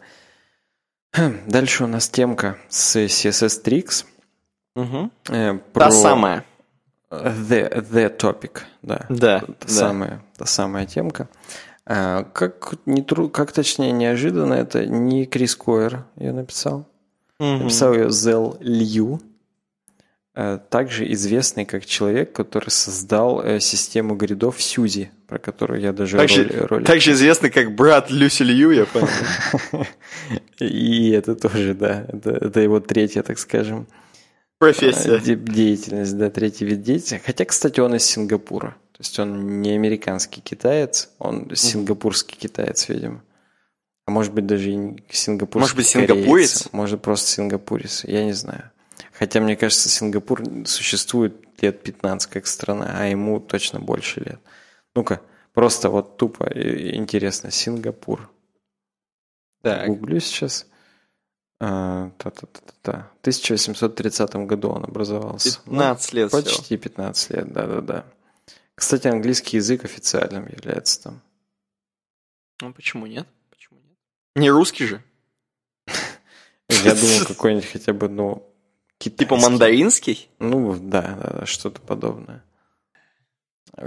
Дальше 1.47 1.85
у 1.85 1.87
нас 1.87 2.09
темка 2.09 2.57
с 2.69 2.97
CSS 2.97 3.63
Tricks. 3.63 4.05
Угу. 4.75 5.11
Та 5.73 5.91
самая. 5.91 6.45
The, 7.09 7.89
the 7.89 8.17
topic, 8.17 8.61
да. 8.81 9.05
Да. 9.09 9.39
Та, 9.39 9.47
да. 9.47 9.67
Самая, 9.67 10.21
та 10.37 10.45
самая 10.45 10.85
темка. 10.85 11.29
А, 11.87 12.23
как, 12.23 12.73
не 12.85 13.01
тру, 13.01 13.29
как 13.29 13.51
точнее 13.51 13.91
неожиданно, 13.91 14.55
это 14.55 14.85
не 14.85 15.25
Крис 15.25 15.55
Койер 15.55 16.05
ее 16.15 16.31
написал. 16.31 16.87
Mm-hmm. 17.39 17.57
Написал 17.63 17.93
ее 17.93 18.11
Зел 18.11 18.57
Лью, 18.59 19.21
а, 20.33 20.57
также 20.57 21.09
известный 21.13 21.65
как 21.65 21.85
человек, 21.85 22.33
который 22.33 22.69
создал 22.69 23.41
э, 23.41 23.59
систему 23.59 24.15
гридов 24.15 24.61
Сьюзи, 24.61 25.11
про 25.27 25.37
которую 25.37 25.79
я 25.79 25.93
даже 25.93 26.17
также, 26.17 26.43
ролик, 26.43 26.71
ролик... 26.71 26.87
Также 26.87 27.11
известный 27.11 27.51
как 27.51 27.73
брат 27.73 28.09
Люси 28.09 28.43
Лью, 28.43 28.71
я 28.71 28.85
понял. 28.85 29.07
И 30.59 31.11
это 31.11 31.35
тоже, 31.35 31.73
да, 31.73 32.05
это, 32.07 32.31
это 32.31 32.59
его 32.59 32.79
третья, 32.79 33.21
так 33.21 33.37
скажем, 33.37 33.87
профессия. 34.73 35.19
Деятельность, 35.35 36.17
да, 36.17 36.29
третий 36.29 36.65
вид 36.65 36.81
деятельности. 36.81 37.25
Хотя, 37.25 37.45
кстати, 37.45 37.79
он 37.79 37.95
из 37.95 38.03
Сингапура. 38.05 38.75
То 38.91 38.99
есть 38.99 39.19
он 39.19 39.61
не 39.61 39.71
американский 39.71 40.41
китаец, 40.41 41.09
он 41.19 41.53
сингапурский 41.53 42.37
китаец, 42.37 42.87
видимо. 42.87 43.21
А 44.05 44.11
может 44.11 44.33
быть 44.33 44.45
даже 44.45 44.71
и 44.71 45.03
сингапурский 45.09 45.59
Может 45.59 45.75
быть 45.75 45.87
сингапурец? 45.87 46.25
Кореец, 46.27 46.69
может 46.71 47.01
просто 47.01 47.29
сингапурец, 47.29 48.05
я 48.05 48.23
не 48.23 48.33
знаю. 48.33 48.71
Хотя, 49.11 49.39
мне 49.39 49.55
кажется, 49.55 49.89
Сингапур 49.89 50.43
существует 50.65 51.33
лет 51.61 51.81
15 51.83 52.29
как 52.29 52.47
страна, 52.47 52.95
а 52.97 53.05
ему 53.05 53.39
точно 53.39 53.79
больше 53.79 54.19
лет. 54.19 54.39
Ну-ка, 54.93 55.21
просто 55.53 55.89
вот 55.89 56.17
тупо 56.17 56.45
интересно. 56.53 57.49
Сингапур. 57.49 58.29
Так. 59.61 59.87
Гуглю 59.87 60.19
сейчас. 60.19 60.67
А, 61.59 62.11
та-та-та-та. 62.17 63.11
В 63.17 63.21
1830 63.21 64.35
году 64.47 64.69
он 64.69 64.83
образовался. 64.83 65.59
15 65.65 66.13
ну, 66.13 66.19
лет 66.19 66.31
Почти 66.31 66.63
всего. 66.63 66.79
15 66.79 67.29
лет, 67.31 67.53
да-да-да. 67.53 68.05
Кстати, 68.75 69.07
английский 69.07 69.57
язык 69.57 69.85
официальным 69.85 70.47
является 70.47 71.03
там. 71.03 71.21
Ну 72.61 72.73
почему 72.73 73.05
нет? 73.05 73.27
Почему 73.49 73.79
нет? 73.79 73.97
Не 74.35 74.49
русский 74.49 74.85
же. 74.85 75.03
Я 76.69 76.95
думал, 76.95 77.25
какой-нибудь 77.27 77.71
хотя 77.71 77.93
бы, 77.93 78.09
ну, 78.09 78.45
китайский. 78.97 79.25
Типа 79.25 79.37
мандаринский? 79.37 80.29
Ну, 80.39 80.77
да, 80.77 81.17
да, 81.21 81.39
да 81.39 81.45
что-то 81.45 81.79
подобное. 81.79 82.43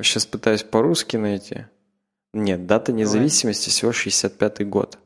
Сейчас 0.03 0.27
пытаюсь 0.27 0.62
по-русски 0.62 1.16
найти. 1.16 1.66
Нет, 2.32 2.66
дата 2.66 2.93
независимости 2.93 3.70
всего 3.70 3.90
65-й 3.90 4.65
год. 4.65 4.99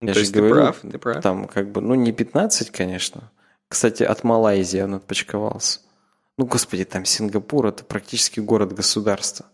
Ну, 0.00 0.12
то 0.12 0.18
есть 0.18 0.32
ты 0.32 0.48
прав, 0.48 0.80
ты 0.80 0.98
прав. 0.98 1.22
Там 1.22 1.46
как 1.46 1.70
бы, 1.72 1.80
ну 1.80 1.94
не 1.94 2.12
15, 2.12 2.70
конечно. 2.70 3.30
Кстати, 3.68 4.02
от 4.02 4.24
Малайзии 4.24 4.80
он 4.80 4.94
отпочковался. 4.94 5.80
Ну, 6.36 6.46
господи, 6.46 6.84
там 6.84 7.04
Сингапур– 7.04 7.66
это 7.68 7.84
практически 7.84 8.38
город-государство. 8.38 9.46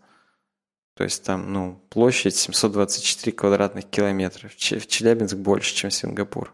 То 0.95 1.03
есть 1.03 1.23
там, 1.23 1.51
ну, 1.51 1.81
площадь 1.89 2.35
724 2.35 3.35
квадратных 3.35 3.85
километра. 3.85 4.47
В 4.47 4.55
Челябинск 4.55 5.35
больше, 5.35 5.73
чем 5.73 5.89
Сингапур, 5.89 6.53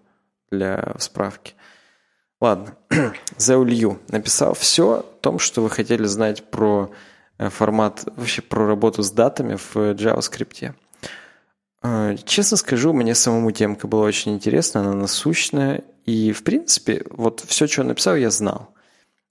для 0.50 0.96
справки. 0.98 1.54
Ладно, 2.40 2.76
Зеулью 3.38 4.00
написал 4.08 4.56
все 4.56 4.90
о 4.90 5.02
том, 5.04 5.38
что 5.38 5.62
вы 5.62 5.70
хотели 5.70 6.06
знать 6.06 6.50
про 6.50 6.92
э, 7.38 7.50
формат, 7.50 8.04
вообще 8.16 8.42
про 8.42 8.66
работу 8.66 9.04
с 9.04 9.12
датами 9.12 9.58
в 9.58 9.76
JavaScript. 9.76 10.74
Э, 11.84 12.16
честно 12.26 12.58
скажу, 12.58 12.94
мне 12.94 13.16
самому 13.16 13.52
темка 13.52 13.88
была 13.88 14.04
очень 14.04 14.34
интересна, 14.34 14.82
она 14.82 14.94
насущная, 14.94 15.84
и, 16.06 16.32
в 16.32 16.44
принципе, 16.44 17.06
вот 17.10 17.44
все, 17.48 17.68
что 17.68 17.82
он 17.82 17.88
написал, 17.88 18.16
я 18.16 18.30
знал. 18.30 18.74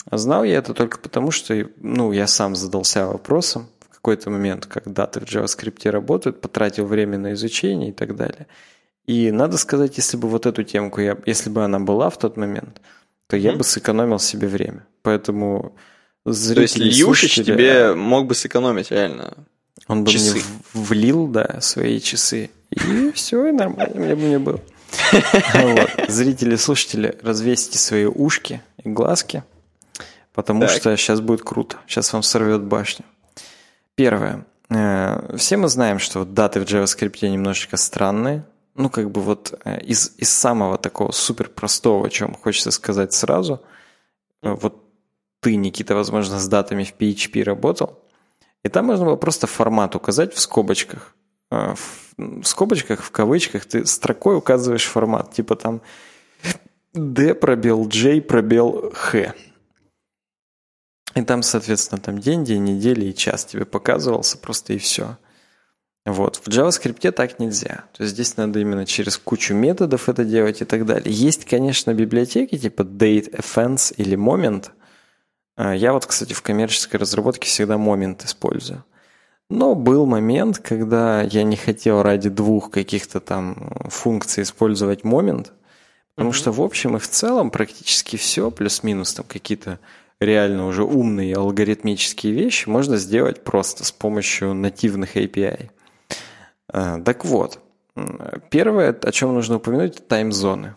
А 0.06 0.18
знал 0.18 0.44
я 0.44 0.58
это 0.58 0.74
только 0.74 0.98
потому, 0.98 1.30
что 1.30 1.68
ну, 1.76 2.12
я 2.12 2.26
сам 2.26 2.56
задался 2.56 3.06
вопросом 3.06 3.68
в 3.80 3.88
какой-то 3.96 4.30
момент, 4.30 4.66
как 4.66 4.90
даты 4.92 5.20
в 5.20 5.24
JavaScript 5.24 5.88
работают, 5.90 6.40
потратил 6.40 6.86
время 6.86 7.18
на 7.18 7.34
изучение 7.34 7.90
и 7.90 7.92
так 7.92 8.16
далее. 8.16 8.46
И 9.06 9.30
надо 9.30 9.58
сказать, 9.58 9.96
если 9.96 10.16
бы 10.16 10.28
вот 10.28 10.46
эту 10.46 10.62
темку, 10.62 11.00
я, 11.00 11.18
если 11.26 11.50
бы 11.50 11.64
она 11.64 11.80
была 11.80 12.10
в 12.10 12.18
тот 12.18 12.36
момент, 12.36 12.80
то 13.26 13.36
mm-hmm. 13.36 13.40
я 13.40 13.52
бы 13.52 13.64
сэкономил 13.64 14.18
себе 14.18 14.48
время. 14.48 14.86
Поэтому 15.02 15.76
зрители, 16.24 16.54
То 16.54 16.60
есть 16.62 16.78
Льюшич 16.78 17.34
слушатели, 17.34 17.44
тебе 17.44 17.94
мог 17.94 18.26
бы 18.26 18.34
сэкономить 18.34 18.90
реально 18.90 19.34
Он 19.90 20.04
бы 20.04 20.10
часы. 20.10 20.32
мне 20.32 20.42
влил, 20.74 21.26
да, 21.26 21.60
свои 21.60 22.00
часы. 22.00 22.50
И 22.70 23.10
все, 23.12 23.46
и 23.48 23.52
нормально 23.52 24.00
мне 24.00 24.14
бы 24.14 24.22
не 24.22 24.38
было. 24.38 24.60
Зрители, 26.08 26.56
слушатели, 26.56 27.18
развесьте 27.22 27.78
свои 27.78 28.04
ушки 28.04 28.62
и 28.82 28.88
глазки– 28.88 29.42
потому 30.40 30.68
что 30.68 30.96
сейчас 30.96 31.20
будет 31.20 31.42
круто. 31.42 31.76
Сейчас 31.86 32.12
вам 32.12 32.22
сорвет 32.22 32.62
башню. 32.62 33.04
Первое. 33.94 34.46
Э, 34.70 35.36
все 35.36 35.56
мы 35.56 35.68
знаем, 35.68 35.98
что 35.98 36.24
даты 36.24 36.60
в 36.60 36.64
JavaScript 36.64 37.28
немножечко 37.28 37.76
странные. 37.76 38.44
Ну, 38.74 38.88
как 38.88 39.10
бы 39.10 39.20
вот 39.20 39.60
э, 39.64 39.80
из, 39.82 40.14
из 40.16 40.30
самого 40.30 40.78
такого 40.78 41.12
супер 41.12 41.48
простого, 41.48 42.06
о 42.06 42.10
чем 42.10 42.34
хочется 42.34 42.70
сказать 42.70 43.12
сразу. 43.12 43.60
Э, 44.42 44.52
вот 44.52 44.82
ты, 45.40 45.56
Никита, 45.56 45.94
возможно, 45.94 46.38
с 46.38 46.48
датами 46.48 46.84
в 46.84 46.94
PHP 46.96 47.42
работал. 47.42 47.98
И 48.64 48.68
там 48.68 48.86
можно 48.86 49.04
было 49.06 49.16
просто 49.16 49.46
формат 49.46 49.94
указать 49.96 50.34
в 50.34 50.40
скобочках. 50.40 51.14
В 51.50 52.44
скобочках, 52.44 53.02
в 53.02 53.10
кавычках, 53.10 53.64
ты 53.64 53.86
строкой 53.86 54.36
указываешь 54.36 54.86
формат. 54.86 55.32
Типа 55.32 55.56
там 55.56 55.80
D 56.92 57.34
пробел 57.34 57.86
J 57.88 58.20
пробел 58.20 58.92
H. 58.92 59.34
И 61.16 61.22
там, 61.22 61.42
соответственно, 61.42 62.00
там 62.00 62.18
день, 62.18 62.44
день, 62.44 62.62
недели 62.64 63.06
и 63.06 63.14
час 63.14 63.44
тебе 63.44 63.64
показывался 63.64 64.38
просто 64.38 64.74
и 64.74 64.78
все. 64.78 65.16
Вот. 66.06 66.36
В 66.36 66.48
JavaScript 66.48 67.10
так 67.12 67.40
нельзя. 67.40 67.84
То 67.94 68.04
есть 68.04 68.14
здесь 68.14 68.36
надо 68.36 68.60
именно 68.60 68.86
через 68.86 69.18
кучу 69.18 69.54
методов 69.54 70.08
это 70.08 70.24
делать 70.24 70.62
и 70.62 70.64
так 70.64 70.86
далее. 70.86 71.12
Есть, 71.12 71.46
конечно, 71.46 71.92
библиотеки 71.94 72.56
типа 72.56 72.82
date, 72.82 73.30
offense 73.32 73.92
или 73.96 74.16
moment. 74.16 74.70
А, 75.62 75.74
я 75.74 75.92
вот, 75.92 76.06
кстати, 76.06 76.32
в 76.32 76.40
коммерческой 76.40 76.96
разработке 76.96 77.46
всегда 77.46 77.76
момент 77.76 78.24
использую. 78.24 78.82
Но 79.50 79.74
был 79.74 80.06
момент, 80.06 80.58
когда 80.58 81.20
я 81.20 81.42
не 81.42 81.56
хотел 81.56 82.02
ради 82.02 82.30
двух 82.30 82.70
каких-то 82.70 83.20
там 83.20 83.70
функций 83.90 84.44
использовать 84.44 85.04
момент, 85.04 85.52
потому 86.14 86.30
mm-hmm. 86.30 86.34
что 86.34 86.52
в 86.52 86.62
общем 86.62 86.96
и 86.96 86.98
в 86.98 87.06
целом 87.06 87.50
практически 87.50 88.16
все, 88.16 88.50
плюс-минус 88.50 89.12
там 89.12 89.26
какие-то 89.28 89.80
реально 90.18 90.66
уже 90.66 90.82
умные 90.82 91.36
алгоритмические 91.36 92.32
вещи 92.32 92.66
можно 92.66 92.96
сделать 92.96 93.44
просто 93.44 93.84
с 93.84 93.92
помощью 93.92 94.54
нативных 94.54 95.18
API. 95.18 95.68
А, 96.72 97.02
так 97.02 97.26
вот, 97.26 97.58
первое, 98.48 98.92
о 98.94 99.12
чем 99.12 99.34
нужно 99.34 99.56
упомянуть, 99.56 99.96
это 99.96 100.02
таймзоны. 100.04 100.74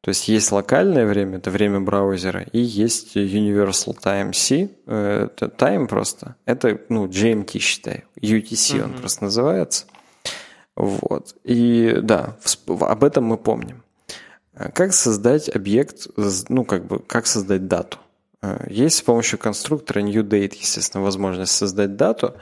То 0.00 0.08
есть 0.08 0.28
есть 0.28 0.50
локальное 0.50 1.06
время, 1.06 1.38
это 1.38 1.50
время 1.50 1.80
браузера, 1.80 2.42
и 2.52 2.58
есть 2.58 3.16
Universal 3.16 3.98
Time 4.02 4.32
C, 4.32 4.70
э, 4.86 5.28
это 5.30 5.46
time 5.46 5.86
просто, 5.86 6.36
это 6.46 6.80
ну, 6.88 7.06
GMT 7.06 7.58
считай, 7.58 8.04
UTC 8.16 8.76
mm-hmm. 8.76 8.84
он 8.84 8.92
просто 8.94 9.24
называется. 9.24 9.86
Вот. 10.74 11.36
И 11.44 11.98
да, 12.02 12.36
об 12.66 13.04
этом 13.04 13.24
мы 13.24 13.36
помним. 13.36 13.82
А 14.54 14.70
как 14.70 14.94
создать 14.94 15.54
объект, 15.54 16.08
ну 16.48 16.64
как 16.64 16.86
бы, 16.86 16.98
как 17.00 17.26
создать 17.26 17.66
дату? 17.66 17.98
Э, 18.42 18.66
есть 18.68 18.96
с 18.96 19.02
помощью 19.02 19.38
конструктора 19.38 20.00
NewDate, 20.00 20.56
естественно, 20.58 21.02
возможность 21.02 21.52
создать 21.52 21.96
дату. 21.96 22.34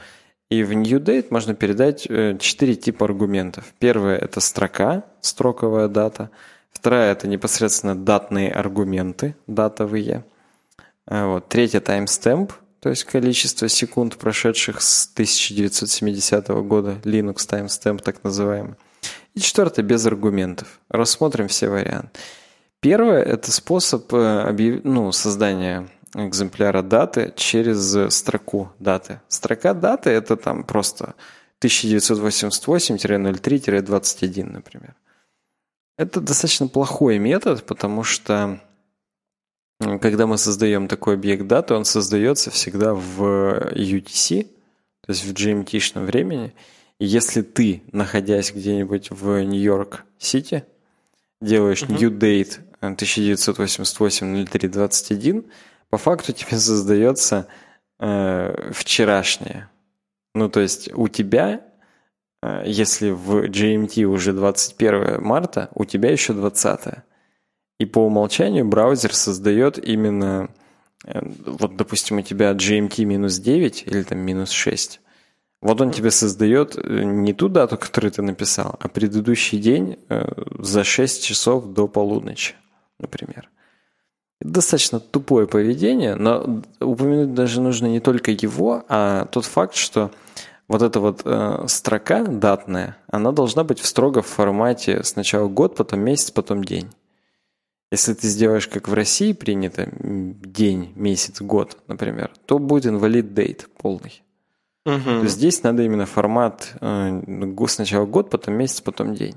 И 0.50 0.62
в 0.62 0.72
NewDate 0.72 1.26
можно 1.30 1.54
передать 1.54 2.06
э, 2.08 2.38
четыре 2.38 2.74
типа 2.74 3.04
аргументов. 3.04 3.74
Первое– 3.78 4.16
это 4.18 4.40
строка, 4.40 5.04
строковая 5.20 5.88
дата. 5.88 6.30
Вторая– 6.78 7.12
это 7.12 7.26
непосредственно 7.26 7.96
датные 7.96 8.52
аргументы, 8.52 9.34
датовые. 9.48 10.24
Э, 11.08 11.24
вот. 11.24 11.48
Третье– 11.48 11.80
timestamp, 11.82 12.52
то 12.78 12.88
есть 12.88 13.02
количество 13.02 13.68
секунд, 13.68 14.16
прошедших 14.16 14.80
с 14.80 15.10
1970 15.12 16.46
года, 16.68 17.00
Linux 17.02 17.48
timestamp 17.50 18.00
так 18.04 18.22
называемый. 18.22 18.76
И 19.34 19.40
четвертое– 19.40 19.82
без 19.84 20.06
аргументов. 20.06 20.78
Рассмотрим 20.88 21.48
все 21.48 21.68
варианты. 21.68 22.10
Первое– 22.78 23.22
это 23.24 23.50
способ 23.50 24.14
э, 24.14 24.42
объяв... 24.42 24.84
ну, 24.84 25.10
создания 25.10 25.88
экземпляра 26.14 26.82
даты 26.82 27.32
через 27.34 28.14
строку 28.14 28.70
даты. 28.78 29.20
Строка 29.26 29.74
даты– 29.74 30.10
это 30.12 30.36
там 30.36 30.62
просто 30.62 31.16
1988-03-21, 31.60 34.44
например. 34.44 34.94
Это 35.98 36.20
достаточно 36.20 36.68
плохой 36.68 37.18
метод, 37.18 37.66
потому 37.66 38.04
что 38.04 38.60
когда 39.78 40.26
мы 40.26 40.38
создаем 40.38 40.88
такой 40.88 41.14
объект 41.14 41.46
даты, 41.46 41.74
он 41.74 41.84
создается 41.84 42.50
всегда 42.50 42.94
в 42.94 43.22
UTC, 43.74 44.44
то 45.06 45.12
есть 45.12 45.24
в 45.24 45.34
GMT-шном 45.34 46.06
времени. 46.06 46.54
И 46.98 47.06
если 47.06 47.42
ты, 47.42 47.82
находясь 47.92 48.52
где-нибудь 48.52 49.10
в 49.10 49.42
Нью-Йорк-Сити, 49.42 50.64
делаешь 51.40 51.82
uh-huh. 51.82 51.98
new 51.98 52.10
date 52.10 52.60
1988-03-21, 52.80 55.44
по 55.90 55.98
факту 55.98 56.32
тебе 56.32 56.58
создается 56.58 57.46
э, 57.98 58.70
вчерашнее. 58.72 59.68
Ну, 60.34 60.48
то 60.48 60.60
есть 60.60 60.90
у 60.94 61.08
тебя, 61.08 61.54
э, 61.54 61.60
если 62.64 63.10
в 63.10 63.46
GMT 63.46 64.04
уже 64.04 64.32
21 64.32 65.22
марта, 65.22 65.70
у 65.74 65.84
тебя 65.84 66.10
еще 66.10 66.32
20. 66.32 66.98
И 67.80 67.86
по 67.86 68.00
умолчанию 68.00 68.64
браузер 68.64 69.14
создает 69.14 69.78
именно, 69.78 70.50
э, 71.04 71.20
вот, 71.46 71.76
допустим, 71.76 72.18
у 72.18 72.22
тебя 72.22 72.52
GMT 72.52 73.04
минус 73.04 73.38
9 73.38 73.84
или 73.86 74.02
там 74.02 74.18
минус 74.18 74.50
6. 74.50 75.00
Вот 75.60 75.80
он 75.80 75.90
тебе 75.90 76.10
создает 76.10 76.76
э, 76.76 77.02
не 77.04 77.32
ту 77.32 77.48
дату, 77.48 77.76
которую 77.78 78.12
ты 78.12 78.22
написал, 78.22 78.76
а 78.80 78.88
предыдущий 78.88 79.58
день 79.58 79.98
э, 80.08 80.28
за 80.58 80.84
6 80.84 81.24
часов 81.24 81.66
до 81.66 81.88
полуночи 81.88 82.54
например. 82.98 83.50
Достаточно 84.40 85.00
тупое 85.00 85.46
поведение, 85.48 86.14
но 86.14 86.62
упомянуть 86.80 87.34
даже 87.34 87.60
нужно 87.60 87.86
не 87.86 88.00
только 88.00 88.30
его, 88.30 88.84
а 88.88 89.26
тот 89.26 89.44
факт, 89.44 89.74
что 89.74 90.12
вот 90.68 90.82
эта 90.82 91.00
вот 91.00 91.22
э, 91.24 91.64
строка 91.66 92.22
датная, 92.24 92.98
она 93.08 93.32
должна 93.32 93.64
быть 93.64 93.80
в 93.80 93.86
строго 93.86 94.22
в 94.22 94.26
формате 94.26 95.02
сначала 95.02 95.48
год, 95.48 95.76
потом 95.76 96.00
месяц, 96.00 96.30
потом 96.30 96.62
день. 96.62 96.90
Если 97.90 98.12
ты 98.12 98.28
сделаешь, 98.28 98.68
как 98.68 98.86
в 98.86 98.92
России 98.92 99.32
принято, 99.32 99.88
день, 99.92 100.92
месяц, 100.94 101.40
год, 101.40 101.78
например, 101.86 102.30
то 102.44 102.58
будет 102.58 102.92
invalid 102.92 103.32
date 103.32 103.66
полный. 103.78 104.22
Угу. 104.84 105.04
То 105.04 105.22
есть 105.22 105.36
здесь 105.36 105.62
надо 105.62 105.82
именно 105.82 106.04
формат 106.04 106.74
э, 106.80 107.66
сначала 107.66 108.04
год, 108.04 108.28
потом 108.28 108.54
месяц, 108.54 108.82
потом 108.82 109.14
день. 109.14 109.36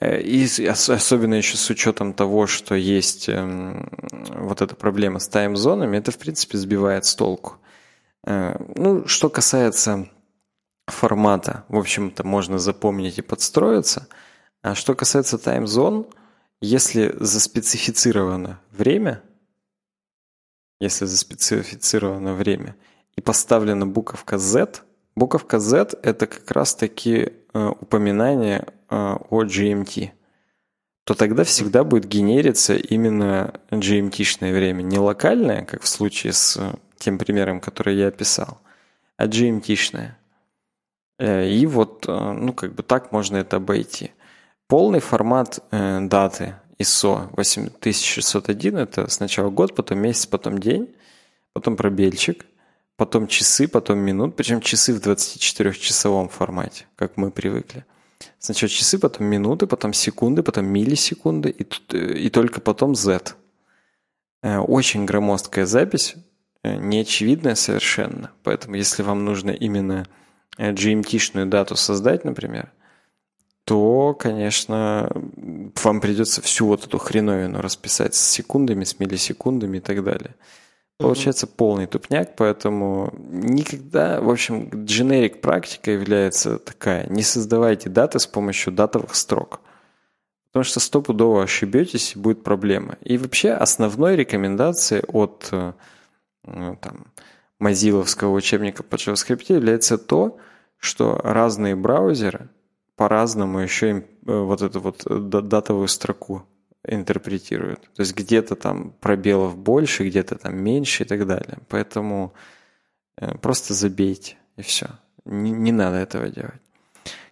Э, 0.00 0.18
и 0.20 0.46
особенно 0.66 1.34
еще 1.34 1.58
с 1.58 1.68
учетом 1.68 2.14
того, 2.14 2.46
что 2.46 2.74
есть 2.74 3.28
эм, 3.28 3.90
вот 4.30 4.62
эта 4.62 4.74
проблема 4.74 5.18
с 5.18 5.28
тайм-зонами, 5.28 5.98
это, 5.98 6.10
в 6.10 6.18
принципе, 6.18 6.56
сбивает 6.56 7.04
с 7.04 7.14
толку. 7.14 7.56
Э, 8.24 8.56
ну, 8.76 9.06
что 9.06 9.28
касается 9.28 10.08
формата, 10.90 11.64
в 11.68 11.76
общем-то, 11.76 12.24
можно 12.24 12.58
запомнить 12.58 13.18
и 13.18 13.22
подстроиться. 13.22 14.08
А 14.62 14.74
что 14.74 14.94
касается 14.94 15.38
тайм-зон, 15.38 16.06
если 16.60 17.14
заспецифицировано 17.18 18.60
время, 18.70 19.22
если 20.80 21.04
заспецифицировано 21.04 22.34
время, 22.34 22.76
и 23.16 23.20
поставлена 23.20 23.86
буковка 23.86 24.38
Z, 24.38 24.82
буковка 25.16 25.58
Z 25.58 25.98
это 26.02 26.26
как 26.26 26.50
раз-таки 26.50 27.32
э, 27.52 27.68
упоминание 27.80 28.66
э, 28.90 29.16
о 29.30 29.44
GMT, 29.44 30.10
то 31.04 31.14
тогда 31.14 31.42
всегда 31.44 31.84
будет 31.84 32.04
генериться 32.04 32.74
именно 32.76 33.54
GMT-шное 33.70 34.52
время. 34.52 34.82
Не 34.82 34.98
локальное, 34.98 35.64
как 35.64 35.82
в 35.82 35.88
случае 35.88 36.32
с 36.32 36.56
э, 36.56 36.74
тем 36.98 37.18
примером, 37.18 37.60
который 37.60 37.96
я 37.96 38.08
описал, 38.08 38.60
а 39.16 39.26
GMT-шное. 39.26 40.16
Э, 41.18 41.48
и 41.48 41.66
вот, 41.66 42.04
э, 42.08 42.32
ну, 42.32 42.52
как 42.52 42.74
бы 42.74 42.82
так 42.82 43.12
можно 43.12 43.36
это 43.36 43.56
обойти. 43.56 44.12
Полный 44.68 45.00
формат 45.00 45.60
э, 45.70 46.00
даты 46.02 46.54
ISO 46.78 47.28
8601– 47.36 48.76
это 48.76 49.08
сначала 49.08 49.50
год, 49.50 49.74
потом 49.74 49.98
месяц, 49.98 50.26
потом 50.26 50.58
день, 50.58 50.94
потом 51.52 51.76
пробельчик, 51.76 52.46
потом 52.96 53.26
часы, 53.26 53.66
потом 53.66 53.98
минут, 53.98 54.36
причем 54.36 54.60
часы 54.60 54.94
в 54.94 54.98
24-часовом 54.98 56.28
формате, 56.28 56.86
как 56.96 57.16
мы 57.16 57.30
привыкли. 57.30 57.84
Сначала 58.38 58.68
часы, 58.68 58.98
потом 58.98 59.26
минуты, 59.26 59.66
потом 59.66 59.92
секунды, 59.92 60.42
потом 60.42 60.66
миллисекунды 60.66 61.50
и, 61.50 61.64
и 61.94 62.30
только 62.30 62.60
потом 62.60 62.94
Z. 62.94 63.34
Очень 64.42 65.04
громоздкая 65.04 65.66
запись, 65.66 66.14
неочевидная 66.64 67.54
совершенно. 67.54 68.30
Поэтому 68.42 68.76
если 68.76 69.02
вам 69.02 69.24
нужно 69.24 69.50
именно 69.50 70.06
GMT-шную 70.56 71.46
дату 71.46 71.76
создать, 71.76 72.24
например, 72.24 72.72
то, 73.64 74.14
конечно, 74.14 75.10
вам 75.82 76.00
придется 76.00 76.40
всю 76.40 76.66
вот 76.66 76.86
эту 76.86 76.98
хреновину 76.98 77.60
расписать 77.60 78.14
с 78.14 78.20
секундами, 78.20 78.84
с 78.84 78.98
миллисекундами 78.98 79.76
и 79.76 79.80
так 79.80 80.02
далее. 80.02 80.34
Получается 80.98 81.46
mm-hmm. 81.46 81.56
полный 81.56 81.86
тупняк, 81.86 82.34
поэтому 82.34 83.12
никогда, 83.28 84.20
в 84.20 84.30
общем, 84.30 84.68
дженерик 84.84 85.40
практика 85.40 85.92
является 85.92 86.58
такая. 86.58 87.06
Не 87.08 87.22
создавайте 87.22 87.88
даты 87.88 88.18
с 88.18 88.26
помощью 88.26 88.72
датовых 88.72 89.14
строк. 89.14 89.60
Потому 90.50 90.64
что 90.64 90.80
стопудово 90.80 91.44
ошибетесь 91.44 92.16
и 92.16 92.18
будет 92.18 92.42
проблема. 92.42 92.96
И 93.02 93.18
вообще 93.18 93.52
основной 93.52 94.16
рекомендацией 94.16 95.04
от 95.06 95.48
э, 95.52 95.74
там, 96.42 97.06
мазиловского 97.58 98.32
учебника 98.32 98.82
по 98.82 98.96
JavaScript 98.96 99.52
является 99.52 99.98
то, 99.98 100.38
что 100.78 101.20
разные 101.22 101.74
браузеры 101.76 102.48
по-разному 102.96 103.60
еще 103.60 103.90
им 103.90 103.98
э, 103.98 104.02
вот 104.26 104.62
эту 104.62 104.80
вот 104.80 105.06
э, 105.06 105.18
датовую 105.18 105.88
строку 105.88 106.44
интерпретируют. 106.84 107.82
То 107.94 108.02
есть 108.02 108.14
где-то 108.14 108.56
там 108.56 108.92
пробелов 109.00 109.56
больше, 109.56 110.06
где-то 110.06 110.36
там 110.36 110.56
меньше 110.56 111.04
и 111.04 111.06
так 111.06 111.26
далее. 111.26 111.58
Поэтому 111.68 112.34
э, 113.16 113.36
просто 113.38 113.74
забейте 113.74 114.36
и 114.56 114.62
все. 114.62 114.88
Не, 115.24 115.50
не 115.50 115.72
надо 115.72 115.98
этого 115.98 116.28
делать. 116.28 116.60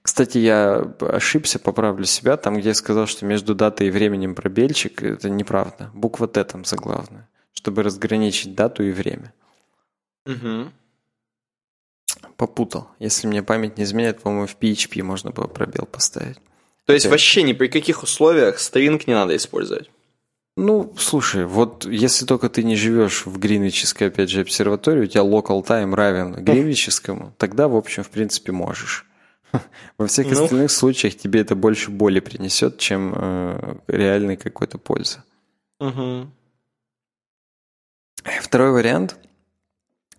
Кстати, 0.02 0.38
я 0.38 0.76
ошибся, 1.00 1.58
поправлю 1.58 2.04
себя. 2.04 2.36
Там, 2.36 2.58
где 2.58 2.68
я 2.68 2.74
сказал, 2.74 3.06
что 3.06 3.26
между 3.26 3.56
датой 3.56 3.88
и 3.88 3.90
временем 3.90 4.36
пробельчик, 4.36 5.02
это 5.02 5.28
неправда. 5.28 5.90
Буква 5.94 6.28
Т 6.28 6.44
там 6.44 6.64
заглавная, 6.64 7.28
чтобы 7.52 7.82
разграничить 7.82 8.54
дату 8.54 8.84
и 8.84 8.92
время. 8.92 9.32
Угу 10.26 10.72
попутал. 12.36 12.88
Если 12.98 13.26
мне 13.26 13.42
память 13.42 13.78
не 13.78 13.84
изменяет, 13.84 14.20
по-моему, 14.20 14.46
в 14.46 14.56
PHP 14.58 15.02
можно 15.02 15.30
было 15.30 15.46
пробел 15.46 15.86
поставить. 15.86 16.38
То 16.84 16.92
есть 16.92 17.06
Хотя... 17.06 17.12
вообще 17.12 17.42
ни 17.42 17.52
при 17.52 17.68
каких 17.68 18.02
условиях 18.02 18.58
стринг 18.58 19.06
не 19.06 19.14
надо 19.14 19.34
использовать? 19.36 19.90
Ну, 20.56 20.94
слушай, 20.98 21.44
вот 21.44 21.84
если 21.84 22.24
только 22.24 22.48
ты 22.48 22.62
не 22.62 22.76
живешь 22.76 23.26
в 23.26 23.38
гринвической, 23.38 24.08
опять 24.08 24.30
же, 24.30 24.40
обсерватории, 24.40 25.02
у 25.02 25.06
тебя 25.06 25.22
local 25.22 25.62
time 25.62 25.94
равен 25.94 26.32
гринвическому, 26.32 27.34
тогда, 27.36 27.68
в 27.68 27.76
общем, 27.76 28.02
в 28.04 28.08
принципе, 28.08 28.52
можешь. 28.52 29.04
Во 29.98 30.06
всех 30.06 30.30
ну. 30.30 30.42
остальных 30.44 30.70
случаях 30.70 31.16
тебе 31.16 31.40
это 31.40 31.54
больше 31.54 31.90
боли 31.90 32.20
принесет, 32.20 32.78
чем 32.78 33.12
э, 33.14 33.76
реальной 33.88 34.36
какой-то 34.36 34.78
пользы. 34.78 35.22
Угу. 35.78 36.28
Второй 38.40 38.70
вариант 38.70 39.16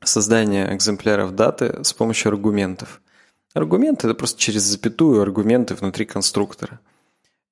создание 0.07 0.73
экземпляров 0.75 1.35
даты 1.35 1.83
с 1.83 1.93
помощью 1.93 2.29
аргументов. 2.29 3.01
Аргументы– 3.53 4.07
это 4.09 4.15
просто 4.15 4.39
через 4.39 4.63
запятую 4.63 5.21
аргументы 5.21 5.75
внутри 5.75 6.05
конструктора. 6.05 6.79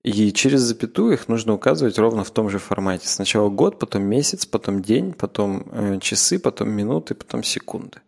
И 0.03 0.31
через 0.31 0.61
запятую 0.61 1.13
их 1.13 1.27
нужно 1.29 1.53
указывать 1.53 1.97
ровно 1.97 2.23
в 2.23 2.29
том 2.29 2.49
же 2.49 2.59
формате. 2.59 3.07
Сначала 3.07 3.49
год, 3.49 3.79
потом 3.79 4.03
месяц, 4.03 4.45
потом 4.45 4.83
день, 4.83 5.13
потом 5.13 5.65
э, 5.71 5.99
часы, 5.99 6.37
потом 6.37 6.69
минуты, 6.69 7.15
потом 7.15 7.41
секунды. 7.41 8.01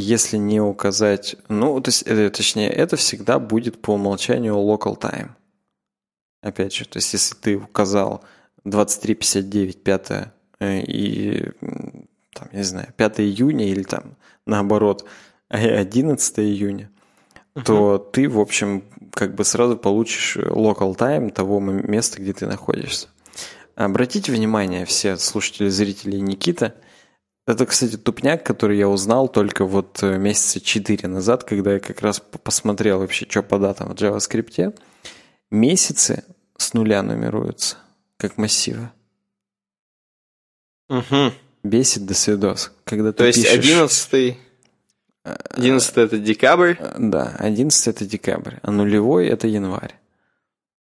Если 0.00 0.36
не 0.36 0.60
указать, 0.60 1.36
ну, 1.48 1.80
то 1.80 1.90
есть, 1.90 2.02
это, 2.02 2.28
точнее, 2.36 2.70
это 2.70 2.96
всегда 2.96 3.38
будет 3.38 3.80
по 3.80 3.92
умолчанию 3.94 4.54
local 4.54 4.98
time. 4.98 5.30
Опять 6.40 6.74
же, 6.74 6.86
то 6.86 6.96
есть, 6.96 7.12
если 7.12 7.36
ты 7.36 7.56
указал 7.56 8.24
23.59, 8.64 9.72
5 9.74 10.10
э, 10.58 10.80
и 10.80 11.52
там, 12.42 12.48
я 12.52 12.58
не 12.58 12.64
знаю, 12.64 12.88
5 12.96 13.20
июня 13.20 13.68
или 13.68 13.82
там 13.82 14.16
наоборот 14.46 15.06
11 15.48 16.38
июня, 16.40 16.90
uh-huh. 17.54 17.64
то 17.64 17.98
ты, 17.98 18.28
в 18.28 18.40
общем, 18.40 18.84
как 19.12 19.34
бы 19.34 19.44
сразу 19.44 19.76
получишь 19.76 20.36
local 20.36 20.96
time 20.96 21.30
того 21.30 21.60
места, 21.60 22.20
где 22.20 22.32
ты 22.32 22.46
находишься. 22.46 23.08
Обратите 23.74 24.32
внимание, 24.32 24.84
все 24.84 25.16
слушатели, 25.16 25.68
зрители 25.68 26.16
Никита, 26.16 26.74
это, 27.44 27.66
кстати, 27.66 27.96
тупняк, 27.96 28.44
который 28.44 28.78
я 28.78 28.88
узнал 28.88 29.28
только 29.28 29.64
вот 29.64 30.00
э, 30.02 30.16
месяца 30.16 30.60
4 30.60 31.08
назад, 31.08 31.42
когда 31.42 31.74
я 31.74 31.80
как 31.80 32.00
раз 32.00 32.20
посмотрел 32.20 33.00
вообще, 33.00 33.26
что 33.28 33.42
по 33.42 33.58
датам 33.58 33.88
в 33.88 33.94
JavaScript. 33.94 34.78
Месяцы 35.50 36.24
с 36.56 36.72
нуля 36.72 37.02
нумеруются, 37.02 37.78
как 38.16 38.36
массивы. 38.36 38.90
Угу. 40.88 41.32
Бесит 41.62 42.06
до 42.06 42.14
свидос. 42.14 42.72
Когда 42.84 43.12
То 43.12 43.24
есть 43.24 43.42
пишешь... 43.42 43.58
11 43.58 44.36
11 45.24 45.96
это 45.98 46.18
декабрь? 46.18 46.74
Да, 46.98 47.36
11 47.38 47.86
это 47.88 48.04
декабрь, 48.04 48.56
а 48.62 48.70
нулевой 48.70 49.28
это 49.28 49.46
январь. 49.46 49.94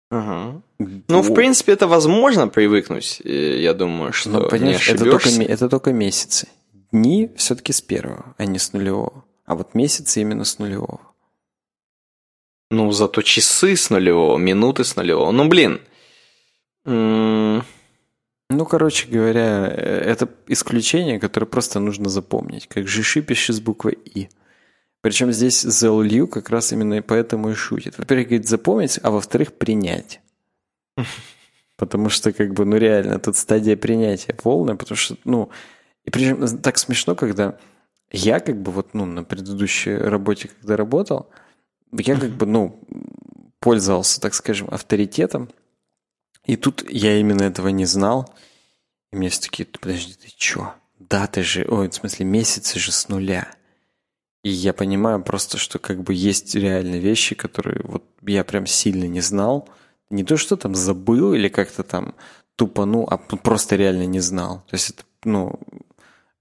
Ага. 0.09 0.61
Ну, 0.79 1.21
в 1.21 1.33
принципе, 1.33 1.73
это 1.73 1.87
возможно 1.87 2.47
привыкнуть. 2.47 3.21
Я 3.23 3.73
думаю, 3.73 4.11
что 4.13 4.29
ну, 4.29 4.49
понимаешь, 4.49 4.87
не 4.87 4.95
это 4.95 5.05
только, 5.05 5.29
это 5.29 5.69
только 5.69 5.93
месяцы. 5.93 6.47
Дни 6.91 7.29
все-таки 7.37 7.71
с 7.71 7.81
первого, 7.81 8.35
а 8.37 8.45
не 8.45 8.59
с 8.59 8.73
нулевого. 8.73 9.23
А 9.45 9.55
вот 9.55 9.73
месяцы 9.75 10.21
именно 10.21 10.43
с 10.43 10.59
нулевого. 10.59 10.99
Ну, 12.71 12.91
зато 12.91 13.21
часы 13.21 13.75
с 13.75 13.89
нулевого, 13.89 14.37
минуты 14.37 14.83
с 14.83 14.95
нулевого. 14.95 15.31
Ну, 15.31 15.47
блин. 15.47 15.81
М- 16.85 17.63
ну, 18.51 18.65
короче 18.65 19.07
говоря, 19.07 19.67
э, 19.67 20.03
это 20.05 20.29
исключение, 20.47 21.19
которое 21.19 21.47
просто 21.47 21.79
нужно 21.79 22.09
запомнить. 22.09 22.67
Как 22.67 22.87
жиши 22.87 23.21
пишет 23.21 23.55
с 23.55 23.59
буквой 23.59 23.93
«и». 23.93 24.29
Причем 25.01 25.31
здесь 25.31 25.65
ZLU 25.65 26.27
как 26.27 26.49
раз 26.49 26.71
именно 26.71 27.01
поэтому 27.01 27.49
и 27.49 27.55
шутит. 27.55 27.97
Во-первых, 27.97 28.27
говорит 28.27 28.47
запомнить, 28.47 28.99
а 29.01 29.09
во-вторых, 29.09 29.53
принять. 29.53 30.21
Потому 31.77 32.09
что, 32.09 32.31
как 32.31 32.53
бы, 32.53 32.65
ну 32.65 32.77
реально, 32.77 33.17
тут 33.19 33.35
стадия 33.35 33.75
принятия 33.75 34.33
полная, 34.33 34.75
потому 34.75 34.95
что, 34.95 35.17
ну, 35.23 35.49
и 36.05 36.11
причем 36.11 36.59
так 36.59 36.77
смешно, 36.77 37.15
когда 37.15 37.57
я 38.11 38.39
как 38.39 38.61
бы 38.61 38.71
вот, 38.71 38.93
ну, 38.93 39.05
на 39.05 39.23
предыдущей 39.23 39.95
работе, 39.95 40.49
когда 40.49 40.77
работал, 40.77 41.31
я 41.91 42.15
как 42.15 42.29
бы, 42.31 42.45
ну, 42.45 42.79
пользовался, 43.59 44.21
так 44.21 44.35
скажем, 44.35 44.67
авторитетом, 44.69 45.49
и 46.45 46.55
тут 46.55 46.89
я 46.89 47.17
именно 47.17 47.43
этого 47.43 47.69
не 47.69 47.85
знал. 47.85 48.33
И 49.11 49.15
мне 49.15 49.29
все 49.29 49.41
такие, 49.41 49.65
подожди, 49.65 50.13
ты 50.13 50.31
чё? 50.35 50.73
Даты 50.99 51.43
же, 51.43 51.65
ой, 51.67 51.89
в 51.89 51.93
смысле, 51.93 52.25
месяцы 52.25 52.79
же 52.79 52.91
с 52.91 53.09
нуля. 53.09 53.47
И 54.43 54.49
я 54.49 54.73
понимаю 54.73 55.21
просто, 55.21 55.57
что 55.57 55.77
как 55.79 56.01
бы 56.01 56.13
есть 56.13 56.55
реальные 56.55 56.99
вещи, 56.99 57.35
которые 57.35 57.81
вот 57.83 58.03
я 58.21 58.43
прям 58.43 58.65
сильно 58.65 59.05
не 59.05 59.21
знал. 59.21 59.69
Не 60.09 60.23
то, 60.23 60.37
что 60.37 60.55
там 60.57 60.75
забыл 60.75 61.33
или 61.33 61.47
как-то 61.47 61.83
там 61.83 62.15
тупанул, 62.55 63.07
а 63.09 63.17
просто 63.17 63.75
реально 63.75 64.05
не 64.05 64.19
знал. 64.19 64.63
То 64.67 64.75
есть 64.75 64.91
это, 64.91 65.03
ну, 65.23 65.59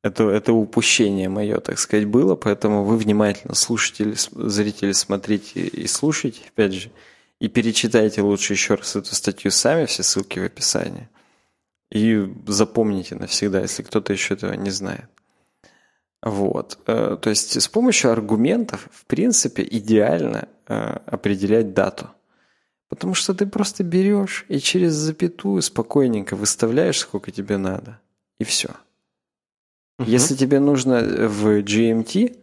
это, 0.03 0.29
это 0.31 0.53
упущение 0.53 1.29
мое, 1.29 1.61
так 1.61 1.79
сказать, 1.79 2.07
было, 2.07 2.35
поэтому 2.35 2.85
вы 2.85 2.97
внимательно 2.97 3.55
слушайте, 3.55 4.15
зрители, 4.33 4.93
смотрите 4.93 5.61
и 5.61 5.87
слушайте, 5.87 6.41
опять 6.49 6.73
же, 6.73 6.91
и 7.41 7.49
перечитайте 7.49 8.23
лучше 8.23 8.53
еще 8.53 8.75
раз 8.75 8.97
эту 8.97 9.15
статью 9.15 9.51
сами, 9.51 9.87
все 9.87 10.03
ссылки 10.03 10.39
в 10.39 10.45
описании. 10.45 11.09
И 11.91 12.33
запомните 12.47 13.17
навсегда, 13.17 13.63
если 13.63 13.83
кто-то 13.83 14.13
еще 14.13 14.35
этого 14.35 14.53
не 14.53 14.71
знает. 14.71 15.09
Вот. 16.23 16.79
Э, 16.87 17.17
то 17.21 17.31
есть 17.31 17.61
с 17.61 17.67
помощью 17.67 18.13
аргументов, 18.13 18.89
в 18.93 19.07
принципе, 19.07 19.67
идеально 19.69 20.49
э, 20.69 20.75
определять 21.07 21.73
дату. 21.73 22.11
Потому 22.89 23.15
что 23.15 23.35
ты 23.35 23.47
просто 23.47 23.85
берешь 23.85 24.45
и 24.49 24.59
через 24.59 24.93
запятую 24.93 25.63
спокойненько 25.63 26.37
выставляешь, 26.37 26.99
сколько 26.99 27.31
тебе 27.31 27.57
надо. 27.57 28.01
И 28.39 28.45
все. 28.45 28.71
Если 29.99 30.35
тебе 30.35 30.61
нужно 30.61 31.01
в 31.01 31.61
GMT, 31.61 32.40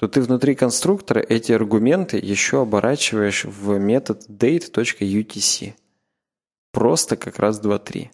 то 0.00 0.08
ты 0.08 0.22
внутри 0.22 0.54
конструктора 0.54 1.20
эти 1.20 1.52
аргументы 1.52 2.16
еще 2.16 2.62
оборачиваешь 2.62 3.44
в 3.44 3.76
метод 3.78 4.24
date.utc. 4.30 5.74
Просто 6.72 7.16
как 7.18 7.38
раз 7.38 7.60
2-3. 7.60 8.08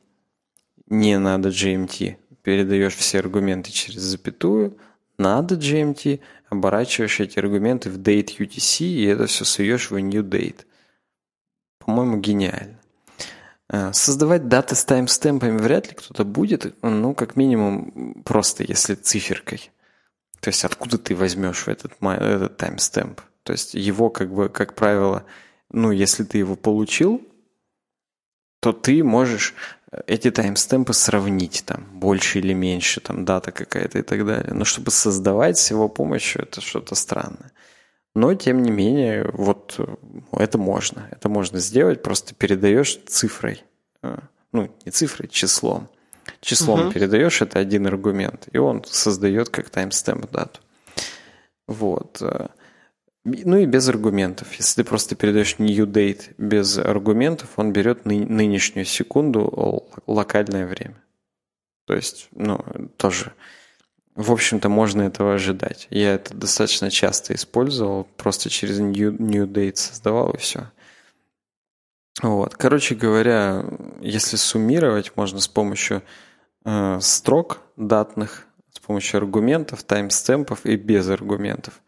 Не 0.89 1.17
надо 1.21 1.51
GMT. 1.51 2.17
Передаешь 2.43 2.97
все 2.97 3.21
аргументы 3.21 3.71
через 3.71 4.01
запятую. 4.01 4.77
Надо 5.17 5.55
GMT. 5.55 6.19
Оборачиваешь 6.49 7.21
эти 7.21 7.39
аргументы 7.39 7.89
в 7.89 7.99
date 7.99 8.37
UTC, 8.39 8.85
и 8.85 9.05
это 9.05 9.27
все 9.27 9.45
суешь 9.45 9.93
в 9.93 9.97
new 9.97 10.25
date. 10.25 10.65
По-моему, 11.79 12.17
гениально. 12.17 12.81
А, 13.69 13.93
создавать 13.93 14.49
даты 14.49 14.75
с 14.75 14.85
таймстемпами 14.85 15.59
вряд 15.59 15.87
ли 15.87 15.95
кто-то 15.95 16.25
будет, 16.25 16.75
ну, 16.83 17.15
как 17.15 17.37
минимум, 17.37 18.25
просто 18.25 18.65
если 18.65 18.97
циферкой. 18.97 19.71
То 20.47 20.51
есть 20.51 20.65
откуда 20.65 20.97
ты 20.97 21.17
возьмешь 21.17 21.67
этот, 21.67 21.95
этот 22.01 22.57
таймстемп? 22.57 23.21
То 23.43 23.53
есть 23.53 23.75
его, 23.75 24.11
как 24.11 24.33
бы, 24.33 24.49
как 24.49 24.77
правило, 24.77 25.25
ну, 25.71 25.91
если 25.91 26.23
ты 26.23 26.39
его 26.39 26.55
получил, 26.55 27.21
то 28.61 28.73
ты 28.73 29.03
можешь 29.03 29.55
э, 29.91 30.03
эти 30.07 30.31
таймстемпы 30.31 30.93
сравнить, 30.93 31.65
там, 31.67 31.85
больше 31.93 32.39
или 32.39 32.53
меньше, 32.53 33.01
там, 33.01 33.25
дата 33.25 33.51
какая-то 33.51 33.99
и 33.99 34.03
так 34.03 34.25
далее. 34.25 34.55
Но 34.55 34.65
чтобы 34.65 34.93
создавать 34.93 35.59
с 35.59 35.73
его 35.73 35.89
помощью, 35.89 36.43
это 36.43 36.61
что-то 36.61 36.95
странное. 36.95 37.51
Но, 38.15 38.33
тем 38.35 38.63
не 38.63 38.71
менее, 38.71 39.29
вот 39.33 39.75
э, 39.79 39.97
это 40.31 40.59
можно. 40.59 41.09
Это 41.11 41.29
можно 41.29 41.59
сделать, 41.59 42.05
просто 42.05 42.37
передаешь 42.37 43.01
цифрой. 43.09 43.65
Э, 44.05 44.19
ну, 44.53 44.71
не 44.85 44.93
цифрой, 44.93 45.27
числом. 45.27 45.89
Числом 46.41 46.87
угу. 46.87 46.93
передаешь, 46.93 47.43
это 47.43 47.59
один 47.59 47.87
аргумент, 47.87 48.49
и 48.53 48.59
он 48.59 48.85
создает 48.85 49.49
как 49.49 49.71
таймстемп 49.71 50.31
дату. 50.31 50.61
Вот. 51.67 52.23
Ну 53.25 53.57
и 53.57 53.67
без 53.67 53.89
аргументов. 53.89 54.53
Если 54.55 54.83
ты 54.83 54.89
просто 54.89 55.17
передаешь 55.17 55.59
new 55.59 55.87
date 55.87 56.35
без 56.39 56.79
аргументов, 56.79 57.51
он 57.57 57.73
берет 57.73 58.05
ны- 58.05 58.25
нынешнюю 58.25 58.85
секунду 58.85 59.85
локальное 60.07 60.67
время. 60.67 61.03
То 61.87 61.95
есть, 61.95 62.29
ну, 62.33 62.65
тоже 62.97 63.33
в 64.17 64.33
общем-то, 64.33 64.71
можно 64.71 65.03
этого 65.03 65.35
ожидать. 65.35 65.87
Я 65.91 66.15
это 66.15 66.35
достаточно 66.35 66.91
часто 66.91 67.35
использовал, 67.35 68.05
просто 68.17 68.49
через 68.49 68.79
new, 68.79 69.13
new 69.13 69.47
date 69.47 69.77
создавал 69.77 70.31
и 70.31 70.39
все. 70.39 70.71
Вот. 72.23 72.55
Короче 72.55 72.95
говоря, 72.95 73.65
если 74.01 74.37
суммировать, 74.37 75.17
можно 75.17 75.41
с 75.41 75.49
помощью 75.49 76.03
э, 76.65 76.99
строк 77.01 77.59
датных, 77.77 78.47
с 78.73 78.81
помощью 78.81 79.19
аргументов, 79.19 79.83
таймстемпов 79.83 80.65
и 80.65 80.77
без 80.77 81.09
аргументов. 81.09 81.81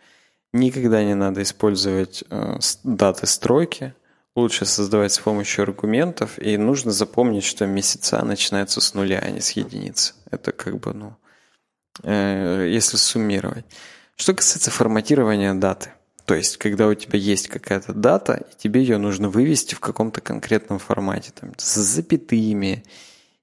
Никогда 0.53 1.03
не 1.03 1.15
надо 1.15 1.43
использовать 1.43 2.25
э, 2.31 2.59
даты 2.85 3.27
стройки. 3.27 3.95
Лучше 4.37 4.67
создавать 4.67 5.13
с 5.13 5.19
помощью 5.19 5.63
аргументов. 5.63 6.39
И 6.39 6.57
нужно 6.57 6.93
запомнить, 6.93 7.45
что 7.45 7.67
месяца 7.67 8.23
начинаются 8.25 8.81
с 8.81 8.95
нуля, 8.95 9.21
а 9.25 9.31
не 9.31 9.41
с 9.41 9.53
единицы. 9.53 10.15
Это 10.31 10.53
как 10.53 10.79
бы, 10.79 10.93
ну, 10.93 11.17
Э, 12.03 12.67
если 12.69 12.97
суммировать. 12.97 13.65
Что 14.17 14.35
касается 14.35 14.71
форматирования 14.71 15.55
даты, 15.55 15.93
то 16.29 16.35
есть, 16.35 16.59
когда 16.59 16.87
у 16.87 16.95
тебя 16.95 17.19
есть 17.19 17.49
какая-то 17.49 17.95
дата, 17.95 18.45
и 18.51 18.57
тебе 18.57 18.83
ее 18.83 18.99
нужно 18.99 19.31
вывести 19.31 19.75
в 19.75 19.81
каком-то 19.81 20.21
конкретном 20.21 20.79
формате, 20.79 21.33
там, 21.35 21.55
с 21.57 21.75
запятыми, 21.77 22.85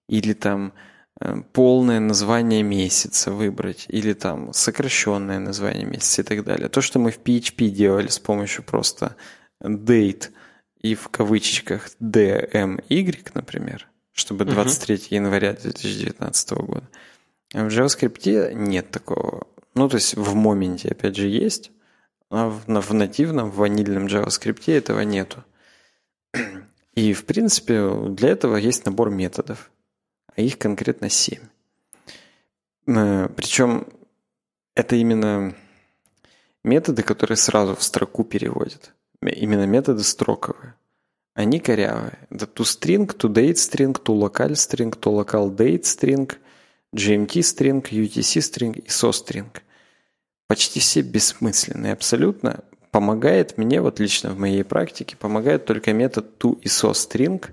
или 0.08 0.34
там 0.34 0.72
э, 1.20 1.42
полное 1.52 2.00
название 2.00 2.62
месяца 2.62 3.32
выбрать, 3.32 3.86
или 3.90 4.14
там 4.14 4.54
сокращенное 4.54 5.40
название 5.40 5.86
месяца 5.86 6.22
и 6.22 6.26
так 6.26 6.44
далее. 6.44 6.70
То, 6.70 6.82
что 6.82 7.00
мы 7.00 7.10
в 7.10 7.20
PHP 7.20 7.70
делали 7.70 8.08
с 8.08 8.20
помощью 8.20 8.64
просто 8.64 9.16
date 9.60 10.30
и 10.80 10.94
в 10.94 11.10
кавычках 11.10 11.90
DMY, 12.00 13.32
например, 13.34 13.88
чтобы 14.14 14.46
23 14.46 14.96
uh-huh. 14.96 15.08
января 15.10 15.54
2019 15.54 16.52
года– 16.52 16.88
в 17.54 17.68
JavaScript 17.68 18.54
нет 18.54 18.92
такого. 18.92 19.48
Ну, 19.76 19.88
то 19.90 19.96
есть 19.96 20.16
в 20.16 20.36
моменте, 20.36 20.90
опять 20.90 21.16
же, 21.16 21.28
есть, 21.28 21.72
а 22.36 22.50
в, 22.50 22.66
в 22.68 22.94
нативном, 22.94 23.52
в 23.52 23.56
ванильном 23.56 24.08
JavaScript 24.08 24.72
этого 24.72 25.02
нету. 25.02 25.44
И, 26.96 27.14
в 27.14 27.26
принципе, 27.26 27.92
для 28.10 28.30
этого 28.30 28.58
есть 28.58 28.86
набор 28.86 29.10
методов, 29.10 29.72
а 30.36 30.42
их 30.42 30.58
конкретно 30.58 31.10
7. 31.10 31.40
Э, 32.88 33.30
Причем 33.36 33.88
это 34.76 34.96
именно 34.96 35.56
методы, 36.64 37.04
которые 37.04 37.38
сразу 37.38 37.76
в 37.76 37.84
строку 37.84 38.24
переводят. 38.24 38.94
Именно 39.22 39.66
методы 39.66 40.04
строковые. 40.04 40.76
Они 41.34 41.60
корявые. 41.60 42.18
Это 42.30 42.46
toLocalString, 44.04 44.98
toLocalDateString– 45.00 46.38
GMT 46.96 47.44
string, 47.44 47.82
UTC 47.82 48.42
string 48.42 48.78
и 48.78 48.88
so 48.88 49.12
string. 49.12 49.52
Почти 50.48 50.80
все 50.80 51.02
бессмысленные 51.02 51.94
абсолютно. 51.94 52.64
Помогает 52.92 53.58
мне, 53.58 53.82
вот 53.82 54.00
лично 54.00 54.30
в 54.30 54.40
моей 54.40 54.64
практике, 54.64 55.18
помогает 55.18 55.66
только 55.66 55.92
метод 55.92 56.28
string, 56.40 57.44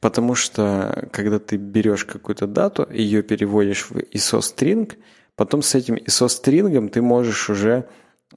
потому 0.00 0.34
что 0.34 1.08
когда 1.12 1.38
ты 1.38 1.56
берешь 1.56 2.04
какую-то 2.04 2.46
дату, 2.46 2.88
ее 2.90 3.22
переводишь 3.22 3.90
в 3.90 3.96
ISO 3.96 4.38
string, 4.40 4.92
потом 5.34 5.62
с 5.62 5.74
этим 5.74 5.96
ISO 5.96 6.28
string 6.28 6.88
ты 6.88 7.02
можешь 7.02 7.50
уже 7.50 7.88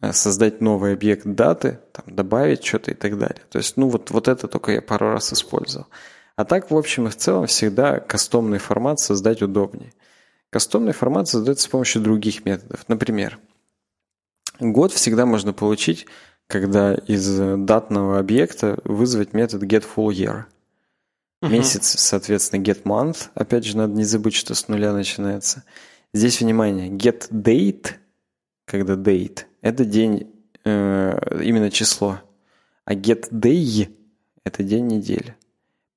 э, 0.01 0.11
создать 0.11 0.59
новый 0.59 0.93
объект 0.93 1.25
даты, 1.25 1.79
там, 1.93 2.13
добавить 2.13 2.65
что-то 2.65 2.91
и 2.91 2.93
так 2.95 3.17
далее. 3.17 3.41
То 3.49 3.59
есть, 3.59 3.77
ну 3.77 3.87
вот, 3.87 4.11
вот 4.11 4.27
это 4.27 4.47
только 4.47 4.71
я 4.73 4.81
пару 4.81 5.11
раз 5.11 5.31
использовал. 5.31 5.87
А 6.35 6.45
так, 6.45 6.71
в 6.71 6.77
общем 6.77 7.07
и 7.07 7.09
в 7.09 7.15
целом, 7.15 7.47
всегда 7.47 7.99
кастомный 7.99 8.59
формат 8.59 8.99
создать 8.99 9.41
удобнее. 9.41 9.93
Кастомный 10.49 10.93
формат 10.93 11.27
создается 11.27 11.65
с 11.65 11.67
помощью 11.67 12.01
других 12.01 12.45
методов. 12.45 12.87
Например, 12.87 13.39
год 14.59 14.91
всегда 14.91 15.25
можно 15.25 15.53
получить, 15.53 16.07
когда 16.47 16.93
из 16.93 17.37
датного 17.65 18.19
объекта 18.19 18.79
вызвать 18.83 19.33
метод 19.33 19.63
getFullYear. 19.63 20.45
Uh-huh. 21.43 21.49
Месяц, 21.49 21.99
соответственно, 21.99 22.61
getMonth. 22.61 23.29
Опять 23.35 23.65
же, 23.65 23.77
надо 23.77 23.93
не 23.93 24.03
забыть, 24.03 24.33
что 24.33 24.55
с 24.55 24.67
нуля 24.67 24.93
начинается. 24.93 25.63
Здесь, 26.13 26.41
внимание, 26.41 26.89
getDate, 26.89 27.95
когда 28.65 28.95
date, 28.95 29.45
это 29.61 29.85
день, 29.85 30.31
э, 30.63 31.41
именно 31.43 31.69
число. 31.69 32.19
А 32.85 32.95
getDay– 32.95 33.89
это 34.45 34.63
день 34.63 34.87
недели. 34.87 35.35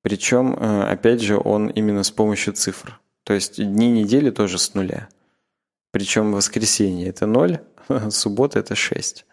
Причем, 0.01 0.53
э, 0.53 0.83
опять 0.83 1.21
же, 1.21 1.37
он 1.37 1.69
именно 1.69 2.03
с 2.03 2.11
помощью 2.11 2.53
цифр. 2.53 2.99
То 3.23 3.33
есть 3.33 3.63
дни 3.63 3.91
недели 3.91 4.29
тоже 4.29 4.57
с 4.57 4.73
нуля. 4.73 5.09
Причем 5.91 6.33
воскресенье 6.33 7.07
это 7.07 7.25
0, 7.25 7.59
суббота 8.09 8.59
это 8.59 8.75
6. 8.75 9.25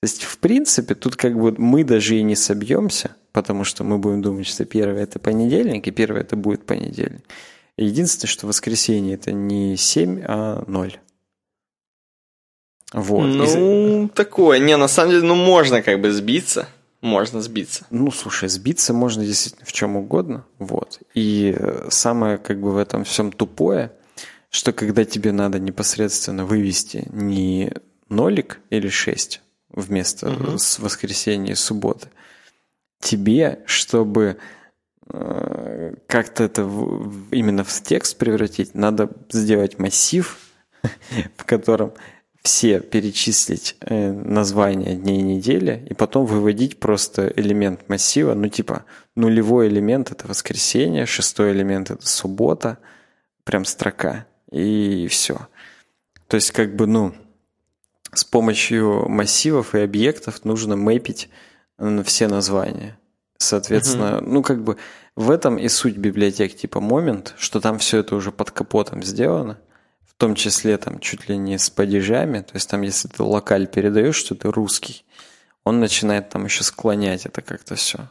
То 0.00 0.04
есть, 0.04 0.24
в 0.24 0.38
принципе, 0.38 0.94
тут 0.94 1.16
как 1.16 1.38
бы 1.38 1.54
мы 1.56 1.84
даже 1.84 2.16
и 2.16 2.22
не 2.22 2.36
собьемся, 2.36 3.16
потому 3.32 3.64
что 3.64 3.82
мы 3.84 3.98
будем 3.98 4.22
думать, 4.22 4.46
что 4.46 4.64
первое 4.64 5.02
это 5.02 5.18
понедельник, 5.18 5.86
и 5.86 5.90
первое 5.90 6.20
это 6.20 6.36
будет 6.36 6.66
понедельник. 6.66 7.24
Единственное, 7.76 8.30
что 8.30 8.46
воскресенье 8.46 9.14
это 9.14 9.32
не 9.32 9.76
7, 9.76 10.22
а 10.24 10.64
0. 10.66 10.98
Вот. 12.92 13.26
Ну, 13.26 14.04
Из... 14.04 14.10
такое. 14.12 14.58
Не, 14.58 14.76
на 14.76 14.88
самом 14.88 15.10
деле, 15.10 15.22
ну, 15.22 15.34
можно 15.34 15.82
как 15.82 16.00
бы 16.00 16.10
сбиться 16.12 16.68
можно 17.06 17.40
сбиться. 17.40 17.86
Ну, 17.90 18.10
слушай, 18.10 18.48
сбиться 18.48 18.92
можно 18.92 19.24
действительно 19.24 19.64
в 19.64 19.72
чем 19.72 19.96
угодно. 19.96 20.44
Вот. 20.58 21.00
И 21.14 21.54
э, 21.56 21.88
самое 21.90 22.38
как 22.38 22.60
бы 22.60 22.72
в 22.72 22.76
этом 22.76 23.04
всем 23.04 23.32
тупое, 23.32 23.92
что 24.56 24.72
когда 24.72 25.04
тебе 25.04 25.32
надо 25.32 25.58
непосредственно 25.58 26.46
вывести 26.46 27.06
не 27.12 27.74
нолик 28.08 28.58
или 28.70 28.88
6 28.88 29.42
вместо 29.68 30.30
угу. 30.30 30.56
с 30.56 30.78
воскресенья 30.78 31.52
и 31.52 31.54
субботы, 31.54 32.08
тебе, 32.98 33.60
чтобы 33.66 34.38
э, 35.12 35.94
как-то 36.06 36.44
это 36.44 36.64
в, 36.64 37.30
именно 37.32 37.64
в 37.64 37.82
текст 37.82 38.16
превратить, 38.16 38.74
надо 38.74 39.10
сделать 39.30 39.78
массив, 39.78 40.38
в 41.36 41.44
котором 41.44 41.92
все 42.40 42.80
перечислить 42.80 43.76
э, 43.80 44.10
названия 44.10 44.94
дней 44.94 45.20
недели 45.20 45.86
и 45.90 45.92
потом 45.92 46.24
выводить 46.24 46.80
просто 46.80 47.30
элемент 47.36 47.90
массива, 47.90 48.32
ну 48.32 48.48
типа 48.48 48.86
нулевой 49.16 49.68
элемент 49.68 50.12
это 50.12 50.26
воскресенье, 50.26 51.04
шестой 51.04 51.52
элемент 51.52 51.90
это 51.90 52.08
суббота, 52.08 52.78
прям 53.44 53.66
строка 53.66 54.24
и 54.56 55.08
все. 55.08 55.48
То 56.28 56.36
есть 56.36 56.50
как 56.50 56.74
бы, 56.76 56.86
ну, 56.86 57.14
с 58.12 58.24
помощью 58.24 59.08
массивов 59.08 59.74
и 59.74 59.80
объектов 59.80 60.44
нужно 60.44 60.76
мэпить 60.76 61.28
все 62.04 62.28
названия. 62.28 62.98
Соответственно, 63.38 64.18
угу. 64.18 64.30
ну 64.30 64.42
как 64.42 64.64
бы 64.64 64.78
в 65.14 65.30
этом 65.30 65.58
и 65.58 65.68
суть 65.68 65.96
библиотек 65.96 66.56
типа 66.56 66.78
Moment, 66.78 67.32
что 67.36 67.60
там 67.60 67.78
все 67.78 67.98
это 67.98 68.16
уже 68.16 68.32
под 68.32 68.50
капотом 68.50 69.02
сделано 69.02 69.58
том 70.18 70.34
числе 70.34 70.78
там 70.78 70.98
чуть 70.98 71.28
ли 71.28 71.36
не 71.36 71.58
с 71.58 71.70
падежами, 71.70 72.40
то 72.40 72.54
есть 72.54 72.68
там 72.70 72.82
если 72.82 73.08
ты 73.08 73.22
локаль 73.22 73.66
передаешь, 73.66 74.16
что 74.16 74.34
ты 74.34 74.50
русский, 74.50 75.04
он 75.64 75.80
начинает 75.80 76.30
там 76.30 76.44
еще 76.44 76.64
склонять 76.64 77.26
это 77.26 77.42
как-то 77.42 77.74
все. 77.74 78.10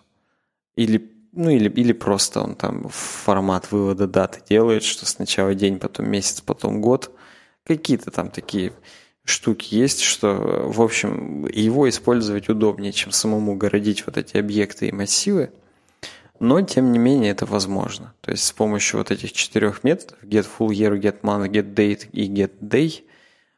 Или, 0.75 1.11
ну, 1.35 1.49
или, 1.49 1.69
или 1.69 1.93
просто 1.93 2.41
он 2.41 2.55
там 2.55 2.87
формат 2.89 3.71
вывода 3.71 4.07
даты 4.07 4.41
делает, 4.49 4.83
что 4.83 5.05
сначала 5.05 5.53
день, 5.53 5.79
потом 5.79 6.09
месяц, 6.09 6.41
потом 6.41 6.81
год. 6.81 7.11
Какие-то 7.65 8.11
там 8.11 8.29
такие 8.29 8.73
штуки 9.25 9.75
есть, 9.75 10.01
что, 10.01 10.63
в 10.67 10.81
общем, 10.81 11.45
его 11.47 11.89
использовать 11.89 12.47
удобнее, 12.47 12.93
чем 12.93 13.11
самому 13.11 13.55
городить 13.55 14.05
вот 14.05 14.17
эти 14.17 14.37
объекты 14.37 14.87
и 14.87 14.91
массивы. 14.91 15.51
Но, 16.39 16.61
тем 16.61 16.91
не 16.91 16.99
менее, 16.99 17.31
это 17.31 17.45
возможно. 17.45 18.13
То 18.21 18.31
есть 18.31 18.43
с 18.43 18.51
помощью 18.51 18.99
вот 18.99 19.11
этих 19.11 19.33
четырех 19.33 19.83
методов 19.83 20.21
get 20.23 20.45
full 20.45 20.69
year, 20.69 20.99
get 20.99 21.21
month, 21.21 21.49
get 21.49 21.73
date 21.73 22.09
и 22.11 22.27
get 22.27 22.51
day 22.59 23.03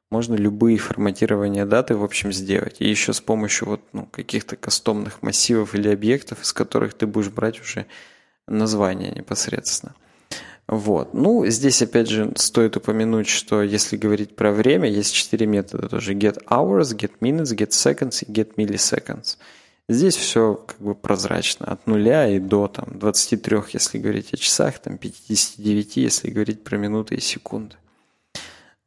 можно 0.09 0.35
любые 0.35 0.77
форматирования 0.77 1.65
даты, 1.65 1.95
в 1.95 2.03
общем, 2.03 2.31
сделать. 2.31 2.77
И 2.79 2.89
еще 2.89 3.13
с 3.13 3.21
помощью 3.21 3.67
вот, 3.67 3.81
ну, 3.93 4.05
каких-то 4.05 4.55
кастомных 4.55 5.21
массивов 5.21 5.75
или 5.75 5.89
объектов, 5.89 6.41
из 6.43 6.53
которых 6.53 6.93
ты 6.93 7.07
будешь 7.07 7.29
брать 7.29 7.59
уже 7.59 7.85
название 8.47 9.11
непосредственно. 9.11 9.95
Вот. 10.67 11.13
Ну, 11.13 11.45
здесь, 11.47 11.81
опять 11.81 12.09
же, 12.09 12.33
стоит 12.35 12.75
упомянуть, 12.75 13.27
что 13.27 13.61
если 13.63 13.95
говорить 13.95 14.35
про 14.35 14.51
время, 14.51 14.89
есть 14.89 15.13
четыре 15.13 15.45
метода 15.45 15.87
тоже. 15.87 16.13
Get 16.13 16.43
hours, 16.47 16.95
get 16.95 17.11
minutes, 17.21 17.55
get 17.55 17.69
seconds 17.69 18.23
и 18.25 18.31
get 18.31 18.55
milliseconds. 18.55 19.37
Здесь 19.89 20.17
все 20.17 20.55
как 20.55 20.79
бы 20.79 20.95
прозрачно, 20.95 21.67
от 21.67 21.87
нуля 21.87 22.27
и 22.27 22.39
до 22.39 22.67
там, 22.67 22.99
23, 22.99 23.59
если 23.71 23.97
говорить 23.99 24.33
о 24.33 24.37
часах, 24.37 24.79
там, 24.79 24.97
59, 24.97 25.95
если 25.95 26.29
говорить 26.29 26.63
про 26.65 26.75
минуты 26.75 27.15
и 27.15 27.21
секунды. 27.21 27.77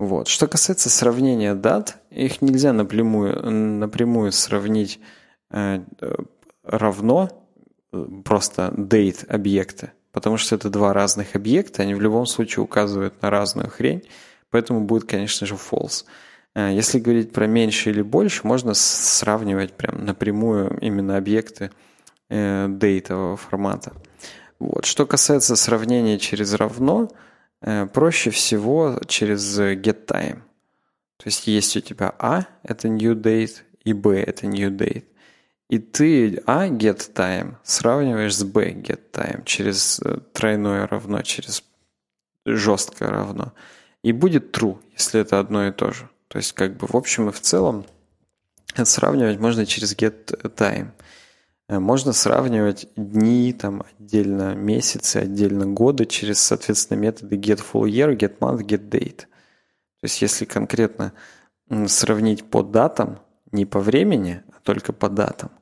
Вот. 0.00 0.28
Что 0.28 0.46
касается 0.46 0.88
сравнения 0.88 1.54
дат, 1.54 1.98
их 2.08 2.40
нельзя 2.40 2.72
напрямую, 2.72 3.50
напрямую 3.50 4.32
сравнить 4.32 4.98
э, 5.50 5.80
равно 6.62 7.28
э, 7.92 8.06
просто 8.24 8.72
date 8.74 9.26
объекта, 9.26 9.92
потому 10.10 10.38
что 10.38 10.54
это 10.54 10.70
два 10.70 10.94
разных 10.94 11.36
объекта, 11.36 11.82
они 11.82 11.94
в 11.94 12.00
любом 12.00 12.24
случае 12.24 12.62
указывают 12.62 13.20
на 13.20 13.28
разную 13.28 13.68
хрень, 13.68 14.02
поэтому 14.48 14.80
будет, 14.80 15.04
конечно 15.04 15.46
же, 15.46 15.54
false. 15.54 16.06
Э, 16.54 16.70
если 16.72 16.98
говорить 16.98 17.34
про 17.34 17.46
меньше 17.46 17.90
или 17.90 18.00
больше, 18.00 18.46
можно 18.46 18.72
сравнивать 18.72 19.74
прям 19.74 20.06
напрямую 20.06 20.78
именно 20.80 21.18
объекты 21.18 21.72
э, 22.30 22.68
дейтового 22.70 23.36
формата. 23.36 23.92
Вот. 24.58 24.86
Что 24.86 25.04
касается 25.04 25.56
сравнения 25.56 26.18
через 26.18 26.54
равно, 26.54 27.10
проще 27.60 28.30
всего 28.30 28.98
через 29.06 29.58
getTime. 29.58 30.42
То 31.16 31.26
есть 31.26 31.46
есть 31.46 31.76
у 31.76 31.80
тебя 31.80 32.14
A, 32.18 32.46
это 32.62 32.88
new 32.88 33.14
date, 33.14 33.62
и 33.84 33.92
B, 33.92 34.22
это 34.22 34.46
new 34.46 34.70
date. 34.70 35.04
И 35.68 35.78
ты 35.78 36.42
A 36.46 36.68
getTime 36.68 37.56
сравниваешь 37.62 38.36
с 38.36 38.42
B 38.42 38.72
getTime 38.72 39.44
через 39.44 40.00
тройное 40.32 40.86
равно, 40.86 41.22
через 41.22 41.62
жесткое 42.46 43.10
равно. 43.10 43.52
И 44.02 44.12
будет 44.12 44.56
true, 44.56 44.78
если 44.96 45.20
это 45.20 45.38
одно 45.38 45.68
и 45.68 45.72
то 45.72 45.92
же. 45.92 46.08
То 46.28 46.38
есть, 46.38 46.52
как 46.52 46.76
бы 46.76 46.86
в 46.86 46.94
общем 46.96 47.28
и 47.28 47.32
в 47.32 47.40
целом 47.40 47.84
сравнивать 48.74 49.38
можно 49.38 49.66
через 49.66 49.94
getTime. 49.94 50.92
Э, 51.70 51.78
можно 51.78 52.12
сравнивать 52.12 52.88
дни, 52.96 53.52
там, 53.52 53.84
отдельно 53.98 54.54
месяцы, 54.56 55.18
отдельно 55.18 55.66
годы 55.66 56.04
через, 56.04 56.40
соответственно, 56.40 56.98
методы 56.98 57.36
getFullYear, 57.36 58.16
getMonth, 58.16 58.62
getDate. 58.66 59.18
То 59.20 60.04
есть, 60.04 60.20
если 60.20 60.46
конкретно 60.46 61.12
сравнить 61.86 62.44
по 62.44 62.64
датам, 62.64 63.20
не 63.52 63.66
по 63.66 63.78
времени, 63.78 64.42
а 64.48 64.58
только 64.64 64.92
по 64.92 65.08
датам. 65.08 65.52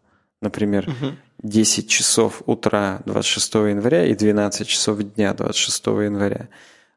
Например, 0.41 0.89
угу. 0.89 1.13
10 1.43 1.89
часов 1.91 2.43
утра 2.47 3.03
26 3.05 3.55
января 3.55 4.07
и 4.07 4.15
12 4.15 4.67
часов 4.67 5.03
дня 5.03 5.35
26 5.35 5.87
января. 5.87 6.49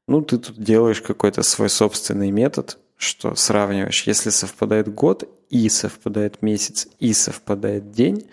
Ну, 0.07 0.21
ты 0.21 0.37
тут 0.37 0.57
делаешь 0.57 1.01
какой-то 1.01 1.43
свой 1.43 1.69
собственный 1.69 2.31
метод, 2.31 2.77
что 2.95 3.35
сравниваешь, 3.35 4.03
если 4.03 4.29
совпадает 4.29 4.93
год 4.93 5.27
и 5.49 5.67
совпадает 5.67 6.41
месяц 6.41 6.87
и 6.99 7.11
совпадает 7.11 7.91
день, 7.91 8.29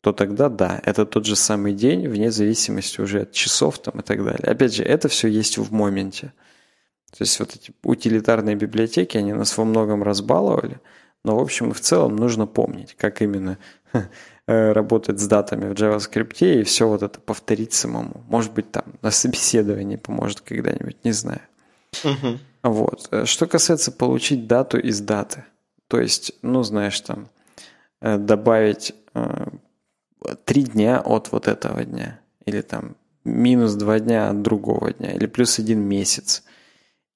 то 0.00 0.12
тогда 0.12 0.48
да, 0.48 0.80
это 0.84 1.04
тот 1.06 1.26
же 1.26 1.36
самый 1.36 1.72
день, 1.72 2.06
вне 2.08 2.30
зависимости 2.30 3.00
уже 3.00 3.22
от 3.22 3.32
часов 3.32 3.78
там 3.78 4.00
и 4.00 4.02
так 4.02 4.24
далее. 4.24 4.44
Опять 4.44 4.74
же, 4.74 4.84
это 4.84 5.08
все 5.08 5.28
есть 5.28 5.58
в 5.58 5.72
моменте. 5.72 6.32
То 7.10 7.22
есть 7.22 7.40
вот 7.40 7.54
эти 7.56 7.72
утилитарные 7.82 8.54
библиотеки, 8.54 9.16
они 9.16 9.32
нас 9.32 9.56
во 9.56 9.64
многом 9.64 10.02
разбаловали, 10.02 10.80
но 11.24 11.36
в 11.36 11.40
общем 11.40 11.70
и 11.70 11.74
в 11.74 11.80
целом 11.80 12.16
нужно 12.16 12.46
помнить, 12.46 12.94
как 12.94 13.22
именно 13.22 13.58
э, 14.46 14.72
работать 14.72 15.18
с 15.18 15.26
датами 15.26 15.72
в 15.72 15.72
JavaScript 15.72 16.60
и 16.60 16.62
все 16.62 16.86
вот 16.86 17.02
это 17.02 17.18
повторить 17.18 17.72
самому. 17.72 18.22
Может 18.28 18.52
быть, 18.52 18.70
там 18.70 18.84
на 19.02 19.10
собеседовании 19.10 19.96
поможет 19.96 20.42
когда-нибудь, 20.42 20.96
не 21.02 21.12
знаю. 21.12 21.40
Угу. 22.04 22.38
Вот. 22.62 23.08
Э, 23.10 23.24
что 23.24 23.46
касается 23.46 23.90
получить 23.90 24.46
дату 24.46 24.78
из 24.78 25.00
даты, 25.00 25.44
то 25.88 25.98
есть, 25.98 26.32
ну, 26.42 26.62
знаешь, 26.62 27.00
там, 27.00 27.30
э, 28.00 28.16
добавить 28.18 28.94
три 30.44 30.62
дня 30.64 31.00
от 31.00 31.32
вот 31.32 31.48
этого 31.48 31.84
дня, 31.84 32.20
или 32.44 32.60
там 32.60 32.96
минус 33.24 33.74
два 33.74 33.98
дня 34.00 34.30
от 34.30 34.42
другого 34.42 34.92
дня, 34.92 35.12
или 35.12 35.26
плюс 35.26 35.58
один 35.58 35.80
месяц, 35.80 36.42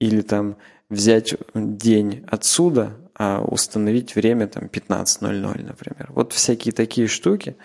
или 0.01 0.21
там 0.21 0.57
взять 0.91 1.35
день 1.55 2.25
отсюда, 2.29 2.97
а 3.15 3.41
установить 3.43 4.15
время 4.15 4.47
там 4.47 4.65
15.00, 4.65 5.65
например. 5.65 6.11
Вот 6.11 6.33
всякие 6.33 6.73
такие 6.73 7.07
штуки. 7.07 7.57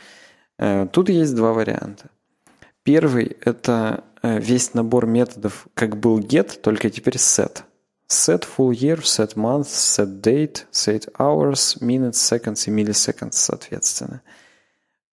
Тут 0.91 1.09
есть 1.09 1.35
два 1.35 1.53
варианта. 1.53 2.09
Первый– 2.83 3.37
это 3.41 4.03
весь 4.23 4.73
набор 4.73 5.05
методов, 5.05 5.67
как 5.73 5.97
был 5.97 6.19
get, 6.19 6.59
только 6.59 6.89
теперь 6.89 7.15
set. 7.15 7.63
Set 8.09 8.45
full 8.45 8.71
year, 8.71 9.01
set 9.01 9.35
month, 9.35 9.67
set 9.67 10.21
date, 10.21 10.65
set 10.71 11.11
hours, 11.17 11.77
minutes, 11.81 12.13
seconds 12.13 12.67
и 12.67 12.71
milliseconds, 12.71 13.33
соответственно. 13.33 14.21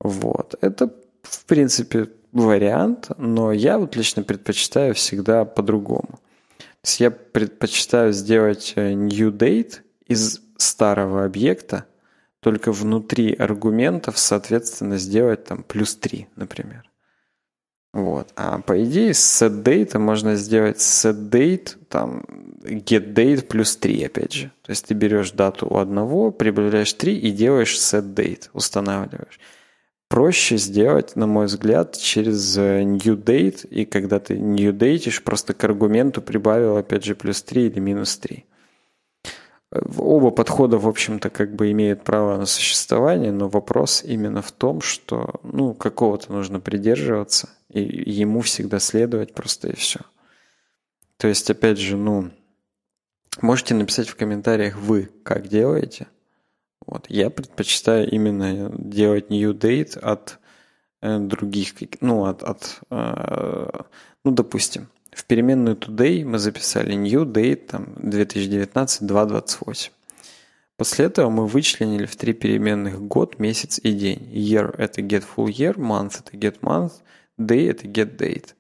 Вот. 0.05 0.55
Это, 0.61 0.95
в 1.23 1.45
принципе, 1.47 2.11
вариант, 2.31 3.11
но 3.17 3.53
я 3.53 3.79
вот 3.79 3.97
лично 3.97 4.23
предпочитаю 4.23 4.95
всегда 4.95 5.45
по-другому. 5.45 6.21
То 6.59 6.89
есть 6.89 7.01
я 7.01 7.11
предпочитаю 7.11 8.13
сделать 8.13 8.75
э, 8.77 8.93
new 8.93 9.33
date 9.33 9.81
из 10.07 10.43
старого 10.59 11.25
объекта, 11.25 11.87
только 12.41 12.71
внутри 12.73 13.33
аргументов, 13.33 14.19
соответственно, 14.19 14.99
сделать 14.99 15.45
там 15.45 15.63
плюс 15.63 15.97
3, 15.97 16.29
например. 16.37 16.85
Вот. 17.95 18.33
А 18.37 18.59
по 18.59 18.85
идее 18.85 19.15
с 19.15 19.43
setDate 19.43 19.99
можно 19.99 20.35
сделать 20.35 20.79
setDate, 20.79 21.79
там 21.89 22.25
getDate 22.63 23.43
плюс 23.47 23.77
3 23.77 24.05
опять 24.05 24.33
же. 24.33 24.53
То 24.63 24.71
есть 24.71 24.87
ты 24.87 24.95
берешь 24.95 25.31
дату 25.31 25.67
у 25.67 25.79
одного, 25.79 26.31
прибавляешь 26.31 26.93
3 26.93 27.17
и 27.17 27.31
делаешь 27.31 27.79
setDate, 27.79 28.51
устанавливаешь. 28.53 29.41
Проще 30.15 30.59
сделать, 30.59 31.17
на 31.17 31.27
мой 31.27 31.47
взгляд, 31.47 31.99
через 31.99 32.57
э, 32.57 32.85
newDate, 32.85 33.67
и 33.67 33.85
когда 33.85 34.21
ты 34.21 34.37
newDateишь, 34.37 35.21
просто 35.25 35.55
к 35.55 35.65
аргументу 35.65 36.23
прибавил 36.23 36.77
опять 36.77 37.03
же 37.03 37.17
плюс 37.17 37.43
3 37.43 37.67
или 37.67 37.81
минус 37.81 38.17
3. 38.19 38.45
Оба 39.99 40.31
подхода, 40.31 40.79
в 40.79 40.87
общем-то, 40.87 41.31
как 41.31 41.57
бы 41.57 41.73
имеют 41.73 42.05
право 42.05 42.37
на 42.37 42.47
существование, 42.47 43.33
но 43.33 43.49
вопрос 43.49 44.05
именно 44.05 44.41
в 44.41 44.53
том, 44.53 44.83
что, 44.83 45.41
ну, 45.43 45.75
какого-то 45.75 46.33
нужно 46.33 46.61
придерживаться, 46.61 47.49
и 47.69 47.83
ему 47.83 48.41
всегда 48.43 48.79
следовать 48.79 49.35
просто 49.35 49.71
и 49.71 49.75
все. 49.75 49.99
То 51.17 51.27
есть, 51.27 51.51
опять 51.51 51.79
же, 51.79 51.97
ну, 51.97 52.31
можете 53.43 53.75
написать 53.75 54.09
в 54.09 54.15
комментариях 54.15 54.77
вы, 54.77 55.11
как 55.25 55.49
делаете. 55.49 56.07
Вот. 56.87 57.07
Я 57.09 57.31
предпочитаю 57.31 58.11
именно 58.11 58.71
делать 58.77 59.31
new 59.31 59.53
date 59.53 59.99
от 59.99 60.39
э, 61.03 61.19
других, 61.19 61.75
ну, 62.01 62.27
от, 62.27 62.43
от 62.43 62.81
э, 62.91 63.81
ну, 64.25 64.31
допустим, 64.31 64.89
в 65.11 65.25
переменную 65.25 65.77
today 65.77 66.25
мы 66.25 66.39
записали 66.39 66.95
new 66.95 67.25
date 67.25 67.67
там 67.67 67.95
2019 67.97 69.03
2.28. 69.03 69.91
После 70.77 71.05
этого 71.05 71.31
мы 71.31 71.47
вычленили 71.47 72.05
в 72.05 72.17
три 72.17 72.33
переменных 72.33 73.01
год, 73.01 73.39
месяц 73.39 73.79
и 73.79 73.93
день. 73.93 74.29
Year– 74.33 74.75
это 74.79 75.03
get 75.03 75.25
full 75.25 75.47
year, 75.47 75.77
month– 75.77 76.21
это 76.27 76.37
get 76.37 76.61
month, 76.61 76.93
day– 77.39 77.71
это 77.71 77.87
get 77.87 78.17
date. 78.17 78.55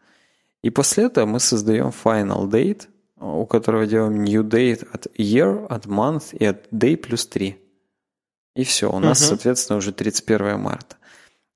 И 0.62 0.70
после 0.70 1.04
этого 1.04 1.26
мы 1.26 1.40
создаем 1.40 1.92
final 2.04 2.48
date, 2.48 2.86
у 3.18 3.46
которого 3.46 3.86
делаем 3.86 4.22
new 4.22 4.44
date 4.44 4.86
от 4.92 5.06
year, 5.18 5.66
от 5.66 5.86
month 5.86 6.36
и 6.36 6.44
от 6.44 6.68
day 6.72 6.96
плюс 6.96 7.26
3. 7.26 7.56
И 8.54 8.64
все, 8.64 8.90
у 8.90 8.98
нас, 8.98 9.20
uh-huh. 9.20 9.28
соответственно, 9.28 9.78
уже 9.78 9.92
31 9.92 10.58
марта. 10.60 10.96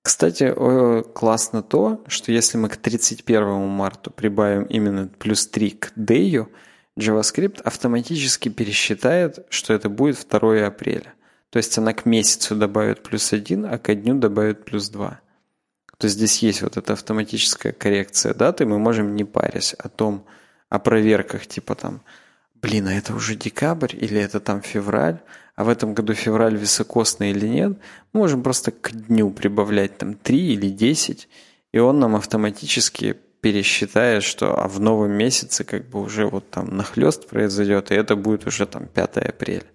Кстати, 0.03 0.55
классно 1.13 1.63
то, 1.63 2.03
что 2.07 2.33
если 2.33 2.57
мы 2.57 2.69
к 2.69 2.77
31 2.77 3.69
марту 3.69 4.11
прибавим 4.11 4.65
именно 4.65 5.07
плюс 5.07 5.47
3 5.47 5.71
к 5.71 5.93
Дэю, 5.97 6.51
JavaScript 6.99 7.61
автоматически 7.63 8.49
пересчитает, 8.49 9.47
что 9.51 9.75
это 9.75 9.89
будет 9.89 10.27
2 10.29 10.67
апреля. 10.67 11.15
То 11.51 11.59
есть 11.59 11.77
она 11.79 11.93
к 11.93 12.07
месяцу 12.07 12.57
добавит 12.57 13.03
плюс 13.03 13.33
1, 13.33 13.67
а 13.67 13.79
к 13.79 13.95
дню 13.95 14.15
добавит 14.19 14.65
плюс 14.65 14.89
2. 14.89 15.21
То 15.99 16.05
есть 16.05 16.17
здесь 16.17 16.39
есть 16.43 16.63
вот 16.63 16.77
эта 16.77 16.93
автоматическая 16.93 17.73
коррекция 17.73 18.35
даты, 18.35 18.67
мы 18.67 18.79
можем 18.79 19.17
не 19.17 19.25
парясь 19.25 19.75
о 19.75 19.89
том, 19.89 20.25
о 20.69 20.79
проверках, 20.79 21.47
типа 21.47 21.75
там, 21.75 22.03
блин, 22.63 22.89
а 22.89 22.95
это 22.95 23.15
уже 23.15 23.35
декабрь 23.35 23.95
или 23.95 24.21
это 24.21 24.41
там 24.41 24.63
февраль, 24.63 25.21
а 25.57 25.65
в 25.65 25.69
этом 25.69 25.95
году 25.95 26.15
февраль 26.15 26.57
високосный 26.57 27.31
или 27.31 27.47
нет, 27.47 27.79
мы 28.13 28.21
можем 28.21 28.43
просто 28.43 28.71
к 28.71 28.93
дню 28.93 29.31
прибавлять 29.31 29.99
там 29.99 30.15
3 30.15 30.39
или 30.39 30.71
10, 30.71 31.29
и 31.73 31.79
он 31.79 31.99
нам 31.99 32.17
автоматически 32.17 33.17
пересчитает, 33.41 34.23
что 34.23 34.61
а 34.61 34.69
в 34.69 34.81
новом 34.81 35.13
месяце 35.13 35.65
как 35.65 35.89
бы 35.89 36.01
уже 36.01 36.27
вот 36.27 36.51
там 36.51 36.77
нахлест 36.77 37.29
произойдет, 37.29 37.91
и 37.91 37.95
это 37.95 38.17
будет 38.17 38.47
уже 38.47 38.67
там 38.67 38.87
5 38.87 39.17
апреля. 39.19 39.67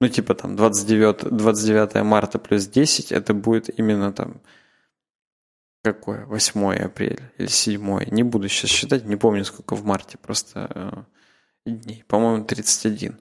Ну, 0.00 0.08
типа 0.08 0.34
там 0.34 0.56
29, 0.56 1.30
29 1.30 2.02
марта 2.04 2.38
плюс 2.38 2.66
10, 2.66 3.12
это 3.12 3.34
будет 3.34 3.78
именно 3.78 4.12
там 4.12 4.40
какое? 5.82 6.24
8 6.26 6.74
апреля 6.74 7.32
или 7.38 7.46
7? 7.46 8.10
Не 8.10 8.22
буду 8.22 8.48
сейчас 8.48 8.70
считать, 8.70 9.04
не 9.04 9.16
помню, 9.16 9.44
сколько 9.44 9.76
в 9.76 9.84
марте, 9.84 10.18
просто 10.18 10.70
э, 10.74 11.02
дней. 11.66 12.04
По-моему, 12.06 12.44
31. 12.44 13.18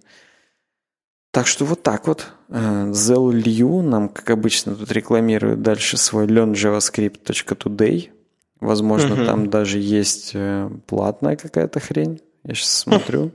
Так 1.31 1.47
что 1.47 1.65
вот 1.65 1.83
так 1.83 2.07
вот. 2.07 2.31
Э, 2.49 2.91
Liu 2.91 3.81
нам, 3.81 4.09
как 4.09 4.29
обычно, 4.29 4.75
тут 4.75 4.91
рекламирует 4.91 5.61
дальше 5.61 5.97
свой 5.97 6.27
learnjavascript.today. 6.27 8.11
Возможно, 8.59 9.15
угу. 9.15 9.25
там 9.25 9.49
даже 9.49 9.79
есть 9.79 10.31
э, 10.33 10.69
платная 10.87 11.35
какая-то 11.35 11.79
хрень. 11.79 12.21
Я 12.43 12.53
сейчас 12.53 12.71
смотрю. 12.71 13.31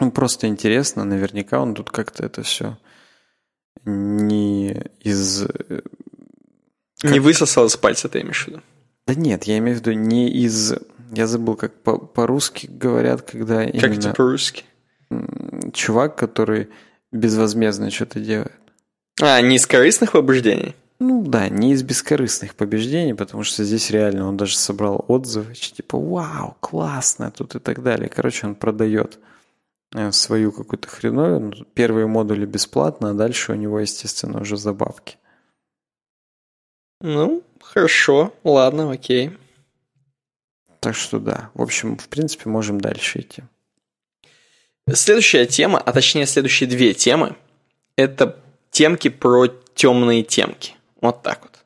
Ну, 0.00 0.10
просто 0.12 0.46
интересно, 0.46 1.04
наверняка 1.04 1.60
он 1.60 1.74
тут 1.74 1.90
как-то 1.90 2.24
это 2.24 2.42
все 2.42 2.78
не 3.84 4.82
из... 5.00 5.42
Э, 5.42 5.82
как... 7.00 7.10
Не 7.10 7.20
высосал 7.20 7.66
из 7.66 7.76
пальца, 7.76 8.08
ты 8.08 8.20
имеешь 8.20 8.44
в 8.44 8.48
виду? 8.48 8.60
Да 9.06 9.14
нет, 9.14 9.44
я 9.44 9.58
имею 9.58 9.76
в 9.76 9.80
виду 9.80 9.92
не 9.92 10.30
из... 10.30 10.74
Я 11.10 11.26
забыл, 11.26 11.56
как 11.56 11.74
по- 11.82 11.98
по-русски 11.98 12.66
говорят, 12.66 13.22
когда 13.22 13.64
как 13.64 13.74
именно... 13.74 13.88
Как 13.88 13.98
это 13.98 14.12
по-русски? 14.12 14.64
чувак, 15.72 16.16
который 16.16 16.68
безвозмездно 17.12 17.90
что-то 17.90 18.20
делает. 18.20 18.52
А, 19.20 19.40
не 19.40 19.56
из 19.56 19.66
корыстных 19.66 20.12
побуждений? 20.12 20.74
Ну 20.98 21.22
да, 21.22 21.48
не 21.48 21.72
из 21.72 21.82
бескорыстных 21.82 22.54
побеждений, 22.54 23.14
потому 23.14 23.42
что 23.42 23.64
здесь 23.64 23.90
реально 23.90 24.28
он 24.28 24.36
даже 24.36 24.56
собрал 24.56 25.04
отзывы, 25.08 25.54
типа 25.54 25.98
«Вау, 25.98 26.56
классно!» 26.60 27.30
тут 27.30 27.54
и 27.54 27.58
так 27.58 27.82
далее. 27.82 28.08
Короче, 28.08 28.46
он 28.46 28.54
продает 28.54 29.18
э, 29.94 30.12
свою 30.12 30.52
какую-то 30.52 30.88
хреновину. 30.88 31.52
Первые 31.72 32.06
модули 32.06 32.44
бесплатно, 32.44 33.10
а 33.10 33.14
дальше 33.14 33.52
у 33.52 33.54
него, 33.54 33.80
естественно, 33.80 34.42
уже 34.42 34.58
забавки. 34.58 35.16
Ну, 37.00 37.42
хорошо, 37.62 38.34
ладно, 38.44 38.92
окей. 38.92 39.38
Так 40.80 40.94
что 40.96 41.18
да, 41.18 41.50
в 41.54 41.62
общем, 41.62 41.96
в 41.98 42.08
принципе, 42.08 42.48
можем 42.48 42.80
дальше 42.80 43.20
идти. 43.20 43.42
Следующая 44.92 45.46
тема, 45.46 45.78
а 45.78 45.92
точнее 45.92 46.26
следующие 46.26 46.68
две 46.68 46.94
темы, 46.94 47.36
это 47.96 48.40
темки 48.70 49.08
про 49.08 49.46
темные 49.74 50.22
темки. 50.22 50.74
Вот 51.00 51.22
так 51.22 51.42
вот. 51.42 51.58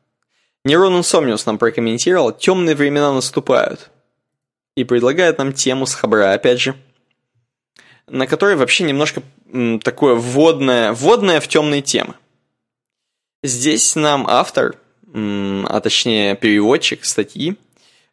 Нейрон 0.65 0.99
Инсомниус 0.99 1.47
нам 1.47 1.59
прокомментировал, 1.59 2.33
темные 2.33 2.75
времена 2.75 3.13
наступают. 3.13 3.91
И 4.77 4.83
предлагает 4.83 5.39
нам 5.39 5.53
тему 5.53 5.87
с 5.87 5.95
Хабра, 5.95 6.33
опять 6.33 6.61
же, 6.61 6.75
на 8.09 8.27
которой 8.27 8.57
вообще 8.57 8.85
немножко 8.85 9.23
м, 9.53 9.79
такое 9.79 10.15
вводное, 10.17 10.93
вводное 10.93 11.41
в 11.41 11.47
темные 11.47 11.81
темы. 11.81 12.15
Здесь 13.45 13.95
нам 13.95 14.27
автор, 14.27 14.77
м, 15.13 15.67
а 15.69 15.81
точнее 15.81 16.35
переводчик 16.35 17.05
статьи, 17.05 17.57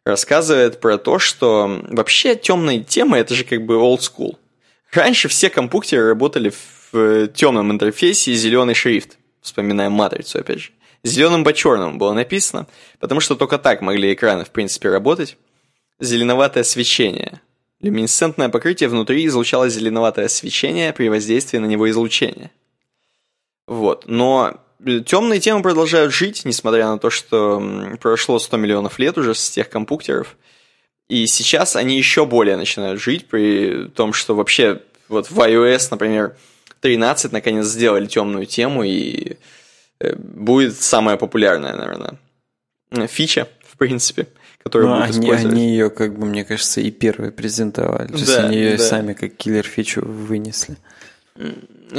рассказывает 0.04 0.80
про 0.80 0.98
то, 0.98 1.18
что 1.18 1.80
вообще 1.88 2.34
темные 2.34 2.82
темы 2.82 3.18
это 3.18 3.34
же 3.34 3.44
как 3.44 3.64
бы 3.64 3.74
old 3.74 4.00
school. 4.00 4.36
Раньше 4.92 5.28
все 5.28 5.48
компьютеры 5.48 6.08
работали 6.08 6.50
в 6.50 6.94
э, 6.96 7.28
темном 7.32 7.72
интерфейсе 7.72 8.32
и 8.32 8.34
зеленый 8.34 8.74
шрифт. 8.74 9.18
Вспоминаем 9.40 9.92
матрицу, 9.92 10.38
опять 10.38 10.60
же. 10.60 10.70
Зеленым 11.04 11.44
по 11.44 11.52
черному 11.52 11.98
было 11.98 12.12
написано, 12.12 12.66
потому 13.00 13.20
что 13.20 13.34
только 13.34 13.58
так 13.58 13.80
могли 13.80 14.12
экраны, 14.12 14.44
в 14.44 14.50
принципе, 14.50 14.88
работать. 14.90 15.36
Зеленоватое 15.98 16.62
свечение. 16.62 17.40
Люминесцентное 17.80 18.48
покрытие 18.48 18.88
внутри 18.88 19.26
излучало 19.26 19.68
зеленоватое 19.68 20.28
свечение 20.28 20.92
при 20.92 21.08
воздействии 21.08 21.58
на 21.58 21.66
него 21.66 21.90
излучения. 21.90 22.52
Вот. 23.66 24.04
Но 24.06 24.61
темные 25.04 25.40
темы 25.40 25.62
продолжают 25.62 26.12
жить, 26.12 26.44
несмотря 26.44 26.88
на 26.88 26.98
то, 26.98 27.10
что 27.10 27.62
прошло 28.00 28.38
100 28.38 28.56
миллионов 28.56 28.98
лет 28.98 29.18
уже 29.18 29.34
с 29.34 29.50
тех 29.50 29.68
компьютеров. 29.68 30.36
И 31.08 31.26
сейчас 31.26 31.76
они 31.76 31.98
еще 31.98 32.24
более 32.24 32.56
начинают 32.56 33.00
жить, 33.00 33.26
при 33.26 33.88
том, 33.88 34.12
что 34.12 34.34
вообще 34.34 34.80
вот 35.08 35.30
в 35.30 35.38
iOS, 35.38 35.88
например, 35.90 36.36
13 36.80 37.32
наконец 37.32 37.66
сделали 37.66 38.06
темную 38.06 38.46
тему, 38.46 38.82
и 38.82 39.36
э, 40.00 40.14
будет 40.16 40.80
самая 40.80 41.16
популярная, 41.16 41.74
наверное, 41.74 42.18
фича, 43.08 43.48
в 43.64 43.76
принципе, 43.76 44.26
которую 44.62 44.90
ну, 44.90 44.96
будут 44.96 45.10
они, 45.10 45.20
использовать. 45.20 45.54
Они 45.54 45.68
ее, 45.68 45.90
как 45.90 46.18
бы, 46.18 46.26
мне 46.26 46.44
кажется, 46.44 46.80
и 46.80 46.90
первые 46.90 47.30
презентовали. 47.30 48.08
То 48.08 48.14
да, 48.14 48.18
есть 48.18 48.38
они 48.38 48.56
ее 48.56 48.76
да. 48.76 48.84
сами 48.84 49.12
как 49.12 49.36
киллер-фичу 49.36 50.04
вынесли. 50.04 50.76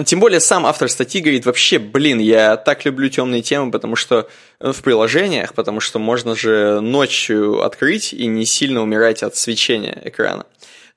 Тем 0.06 0.20
более 0.20 0.40
сам 0.40 0.66
автор 0.66 0.90
статьи 0.90 1.22
говорит, 1.22 1.46
вообще, 1.46 1.80
блин, 1.80 2.20
я 2.20 2.56
так 2.56 2.86
люблю 2.86 3.10
темные 3.10 3.42
темы, 3.42 3.72
потому 3.72 3.96
что 3.96 4.30
э, 4.60 4.72
в 4.72 4.82
приложениях, 4.82 5.54
потому 5.54 5.80
что 5.80 5.98
можно 5.98 6.36
же 6.36 6.82
ночью 6.82 7.64
открыть 7.64 8.14
и 8.14 8.28
не 8.28 8.46
сильно 8.46 8.82
умирать 8.82 9.24
от 9.24 9.36
свечения 9.36 10.00
экрана. 10.04 10.46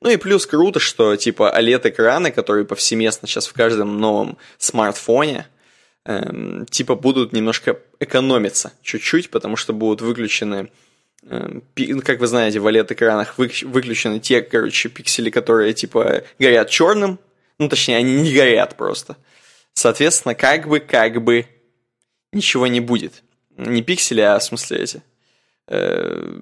Ну 0.03 0.11
и 0.11 0.17
плюс 0.17 0.47
круто, 0.47 0.81
что 0.81 1.17
типа 1.17 1.53
OLED-экраны, 1.57 2.31
которые 2.31 2.67
повсеместно 2.67 3.27
сейчас 3.27 3.47
в 3.47 3.55
каждом 3.55 3.99
новом 3.99 4.37
смартфоне, 4.59 5.47
эм, 6.05 6.67
типа 6.67 6.95
будут 6.95 7.33
немножко 7.33 7.79
экономиться 8.01 8.73
чуть-чуть, 8.83 9.31
потому 9.31 9.57
что 9.57 9.73
будут 9.73 10.03
выключены 10.03 10.71
эм, 11.23 11.63
как 12.05 12.21
вы 12.21 12.27
знаете, 12.27 12.61
в 12.61 12.67
OLED-экранах 12.67 13.39
выключены 13.39 14.21
те, 14.21 14.43
короче, 14.43 14.91
пиксели, 14.91 15.31
которые, 15.31 15.73
типа, 15.73 16.23
горят 16.39 16.69
черным, 16.69 17.19
ну, 17.59 17.69
точнее, 17.69 17.97
они 17.97 18.21
не 18.23 18.35
горят 18.35 18.77
просто. 18.77 19.17
Соответственно, 19.75 20.35
как 20.35 20.69
бы, 20.69 20.81
как 20.81 21.23
бы 21.23 21.47
ничего 22.33 22.67
не 22.67 22.81
будет. 22.81 23.23
Не 23.57 23.83
пиксели, 23.83 24.21
а 24.21 24.39
в 24.39 24.45
смысле 24.45 24.79
эти. 24.79 25.03
Э, 25.69 26.41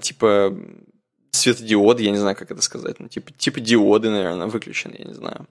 типа 0.00 0.56
светодиоды, 1.30 2.02
я 2.02 2.10
не 2.10 2.16
знаю, 2.16 2.36
как 2.36 2.50
это 2.50 2.62
сказать. 2.62 2.98
Ну, 2.98 3.08
типа, 3.08 3.32
типа 3.32 3.60
диоды, 3.60 4.10
наверное, 4.10 4.46
выключены, 4.46 4.96
я 4.98 5.04
не 5.04 5.14
знаю. 5.14 5.46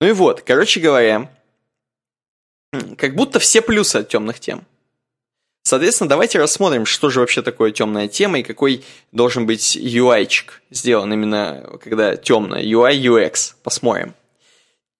Ну 0.00 0.08
и 0.08 0.12
вот, 0.12 0.42
короче 0.42 0.80
говоря, 0.80 1.30
как 2.98 3.14
будто 3.14 3.38
все 3.38 3.62
плюсы 3.62 3.96
от 3.96 4.08
темных 4.08 4.40
тем. 4.40 4.66
Соответственно, 5.66 6.10
давайте 6.10 6.38
рассмотрим, 6.38 6.84
что 6.84 7.08
же 7.08 7.20
вообще 7.20 7.40
такое 7.40 7.72
темная 7.72 8.06
тема 8.06 8.38
и 8.38 8.42
какой 8.42 8.84
должен 9.12 9.46
быть 9.46 9.76
UI-чик 9.76 10.60
сделан 10.70 11.10
именно 11.10 11.78
когда 11.82 12.16
темная. 12.16 12.62
UI, 12.62 13.00
UX. 13.00 13.54
Посмотрим. 13.62 14.14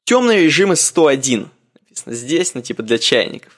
Темные 0.05 0.43
режимы 0.43 0.77
101. 0.77 1.51
Написано 1.81 2.15
здесь, 2.15 2.55
ну 2.55 2.63
типа 2.63 2.83
для 2.83 2.97
чайников. 2.97 3.53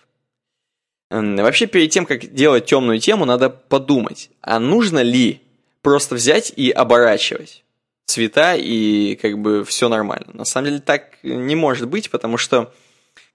Вообще, 1.09 1.67
перед 1.67 1.91
тем, 1.91 2.07
как 2.07 2.35
делать 2.35 2.67
темную 2.67 2.99
тему, 2.99 3.25
надо 3.25 3.51
подумать, 3.51 4.29
а 4.41 4.59
нужно 4.59 4.99
ли 4.99 5.41
просто 5.83 6.17
взять 6.17 6.53
и 6.57 6.73
оборачивать 6.73 7.63
цвета 8.07 8.57
и 8.57 9.15
как 9.15 9.39
бы 9.39 9.65
все 9.65 9.89
нормально. 9.89 10.27
На 10.33 10.45
самом 10.45 10.67
деле 10.67 10.81
так 10.81 11.19
не 11.23 11.55
может 11.55 11.89
быть, 11.89 12.11
потому 12.11 12.37
что 12.37 12.75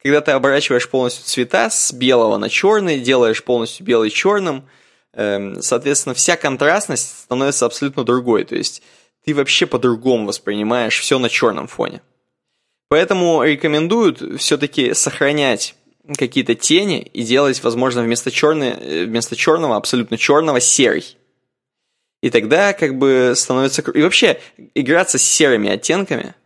когда 0.01 0.21
ты 0.21 0.31
оборачиваешь 0.31 0.89
полностью 0.89 1.25
цвета 1.25 1.69
с 1.69 1.93
белого 1.93 2.37
на 2.37 2.49
черный, 2.49 2.99
делаешь 2.99 3.43
полностью 3.43 3.85
белый 3.85 4.09
черным, 4.09 4.67
эм, 5.13 5.61
соответственно, 5.61 6.15
вся 6.15 6.37
контрастность 6.37 7.19
становится 7.23 7.65
абсолютно 7.65 8.03
другой. 8.03 8.43
То 8.43 8.55
есть 8.55 8.81
ты 9.23 9.35
вообще 9.35 9.67
по-другому 9.67 10.27
воспринимаешь 10.27 10.99
все 10.99 11.19
на 11.19 11.29
черном 11.29 11.67
фоне. 11.67 12.01
Поэтому 12.89 13.43
рекомендуют 13.43 14.41
все-таки 14.41 14.93
сохранять 14.93 15.75
какие-то 16.17 16.55
тени 16.55 17.01
и 17.01 17.21
делать, 17.21 17.63
возможно, 17.63 18.01
вместо, 18.01 18.31
черной, 18.31 18.69
э, 18.69 19.05
вместо 19.05 19.35
черного, 19.35 19.75
абсолютно 19.75 20.17
черного, 20.17 20.59
серый. 20.59 21.15
И 22.23 22.29
тогда 22.31 22.73
как 22.73 22.97
бы 22.97 23.33
становится... 23.35 23.83
И 23.91 24.01
вообще 24.01 24.41
играться 24.73 25.19
с 25.19 25.23
серыми 25.23 25.69
оттенками– 25.69 26.33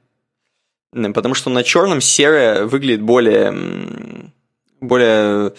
Потому 1.14 1.34
что 1.34 1.50
на 1.50 1.64
черном 1.64 2.00
серое 2.00 2.66
выглядит 2.66 3.02
более, 3.02 4.32
более, 4.80 5.54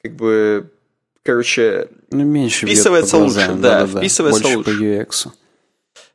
как 0.00 0.14
бы, 0.14 0.70
короче, 1.24 1.88
ну, 2.10 2.22
меньше 2.22 2.66
вписывается 2.66 3.16
лучше, 3.16 3.54
да, 3.54 3.86
да, 3.86 3.98
вписывается 3.98 4.42
больше 4.42 4.58
лучше. 4.58 4.70
по 4.70 4.82
UX. 4.82 5.28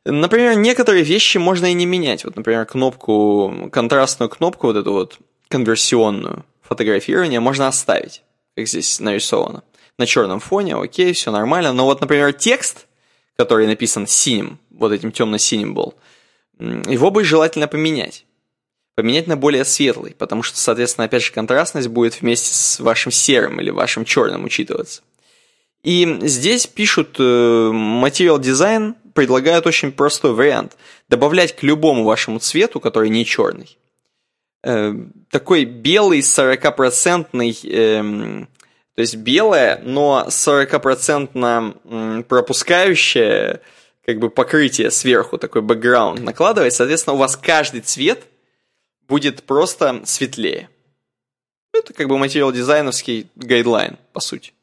Например, 0.04 0.56
некоторые 0.56 1.04
вещи 1.04 1.38
можно 1.38 1.66
и 1.66 1.74
не 1.74 1.86
менять. 1.86 2.24
Вот, 2.24 2.34
например, 2.34 2.64
кнопку, 2.64 3.68
контрастную 3.70 4.30
кнопку, 4.30 4.68
вот 4.68 4.76
эту 4.76 4.92
вот 4.92 5.18
конверсионную 5.48 6.44
фотографирование 6.62 7.40
можно 7.40 7.68
оставить, 7.68 8.22
как 8.56 8.66
здесь 8.66 9.00
нарисовано. 9.00 9.62
На 9.98 10.06
черном 10.06 10.40
фоне, 10.40 10.76
окей, 10.76 11.12
все 11.12 11.30
нормально. 11.30 11.74
Но 11.74 11.84
вот, 11.84 12.00
например, 12.00 12.32
текст, 12.32 12.86
который 13.36 13.66
написан 13.66 14.06
синим, 14.06 14.58
вот 14.70 14.92
этим 14.92 15.12
темно-синим 15.12 15.74
был, 15.74 15.94
его 16.58 17.10
бы 17.10 17.22
желательно 17.22 17.68
поменять. 17.68 18.24
Поменять 18.94 19.26
на 19.26 19.36
более 19.36 19.64
светлый, 19.64 20.14
потому 20.18 20.42
что, 20.42 20.58
соответственно, 20.58 21.06
опять 21.06 21.22
же, 21.22 21.32
контрастность 21.32 21.88
будет 21.88 22.20
вместе 22.20 22.52
с 22.52 22.78
вашим 22.78 23.10
серым 23.10 23.60
или 23.60 23.70
вашим 23.70 24.04
черным 24.04 24.44
учитываться. 24.44 25.02
И 25.82 26.18
здесь 26.22 26.66
пишут 26.66 27.18
Material 27.18 28.38
Design 28.38 28.94
предлагают 29.14 29.66
очень 29.66 29.92
простой 29.92 30.32
вариант. 30.32 30.76
Добавлять 31.08 31.56
к 31.56 31.62
любому 31.62 32.04
вашему 32.04 32.38
цвету, 32.38 32.80
который 32.80 33.08
не 33.08 33.24
черный, 33.24 33.78
э, 34.62 34.94
такой 35.30 35.64
белый 35.64 36.20
40-процентный, 36.20 37.58
э, 37.64 38.44
то 38.94 39.00
есть 39.00 39.16
белое, 39.16 39.80
но 39.84 40.26
40% 40.28 42.24
пропускающее 42.24 43.60
как 44.04 44.18
бы 44.18 44.30
покрытие 44.30 44.90
сверху, 44.90 45.38
такой 45.38 45.62
бэкграунд 45.62 46.20
накладывать, 46.20 46.74
соответственно, 46.74 47.14
у 47.14 47.18
вас 47.18 47.36
каждый 47.36 47.80
цвет 47.80 48.24
будет 49.12 49.42
просто 49.42 50.00
светлее. 50.06 50.70
Это 51.74 51.92
как 51.92 52.08
бы 52.08 52.16
материал 52.16 52.50
дизайновский 52.50 53.26
гайдлайн, 53.34 53.98
по 54.14 54.20
сути. 54.20 54.54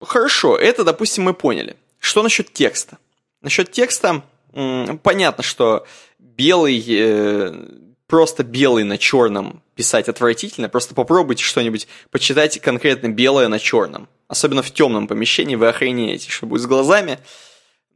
Хорошо, 0.00 0.56
это, 0.56 0.82
допустим, 0.82 1.24
мы 1.24 1.34
поняли. 1.34 1.76
Что 1.98 2.22
насчет 2.22 2.50
текста? 2.50 2.96
Насчет 3.42 3.72
текста 3.72 4.22
понятно, 5.02 5.42
что 5.42 5.86
белый, 6.18 6.82
э, 6.88 7.52
просто 8.06 8.42
белый 8.42 8.84
на 8.84 8.96
черном 8.96 9.62
писать 9.74 10.08
отвратительно. 10.08 10.70
Просто 10.70 10.94
попробуйте 10.94 11.44
что-нибудь, 11.44 11.86
почитайте 12.10 12.58
конкретно 12.58 13.08
белое 13.08 13.48
на 13.48 13.58
черном. 13.58 14.08
Особенно 14.28 14.62
в 14.62 14.70
темном 14.70 15.08
помещении 15.08 15.56
вы 15.56 15.68
охренеете, 15.68 16.30
что 16.30 16.46
будет 16.46 16.62
с 16.62 16.66
глазами. 16.66 17.18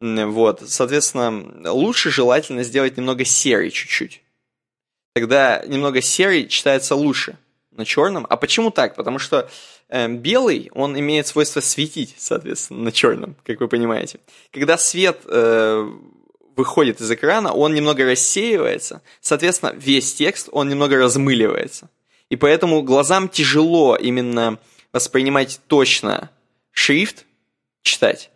Вот, 0.01 0.65
соответственно, 0.67 1.73
лучше 1.73 2.11
желательно 2.11 2.63
сделать 2.63 2.99
немного 2.99 3.25
серый 3.25 3.71
чуть-чуть. 3.71 4.21
Тогда 5.17 5.63
немного 5.67 6.03
серый 6.03 6.47
читается 6.47 6.95
лучше 6.95 7.39
на 7.71 7.87
черном. 7.87 8.27
А 8.29 8.37
почему 8.37 8.71
так? 8.71 8.95
Потому 8.97 9.19
что 9.19 9.49
э, 9.89 10.09
белый, 10.09 10.71
он 10.75 11.01
имеет 11.01 11.27
свойство 11.27 11.63
светить, 11.63 12.15
соответственно, 12.19 12.83
на 12.83 12.93
черном, 12.93 13.35
как 13.43 13.61
вы 13.61 13.67
понимаете. 13.67 14.21
Когда 14.53 14.77
свет 14.77 15.23
э, 15.25 15.91
выходит 16.55 17.01
из 17.01 17.11
экрана, 17.11 17.55
он 17.55 17.73
немного 17.73 18.05
рассеивается, 18.05 19.01
соответственно, 19.23 19.73
весь 19.75 20.13
текст, 20.13 20.51
он 20.53 20.69
немного 20.69 20.99
размыливается. 20.99 21.89
И 22.29 22.37
поэтому 22.37 22.83
глазам 22.83 23.31
тяжело 23.31 23.97
именно 23.97 24.59
воспринимать 24.93 25.61
точно 25.67 26.29
шрифт, 26.73 27.25
читать. 27.81 28.31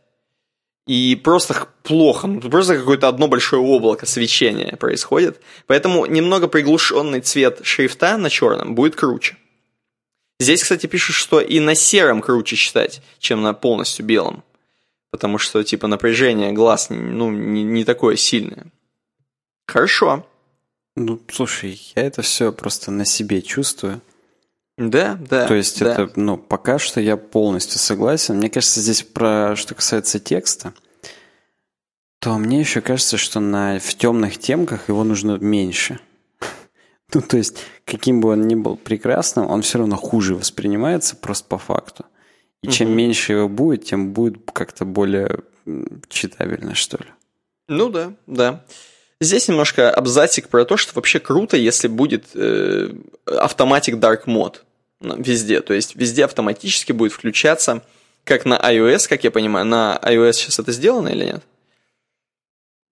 И 0.86 1.14
просто 1.14 1.68
плохо, 1.82 2.26
ну, 2.26 2.40
просто 2.40 2.76
какое-то 2.76 3.08
одно 3.08 3.28
большое 3.28 3.62
облако 3.62 4.06
свечения 4.06 4.76
происходит. 4.76 5.40
Поэтому 5.66 6.06
немного 6.06 6.48
приглушенный 6.48 7.20
цвет 7.20 7.60
шрифта 7.62 8.16
на 8.16 8.30
черном 8.30 8.74
будет 8.74 8.96
круче. 8.96 9.36
Здесь, 10.40 10.62
кстати, 10.62 10.86
пишут, 10.86 11.16
что 11.16 11.40
и 11.40 11.60
на 11.60 11.74
сером 11.74 12.22
круче 12.22 12.56
читать, 12.56 13.02
чем 13.18 13.42
на 13.42 13.52
полностью 13.52 14.06
белом. 14.06 14.42
Потому 15.10 15.38
что, 15.38 15.62
типа, 15.62 15.86
напряжение 15.86 16.52
глаз 16.52 16.88
ну, 16.88 17.30
не, 17.30 17.62
не 17.62 17.84
такое 17.84 18.16
сильное. 18.16 18.66
Хорошо. 19.66 20.26
Ну, 20.96 21.20
слушай, 21.30 21.80
я 21.94 22.02
это 22.02 22.22
все 22.22 22.52
просто 22.52 22.90
на 22.90 23.04
себе 23.04 23.42
чувствую. 23.42 24.00
Да, 24.80 25.18
да. 25.28 25.46
То 25.46 25.54
есть 25.54 25.80
да. 25.80 25.92
это, 25.92 26.10
ну, 26.16 26.38
пока 26.38 26.78
что 26.78 27.00
я 27.00 27.18
полностью 27.18 27.78
согласен. 27.78 28.38
Мне 28.38 28.48
кажется, 28.48 28.80
здесь 28.80 29.02
про 29.02 29.54
что 29.54 29.74
касается 29.74 30.18
текста, 30.18 30.72
то 32.18 32.38
мне 32.38 32.60
еще 32.60 32.80
кажется, 32.80 33.18
что 33.18 33.40
на, 33.40 33.78
в 33.78 33.94
темных 33.94 34.38
темках 34.38 34.88
его 34.88 35.04
нужно 35.04 35.36
меньше. 35.38 36.00
Ну, 37.12 37.22
то 37.22 37.38
есть, 37.38 37.56
каким 37.84 38.20
бы 38.20 38.28
он 38.28 38.46
ни 38.46 38.54
был 38.54 38.76
прекрасным, 38.76 39.50
он 39.50 39.62
все 39.62 39.78
равно 39.78 39.96
хуже 39.96 40.36
воспринимается 40.36 41.16
просто 41.16 41.48
по 41.48 41.58
факту. 41.58 42.06
И 42.62 42.68
угу. 42.68 42.72
чем 42.72 42.96
меньше 42.96 43.32
его 43.32 43.48
будет, 43.48 43.84
тем 43.84 44.12
будет 44.12 44.48
как-то 44.52 44.84
более 44.84 45.40
читабельно, 46.08 46.76
что 46.76 46.98
ли. 46.98 47.10
Ну 47.66 47.88
да, 47.88 48.12
да. 48.28 48.64
Здесь 49.20 49.48
немножко 49.48 49.90
абзацик 49.90 50.48
про 50.48 50.64
то, 50.64 50.76
что 50.76 50.92
вообще 50.94 51.18
круто, 51.18 51.56
если 51.56 51.88
будет 51.88 52.26
э, 52.34 52.92
автоматик 53.26 53.96
Dark 53.96 54.26
Mode 54.26 54.58
везде. 55.00 55.60
То 55.60 55.74
есть 55.74 55.96
везде 55.96 56.24
автоматически 56.24 56.92
будет 56.92 57.12
включаться, 57.12 57.82
как 58.24 58.44
на 58.44 58.58
iOS, 58.58 59.08
как 59.08 59.24
я 59.24 59.30
понимаю. 59.30 59.66
На 59.66 59.98
iOS 60.02 60.32
сейчас 60.34 60.58
это 60.58 60.72
сделано 60.72 61.08
или 61.08 61.24
нет? 61.24 61.42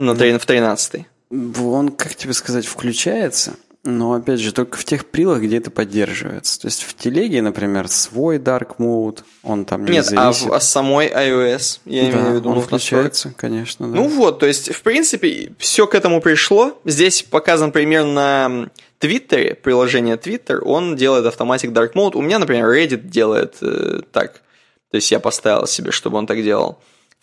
На, 0.00 0.14
в 0.14 0.46
13 0.46 1.06
Он, 1.30 1.90
как 1.90 2.14
тебе 2.14 2.32
сказать, 2.32 2.66
включается– 2.66 3.56
но 3.84 4.14
опять 4.14 4.40
же, 4.40 4.52
только 4.52 4.76
в 4.76 4.84
тех 4.84 5.06
прилах, 5.06 5.40
где 5.40 5.58
это 5.58 5.70
поддерживается. 5.70 6.60
То 6.60 6.66
есть 6.66 6.82
в 6.82 6.94
телеге, 6.94 7.40
например, 7.42 7.88
свой 7.88 8.38
Dark 8.38 8.76
Mode, 8.78 9.20
он 9.42 9.64
там 9.64 9.84
не 9.84 9.92
Нет, 9.92 10.04
зависит. 10.04 10.46
а, 10.46 10.50
в, 10.50 10.52
а 10.52 10.60
самой 10.60 11.08
iOS, 11.08 11.80
я 11.84 12.02
да, 12.02 12.10
имею 12.10 12.32
в 12.32 12.34
виду, 12.36 12.50
он 12.50 12.60
включается, 12.60 13.32
конечно. 13.36 13.88
Да. 13.88 13.94
Ну 13.94 14.08
вот, 14.08 14.40
то 14.40 14.46
есть, 14.46 14.74
в 14.74 14.82
принципе, 14.82 15.52
все 15.58 15.86
к 15.86 15.94
этому 15.94 16.20
пришло. 16.20 16.78
Здесь 16.84 17.22
показан 17.22 17.72
пример 17.72 18.04
на 18.04 18.68
Твиттере, 18.98 19.54
приложение 19.54 20.16
Twitter, 20.16 20.58
он 20.58 20.96
делает 20.96 21.24
автоматик 21.26 21.70
Dark 21.70 21.92
Mode. 21.94 22.16
У 22.16 22.20
меня, 22.20 22.38
например, 22.40 22.66
Reddit 22.66 23.08
делает 23.08 23.56
э, 23.60 24.00
так. 24.12 24.42
То 24.90 24.96
есть 24.96 25.10
я 25.12 25.20
поставил 25.20 25.66
себе, 25.66 25.92
чтобы 25.92 26.18
он 26.18 26.26
так 26.26 26.42
делал 26.42 26.78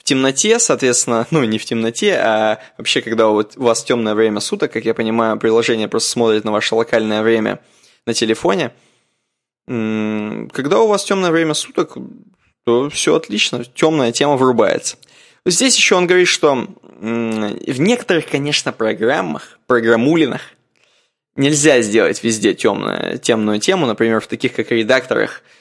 темноте, 0.06 0.60
соответственно, 0.60 1.28
ну 1.32 1.44
не 1.44 1.58
в 1.58 1.66
темноте, 1.66 2.16
а 2.16 2.60
вообще, 2.78 3.02
когда 3.02 3.28
у 3.30 3.44
вас 3.58 3.84
темное 3.84 4.16
время 4.16 4.40
суток, 4.40 4.72
как 4.72 4.86
я 4.86 4.94
понимаю, 4.94 5.38
приложение 5.38 5.90
просто 5.90 6.10
смотрит 6.10 6.46
на 6.46 6.54
ваше 6.54 6.76
локальное 6.76 7.22
время 7.22 7.60
на 8.06 8.14
телефоне. 8.14 8.72
Когда 9.68 10.80
у 10.80 10.88
вас 10.88 11.04
темное 11.04 11.32
время 11.32 11.56
суток, 11.56 11.98
то 12.66 12.90
все 12.90 13.16
отлично, 13.16 13.66
темная 13.66 14.12
тема 14.12 14.38
вырубается. 14.38 14.98
Здесь 15.46 15.76
еще 15.76 15.96
он 15.96 16.08
говорит, 16.08 16.28
что 16.28 16.68
в 17.00 17.80
некоторых, 17.80 18.28
конечно, 18.28 18.72
программах, 18.72 19.60
программулинах, 19.68 20.42
нельзя 21.36 21.82
сделать 21.82 22.24
везде 22.24 22.54
темную, 22.54 23.20
темную 23.20 23.60
тему, 23.60 23.86
например, 23.86 24.22
в 24.22 24.28
таких 24.28 24.54
как 24.54 24.72
редакторах– 24.72 25.42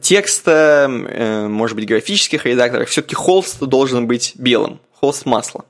текста, 0.00 0.88
э, 0.90 1.46
может 1.46 1.76
быть, 1.76 1.86
графических 1.86 2.44
редакторах, 2.44 2.88
все-таки 2.88 3.14
холст 3.14 3.60
должен 3.60 4.06
быть 4.08 4.32
белым, 4.34 4.80
холст 4.92 5.26
масла. 5.26 5.64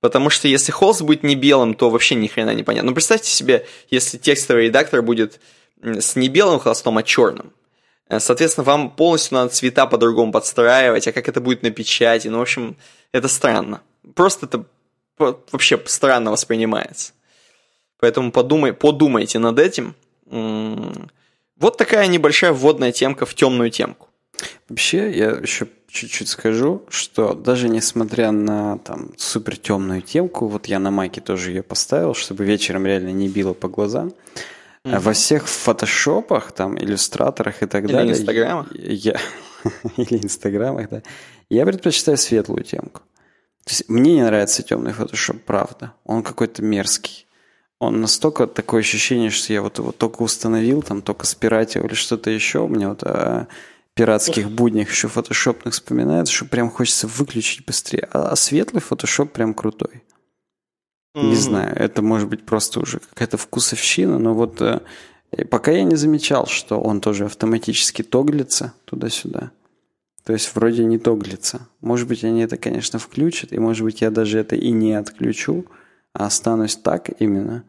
Потому 0.00 0.28
что 0.28 0.48
если 0.48 0.72
холст 0.72 1.02
будет 1.02 1.22
не 1.22 1.36
белым, 1.36 1.74
то 1.74 1.88
вообще 1.88 2.16
ни 2.16 2.26
хрена 2.26 2.52
не 2.52 2.62
понятно. 2.62 2.90
Ну, 2.90 2.94
представьте 2.94 3.30
себе, 3.30 3.66
если 3.90 4.18
текстовый 4.18 4.64
редактор 4.64 5.02
будет 5.02 5.40
с 5.80 6.16
не 6.16 6.28
белым 6.28 6.58
холстом, 6.58 6.98
а 6.98 7.02
черным. 7.02 7.52
Э, 8.08 8.20
соответственно, 8.20 8.64
вам 8.64 8.90
полностью 8.90 9.36
надо 9.36 9.50
цвета 9.50 9.86
по-другому 9.86 10.32
подстраивать, 10.32 11.06
а 11.06 11.12
как 11.12 11.28
это 11.28 11.40
будет 11.40 11.62
на 11.62 11.70
печати, 11.70 12.28
ну, 12.28 12.38
в 12.38 12.42
общем, 12.42 12.76
это 13.12 13.28
странно. 13.28 13.82
Просто 14.14 14.46
это 14.46 14.64
вообще 15.16 15.80
странно 15.86 16.32
воспринимается. 16.32 17.12
Поэтому 18.00 18.32
подумай, 18.32 18.72
подумайте 18.72 19.38
над 19.38 19.58
этим. 19.58 19.94
Вот 21.58 21.76
такая 21.76 22.06
небольшая 22.06 22.52
вводная 22.52 22.92
темка 22.92 23.26
в 23.26 23.34
темную 23.34 23.70
темку. 23.70 24.08
Вообще, 24.68 25.10
я 25.12 25.30
еще 25.30 25.68
чуть-чуть 25.88 26.28
скажу, 26.28 26.82
что 26.88 27.34
даже 27.34 27.68
несмотря 27.68 28.32
на 28.32 28.78
там 28.78 29.12
супер 29.16 29.56
темную 29.56 30.02
темку, 30.02 30.48
вот 30.48 30.66
я 30.66 30.78
на 30.78 30.90
майке 30.90 31.20
тоже 31.20 31.50
ее 31.50 31.62
поставил, 31.62 32.14
чтобы 32.14 32.44
вечером 32.44 32.86
реально 32.86 33.10
не 33.10 33.28
било 33.28 33.54
по 33.54 33.68
глазам. 33.68 34.12
Mm-hmm. 34.84 34.98
Во 34.98 35.12
всех 35.12 35.48
фотошопах, 35.48 36.52
там, 36.52 36.76
иллюстраторах 36.76 37.62
и 37.62 37.66
так 37.66 37.84
или 37.84 37.92
далее. 37.92 38.12
Инстаграмах. 38.12 38.74
Я... 38.74 39.18
или 39.96 40.24
инстаграмах, 40.24 40.88
да. 40.90 41.02
Я 41.48 41.64
предпочитаю 41.64 42.18
светлую 42.18 42.64
темку. 42.64 43.02
То 43.64 43.70
есть 43.70 43.88
мне 43.88 44.14
не 44.14 44.22
нравится 44.22 44.62
темный 44.62 44.92
фотошоп, 44.92 45.42
правда. 45.44 45.94
Он 46.04 46.22
какой-то 46.22 46.62
мерзкий 46.62 47.23
он 47.84 48.00
настолько 48.00 48.46
такое 48.46 48.80
ощущение, 48.80 49.30
что 49.30 49.52
я 49.52 49.62
вот 49.62 49.78
его 49.78 49.92
только 49.92 50.22
установил, 50.22 50.82
там 50.82 51.02
только 51.02 51.26
спиратил 51.26 51.84
или 51.84 51.94
что-то 51.94 52.30
еще. 52.30 52.60
У 52.60 52.68
меня 52.68 52.90
вот 52.90 53.02
о 53.02 53.48
пиратских 53.94 54.50
буднях 54.50 54.90
еще 54.90 55.08
фотошопных 55.08 55.74
вспоминается, 55.74 56.32
что 56.32 56.46
прям 56.46 56.70
хочется 56.70 57.06
выключить 57.06 57.64
быстрее. 57.64 58.08
А, 58.12 58.30
а 58.30 58.36
светлый 58.36 58.82
фотошоп 58.82 59.32
прям 59.32 59.54
крутой. 59.54 60.02
Mm-hmm. 61.14 61.28
Не 61.28 61.36
знаю, 61.36 61.76
это 61.76 62.02
может 62.02 62.28
быть 62.28 62.44
просто 62.44 62.80
уже 62.80 62.98
какая-то 62.98 63.36
вкусовщина, 63.36 64.18
но 64.18 64.34
вот 64.34 64.60
э, 64.60 64.80
пока 65.48 65.70
я 65.70 65.84
не 65.84 65.94
замечал, 65.94 66.46
что 66.46 66.80
он 66.80 67.00
тоже 67.00 67.26
автоматически 67.26 68.02
тоглится 68.02 68.74
туда-сюда. 68.84 69.52
То 70.24 70.32
есть 70.32 70.54
вроде 70.54 70.84
не 70.84 70.98
тоглится. 70.98 71.68
Может 71.80 72.08
быть, 72.08 72.24
они 72.24 72.40
это, 72.40 72.56
конечно, 72.56 72.98
включат, 72.98 73.52
и 73.52 73.58
может 73.58 73.84
быть, 73.84 74.00
я 74.00 74.10
даже 74.10 74.38
это 74.38 74.56
и 74.56 74.70
не 74.70 74.94
отключу, 74.94 75.66
а 76.14 76.26
останусь 76.26 76.76
так 76.76 77.10
именно. 77.20 77.62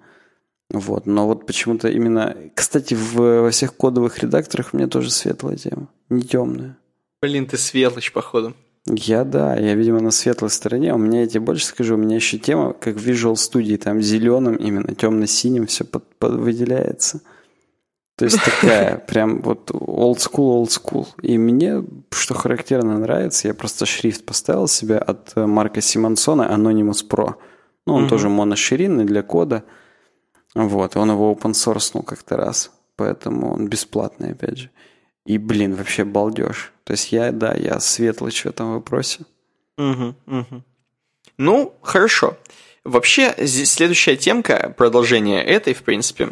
Вот, 0.72 1.06
но 1.06 1.28
вот 1.28 1.46
почему-то 1.46 1.90
именно... 1.90 2.36
Кстати, 2.54 2.94
в, 2.96 3.14
во 3.16 3.52
всех 3.52 3.76
кодовых 3.76 4.20
редакторах 4.20 4.70
у 4.74 4.78
меня 4.78 4.88
тоже 4.88 5.12
светлая 5.12 5.56
тема, 5.58 5.88
не 6.10 6.24
темная. 6.24 6.78
Блин, 7.22 7.46
ты 7.46 7.58
светлыч, 7.58 8.12
походу. 8.12 8.56
Я, 8.88 9.24
да, 9.24 9.56
я, 9.56 9.74
видимо, 9.74 10.00
на 10.00 10.12
светлой 10.12 10.52
стороне. 10.52 10.94
У 10.94 10.98
меня, 10.98 11.22
я 11.22 11.28
тебе 11.28 11.40
больше 11.40 11.66
скажу, 11.66 11.96
у 11.96 11.98
меня 11.98 12.16
еще 12.16 12.38
тема, 12.38 12.74
как 12.74 12.98
в 12.98 13.08
Visual 13.08 13.34
Studio, 13.34 13.78
там 13.78 14.02
зеленым, 14.02 14.56
именно 14.56 14.94
темно-синим 14.94 15.66
все 15.66 15.86
под, 15.86 16.04
под 16.18 16.34
выделяется. 16.34 17.22
То 18.16 18.26
есть 18.26 18.40
такая 18.44 18.98
прям 19.08 19.42
вот 19.42 19.72
old 19.72 20.18
school, 20.18 20.64
old 20.64 20.70
school. 20.70 21.08
И 21.22 21.38
мне, 21.38 21.84
что 22.12 22.36
характерно 22.36 23.00
нравится, 23.00 23.48
я 23.48 23.56
просто 23.56 23.88
шрифт 23.88 24.24
поставил 24.24 24.68
себе 24.68 24.98
от 24.98 25.32
э, 25.36 25.46
Марка 25.46 25.82
Симонсона 25.82 26.44
Anonymous 26.44 27.08
Pro. 27.10 27.36
Ну, 27.88 27.96
он 27.96 28.04
угу. 28.04 28.10
тоже 28.10 28.30
моноширинный 28.30 29.06
для 29.06 29.24
кода. 29.24 29.64
Вот, 30.56 30.96
он 30.96 31.12
его 31.12 31.34
open 31.34 31.52
source 31.52 32.04
как-то 32.04 32.38
раз. 32.38 32.72
Поэтому 32.96 33.54
он 33.54 33.68
бесплатный, 33.68 34.32
опять 34.32 34.58
же. 34.58 34.70
И, 35.26 35.38
блин, 35.38 35.76
вообще 35.76 36.06
балдеж. 36.06 36.72
То 36.84 36.92
есть 36.92 37.12
я, 37.12 37.32
да, 37.32 37.54
я 37.54 37.80
светлый 37.80 38.32
в 38.32 38.46
этом 38.46 38.74
вопросе. 38.74 39.26
Угу, 39.78 40.16
угу. 40.28 40.64
Ну, 41.38 41.74
хорошо. 41.82 42.38
Вообще, 42.84 43.34
здесь 43.38 43.74
следующая 43.74 44.16
темка, 44.16 44.74
продолжение 44.78 45.44
этой, 45.44 45.74
в 45.74 45.84
принципе, 45.84 46.30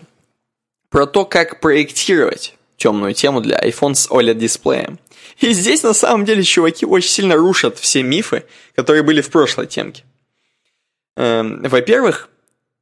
про 0.89 1.07
то, 1.07 1.25
как 1.25 1.59
проектировать 1.59 2.55
темную 2.77 3.13
тему 3.13 3.41
для 3.41 3.59
iPhone 3.59 3.95
с 3.95 4.09
OLED-дисплеем. 4.09 4.99
И 5.39 5.51
здесь, 5.51 5.83
на 5.83 5.93
самом 5.93 6.25
деле, 6.25 6.43
чуваки 6.43 6.85
очень 6.85 7.09
сильно 7.09 7.35
рушат 7.35 7.79
все 7.79 8.03
мифы, 8.03 8.45
которые 8.75 9.03
были 9.03 9.21
в 9.21 9.31
прошлой 9.31 9.67
темке. 9.67 10.03
Эм, 11.15 11.63
во-первых, 11.63 12.29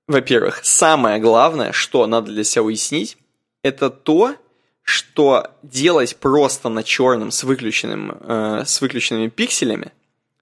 во-первых, 0.07 0.61
самое 0.64 1.19
главное, 1.19 1.72
что 1.72 2.06
надо 2.07 2.32
для 2.32 2.44
себя 2.44 2.64
уяснить, 2.64 3.18
это 3.64 3.90
то, 3.90 4.36
что 4.84 5.52
делать 5.64 6.18
просто 6.18 6.69
на 6.69 6.84
черном 6.84 7.32
с, 7.32 7.44
выключенным, 7.44 8.18
э, 8.19 8.64
с 8.65 8.82
выключенными 8.82 9.28
пикселями 9.30 9.91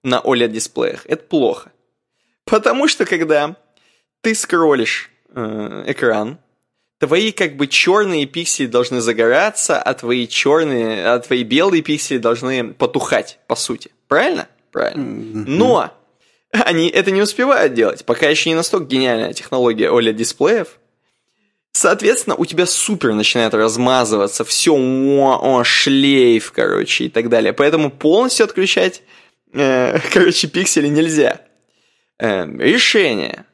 на 0.04 0.20
OLED-дисплеях, 0.20 1.06
это 1.06 1.24
плохо. 1.24 1.72
Потому 2.46 2.88
что 2.88 3.06
когда 3.06 3.56
ты 4.22 4.34
скроллишь 4.34 5.12
э, 5.36 5.84
экран, 5.88 6.40
твои 6.98 7.32
как 7.32 7.58
бы 7.58 7.68
черные 7.68 8.26
пиксели 8.26 8.68
должны 8.68 9.02
загораться, 9.02 9.80
а 9.80 9.94
твои 9.94 10.28
черные, 10.28 11.06
а 11.06 11.20
твои 11.20 11.44
белые 11.44 11.84
пиксели 11.84 12.18
должны 12.18 12.74
потухать, 12.74 13.40
по 13.48 13.56
сути. 13.56 13.92
Правильно? 14.08 14.48
Правильно. 14.72 15.04
Но 15.48 15.94
они 16.66 16.90
это 16.90 17.12
не 17.12 17.22
успевают 17.22 17.74
делать, 17.74 18.06
пока 18.06 18.28
еще 18.28 18.50
не 18.50 18.56
настолько 18.56 18.88
гениальная 18.88 19.34
технология 19.34 19.90
OLED-дисплеев, 19.90 20.80
Соответственно, 21.72 22.36
у 22.36 22.46
тебя 22.46 22.66
супер 22.66 23.14
начинает 23.14 23.54
размазываться, 23.54 24.44
все, 24.44 24.76
о, 24.76 25.40
о, 25.42 25.64
шлейф, 25.64 26.52
короче, 26.52 27.06
и 27.06 27.10
так 27.10 27.30
далее. 27.30 27.54
Поэтому 27.54 27.92
полностью 27.92 28.46
отключать, 28.46 29.04
э, 29.54 30.00
короче, 30.14 30.48
пиксели 30.48 30.88
нельзя. 30.88 31.42
Э, 32.18 32.46
решение. 32.46 33.46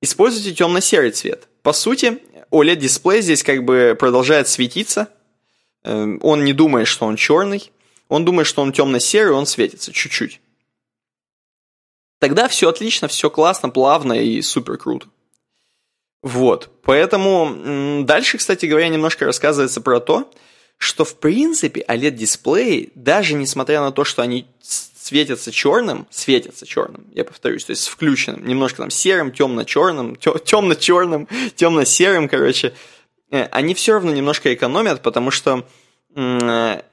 Используйте 0.00 0.54
темно-серый 0.54 1.10
цвет. 1.10 1.48
По 1.62 1.72
сути, 1.72 2.18
OLED-дисплей 2.50 3.20
здесь 3.20 3.42
как 3.42 3.64
бы 3.64 3.96
продолжает 3.98 4.48
светиться. 4.48 5.08
Э, 5.84 6.16
он 6.22 6.44
не 6.44 6.52
думает, 6.52 6.86
что 6.86 7.06
он 7.06 7.16
черный. 7.16 7.70
Он 8.08 8.24
думает, 8.24 8.46
что 8.46 8.62
он 8.62 8.72
темно-серый, 8.72 9.34
он 9.34 9.46
светится 9.46 9.92
чуть-чуть. 9.92 10.40
Тогда 12.18 12.48
все 12.48 12.68
отлично, 12.68 13.08
все 13.08 13.30
классно, 13.30 13.70
плавно 13.70 14.12
и 14.14 14.42
супер 14.42 14.76
круто. 14.76 15.06
Вот, 16.22 16.70
поэтому 16.82 18.02
дальше, 18.04 18.38
кстати 18.38 18.66
говоря, 18.66 18.88
немножко 18.88 19.24
рассказывается 19.24 19.80
про 19.80 20.00
то, 20.00 20.28
что 20.76 21.04
в 21.04 21.16
принципе 21.16 21.84
OLED-дисплеи, 21.86 22.90
даже 22.94 23.34
несмотря 23.34 23.80
на 23.80 23.92
то, 23.92 24.04
что 24.04 24.22
они 24.22 24.46
светятся 24.60 25.52
черным, 25.52 26.06
светятся 26.10 26.66
черным, 26.66 27.06
я 27.14 27.24
повторюсь, 27.24 27.64
то 27.64 27.70
есть 27.70 27.86
включенным, 27.86 28.46
немножко 28.46 28.78
там 28.78 28.90
серым, 28.90 29.32
темно-черным, 29.32 30.16
темно-черным, 30.16 31.28
темно-серым, 31.54 32.28
короче, 32.28 32.74
э, 33.30 33.44
они 33.44 33.74
все 33.74 33.94
равно 33.94 34.12
немножко 34.12 34.52
экономят, 34.52 35.02
потому 35.02 35.30
что 35.30 35.64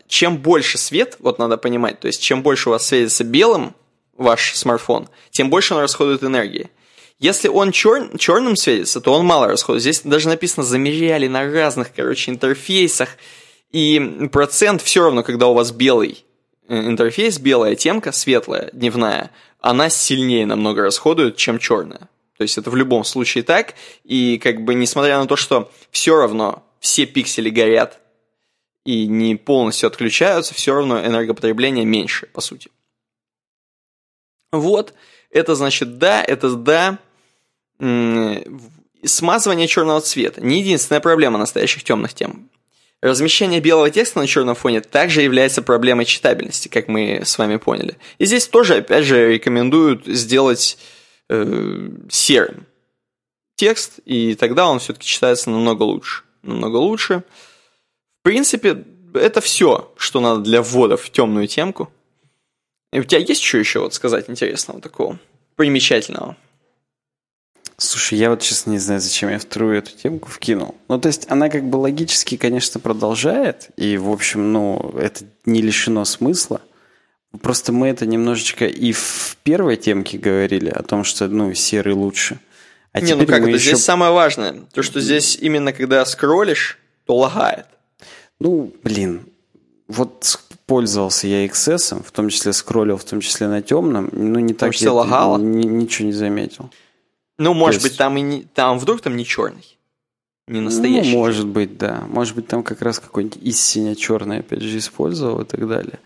чем 0.08 0.38
больше 0.38 0.78
свет, 0.78 1.16
вот 1.20 1.40
надо 1.40 1.58
понимать, 1.58 2.00
то 2.00 2.08
есть 2.08 2.22
чем 2.22 2.44
больше 2.44 2.70
у 2.70 2.74
вас 2.74 2.86
светится 2.86 3.24
белым 3.24 3.74
ваш 4.16 4.56
смартфон, 4.56 5.10
тем 5.32 5.50
больше 5.50 5.74
он 5.74 5.82
расходует 5.82 6.24
энергии. 6.24 6.70
Если 7.20 7.48
он 7.48 7.72
чер... 7.72 8.18
черным 8.18 8.56
светится, 8.56 9.00
то 9.00 9.14
он 9.14 9.26
мало 9.26 9.48
расходует. 9.48 9.82
Здесь 9.82 10.02
даже 10.02 10.28
написано 10.28 10.66
замеряли 10.66 11.28
на 11.28 11.50
разных, 11.50 11.94
короче, 11.94 12.32
интерфейсах. 12.32 13.10
И 13.72 14.28
процент 14.32 14.82
все 14.82 15.04
равно, 15.04 15.24
когда 15.24 15.48
у 15.48 15.54
вас 15.54 15.72
белый 15.72 16.26
э, 16.68 16.78
интерфейс, 16.78 17.40
белая 17.40 17.76
темка, 17.76 18.12
светлая, 18.12 18.70
дневная, 18.74 19.32
она 19.62 19.90
сильнее 19.90 20.46
намного 20.46 20.82
расходует, 20.82 21.38
чем 21.38 21.58
черная. 21.58 22.10
То 22.38 22.42
есть 22.42 22.58
это 22.58 22.70
в 22.70 22.76
любом 22.76 23.06
случае 23.06 23.44
так. 23.44 23.76
И 24.04 24.38
как 24.38 24.62
бы 24.64 24.74
несмотря 24.76 25.20
на 25.20 25.26
то, 25.26 25.38
что 25.38 25.72
все 25.92 26.16
равно 26.16 26.64
все 26.80 27.06
пиксели 27.06 27.50
горят 27.50 28.00
и 28.84 29.08
не 29.08 29.36
полностью 29.36 29.88
отключаются, 29.88 30.54
все 30.54 30.76
равно 30.76 31.00
энергопотребление 31.00 31.86
меньше, 31.86 32.28
по 32.28 32.42
сути. 32.42 32.70
Вот, 34.52 34.94
это 35.32 35.56
значит 35.56 35.98
да, 35.98 36.24
это 36.24 36.56
да 36.56 37.00
смазывание 39.04 39.68
черного 39.68 40.02
цвета 40.02 40.42
не 40.42 40.60
единственная 40.60 41.02
проблема 41.02 41.38
настоящих 41.38 41.84
темных 41.84 42.14
тем. 42.14 42.50
Размещение 43.02 43.60
белого 43.60 43.92
текста 43.92 44.20
на 44.20 44.26
черном 44.26 44.56
фоне 44.56 44.82
также 44.82 45.22
является 45.22 45.62
проблемой 45.62 46.06
читабельности, 46.06 46.70
как 46.70 46.88
мы 46.88 47.22
с 47.24 47.38
вами 47.38 47.58
поняли. 47.58 47.98
И 48.18 48.26
здесь 48.26 48.48
тоже, 48.48 48.78
опять 48.78 49.06
же, 49.06 49.34
рекомендуют 49.34 50.06
сделать 50.08 50.78
э, 51.30 51.90
серым 52.10 52.66
текст, 53.56 54.00
и 54.06 54.34
тогда 54.36 54.68
он 54.68 54.80
все-таки 54.80 55.06
читается 55.06 55.50
намного 55.50 55.84
лучше. 55.84 56.24
Намного 56.42 56.78
лучше. 56.78 57.24
В 58.22 58.24
принципе, 58.24 58.84
это 59.14 59.40
все, 59.40 59.94
что 59.98 60.20
надо 60.20 60.42
для 60.42 60.62
ввода 60.62 60.98
в 60.98 61.10
темную 61.10 61.48
темку. 61.48 61.92
И 62.96 63.00
у 63.00 63.04
тебя 63.04 63.20
есть 63.20 63.44
что 63.44 63.58
еще 63.58 63.82
вот 63.82 63.94
сказать 63.94 64.30
интересного 64.30 64.80
такого, 64.80 65.20
примечательного? 65.58 66.38
Слушай, 67.76 68.18
я 68.20 68.30
вот 68.30 68.42
честно 68.42 68.72
не 68.72 68.78
знаю, 68.78 69.02
зачем 69.02 69.30
я 69.30 69.38
вторую 69.38 69.78
эту 69.78 69.92
темку 69.92 70.30
вкинул. 70.30 70.76
Ну, 70.88 70.98
то 70.98 71.10
есть 71.10 71.30
она 71.30 71.50
как 71.50 71.66
бы 71.66 71.76
логически, 71.76 72.38
конечно, 72.38 72.80
продолжает, 72.80 73.68
и, 73.76 73.98
в 73.98 74.10
общем, 74.10 74.54
ну, 74.54 74.96
это 74.98 75.26
не 75.44 75.62
лишено 75.62 76.06
смысла. 76.06 76.62
Просто 77.42 77.74
мы 77.74 77.90
это 77.90 78.06
немножечко 78.06 78.66
и 78.66 78.94
в 78.94 79.36
первой 79.44 79.76
темке 79.76 80.18
говорили 80.18 80.70
о 80.70 80.82
том, 80.82 81.04
что, 81.04 81.28
ну, 81.28 81.54
серый 81.54 81.96
лучше. 81.96 82.40
А 82.94 83.02
не, 83.02 83.14
ну 83.14 83.26
как 83.26 83.42
это? 83.42 83.50
Еще... 83.50 83.72
Здесь 83.72 83.84
самое 83.84 84.14
важное. 84.14 84.62
То, 84.72 84.84
что 84.84 85.02
здесь 85.02 85.38
именно 85.42 85.74
когда 85.74 86.06
скроллишь, 86.06 86.80
то 87.06 87.18
лагает. 87.18 87.66
Ну, 88.40 88.74
блин, 88.84 89.28
вот 89.90 90.40
пользовался 90.66 91.28
я 91.28 91.46
XS, 91.46 92.04
в 92.04 92.12
том 92.12 92.30
числе 92.30 92.54
скроллил, 92.54 92.98
в 92.98 93.04
том 93.04 93.20
числе 93.22 93.48
на 93.48 93.62
темном, 93.62 94.10
ну 94.12 94.40
не 94.40 94.54
так 94.54 94.76
я 94.76 94.92
лагало? 94.92 95.38
ничего 95.38 96.08
не 96.08 96.14
заметил. 96.14 96.70
Ну, 97.38 97.54
может 97.54 97.82
есть... 97.82 97.94
быть, 97.94 97.98
там 97.98 98.18
и 98.18 98.22
не, 98.22 98.44
там 98.44 98.80
вдруг 98.80 99.02
там 99.02 99.16
не 99.16 99.26
черный. 99.26 99.78
Не 100.48 100.60
ну, 100.60 100.66
настоящий. 100.66 101.12
Ну, 101.12 101.18
может 101.18 101.48
быть, 101.48 101.78
да. 101.78 102.04
Может 102.08 102.36
быть, 102.36 102.48
там 102.48 102.64
как 102.64 102.82
раз 102.82 103.00
какой-нибудь 103.00 103.40
истинно 103.42 103.96
черный, 103.96 104.40
опять 104.40 104.62
же, 104.62 104.78
использовал 104.78 105.42
и 105.42 105.46
так 105.46 105.68
далее. 105.68 106.00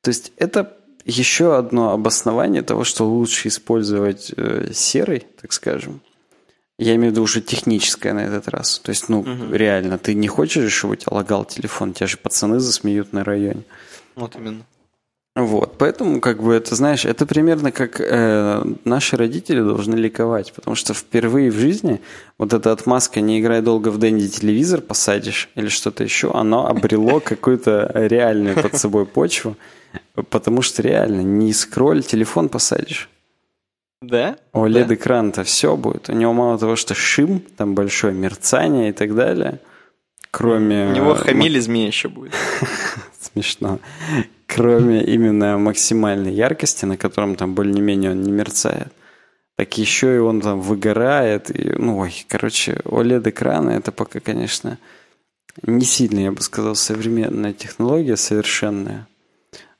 То 0.00 0.08
есть 0.08 0.32
это 0.36 0.76
еще 1.04 1.56
одно 1.56 1.92
обоснование 1.92 2.62
того, 2.62 2.84
что 2.84 3.08
лучше 3.08 3.48
использовать 3.48 4.32
э, 4.36 4.70
серый, 4.72 5.26
так 5.40 5.52
скажем. 5.52 6.00
Я 6.78 6.94
имею 6.94 7.10
в 7.10 7.12
виду 7.12 7.22
уже 7.22 7.42
техническое 7.42 8.14
на 8.14 8.20
этот 8.20 8.48
раз. 8.48 8.78
То 8.78 8.90
есть, 8.90 9.08
ну, 9.08 9.20
угу. 9.20 9.52
реально, 9.52 9.98
ты 9.98 10.14
не 10.14 10.28
хочешь, 10.28 10.72
чтобы 10.72 10.94
у 10.94 10.96
тебя 10.96 11.14
лагал 11.14 11.44
телефон, 11.44 11.92
тебя 11.92 12.06
же 12.06 12.16
пацаны 12.16 12.58
засмеют 12.58 13.12
на 13.12 13.22
районе. 13.24 13.64
Вот 14.20 14.36
именно. 14.36 14.64
Вот, 15.36 15.78
поэтому, 15.78 16.20
как 16.20 16.42
бы, 16.42 16.52
это, 16.52 16.74
знаешь, 16.74 17.06
это 17.06 17.24
примерно 17.24 17.72
как 17.72 18.00
э, 18.00 18.62
наши 18.84 19.16
родители 19.16 19.60
должны 19.60 19.94
ликовать, 19.94 20.52
потому 20.52 20.74
что 20.74 20.92
впервые 20.92 21.50
в 21.50 21.54
жизни 21.54 22.00
вот 22.36 22.52
эта 22.52 22.72
отмазка 22.72 23.20
«не 23.20 23.40
играй 23.40 23.62
долго 23.62 23.88
в 23.90 23.98
Дэнди, 23.98 24.28
телевизор 24.28 24.80
посадишь» 24.80 25.48
или 25.54 25.68
что-то 25.68 26.04
еще, 26.04 26.32
оно 26.34 26.66
обрело 26.66 27.20
какую-то 27.24 27.90
реальную 27.94 28.60
под 28.60 28.76
собой 28.76 29.06
почву, 29.06 29.56
потому 30.28 30.62
что 30.62 30.82
реально 30.82 31.22
не 31.22 31.52
скроль, 31.54 32.02
телефон 32.02 32.48
посадишь. 32.50 33.08
Да? 34.02 34.36
OLED-экран-то 34.52 35.44
все 35.44 35.76
будет. 35.76 36.10
У 36.10 36.12
него 36.12 36.32
мало 36.32 36.58
того, 36.58 36.74
что 36.76 36.94
шим, 36.94 37.40
там 37.56 37.74
большое 37.74 38.12
мерцание 38.12 38.90
и 38.90 38.92
так 38.92 39.14
далее, 39.14 39.60
кроме... 40.30 40.86
У 40.86 40.92
него 40.92 41.14
хамили 41.14 41.60
змея 41.60 41.86
еще 41.86 42.08
будет. 42.08 42.34
Смешно 43.32 43.78
кроме 44.54 45.04
именно 45.04 45.58
максимальной 45.58 46.32
яркости, 46.32 46.84
на 46.84 46.96
котором 46.96 47.36
там 47.36 47.54
более-менее 47.54 48.10
он 48.10 48.22
не 48.22 48.32
мерцает, 48.32 48.88
так 49.56 49.78
еще 49.78 50.16
и 50.16 50.18
он 50.18 50.40
там 50.40 50.60
выгорает. 50.60 51.50
И, 51.56 51.72
ну, 51.78 51.98
ой, 51.98 52.24
короче, 52.28 52.80
OLED-экраны 52.84 53.70
это 53.70 53.92
пока, 53.92 54.20
конечно, 54.20 54.78
не 55.62 55.84
сильно, 55.84 56.20
я 56.20 56.32
бы 56.32 56.40
сказал, 56.40 56.74
современная 56.74 57.52
технология, 57.52 58.16
совершенная. 58.16 59.06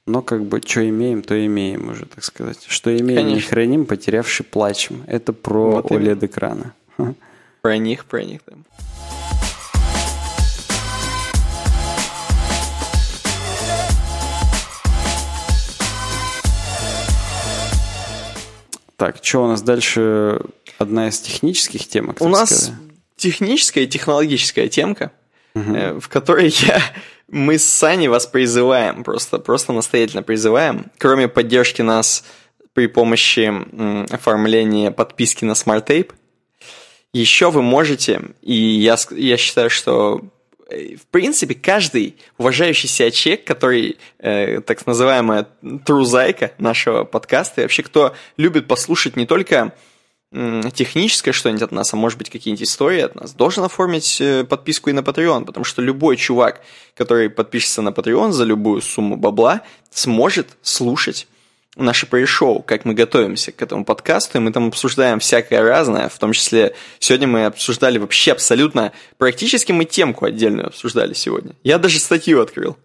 Но 0.06 0.22
как 0.22 0.44
бы 0.44 0.60
что 0.64 0.88
имеем, 0.88 1.22
то 1.22 1.34
имеем 1.46 1.90
уже, 1.90 2.06
так 2.06 2.24
сказать. 2.24 2.64
Что 2.66 2.90
имеем, 2.96 3.22
Конечно. 3.22 3.34
не 3.34 3.40
храним, 3.40 3.86
потерявший 3.86 4.46
плачем. 4.46 5.02
Это 5.06 5.32
про 5.32 5.82
вот 5.82 5.90
OLED-экраны. 5.90 6.72
Про 7.62 7.76
них, 7.76 8.06
про 8.06 8.24
них. 8.24 8.40
Да. 8.46 8.54
Так, 19.00 19.16
что 19.22 19.44
у 19.44 19.46
нас 19.46 19.62
дальше? 19.62 20.42
Одна 20.76 21.08
из 21.08 21.18
технических 21.20 21.88
темок? 21.88 22.20
У 22.20 22.28
нас 22.28 22.50
сказать. 22.50 22.74
техническая 23.16 23.84
и 23.84 23.86
технологическая 23.86 24.68
темка, 24.68 25.10
угу. 25.54 26.00
в 26.00 26.08
которой 26.10 26.48
я, 26.66 26.82
мы 27.26 27.58
с 27.58 27.64
Саней 27.64 28.08
вас 28.08 28.26
призываем, 28.26 29.02
просто, 29.02 29.38
просто 29.38 29.72
настоятельно 29.72 30.22
призываем, 30.22 30.90
кроме 30.98 31.28
поддержки 31.28 31.80
нас 31.80 32.24
при 32.74 32.88
помощи 32.88 33.50
оформления 34.12 34.90
подписки 34.90 35.46
на 35.46 35.52
Smart 35.52 35.86
Tape, 35.86 36.12
еще 37.14 37.50
вы 37.50 37.62
можете, 37.62 38.20
и 38.42 38.52
я, 38.52 38.98
я 39.12 39.38
считаю, 39.38 39.70
что 39.70 40.20
в 40.70 41.06
принципе, 41.10 41.54
каждый 41.54 42.16
уважающий 42.38 42.88
себя 42.88 43.10
человек, 43.10 43.44
который, 43.44 43.96
э, 44.18 44.60
так 44.60 44.86
называемая 44.86 45.48
трузайка 45.84 46.52
нашего 46.58 47.04
подкаста, 47.04 47.60
и 47.60 47.64
вообще 47.64 47.82
кто 47.82 48.14
любит 48.36 48.66
послушать 48.66 49.16
не 49.16 49.26
только 49.26 49.74
э, 50.32 50.62
техническое 50.74 51.32
что-нибудь 51.32 51.62
от 51.62 51.72
нас, 51.72 51.92
а 51.92 51.96
может 51.96 52.18
быть 52.18 52.30
какие-нибудь 52.30 52.66
истории 52.66 53.00
от 53.00 53.14
нас, 53.14 53.32
должен 53.32 53.64
оформить 53.64 54.20
э, 54.20 54.44
подписку 54.44 54.90
и 54.90 54.92
на 54.92 55.00
Patreon, 55.00 55.44
потому 55.44 55.64
что 55.64 55.82
любой 55.82 56.16
чувак, 56.16 56.62
который 56.94 57.30
подпишется 57.30 57.82
на 57.82 57.90
Patreon 57.90 58.32
за 58.32 58.44
любую 58.44 58.80
сумму 58.80 59.16
бабла, 59.16 59.62
сможет 59.90 60.56
слушать 60.62 61.26
наше 61.76 62.06
пресс-шоу, 62.06 62.62
как 62.62 62.84
мы 62.84 62.94
готовимся 62.94 63.52
к 63.52 63.62
этому 63.62 63.84
подкасту, 63.84 64.38
и 64.38 64.40
мы 64.40 64.52
там 64.52 64.68
обсуждаем 64.68 65.20
всякое 65.20 65.62
разное, 65.62 66.08
в 66.08 66.18
том 66.18 66.32
числе 66.32 66.74
сегодня 66.98 67.28
мы 67.28 67.46
обсуждали 67.46 67.98
вообще 67.98 68.32
абсолютно, 68.32 68.92
практически 69.18 69.72
мы 69.72 69.84
темку 69.84 70.24
отдельную 70.24 70.68
обсуждали 70.68 71.14
сегодня. 71.14 71.54
Я 71.62 71.78
даже 71.78 71.98
статью 71.98 72.40
открыл. 72.40 72.76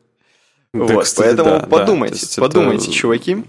Да, 0.73 0.83
вот, 0.93 1.05
кстати, 1.05 1.27
поэтому 1.27 1.59
да, 1.61 1.67
подумайте, 1.67 2.27
да, 2.35 2.41
подумайте, 2.41 2.85
это... 2.85 2.93
чуваки. 2.93 3.43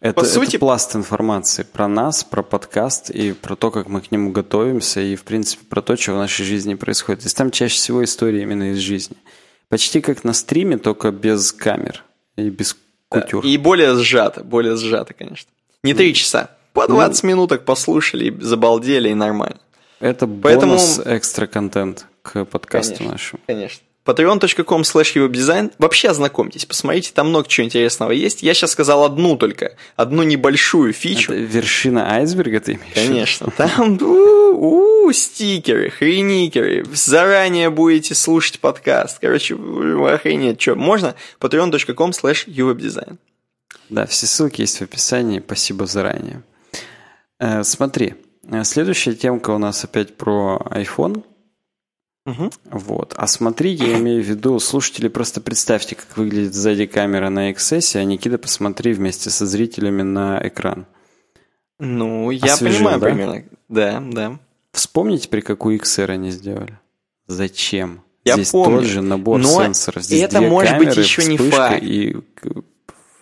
Это, 0.00 0.20
По 0.20 0.26
сути... 0.26 0.50
это 0.50 0.58
пласт 0.58 0.94
информации 0.94 1.62
про 1.62 1.88
нас, 1.88 2.24
про 2.24 2.42
подкаст 2.42 3.08
и 3.08 3.32
про 3.32 3.56
то, 3.56 3.70
как 3.70 3.88
мы 3.88 4.02
к 4.02 4.10
нему 4.10 4.32
готовимся, 4.32 5.00
и, 5.00 5.16
в 5.16 5.24
принципе, 5.24 5.64
про 5.64 5.80
то, 5.80 5.96
что 5.96 6.12
в 6.12 6.16
нашей 6.16 6.44
жизни 6.44 6.74
происходит. 6.74 7.22
То 7.22 7.26
есть 7.26 7.36
там 7.36 7.50
чаще 7.50 7.76
всего 7.76 8.04
истории 8.04 8.42
именно 8.42 8.72
из 8.72 8.78
жизни. 8.78 9.16
Почти 9.70 10.02
как 10.02 10.22
на 10.22 10.34
стриме, 10.34 10.76
только 10.76 11.10
без 11.10 11.52
камер 11.52 12.04
и 12.36 12.50
без 12.50 12.76
кутюр. 13.20 13.44
И 13.44 13.56
более 13.56 13.96
сжато, 13.96 14.42
более 14.44 14.76
сжато, 14.76 15.14
конечно. 15.14 15.50
Не 15.82 15.94
три 15.94 16.14
часа. 16.14 16.50
По 16.72 16.88
20 16.88 17.22
ну, 17.22 17.28
минуток 17.28 17.64
послушали, 17.64 18.36
забалдели 18.40 19.10
и 19.10 19.14
нормально. 19.14 19.60
Это 20.00 20.26
бонус 20.26 20.96
Поэтому... 20.96 21.16
экстра 21.16 21.46
контент 21.46 22.06
к 22.22 22.44
подкасту 22.44 22.96
конечно, 22.96 23.12
нашему. 23.12 23.40
Конечно 23.46 23.84
patreon.com 24.04 24.82
slash 24.82 25.14
webdesign. 25.14 25.72
Вообще 25.78 26.08
ознакомьтесь, 26.08 26.66
посмотрите, 26.66 27.12
там 27.14 27.30
много 27.30 27.48
чего 27.48 27.66
интересного 27.66 28.10
есть. 28.10 28.42
Я 28.42 28.54
сейчас 28.54 28.72
сказал 28.72 29.04
одну 29.04 29.36
только, 29.36 29.76
одну 29.96 30.22
небольшую 30.22 30.92
фичу. 30.92 31.32
Это 31.32 31.42
вершина 31.42 32.12
айсберга 32.12 32.60
ты 32.60 32.72
имеешь? 32.72 32.94
Конечно, 32.94 33.50
там 33.56 33.98
у, 34.02 35.08
-у, 35.08 35.12
стикеры, 35.12 35.90
хреникеры, 35.90 36.84
заранее 36.92 37.70
будете 37.70 38.14
слушать 38.14 38.60
подкаст. 38.60 39.18
Короче, 39.20 39.54
охренеть, 39.54 40.60
что, 40.60 40.74
можно? 40.74 41.14
patreon.com 41.40 42.10
slash 42.10 42.46
uwebdesign. 42.46 43.16
Да, 43.90 44.06
все 44.06 44.26
ссылки 44.26 44.62
есть 44.62 44.78
в 44.78 44.82
описании, 44.82 45.40
спасибо 45.44 45.86
заранее. 45.86 46.42
Э, 47.38 47.64
смотри, 47.64 48.14
э, 48.50 48.64
следующая 48.64 49.14
темка 49.14 49.50
у 49.50 49.58
нас 49.58 49.84
опять 49.84 50.16
про 50.16 50.60
iPhone– 50.70 51.24
Угу. 52.26 52.50
Вот. 52.70 53.14
А 53.16 53.26
смотри, 53.26 53.72
я 53.72 53.98
имею 53.98 54.22
в 54.22 54.26
виду, 54.26 54.58
слушатели, 54.58 55.08
просто 55.08 55.40
представьте, 55.40 55.94
как 55.94 56.16
выглядит 56.16 56.54
сзади 56.54 56.86
камера 56.86 57.28
на 57.28 57.50
XS, 57.52 57.98
а 58.00 58.04
Никита 58.04 58.38
посмотри 58.38 58.94
вместе 58.94 59.30
со 59.30 59.44
зрителями 59.46 60.02
на 60.02 60.40
экран. 60.42 60.86
Ну, 61.78 62.30
я 62.30 62.54
Освежил, 62.54 62.78
понимаю 62.78 63.00
да? 63.00 63.06
примерно. 63.06 63.44
Да, 63.68 64.00
да. 64.00 64.38
Вспомните, 64.72 65.28
при 65.28 65.40
какую 65.40 65.78
XR 65.78 66.10
они 66.12 66.30
сделали? 66.30 66.78
Зачем? 67.26 68.02
Я 68.24 68.34
Здесь 68.34 68.50
помню. 68.50 68.78
тот 68.78 68.86
же 68.86 69.02
набор 69.02 69.38
Но 69.38 69.62
сенсоров. 69.62 70.02
Здесь 70.02 70.22
это 70.22 70.38
две 70.38 70.48
может 70.48 70.70
камеры, 70.72 70.86
быть 70.86 70.96
еще 70.96 71.24
не 71.24 71.36
факт. 71.36 71.82
И... 71.82 72.16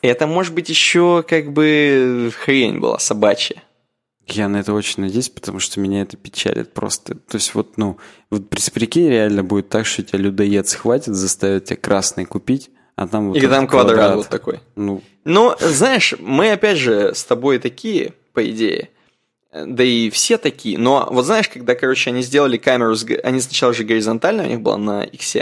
Это 0.01 0.27
может 0.27 0.55
быть 0.55 0.69
еще 0.69 1.25
как 1.27 1.53
бы 1.53 2.33
хрень 2.39 2.79
была 2.79 2.99
собачья. 3.01 3.63
Я 4.27 4.49
на 4.49 4.59
это 4.59 4.73
очень 4.73 5.03
надеюсь, 5.03 5.29
потому 5.29 5.59
что 5.59 5.81
меня 5.81 6.03
это 6.03 6.17
печалит 6.17 6.73
просто. 6.73 7.15
То 7.15 7.37
есть 7.37 7.55
вот, 7.55 7.77
ну, 7.77 7.99
вот 8.31 8.49
при 8.49 8.61
прикинь, 8.71 9.09
реально 9.09 9.43
будет 9.43 9.69
так, 9.69 9.85
что 9.85 10.03
тебя 10.03 10.21
людоед 10.21 10.69
схватит, 10.69 11.15
заставит 11.15 11.67
тебя 11.67 11.77
красный 11.77 12.25
купить, 12.25 12.71
а 12.95 13.09
там 13.09 13.29
вот 13.29 13.37
И 13.37 13.41
там 13.41 13.67
квадрат, 13.67 13.97
квадрат 13.97 14.17
вот 14.17 14.29
такой. 14.29 14.61
Ну. 14.77 15.03
Но, 15.25 15.57
знаешь, 15.61 16.15
мы 16.21 16.53
опять 16.53 16.79
же 16.79 17.15
с 17.15 17.25
тобой 17.25 17.59
такие, 17.59 18.15
по 18.33 18.49
идее, 18.49 18.91
да 19.53 19.83
и 19.83 20.09
все 20.11 20.39
такие. 20.39 20.79
Но 20.79 21.09
вот 21.11 21.27
знаешь, 21.27 21.49
когда, 21.49 21.75
короче, 21.75 22.11
они 22.11 22.23
сделали 22.23 22.57
камеру, 22.59 22.95
с... 22.95 23.05
они 23.25 23.41
сначала 23.41 23.75
же 23.75 23.85
горизонтально 23.85 24.45
у 24.45 24.47
них 24.47 24.61
было 24.61 24.77
на 24.77 25.03
X, 25.03 25.37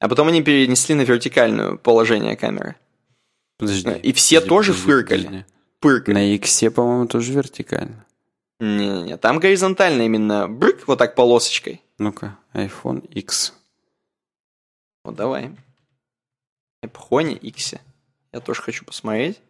а 0.00 0.08
потом 0.08 0.28
они 0.28 0.42
перенесли 0.42 0.94
на 0.94 1.02
вертикальное 1.02 1.76
положение 1.76 2.36
камеры. 2.36 2.76
Подожди. 3.58 3.90
И 4.02 4.12
все 4.12 4.36
подожди, 4.36 4.48
тоже 4.48 4.72
подожди, 4.72 4.86
фыркали. 4.86 5.24
Подожди 5.24 5.44
пыркали. 5.80 6.14
На 6.14 6.34
X, 6.34 6.64
по-моему, 6.74 7.06
тоже 7.06 7.32
вертикально. 7.32 8.04
Не-не-не, 8.60 9.16
там 9.16 9.38
горизонтально 9.38 10.02
именно 10.02 10.48
брык, 10.48 10.88
вот 10.88 10.98
так 10.98 11.14
полосочкой. 11.14 11.80
Ну-ка, 11.98 12.36
iPhone 12.54 13.06
X. 13.08 13.54
Вот 15.04 15.14
давай. 15.14 15.52
iPhone 16.84 17.38
X. 17.38 17.74
Я 18.32 18.40
тоже 18.40 18.62
хочу 18.62 18.84
посмотреть. 18.84 19.40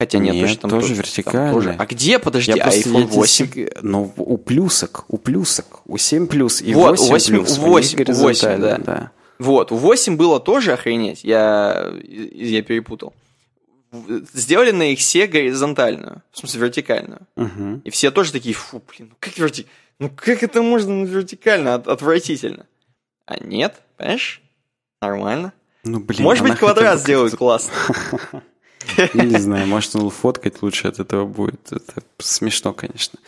Хотя 0.00 0.18
нет, 0.18 0.34
нет 0.34 0.46
точно 0.46 0.60
там 0.62 0.70
тоже, 0.70 0.88
тоже 0.88 0.94
вертикально. 1.02 1.52
Тоже. 1.52 1.76
А 1.78 1.86
где, 1.86 2.18
подожди, 2.18 2.52
я 2.52 2.68
iPhone 2.68 3.06
8? 3.06 3.50
Тебе... 3.50 3.72
Ну, 3.82 4.12
у 4.16 4.38
плюсок, 4.38 5.04
у 5.08 5.18
плюсок, 5.18 5.80
у 5.86 5.98
7 5.98 6.28
плюс 6.28 6.62
и 6.62 6.72
вот, 6.72 6.98
8 6.98 7.10
8, 7.10 7.34
плюс. 7.34 7.58
8, 7.58 8.14
8, 8.14 8.60
да. 8.60 8.78
да. 8.78 9.10
Вот, 9.40 9.72
у 9.72 9.76
8 9.76 10.16
было 10.16 10.38
тоже 10.38 10.72
охренеть, 10.72 11.24
я, 11.24 11.92
я 12.04 12.62
перепутал 12.62 13.12
сделали 14.32 14.70
на 14.70 14.92
иксе 14.92 15.26
горизонтальную, 15.26 16.22
в 16.32 16.38
смысле 16.38 16.60
вертикальную. 16.62 17.20
Угу. 17.36 17.82
И 17.84 17.90
все 17.90 18.10
тоже 18.10 18.32
такие, 18.32 18.54
фу, 18.54 18.82
блин, 18.88 19.08
ну 19.10 19.16
как 19.18 19.38
верти... 19.38 19.66
Ну 19.98 20.10
как 20.14 20.42
это 20.42 20.62
можно 20.62 21.04
вертикально? 21.04 21.74
От, 21.74 21.88
отвратительно. 21.88 22.66
А 23.26 23.38
нет, 23.42 23.80
понимаешь? 23.96 24.42
Нормально. 25.00 25.52
Ну, 25.84 26.00
блин, 26.00 26.22
может 26.22 26.44
быть, 26.44 26.58
квадрат 26.58 27.00
сделают 27.00 27.36
классно. 27.36 27.72
Не 29.14 29.38
знаю, 29.38 29.66
может, 29.66 29.94
он 29.96 30.10
фоткать 30.10 30.62
лучше 30.62 30.88
от 30.88 30.98
этого 30.98 31.26
будет. 31.26 31.72
Это 31.72 32.02
смешно, 32.18 32.72
конечно. 32.72 33.18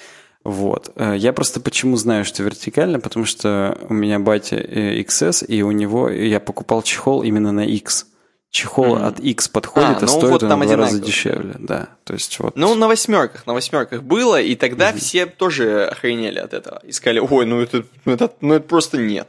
Вот. 0.43 0.91
Э, 0.97 1.15
я 1.17 1.33
просто 1.33 1.61
почему 1.61 1.97
знаю, 1.97 2.25
что 2.25 2.43
вертикально, 2.43 2.99
потому 2.99 3.27
что 3.27 3.79
у 3.89 3.95
меня 3.95 4.19
батя 4.19 4.57
XS, 4.57 5.45
э, 5.45 5.47
и 5.47 5.63
у 5.63 5.71
него 5.71 6.09
я 6.09 6.41
покупал 6.41 6.83
чехол 6.83 7.23
именно 7.23 7.53
на 7.53 7.67
X 7.67 8.07
чехол 8.51 8.97
mm-hmm. 8.97 9.07
от 9.07 9.21
X 9.21 9.49
подходит, 9.49 9.89
а, 9.89 9.99
а 9.99 10.01
ну 10.01 10.09
стоит 10.09 10.31
вот 10.31 10.43
он 10.43 10.49
там 10.49 10.61
в 10.61 10.67
два 10.67 10.77
раза 10.77 11.01
дешевле. 11.01 11.55
Да, 11.59 11.89
то 12.05 12.15
есть 12.15 12.39
вот. 12.41 12.57
Ну, 12.57 12.75
на 12.75 12.89
восьмерках, 12.89 13.47
на 13.47 13.55
восьмерках 13.55 14.03
было, 14.03 14.41
и 14.41 14.57
тогда 14.57 14.91
mm-hmm. 14.91 14.99
все 14.99 15.27
тоже 15.27 15.87
охренели 15.87 16.39
от 16.39 16.53
этого. 16.53 16.81
И 16.85 16.93
сказали, 16.93 17.21
ой, 17.21 17.47
ну 17.47 17.61
это, 17.61 17.85
ну 18.05 18.13
это, 18.13 18.33
ну 18.41 18.55
это 18.55 18.67
просто 18.67 18.99
нет. 18.99 19.29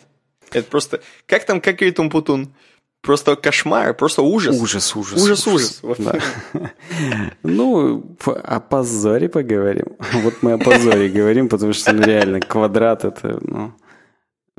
Это 0.52 0.69
просто... 0.69 1.02
Как 1.27 1.45
там, 1.45 1.61
как 1.61 1.77
говорит 1.77 1.99
Умпутун? 1.99 2.53
Просто 3.02 3.35
кошмар, 3.35 3.95
просто 3.95 4.22
ужас. 4.22 4.56
Ужас, 4.60 4.95
ужас. 4.95 5.19
Ужас, 5.19 5.48
ужас. 5.48 5.80
ужас. 5.81 5.98
Да. 5.99 6.19
Ну, 7.43 8.15
о 8.26 8.60
позоре 8.60 9.27
поговорим. 9.27 9.85
Вот 10.14 10.35
мы 10.41 10.53
о 10.53 10.57
позоре 10.60 11.10
говорим, 11.10 11.49
потому 11.49 11.73
что 11.73 11.93
ну, 11.93 12.03
реально 12.03 12.39
квадрат 12.39 13.06
это, 13.06 13.39
ну, 13.41 13.73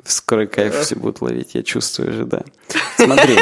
Скоро 0.05 0.45
кайф 0.45 0.75
все 0.79 0.95
будут 0.95 1.21
ловить, 1.21 1.55
я 1.55 1.63
чувствую 1.63 2.13
же, 2.13 2.25
да. 2.25 2.43
Смотри, 2.97 3.37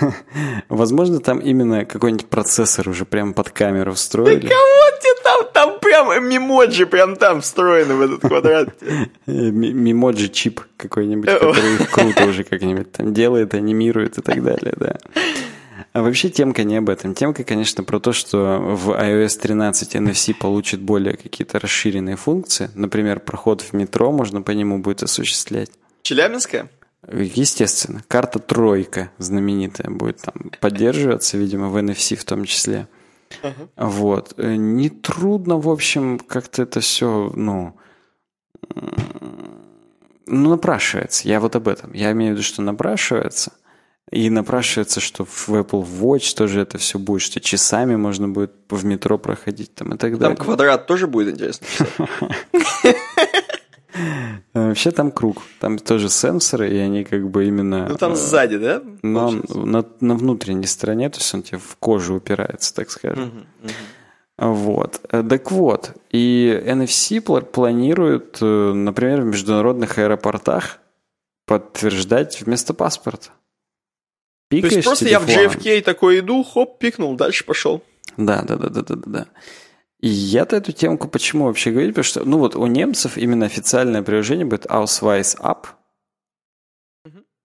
возможно, 0.68 1.20
там 1.20 1.38
именно 1.38 1.84
какой-нибудь 1.84 2.26
процессор 2.26 2.88
уже 2.88 3.04
прям 3.04 3.34
под 3.34 3.50
камеру 3.50 3.92
встроили. 3.92 4.46
Да 4.46 4.48
кого 4.48 4.98
тебе 5.00 5.22
там, 5.22 5.46
там 5.52 5.80
прям 5.80 6.28
мимоджи 6.28 6.86
прям 6.86 7.16
там 7.16 7.42
встроены 7.42 7.94
в 7.94 8.00
этот 8.00 8.20
квадрат. 8.20 8.68
Мимоджи 9.26 10.28
чип 10.28 10.62
какой-нибудь, 10.76 11.28
который 11.28 11.86
круто 11.90 12.24
уже 12.24 12.44
как-нибудь 12.44 12.90
там 12.92 13.12
делает, 13.12 13.54
анимирует 13.54 14.18
и 14.18 14.22
так 14.22 14.42
далее, 14.42 14.74
да. 14.76 14.96
А 15.92 16.02
вообще 16.02 16.28
темка 16.28 16.64
не 16.64 16.76
об 16.76 16.90
этом. 16.90 17.14
Темка, 17.14 17.44
конечно, 17.44 17.82
про 17.82 17.98
то, 17.98 18.12
что 18.12 18.58
в 18.60 18.90
iOS 18.90 19.40
13 19.40 19.96
NFC 19.96 20.34
получит 20.34 20.80
более 20.80 21.16
какие-то 21.16 21.58
расширенные 21.58 22.16
функции. 22.16 22.70
Например, 22.74 23.20
проход 23.20 23.62
в 23.62 23.72
метро 23.72 24.12
можно 24.12 24.42
по 24.42 24.50
нему 24.52 24.78
будет 24.78 25.02
осуществлять. 25.02 25.70
Челябинская? 26.08 26.70
Естественно. 27.12 28.02
Карта 28.08 28.38
тройка 28.38 29.10
знаменитая 29.18 29.90
будет 29.90 30.22
там 30.22 30.50
поддерживаться, 30.58 31.36
видимо, 31.36 31.68
в 31.68 31.76
NFC 31.76 32.16
в 32.16 32.24
том 32.24 32.46
числе. 32.46 32.88
Uh-huh. 33.42 33.68
Вот. 33.76 34.32
Э, 34.38 34.54
нетрудно, 34.56 35.58
в 35.58 35.68
общем, 35.68 36.18
как-то 36.18 36.62
это 36.62 36.80
все, 36.80 37.30
ну, 37.34 37.76
ну, 40.24 40.48
напрашивается. 40.48 41.28
Я 41.28 41.40
вот 41.40 41.56
об 41.56 41.68
этом. 41.68 41.92
Я 41.92 42.12
имею 42.12 42.32
в 42.32 42.36
виду, 42.36 42.42
что 42.42 42.62
напрашивается. 42.62 43.52
И 44.10 44.30
напрашивается, 44.30 45.00
что 45.00 45.26
в 45.26 45.50
Apple 45.50 45.86
Watch 46.00 46.34
тоже 46.34 46.62
это 46.62 46.78
все 46.78 46.98
будет, 46.98 47.20
что 47.20 47.38
часами 47.38 47.96
можно 47.96 48.30
будет 48.30 48.54
в 48.70 48.82
метро 48.86 49.18
проходить 49.18 49.74
там 49.74 49.92
и 49.92 49.98
так 49.98 50.18
далее. 50.18 50.36
Там 50.38 50.42
квадрат 50.42 50.86
тоже 50.86 51.06
будет 51.06 51.34
интересно. 51.34 51.66
Вообще 54.66 54.90
там 54.90 55.10
круг. 55.12 55.42
Там 55.60 55.78
тоже 55.78 56.08
сенсоры, 56.08 56.70
и 56.70 56.76
они 56.76 57.04
как 57.04 57.28
бы 57.30 57.46
именно... 57.46 57.88
Ну 57.88 57.96
там 57.96 58.16
сзади, 58.16 58.58
да? 58.58 58.82
На, 59.02 59.30
на, 59.30 59.84
на 60.00 60.14
внутренней 60.14 60.66
стороне, 60.66 61.08
то 61.10 61.18
есть 61.18 61.32
он 61.34 61.42
тебе 61.42 61.58
в 61.58 61.76
кожу 61.76 62.16
упирается, 62.16 62.74
так 62.74 62.90
скажем. 62.90 63.46
Вот. 64.36 65.00
Так 65.10 65.50
вот, 65.50 65.96
и 66.10 66.62
NFC 66.64 67.20
планирует, 67.42 68.38
э, 68.40 68.72
например, 68.72 69.22
в 69.22 69.24
международных 69.24 69.98
аэропортах 69.98 70.78
подтверждать 71.44 72.40
вместо 72.42 72.72
паспорта. 72.72 73.30
Пикаешь 74.48 74.70
То 74.70 74.76
есть 74.76 74.88
просто 74.88 75.04
телефон. 75.06 75.28
я 75.28 75.48
в 75.48 75.56
JFK 75.56 75.82
такой 75.82 76.20
иду, 76.20 76.44
хоп, 76.44 76.78
пикнул, 76.78 77.16
дальше 77.16 77.44
пошел. 77.44 77.82
Да, 78.16 78.42
да, 78.42 78.56
да, 78.56 78.68
да, 78.68 78.82
да, 78.82 78.96
да. 79.06 79.26
И 80.00 80.08
я-то 80.08 80.56
эту 80.56 80.72
темку 80.72 81.08
почему 81.08 81.46
вообще 81.46 81.70
говорю? 81.70 81.88
Потому 81.88 82.04
что, 82.04 82.24
ну 82.24 82.38
вот 82.38 82.54
у 82.54 82.66
немцев 82.66 83.18
именно 83.18 83.46
официальное 83.46 84.02
приложение 84.02 84.46
будет 84.46 84.66
Ausweis 84.66 85.36
App. 85.40 85.66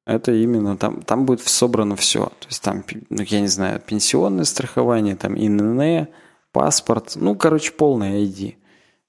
Это 0.06 0.34
именно 0.34 0.78
там, 0.78 1.02
там 1.02 1.26
будет 1.26 1.42
собрано 1.42 1.96
все. 1.96 2.26
То 2.26 2.48
есть 2.48 2.62
там, 2.62 2.84
ну 3.10 3.24
я 3.24 3.40
не 3.40 3.48
знаю, 3.48 3.80
пенсионное 3.80 4.44
страхование, 4.44 5.16
там 5.16 5.36
ИНН, 5.36 6.08
паспорт, 6.52 7.14
ну, 7.16 7.36
короче, 7.36 7.72
полное 7.72 8.24
ID. 8.24 8.56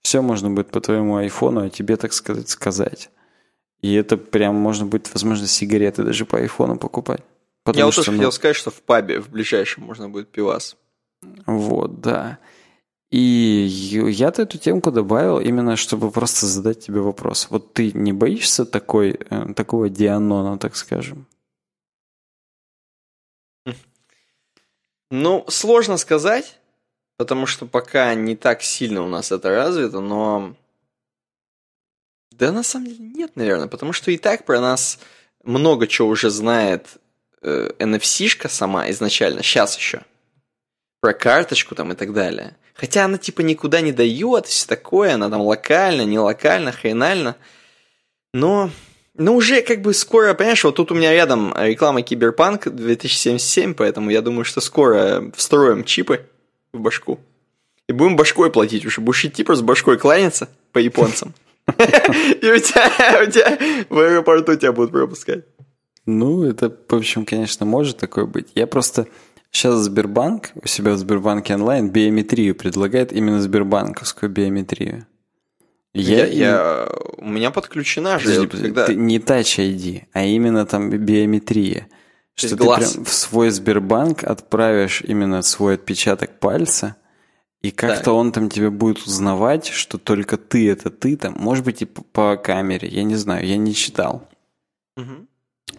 Все 0.03 0.23
можно 0.23 0.51
будет 0.51 0.71
по 0.71 0.81
твоему 0.81 1.17
айфону, 1.17 1.65
а 1.65 1.71
тебе, 1.71 1.97
так 1.97 2.13
сказать, 2.13 2.49
сказать. 2.49 3.11
И 3.81 3.93
это 3.95 4.17
прям 4.17 4.55
можно 4.55 4.87
будет, 4.87 5.13
возможно, 5.13 5.47
сигареты 5.47 6.05
даже 6.05 6.25
по 6.25 6.39
айфону 6.39 6.79
покупать. 6.79 7.23
Потому 7.65 7.79
Я 7.79 7.87
вот 7.87 7.95
тоже 7.95 8.13
ну, 8.13 8.19
хотел 8.19 8.33
сказать, 8.33 8.57
что 8.57 8.71
в 8.71 8.83
пабе 8.83 9.21
в 9.21 9.31
ближайшем 9.31 9.85
можно 9.85 10.09
будет 10.09 10.31
пивас. 10.31 10.77
Вот, 11.47 12.01
да. 12.01 12.39
И 13.11 13.19
я-то 13.19 14.43
эту 14.43 14.59
темку 14.59 14.91
добавил 14.91 15.39
именно, 15.39 15.77
чтобы 15.77 16.11
просто 16.11 16.47
задать 16.47 16.81
тебе 16.81 17.01
вопрос. 17.01 17.47
Вот 17.51 17.73
ты 17.73 17.93
не 17.93 18.13
боишься 18.13 18.65
такой, 18.65 19.11
э, 19.31 19.53
такого 19.55 19.89
дианона, 19.89 20.59
так 20.59 20.77
скажем? 20.77 21.27
Ну, 25.11 25.45
сложно 25.49 25.97
сказать, 25.97 26.59
потому 27.17 27.47
что 27.47 27.67
пока 27.67 28.15
не 28.15 28.35
так 28.35 28.63
сильно 28.63 29.03
у 29.03 29.09
нас 29.09 29.31
это 29.31 29.51
развито, 29.51 30.01
но... 30.01 30.57
Да 32.33 32.51
на 32.51 32.65
самом 32.65 32.89
деле 32.89 33.05
нет, 33.05 33.37
наверное, 33.37 33.69
потому 33.69 33.93
что 33.93 34.11
и 34.11 34.19
так 34.19 34.45
про 34.45 34.61
нас 34.61 34.99
много 35.45 35.87
чего 35.87 36.09
уже 36.09 36.31
знает 36.31 36.99
э, 37.43 37.71
NFC-шка 37.79 38.49
сама 38.49 38.91
изначально, 38.91 39.45
сейчас 39.45 39.77
еще. 39.77 40.03
Про 41.01 41.13
карточку 41.13 41.77
там 41.77 41.93
и 41.93 41.95
так 41.95 42.13
далее. 42.13 42.57
Хотя 42.75 43.05
она 43.05 43.19
типа 43.19 43.41
никуда 43.41 43.81
не 43.81 43.93
дает, 43.93 44.47
все 44.47 44.67
такое, 44.67 45.15
она 45.15 45.31
там 45.31 45.41
локально, 45.43 46.03
не 46.03 46.19
локально, 46.19 46.73
хренально. 46.73 47.37
Но, 48.33 48.71
но 49.15 49.35
уже 49.35 49.63
как 49.63 49.81
бы 49.81 49.95
скоро, 49.95 50.35
понимаешь, 50.35 50.65
вот 50.65 50.75
тут 50.75 50.91
у 50.91 50.95
меня 50.95 51.13
рядом 51.13 51.55
реклама 51.57 52.03
Киберпанк 52.03 52.69
2077, 52.69 53.75
поэтому 53.75 54.11
я 54.11 54.23
думаю, 54.23 54.45
что 54.45 54.61
скоро 54.61 55.31
встроим 55.37 55.85
чипы 55.85 56.27
в 56.73 56.81
башку. 56.81 57.21
И 57.89 57.93
будем 57.93 58.17
башкой 58.17 58.51
платить 58.51 58.85
уже. 58.85 59.01
Будешь 59.01 59.25
идти 59.25 59.45
просто 59.45 59.65
башкой 59.65 59.99
кланяться 59.99 60.49
по 60.73 60.79
японцам. 60.79 61.33
И 61.69 62.51
у 62.51 62.59
тебя 62.59 63.87
в 63.89 63.99
аэропорту 63.99 64.57
тебя 64.57 64.73
будут 64.73 64.91
пропускать. 64.91 65.45
Ну, 66.07 66.45
это, 66.45 66.77
в 66.89 66.95
общем, 66.95 67.25
конечно, 67.25 67.65
может 67.65 67.99
такое 67.99 68.27
быть. 68.27 68.49
Я 68.55 68.67
просто 68.67 69.07
сейчас 69.55 69.81
Сбербанк 69.81 70.51
у 70.63 70.67
себя 70.67 70.93
в 70.93 70.99
Сбербанке 70.99 71.55
онлайн 71.55 71.89
биометрию 71.89 72.55
предлагает 72.55 73.13
именно 73.13 73.41
Сбербанковскую 73.41 74.31
биометрию. 74.31 75.07
Я, 75.95 76.27
я, 76.27 76.27
я, 76.27 76.89
у 77.19 77.29
меня 77.29 77.53
подключена 77.53 78.19
же. 78.19 78.49
Подожди, 78.49 78.67
когда... 78.67 78.87
ты 78.87 78.97
не 78.97 79.19
Touch 79.19 79.59
ID, 79.59 80.07
а 80.13 80.25
именно 80.25 80.67
там 80.67 80.91
биометрия. 80.91 81.87
Что 82.35 82.49
ты 82.51 82.57
глаз. 82.57 82.95
прям 82.95 83.05
в 83.05 83.13
свой 83.13 83.51
Сбербанк 83.51 84.25
отправишь 84.25 85.03
именно 85.03 85.41
свой 85.43 85.75
отпечаток 85.75 86.41
пальца, 86.41 86.97
и 87.63 87.71
как-то 87.71 88.13
он 88.13 88.33
там 88.33 88.51
тебе 88.51 88.71
будет 88.71 88.99
узнавать, 89.07 89.69
что 89.69 89.99
только 89.99 90.37
ты 90.37 90.69
это 90.69 90.91
ты 90.91 91.17
там. 91.17 91.35
Может 91.39 91.65
быть, 91.65 91.83
и 91.83 91.85
по 91.85 92.37
камере, 92.37 92.89
я 92.89 93.05
не 93.05 93.15
знаю, 93.15 93.47
я 93.47 93.57
не 93.57 93.73
читал. 93.73 94.29
Угу. 94.97 95.27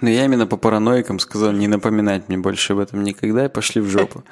Но 0.01 0.09
я 0.09 0.25
именно 0.25 0.47
по 0.47 0.57
параноикам 0.57 1.19
сказал 1.19 1.51
не 1.51 1.67
напоминать 1.67 2.27
мне 2.27 2.37
больше 2.37 2.73
об 2.73 2.79
этом 2.79 3.03
никогда 3.03 3.45
и 3.45 3.49
пошли 3.49 3.81
в 3.81 3.89
жопу. 3.89 4.23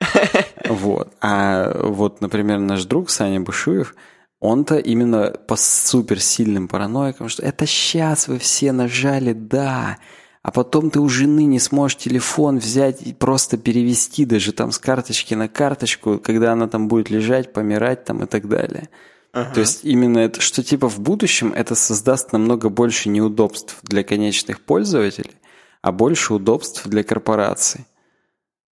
Вот. 0.68 1.14
А 1.22 1.80
вот, 1.82 2.20
например, 2.20 2.58
наш 2.58 2.84
друг 2.84 3.08
Саня 3.08 3.40
Бушуев, 3.40 3.94
он-то 4.38 4.76
именно 4.76 5.30
по 5.30 5.56
суперсильным 5.56 6.68
параноикам, 6.68 7.28
что 7.28 7.42
это 7.42 7.64
сейчас 7.66 8.28
вы 8.28 8.38
все 8.38 8.72
нажали 8.72 9.32
«да», 9.32 9.96
а 10.42 10.50
потом 10.50 10.90
ты 10.90 11.00
у 11.00 11.08
жены 11.08 11.44
не 11.44 11.58
сможешь 11.58 11.98
телефон 11.98 12.58
взять 12.58 13.02
и 13.02 13.12
просто 13.12 13.58
перевести 13.58 14.24
даже 14.24 14.52
там 14.52 14.72
с 14.72 14.78
карточки 14.78 15.34
на 15.34 15.48
карточку, 15.48 16.18
когда 16.18 16.52
она 16.52 16.68
там 16.68 16.88
будет 16.88 17.10
лежать, 17.10 17.52
помирать 17.52 18.04
там 18.04 18.22
и 18.22 18.26
так 18.26 18.48
далее. 18.48 18.88
Ага. 19.32 19.54
То 19.54 19.60
есть 19.60 19.84
именно 19.84 20.18
это, 20.18 20.40
что 20.40 20.62
типа 20.62 20.88
в 20.88 21.00
будущем 21.00 21.52
это 21.52 21.74
создаст 21.74 22.32
намного 22.32 22.68
больше 22.70 23.08
неудобств 23.08 23.78
для 23.82 24.02
конечных 24.02 24.60
пользователей, 24.60 25.36
а 25.82 25.92
больше 25.92 26.34
удобств 26.34 26.86
для 26.86 27.02
корпораций. 27.02 27.86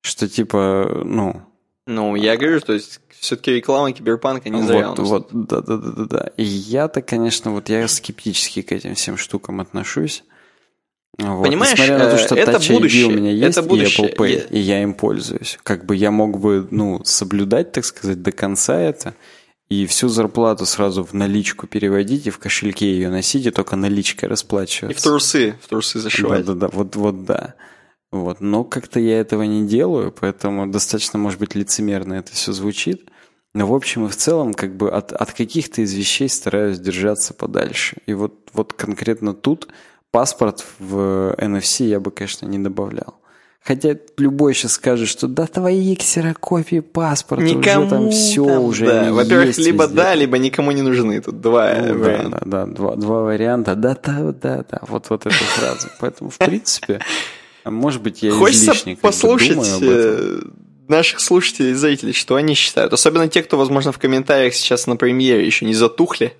Что 0.03 0.28
типа, 0.28 1.03
ну... 1.05 1.43
Ну, 1.87 2.16
я 2.16 2.37
говорю, 2.37 2.61
то 2.61 2.73
есть 2.73 3.01
все-таки 3.11 3.53
реклама 3.53 3.93
киберпанка 3.93 4.49
не 4.49 4.62
зря 4.62 4.89
вот, 4.91 4.99
вот, 4.99 5.28
да, 5.33 5.61
да, 5.61 5.77
да, 5.77 5.91
да, 5.91 6.05
да. 6.05 6.31
И 6.37 6.43
я-то, 6.43 7.01
конечно, 7.01 7.53
вот 7.53 7.69
я 7.69 7.87
скептически 7.87 8.62
к 8.62 8.73
этим 8.73 8.95
всем 8.95 9.16
штукам 9.16 9.61
отношусь. 9.61 10.24
Вот. 11.19 11.45
Понимаешь, 11.45 11.73
Несмотря 11.78 11.99
на 11.99 12.11
то, 12.11 12.19
что 12.19 12.35
это 12.35 12.53
Touch 12.53 12.73
будущее. 12.73 13.07
ID 13.07 13.12
у 13.12 13.16
меня 13.16 13.31
есть 13.31 13.57
это 13.57 13.66
будущее. 13.66 14.09
и 14.09 14.12
Apple 14.12 14.16
Pay, 14.16 14.33
я... 14.33 14.41
и 14.43 14.59
я 14.59 14.83
им 14.83 14.95
пользуюсь. 14.95 15.59
Как 15.62 15.87
бы 15.87 15.97
я 15.97 16.11
мог 16.11 16.39
бы, 16.39 16.69
ну, 16.70 17.03
соблюдать, 17.05 17.73
так 17.73 17.85
сказать, 17.85 18.23
до 18.23 18.33
конца 18.33 18.78
это, 18.78 19.15
и 19.69 19.87
всю 19.87 20.09
зарплату 20.09 20.65
сразу 20.65 21.03
в 21.03 21.13
наличку 21.13 21.67
переводить 21.67 22.27
и 22.27 22.31
в 22.31 22.39
кошельке 22.39 22.93
ее 22.93 23.11
носить, 23.11 23.47
и 23.47 23.51
только 23.51 23.77
наличкой 23.77 24.29
расплачиваться. 24.29 24.93
И 24.93 24.95
в 24.95 25.03
трусы, 25.03 25.55
в 25.61 25.69
трусы 25.69 25.99
зашивать. 25.99 26.45
Да-да-да, 26.45 26.69
вот, 26.73 26.95
вот 26.97 27.25
да. 27.25 27.55
Вот. 28.13 28.41
Но 28.41 28.63
как-то 28.63 29.01
я 29.01 29.19
этого 29.19 29.43
не 29.43 29.67
делаю, 29.67 30.13
поэтому 30.13 30.67
достаточно, 30.69 31.19
может 31.19 31.41
быть, 31.41 31.55
лицемерно 31.55 32.15
это 32.15 32.33
все 32.33 32.53
звучит. 32.53 33.11
Но 33.55 33.67
в 33.67 33.75
общем 33.75 34.07
и 34.07 34.09
в 34.09 34.17
целом, 34.17 34.55
как 34.55 34.77
бы 34.77 34.91
от, 34.91 35.13
от 35.13 35.33
каких-то 35.33 35.83
из 35.83 35.93
вещей 35.95 36.29
стараюсь 36.29 36.79
держаться 36.79 37.35
подальше. 37.35 37.97
И 38.07 38.15
вот, 38.15 38.51
вот 38.53 38.73
конкретно 38.73 39.35
тут 39.35 39.69
паспорт 40.11 40.65
в 40.79 41.35
NFC 41.39 41.87
я 41.87 41.99
бы, 41.99 42.11
конечно, 42.11 42.47
не 42.47 42.59
добавлял. 42.59 43.19
Хотя 43.67 43.97
любой 44.17 44.55
сейчас 44.55 44.75
скажет, 44.75 45.09
что 45.09 45.27
да 45.27 45.49
твои 45.49 45.97
ксерокопии 45.97 46.79
паспорта 46.79 47.43
никому 47.43 47.87
уже 47.87 47.91
там 47.91 48.11
все 48.13 48.47
там, 48.47 48.63
уже 48.63 48.87
да. 48.87 49.13
Во-первых, 49.13 49.59
либо 49.59 49.85
везде. 49.85 49.97
да, 49.97 50.15
либо 50.15 50.39
никому 50.39 50.71
не 50.71 50.83
нужны. 50.83 51.21
Тут 51.21 51.41
два 51.41 51.75
ну, 51.75 51.99
варианта. 51.99 52.43
Да, 52.45 52.45
да, 52.45 52.67
да, 52.67 52.73
два, 52.73 52.95
два 52.95 53.23
варианта. 53.23 53.75
Да, 53.75 53.99
да, 54.01 54.33
да, 54.41 54.65
да. 54.71 54.79
Вот, 54.83 55.11
вот 55.11 55.27
эту 55.27 55.35
фразу. 55.35 55.89
Поэтому, 55.99 56.31
в 56.31 56.39
принципе, 56.39 57.01
может 57.65 58.03
быть, 58.03 58.23
я 58.23 58.31
Хочется 58.31 58.71
излишне 58.71 58.97
послушать 58.97 59.59
э, 59.83 60.43
наших 60.87 61.19
слушателей 61.19 61.73
и 61.73 61.75
зрителей, 61.75 62.13
что 62.13 62.37
они 62.37 62.55
считают. 62.55 62.93
Особенно 62.93 63.27
те, 63.27 63.43
кто, 63.43 63.59
возможно, 63.59 63.91
в 63.91 63.99
комментариях 63.99 64.55
сейчас 64.55 64.87
на 64.87 64.95
премьере 64.95 65.45
еще 65.45 65.65
не 65.67 65.75
затухли 65.75 66.35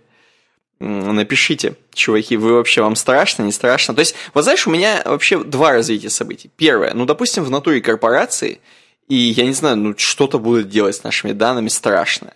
напишите, 0.79 1.75
чуваки, 1.93 2.37
вы 2.37 2.53
вообще, 2.55 2.83
вам 2.83 2.97
страшно, 2.97 3.43
не 3.43 3.53
страшно? 3.53 3.95
То 3.95 4.01
есть, 4.01 4.15
вот 4.35 4.45
знаешь, 4.45 4.67
у 4.67 4.71
меня 4.71 5.03
вообще 5.05 5.43
два 5.43 5.73
развития 5.73 6.11
событий. 6.11 6.51
Первое, 6.57 6.93
ну, 6.95 7.07
допустим, 7.07 7.45
в 7.45 7.51
натуре 7.51 7.81
корпорации, 7.81 8.61
и 9.09 9.15
я 9.15 9.47
не 9.47 9.53
знаю, 9.53 9.77
ну, 9.77 9.95
что-то 9.97 10.39
будут 10.39 10.69
делать 10.69 10.97
с 10.97 11.05
нашими 11.05 11.33
данными 11.33 11.69
страшное. 11.69 12.35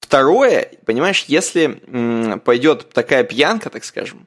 Второе, 0.00 0.70
понимаешь, 0.86 1.24
если 1.28 1.82
м, 1.86 2.40
пойдет 2.40 2.88
такая 2.90 3.24
пьянка, 3.24 3.68
так 3.68 3.84
скажем, 3.84 4.26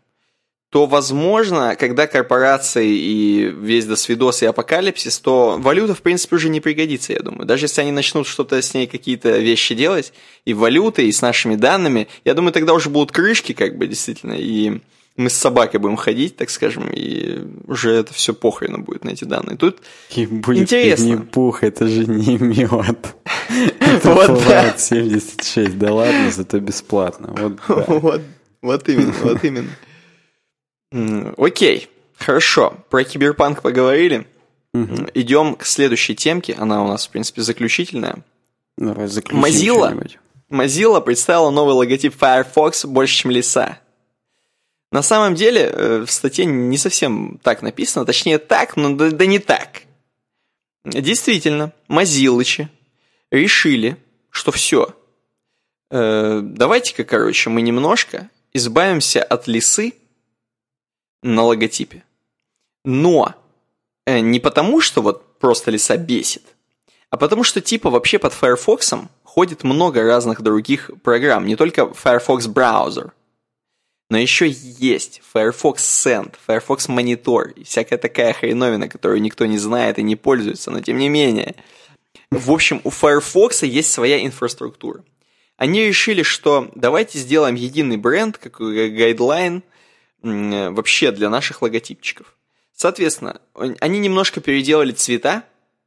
то, 0.71 0.85
возможно, 0.85 1.75
когда 1.75 2.07
корпорации 2.07 2.87
и 2.95 3.53
весь 3.53 3.85
досвидос 3.85 4.41
и 4.41 4.45
апокалипсис, 4.45 5.19
то 5.19 5.57
валюта, 5.59 5.93
в 5.93 6.01
принципе, 6.01 6.37
уже 6.37 6.47
не 6.47 6.61
пригодится, 6.61 7.11
я 7.11 7.19
думаю. 7.19 7.45
Даже 7.45 7.65
если 7.65 7.81
они 7.81 7.91
начнут 7.91 8.25
что-то 8.25 8.61
с 8.61 8.73
ней, 8.73 8.87
какие-то 8.87 9.37
вещи 9.37 9.75
делать, 9.75 10.13
и 10.45 10.53
валютой, 10.53 11.07
и 11.07 11.11
с 11.11 11.21
нашими 11.21 11.55
данными, 11.55 12.07
я 12.23 12.33
думаю, 12.33 12.53
тогда 12.53 12.73
уже 12.73 12.89
будут 12.89 13.11
крышки, 13.11 13.51
как 13.51 13.77
бы, 13.77 13.85
действительно, 13.85 14.31
и 14.31 14.79
мы 15.17 15.29
с 15.29 15.33
собакой 15.33 15.81
будем 15.81 15.97
ходить, 15.97 16.37
так 16.37 16.49
скажем, 16.49 16.89
и 16.89 17.39
уже 17.67 17.91
это 17.91 18.13
все 18.13 18.33
похрена 18.33 18.79
будет 18.79 19.03
на 19.03 19.09
эти 19.09 19.25
данные. 19.25 19.57
Тут 19.57 19.79
и 20.15 20.25
будет 20.25 20.61
интересно. 20.61 21.03
не 21.03 21.17
пух, 21.17 21.65
это 21.65 21.85
же 21.85 22.05
не 22.05 22.37
мед. 22.37 23.13
Это 23.81 24.07
Fallout 24.07 24.77
76, 24.77 25.77
да 25.77 25.93
ладно, 25.93 26.31
зато 26.31 26.61
бесплатно. 26.61 27.57
Вот, 27.67 28.21
вот 28.61 28.87
именно, 28.87 29.13
вот 29.21 29.43
именно. 29.43 29.67
Окей, 30.91 31.89
хорошо. 32.17 32.77
Про 32.89 33.03
киберпанк 33.03 33.61
поговорили. 33.61 34.27
Угу. 34.73 35.07
Идем 35.13 35.55
к 35.55 35.65
следующей 35.65 36.15
темке. 36.15 36.55
Она 36.57 36.83
у 36.83 36.87
нас, 36.87 37.07
в 37.07 37.09
принципе, 37.09 37.41
заключительная. 37.41 38.23
Давай 38.77 39.05
Mozilla, 39.05 40.17
Mozilla 40.49 41.01
представила 41.01 41.49
новый 41.49 41.75
логотип 41.75 42.15
Firefox 42.17 42.85
больше, 42.85 43.15
чем 43.15 43.31
лиса. 43.31 43.79
На 44.91 45.01
самом 45.01 45.35
деле, 45.35 45.61
э, 45.61 46.05
в 46.05 46.11
статье 46.11 46.45
не 46.45 46.77
совсем 46.77 47.39
так 47.43 47.61
написано, 47.61 48.05
точнее 48.05 48.39
так, 48.39 48.75
но 48.75 48.93
да, 48.93 49.11
да 49.11 49.25
не 49.25 49.39
так. 49.39 49.83
Действительно, 50.83 51.71
Мазилычи 51.87 52.69
решили, 53.29 53.97
что 54.29 54.51
все. 54.51 54.93
Э, 55.89 56.41
давайте-ка, 56.43 57.05
короче, 57.05 57.49
мы 57.49 57.61
немножко 57.61 58.29
избавимся 58.53 59.23
от 59.23 59.47
лисы 59.47 59.93
на 61.23 61.43
логотипе. 61.43 62.03
Но 62.83 63.35
э, 64.05 64.19
не 64.19 64.39
потому, 64.39 64.81
что 64.81 65.01
вот 65.01 65.37
просто 65.39 65.71
лиса 65.71 65.97
бесит, 65.97 66.43
а 67.09 67.17
потому 67.17 67.43
что 67.43 67.61
типа 67.61 67.89
вообще 67.89 68.19
под 68.19 68.33
Firefox 68.33 68.93
ходит 69.23 69.63
много 69.63 70.03
разных 70.03 70.41
других 70.41 70.89
программ, 71.03 71.45
не 71.45 71.55
только 71.55 71.93
Firefox 71.93 72.47
браузер, 72.47 73.13
но 74.11 74.17
еще 74.17 74.49
есть 74.49 75.21
Firefox 75.33 75.81
Send, 75.81 76.35
Firefox 76.45 76.89
Monitor 76.89 77.53
и 77.53 77.63
всякая 77.63 77.97
такая 77.97 78.33
хреновина, 78.33 78.89
которую 78.89 79.21
никто 79.21 79.45
не 79.45 79.57
знает 79.57 79.99
и 79.99 80.03
не 80.03 80.17
пользуется, 80.17 80.69
но 80.69 80.81
тем 80.81 80.97
не 80.97 81.07
менее. 81.07 81.55
В 82.29 82.51
общем, 82.51 82.81
у 82.83 82.89
Firefox 82.89 83.63
есть 83.63 83.89
своя 83.89 84.25
инфраструктура. 84.25 85.03
Они 85.55 85.85
решили, 85.85 86.23
что 86.23 86.69
давайте 86.75 87.19
сделаем 87.19 87.55
единый 87.55 87.95
бренд, 87.95 88.37
как 88.37 88.59
гайдлайн, 88.59 89.63
вообще 90.21 91.11
для 91.11 91.29
наших 91.29 91.61
логотипчиков. 91.61 92.35
Соответственно, 92.73 93.41
они 93.53 93.99
немножко 93.99 94.41
переделали 94.41 94.91
цвета, 94.91 95.43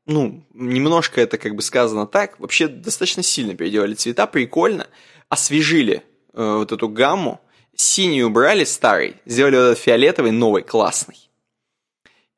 ну, 0.06 0.44
немножко 0.52 1.20
это 1.20 1.38
как 1.38 1.54
бы 1.54 1.62
сказано 1.62 2.06
так, 2.06 2.38
вообще 2.38 2.68
достаточно 2.68 3.22
сильно 3.22 3.54
переделали 3.54 3.94
цвета, 3.94 4.26
прикольно, 4.26 4.86
освежили 5.28 6.02
э, 6.32 6.54
вот 6.58 6.72
эту 6.72 6.88
гамму, 6.88 7.40
синий 7.74 8.22
убрали 8.22 8.64
старый, 8.64 9.16
сделали 9.24 9.56
вот 9.56 9.62
этот 9.62 9.78
фиолетовый 9.78 10.30
новый, 10.30 10.62
классный. 10.62 11.30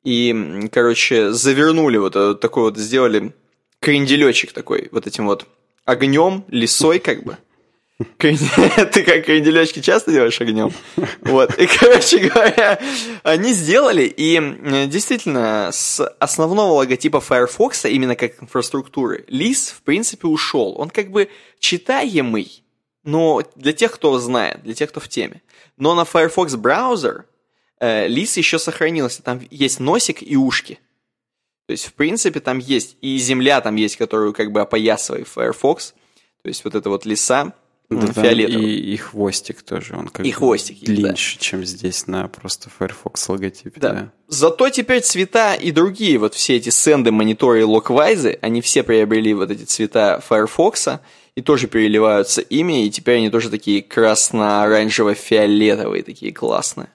И, 0.03 0.69
короче, 0.71 1.31
завернули 1.31 1.97
вот 1.97 2.39
такой 2.39 2.63
вот, 2.63 2.77
сделали 2.77 3.33
кренделечек 3.81 4.53
такой, 4.53 4.87
вот 4.91 5.05
этим 5.05 5.25
вот 5.25 5.45
огнем, 5.83 6.45
лисой 6.47 6.99
как 6.99 7.23
бы. 7.23 7.37
Ты 8.19 9.03
как 9.03 9.25
кренделечки 9.25 9.79
часто 9.79 10.11
делаешь 10.11 10.39
огнем? 10.39 10.71
Вот. 11.21 11.57
И, 11.57 11.65
короче 11.65 12.29
говоря, 12.29 12.79
они 13.23 13.53
сделали, 13.53 14.03
и 14.03 14.39
действительно, 14.87 15.71
с 15.71 16.05
основного 16.19 16.73
логотипа 16.73 17.19
Firefox, 17.19 17.85
именно 17.85 18.15
как 18.15 18.41
инфраструктуры, 18.41 19.25
лис, 19.27 19.69
в 19.69 19.81
принципе, 19.81 20.27
ушел. 20.27 20.75
Он 20.77 20.91
как 20.91 21.09
бы 21.09 21.29
читаемый, 21.59 22.63
но 23.03 23.41
для 23.55 23.73
тех, 23.73 23.91
кто 23.93 24.19
знает, 24.19 24.61
для 24.61 24.75
тех, 24.75 24.91
кто 24.91 24.99
в 24.99 25.07
теме. 25.07 25.41
Но 25.75 25.95
на 25.95 26.05
Firefox 26.05 26.55
браузер 26.55 27.25
э, 27.79 28.07
лис 28.07 28.37
еще 28.37 28.59
сохранился. 28.59 29.23
Там 29.23 29.41
есть 29.49 29.79
носик 29.79 30.21
и 30.21 30.35
ушки. 30.35 30.77
То 31.65 31.71
есть, 31.71 31.87
в 31.87 31.93
принципе, 31.93 32.41
там 32.41 32.59
есть 32.59 32.95
и 33.01 33.17
земля 33.17 33.59
там 33.61 33.75
есть, 33.75 33.97
которую 33.97 34.33
как 34.33 34.51
бы 34.51 34.61
опоясывает 34.61 35.27
Firefox. 35.27 35.95
То 36.43 36.47
есть, 36.47 36.63
вот 36.63 36.75
это 36.75 36.89
вот 36.89 37.05
лиса, 37.05 37.53
да, 37.89 38.11
фиолетовый. 38.11 38.65
И, 38.65 38.93
и 38.93 38.97
хвостик 38.97 39.61
тоже, 39.61 39.95
он 39.95 40.09
как 40.09 40.25
и 40.25 40.31
хвостик 40.31 40.81
длиннее, 40.81 41.13
да. 41.13 41.15
чем 41.15 41.63
здесь 41.65 42.05
на 42.07 42.27
просто 42.27 42.69
Firefox 42.69 43.29
логотипе. 43.29 43.79
Да. 43.79 43.93
да. 43.93 44.11
Зато 44.27 44.69
теперь 44.69 45.01
цвета 45.01 45.55
и 45.55 45.71
другие, 45.71 46.17
вот 46.17 46.33
все 46.33 46.57
эти 46.57 46.67
сенды, 46.69 47.11
мониторы 47.11 47.61
и 47.61 47.63
локвайзы, 47.63 48.37
они 48.41 48.59
все 48.61 48.83
приобрели 48.83 49.33
вот 49.33 49.49
эти 49.51 49.63
цвета 49.63 50.21
Firefox 50.27 50.89
и 51.35 51.41
тоже 51.41 51.67
переливаются 51.67 52.41
ими, 52.41 52.85
и 52.85 52.89
теперь 52.89 53.17
они 53.17 53.29
тоже 53.29 53.49
такие 53.49 53.81
красно-оранжево-фиолетовые, 53.81 56.03
такие 56.03 56.33
классные. 56.33 56.89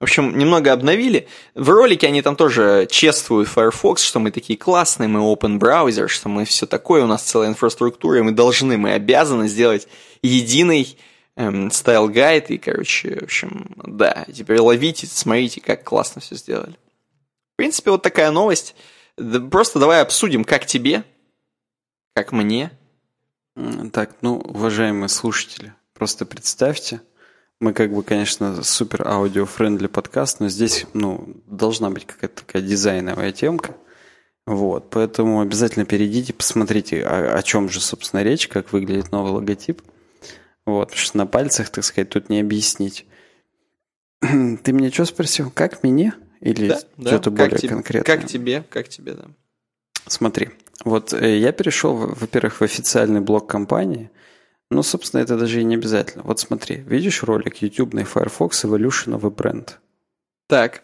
В 0.00 0.04
общем, 0.04 0.38
немного 0.38 0.72
обновили. 0.72 1.26
В 1.54 1.68
ролике 1.70 2.06
они 2.06 2.22
там 2.22 2.36
тоже 2.36 2.86
чествуют 2.88 3.48
Firefox, 3.48 4.02
что 4.02 4.20
мы 4.20 4.30
такие 4.30 4.56
классные, 4.56 5.08
мы 5.08 5.20
open 5.20 5.58
browser, 5.58 6.06
что 6.06 6.28
мы 6.28 6.44
все 6.44 6.66
такое, 6.66 7.02
у 7.02 7.08
нас 7.08 7.22
целая 7.22 7.48
инфраструктура, 7.48 8.18
и 8.18 8.22
мы 8.22 8.30
должны, 8.30 8.78
мы 8.78 8.92
обязаны 8.92 9.48
сделать 9.48 9.88
единый 10.22 10.96
эм, 11.34 11.72
style 11.72 12.06
guide, 12.06 12.46
и, 12.50 12.58
короче, 12.58 13.18
в 13.20 13.24
общем, 13.24 13.74
да, 13.76 14.24
теперь 14.32 14.60
ловите, 14.60 15.08
смотрите, 15.08 15.60
как 15.60 15.82
классно 15.82 16.20
все 16.20 16.36
сделали. 16.36 16.76
В 17.54 17.56
принципе, 17.56 17.90
вот 17.90 18.02
такая 18.02 18.30
новость. 18.30 18.76
Просто 19.50 19.80
давай 19.80 20.00
обсудим, 20.00 20.44
как 20.44 20.64
тебе, 20.64 21.02
как 22.14 22.30
мне. 22.30 22.70
Так, 23.92 24.14
ну, 24.20 24.36
уважаемые 24.36 25.08
слушатели, 25.08 25.74
просто 25.92 26.24
представьте, 26.24 27.00
мы 27.60 27.72
как 27.72 27.92
бы, 27.92 28.02
конечно, 28.02 28.62
супер 28.62 29.06
аудио 29.06 29.38
friendly 29.38 29.88
подкаст, 29.88 30.40
но 30.40 30.48
здесь, 30.48 30.86
ну, 30.94 31.36
должна 31.46 31.90
быть 31.90 32.06
какая-то 32.06 32.44
такая 32.44 32.62
дизайновая 32.62 33.32
темка. 33.32 33.74
Вот, 34.46 34.90
поэтому 34.90 35.40
обязательно 35.40 35.84
перейдите, 35.84 36.32
посмотрите, 36.32 37.02
о, 37.02 37.36
о 37.36 37.42
чем 37.42 37.68
же, 37.68 37.80
собственно, 37.80 38.22
речь, 38.22 38.48
как 38.48 38.72
выглядит 38.72 39.12
новый 39.12 39.32
логотип. 39.32 39.82
Вот, 40.64 40.88
потому 40.88 41.02
что 41.02 41.18
на 41.18 41.26
пальцах, 41.26 41.68
так 41.70 41.84
сказать, 41.84 42.10
тут 42.10 42.28
не 42.30 42.40
объяснить. 42.40 43.06
Ты 44.20 44.72
меня 44.72 44.90
что 44.90 45.04
спросил? 45.04 45.50
Как 45.50 45.82
мне? 45.82 46.14
Или 46.40 46.68
да, 46.68 46.78
что-то 47.08 47.30
да. 47.30 47.44
более 47.44 47.58
тебе, 47.58 47.68
конкретное? 47.70 48.16
Как 48.16 48.26
тебе, 48.26 48.64
как 48.70 48.88
тебе, 48.88 49.14
да. 49.14 49.24
Смотри, 50.06 50.50
вот 50.84 51.12
э, 51.12 51.38
я 51.38 51.52
перешел, 51.52 51.96
во-первых, 51.96 52.60
в 52.60 52.62
официальный 52.62 53.20
блог 53.20 53.48
компании– 53.48 54.10
ну, 54.70 54.82
собственно, 54.82 55.22
это 55.22 55.38
даже 55.38 55.60
и 55.60 55.64
не 55.64 55.76
обязательно. 55.76 56.22
Вот 56.24 56.40
смотри, 56.40 56.76
видишь 56.76 57.22
ролик 57.22 57.62
YouTube 57.62 57.94
Firefox 58.04 58.64
Evolutionовый 58.64 59.30
бренд? 59.30 59.78
Так. 60.46 60.82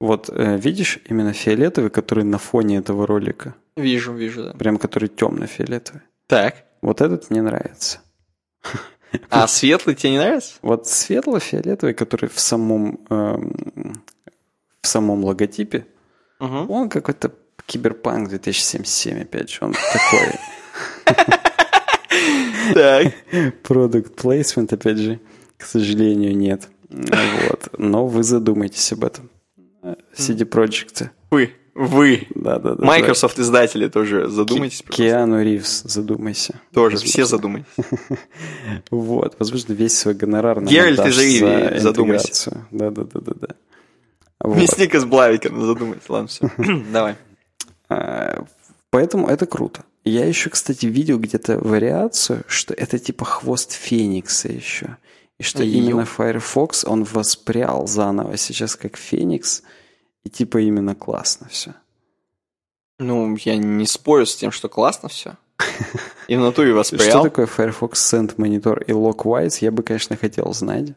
Вот 0.00 0.30
э, 0.30 0.56
видишь 0.58 0.98
именно 1.06 1.32
фиолетовый, 1.32 1.90
который 1.90 2.24
на 2.24 2.38
фоне 2.38 2.78
этого 2.78 3.06
ролика? 3.06 3.54
Вижу, 3.76 4.12
вижу, 4.12 4.44
да. 4.44 4.52
Прям 4.52 4.78
который 4.78 5.08
темно-фиолетовый. 5.08 6.02
Так. 6.26 6.64
Вот 6.82 7.00
этот 7.00 7.30
мне 7.30 7.42
нравится. 7.42 8.00
А 9.30 9.46
светлый 9.46 9.94
тебе 9.94 10.10
не 10.10 10.18
нравится? 10.18 10.56
Вот 10.60 10.88
светло-фиолетовый, 10.88 11.94
который 11.94 12.28
в 12.28 12.38
самом, 12.38 13.00
эм, 13.08 14.02
в 14.82 14.86
самом 14.86 15.24
логотипе, 15.24 15.86
угу. 16.38 16.66
он 16.70 16.90
какой-то 16.90 17.32
киберпанк 17.64 18.28
2077, 18.28 19.22
опять 19.22 19.50
же, 19.50 19.58
он 19.62 19.74
такой. 19.74 21.36
Так. 22.74 23.12
Product 23.62 24.14
placement, 24.14 24.72
опять 24.72 24.98
же, 24.98 25.20
к 25.56 25.64
сожалению, 25.64 26.36
нет. 26.36 26.68
Вот. 26.88 27.68
Но 27.78 28.06
вы 28.06 28.22
задумайтесь 28.22 28.92
об 28.92 29.04
этом. 29.04 29.30
CD 30.16 30.44
Projekt. 30.48 31.10
Вы. 31.30 31.52
Вы. 31.74 32.26
Да, 32.34 32.58
да, 32.58 32.74
да. 32.74 32.86
Microsoft 32.86 33.38
издатели 33.38 33.88
тоже 33.88 34.28
задумайтесь. 34.28 34.82
Киану 34.88 35.42
Ривз, 35.42 35.82
задумайся. 35.84 36.60
Тоже, 36.72 36.96
все 36.96 37.26
задумайтесь. 37.26 37.68
Вот, 38.90 39.36
возможно, 39.38 39.74
весь 39.74 39.96
свой 39.98 40.14
гонорар 40.14 40.60
на 40.60 40.68
Геральт 40.68 41.06
из 41.06 41.18
Риви, 41.18 41.78
задумайся. 41.78 42.66
Да, 42.70 42.90
да, 42.90 43.02
да, 43.04 43.20
да, 43.20 43.32
да. 43.40 43.48
Вот. 44.40 44.56
Мясник 44.56 44.94
из 44.94 45.04
Блавика, 45.04 45.50
ну 45.50 45.76
ладно, 46.08 46.28
все. 46.28 46.50
Давай. 46.92 47.16
А, 47.88 48.44
поэтому 48.90 49.28
это 49.28 49.46
круто. 49.46 49.84
Я 50.06 50.24
еще, 50.24 50.50
кстати, 50.50 50.86
видел 50.86 51.18
где-то 51.18 51.58
вариацию, 51.58 52.44
что 52.46 52.72
это 52.72 52.96
типа 52.96 53.24
хвост 53.24 53.72
Феникса 53.72 54.48
еще. 54.48 54.98
И 55.36 55.42
что 55.42 55.64
Ё. 55.64 55.78
именно 55.78 56.04
Firefox, 56.04 56.84
он 56.84 57.02
воспрял 57.02 57.88
заново 57.88 58.36
сейчас 58.36 58.76
как 58.76 58.96
Феникс. 58.96 59.64
И 60.24 60.30
типа 60.30 60.58
именно 60.58 60.94
классно 60.94 61.48
все. 61.48 61.74
Ну, 63.00 63.36
я 63.44 63.56
не 63.56 63.84
спорю 63.84 64.26
с 64.26 64.36
тем, 64.36 64.52
что 64.52 64.68
классно 64.68 65.08
все. 65.08 65.36
И 66.28 66.36
в 66.36 66.40
натуре 66.40 66.72
воспрял. 66.72 67.10
Что 67.10 67.22
такое 67.22 67.46
Firefox 67.46 68.14
Send 68.14 68.36
Monitor 68.36 68.82
и 68.84 68.92
Lockwise, 68.92 69.58
я 69.60 69.72
бы, 69.72 69.82
конечно, 69.82 70.16
хотел 70.16 70.52
знать. 70.54 70.94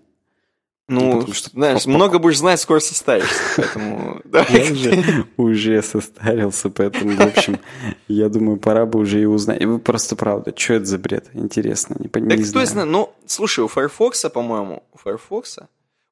Ну, 0.89 1.13
потому 1.17 1.33
что 1.33 1.49
знаешь, 1.51 1.83
по- 1.83 1.89
много 1.89 2.19
будешь 2.19 2.39
знать, 2.39 2.59
скоро 2.59 2.79
состаришься. 2.79 3.33
Поэтому 3.55 4.21
Я 4.49 5.25
уже, 5.37 5.81
состарился, 5.81 6.69
поэтому, 6.69 7.15
в 7.15 7.21
общем, 7.21 7.59
я 8.07 8.29
думаю, 8.29 8.57
пора 8.57 8.85
бы 8.85 8.99
уже 8.99 9.21
и 9.21 9.25
узнать. 9.25 9.63
Вы 9.63 9.79
просто 9.79 10.15
правда, 10.15 10.53
что 10.55 10.73
это 10.73 10.85
за 10.85 10.97
бред? 10.97 11.27
Интересно, 11.33 11.95
не, 11.99 12.07
пон- 12.07 12.29
Так 12.29 12.39
кто 12.49 12.65
знает, 12.65 12.89
ну, 12.89 13.13
слушай, 13.25 13.63
у 13.63 13.67
Firefox, 13.67 14.25
по-моему, 14.33 14.83
у 14.93 14.97
Firefox, 14.97 15.59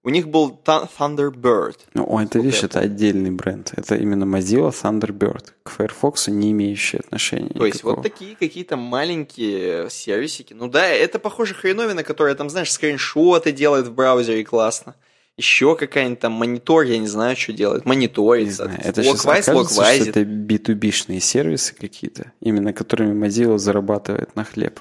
у 0.04 0.10
них 0.10 0.30
был 0.30 0.60
Thunderbird. 0.66 1.78
Ну, 1.94 2.06
о, 2.08 2.22
это, 2.22 2.40
видишь, 2.40 2.64
это 2.64 2.80
отдельный 2.80 3.32
бренд. 3.32 3.74
Это 3.76 3.96
именно 3.96 4.24
Mozilla 4.24 4.72
Thunderbird. 4.72 5.54
К 5.64 5.72
Firefox 5.72 6.28
не 6.30 6.52
имеющий 6.52 6.98
отношения 6.98 7.50
То 7.50 7.66
есть 7.66 7.80
никакого. 7.80 7.96
вот 7.96 8.04
такие 8.04 8.36
какие-то 8.36 8.78
маленькие 8.78 9.90
сервисики. 9.90 10.54
Ну 10.54 10.68
да, 10.70 10.88
это 10.88 11.20
похоже 11.20 11.54
хреновина, 11.54 12.04
которая 12.04 12.36
там, 12.36 12.50
знаешь, 12.50 12.72
скриншоты 12.72 13.52
делает 13.52 13.88
в 13.88 13.94
браузере 13.94 14.46
классно. 14.46 14.96
Еще 15.36 15.76
какая-нибудь 15.76 16.20
там 16.20 16.32
монитор, 16.32 16.84
я 16.86 16.98
не 16.98 17.08
знаю, 17.08 17.36
что 17.36 17.54
делает. 17.54 17.86
Мониторит. 17.86 18.46
Не 18.46 18.52
знаю, 18.52 18.80
это 18.84 19.04
сейчас 19.04 19.24
окажется, 19.24 19.84
что 19.84 19.84
это 19.84 20.22
B2B-шные 20.22 21.20
сервисы 21.20 21.76
какие-то, 21.76 22.32
именно 22.40 22.74
которыми 22.74 23.14
Mozilla 23.14 23.58
зарабатывает 23.60 24.36
на 24.36 24.44
хлеб. 24.44 24.80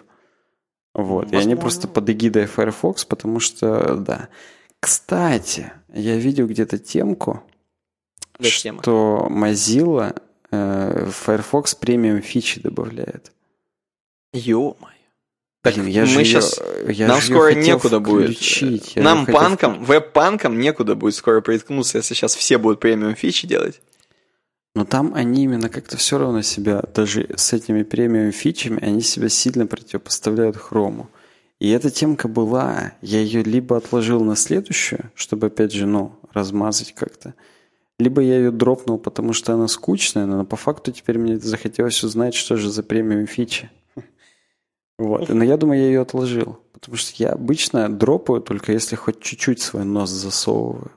Вот. 0.94 1.24
И 1.24 1.36
они 1.36 1.36
Возможно. 1.38 1.60
просто 1.60 1.88
под 1.88 2.08
эгидой 2.08 2.46
Firefox, 2.46 3.04
потому 3.04 3.38
что, 3.38 3.96
да. 3.96 4.28
Кстати, 4.80 5.72
я 5.92 6.16
видел 6.16 6.46
где-то 6.46 6.78
темку, 6.78 7.42
Да, 8.38 8.48
тема. 8.50 8.82
что 8.82 9.26
Mozilla 9.30 10.20
э, 10.50 11.10
Firefox 11.10 11.74
премиум 11.74 12.22
фичи 12.22 12.60
добавляет. 12.60 13.32
Ё-моё. 14.32 14.92
Так 15.62 15.74
Блин, 15.74 15.86
я 15.88 16.02
мы 16.02 16.24
сейчас... 16.24 16.60
я 16.88 17.08
Нам 17.08 17.20
скоро 17.20 17.52
некуда 17.54 17.98
будет. 17.98 18.36
включить, 18.36 18.94
я 18.94 19.02
Нам, 19.02 19.18
её 19.18 19.26
хотел 19.26 19.40
панкам, 19.40 19.84
веб-панкам 19.84 20.58
некуда 20.60 20.94
будет 20.94 21.14
скоро 21.16 21.40
приткнуться, 21.40 21.98
если 21.98 22.14
сейчас 22.14 22.36
все 22.36 22.58
будут 22.58 22.78
премиум 22.78 23.16
фичи 23.16 23.48
делать. 23.48 23.80
Но 24.76 24.84
там 24.84 25.14
они 25.14 25.44
именно 25.44 25.68
как-то 25.70 25.96
все 25.96 26.18
равно 26.18 26.42
себя, 26.42 26.82
даже 26.94 27.28
с 27.36 27.52
этими 27.52 27.82
премиум 27.82 28.30
фичами, 28.30 28.80
они 28.84 29.00
себя 29.00 29.28
сильно 29.28 29.66
противопоставляют 29.66 30.56
хрому. 30.56 31.08
И 31.58 31.70
эта 31.70 31.90
темка 31.90 32.28
была, 32.28 32.92
я 33.00 33.20
ее 33.20 33.42
либо 33.42 33.76
отложил 33.76 34.22
на 34.22 34.36
следующую, 34.36 35.10
чтобы 35.14 35.46
опять 35.46 35.72
же, 35.72 35.86
ну, 35.86 36.12
размазать 36.32 36.92
как-то, 36.92 37.34
либо 37.98 38.20
я 38.20 38.36
ее 38.36 38.50
дропнул, 38.50 38.98
потому 38.98 39.32
что 39.32 39.54
она 39.54 39.68
скучная, 39.68 40.26
но 40.26 40.44
по 40.44 40.56
факту 40.56 40.92
теперь 40.92 41.18
мне 41.18 41.38
захотелось 41.38 42.04
узнать, 42.04 42.34
что 42.34 42.56
же 42.56 42.70
за 42.70 42.82
премиум 42.82 43.26
фичи. 43.26 43.70
Вот. 44.98 45.28
Но 45.28 45.44
я 45.44 45.58
думаю, 45.58 45.78
я 45.78 45.86
ее 45.88 46.00
отложил. 46.00 46.58
Потому 46.72 46.96
что 46.96 47.22
я 47.22 47.32
обычно 47.32 47.90
дропаю 47.90 48.40
только 48.40 48.72
если 48.72 48.96
хоть 48.96 49.20
чуть-чуть 49.20 49.60
свой 49.60 49.84
нос 49.84 50.08
засовываю. 50.08 50.90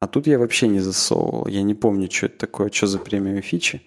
А 0.00 0.08
тут 0.08 0.26
я 0.26 0.40
вообще 0.40 0.66
не 0.66 0.80
засовывал. 0.80 1.46
Я 1.46 1.62
не 1.62 1.74
помню, 1.74 2.10
что 2.10 2.26
это 2.26 2.38
такое, 2.38 2.68
что 2.72 2.88
за 2.88 2.98
премиум 2.98 3.40
фичи. 3.40 3.82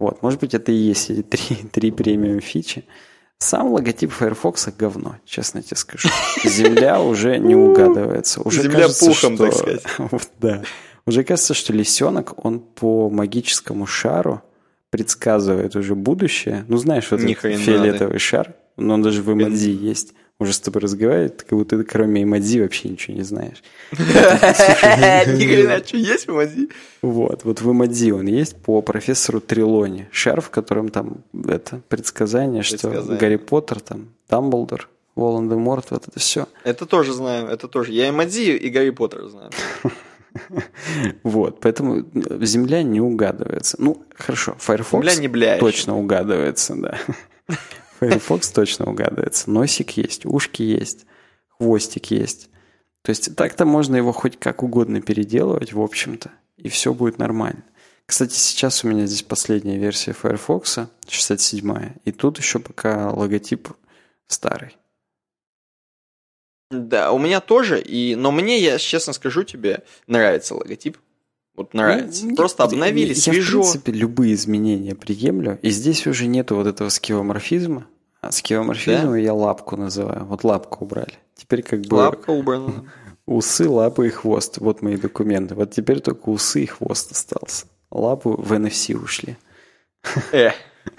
Вот, 0.00 0.22
может 0.22 0.40
быть, 0.40 0.54
это 0.54 0.72
и 0.72 0.74
есть 0.74 1.06
три, 1.28 1.56
три 1.70 1.92
премиум 1.92 2.40
фичи. 2.40 2.84
Сам 3.38 3.68
логотип 3.72 4.12
Firefox 4.12 4.72
говно, 4.76 5.16
честно 5.24 5.62
тебе 5.62 5.76
скажу. 5.76 6.08
Земля 6.44 7.00
уже 7.00 7.38
не 7.38 7.54
угадывается. 7.54 8.42
Уже 8.42 8.62
Земля 8.62 8.80
кажется, 8.82 9.06
пухом, 9.06 9.34
что- 9.36 9.44
так 9.46 9.54
сказать. 9.54 9.82
Вот, 9.98 10.28
да. 10.40 10.62
Уже 11.06 11.22
кажется, 11.24 11.54
что 11.54 11.72
лисенок, 11.72 12.44
он 12.44 12.58
по 12.60 13.08
магическому 13.08 13.86
шару 13.86 14.42
предсказывает 14.90 15.76
уже 15.76 15.94
будущее. 15.94 16.64
Ну, 16.68 16.76
знаешь, 16.78 17.10
вот 17.10 17.20
Ни 17.20 17.32
этот 17.32 17.60
фиолетовый 17.60 18.18
шар, 18.18 18.54
но 18.76 18.94
он 18.94 19.02
даже 19.02 19.22
в 19.22 19.32
эмодзи 19.32 19.70
есть. 19.70 20.14
Уже 20.40 20.52
с 20.52 20.60
тобой 20.60 20.82
разговаривает, 20.82 21.42
как 21.42 21.58
будто 21.58 21.76
ты 21.76 21.82
кроме 21.82 22.22
эмодзи 22.22 22.60
вообще 22.60 22.90
ничего 22.90 23.16
не 23.16 23.24
знаешь. 23.24 23.60
Ни 23.92 25.46
хрена, 25.46 25.84
что 25.84 25.96
есть 25.96 26.28
в 26.28 26.32
Мази? 26.32 26.68
Вот, 27.02 27.42
вот 27.42 27.60
в 27.60 27.72
эмодзи 27.72 28.12
он 28.12 28.26
есть 28.26 28.54
по 28.56 28.80
профессору 28.80 29.40
Трилоне. 29.40 30.08
Шар, 30.12 30.40
в 30.40 30.50
котором 30.50 30.90
там 30.90 31.24
это 31.48 31.80
предсказание, 31.88 32.62
что. 32.62 32.88
Гарри 33.18 33.34
Поттер, 33.34 33.80
там, 33.80 34.10
Дамблдор, 34.28 34.88
Волан-де-Морт, 35.16 35.90
вот 35.90 36.06
это 36.06 36.20
все. 36.20 36.46
Это 36.62 36.86
тоже 36.86 37.14
знаю, 37.14 37.48
это 37.48 37.66
тоже. 37.66 37.90
Я 37.90 38.06
и 38.06 38.12
Мади, 38.12 38.56
и 38.56 38.68
Гарри 38.70 38.90
Поттер 38.90 39.28
знаю. 39.28 39.50
Вот, 41.24 41.58
поэтому 41.60 42.04
Земля 42.44 42.84
не 42.84 43.00
угадывается. 43.00 43.76
Ну, 43.80 44.04
хорошо, 44.14 44.54
Firefox 44.60 45.16
Земля 45.16 45.54
не 45.54 45.58
точно 45.58 45.98
угадывается, 45.98 46.76
да. 46.76 46.98
Firefox 47.98 48.50
точно 48.50 48.86
угадывается. 48.86 49.50
Носик 49.50 49.96
есть, 49.96 50.24
ушки 50.24 50.62
есть, 50.62 51.06
хвостик 51.48 52.10
есть. 52.10 52.48
То 53.02 53.10
есть 53.10 53.34
так-то 53.36 53.64
можно 53.64 53.96
его 53.96 54.12
хоть 54.12 54.38
как 54.38 54.62
угодно 54.62 55.00
переделывать, 55.00 55.72
в 55.72 55.80
общем-то, 55.80 56.30
и 56.56 56.68
все 56.68 56.92
будет 56.92 57.18
нормально. 57.18 57.64
Кстати, 58.06 58.34
сейчас 58.34 58.84
у 58.84 58.88
меня 58.88 59.06
здесь 59.06 59.22
последняя 59.22 59.78
версия 59.78 60.12
Firefox, 60.12 60.78
67-я, 61.06 61.94
и 62.04 62.12
тут 62.12 62.38
еще 62.38 62.58
пока 62.58 63.10
логотип 63.10 63.68
старый. 64.26 64.76
Да, 66.70 67.12
у 67.12 67.18
меня 67.18 67.40
тоже, 67.40 67.80
и... 67.80 68.14
но 68.14 68.30
мне, 68.30 68.58
я 68.58 68.78
честно 68.78 69.12
скажу 69.12 69.42
тебе, 69.42 69.84
нравится 70.06 70.54
логотип. 70.54 70.98
Вот 71.58 71.74
нравится. 71.74 72.24
Ну, 72.24 72.36
Просто 72.36 72.62
я- 72.62 72.68
обновили, 72.68 73.08
я, 73.08 73.14
свежо. 73.16 73.62
в 73.62 73.72
принципе, 73.72 73.90
любые 73.90 74.34
изменения 74.34 74.94
приемлю. 74.94 75.58
И 75.60 75.70
здесь 75.70 76.06
уже 76.06 76.28
нету 76.28 76.54
вот 76.54 76.68
этого 76.68 76.88
скивоморфизма. 76.88 77.88
А 78.20 78.30
скивоморфизмом 78.30 79.16
я 79.16 79.34
лапку 79.34 79.76
называю. 79.76 80.24
Вот 80.26 80.44
лапку 80.44 80.84
убрали. 80.84 81.14
Теперь 81.34 81.62
как 81.64 81.80
бы 81.80 81.96
Лапка 81.96 82.30
убрана. 82.30 82.84
усы, 83.26 83.68
лапы 83.68 84.06
и 84.06 84.10
хвост. 84.10 84.58
Вот 84.58 84.82
мои 84.82 84.96
документы. 84.96 85.56
Вот 85.56 85.72
теперь 85.72 85.98
только 85.98 86.28
усы 86.28 86.62
и 86.62 86.66
хвост 86.66 87.10
остался. 87.10 87.66
Лапу 87.90 88.40
в 88.40 88.52
NFC 88.52 88.94
ушли. 88.96 89.36
Э. 90.30 90.50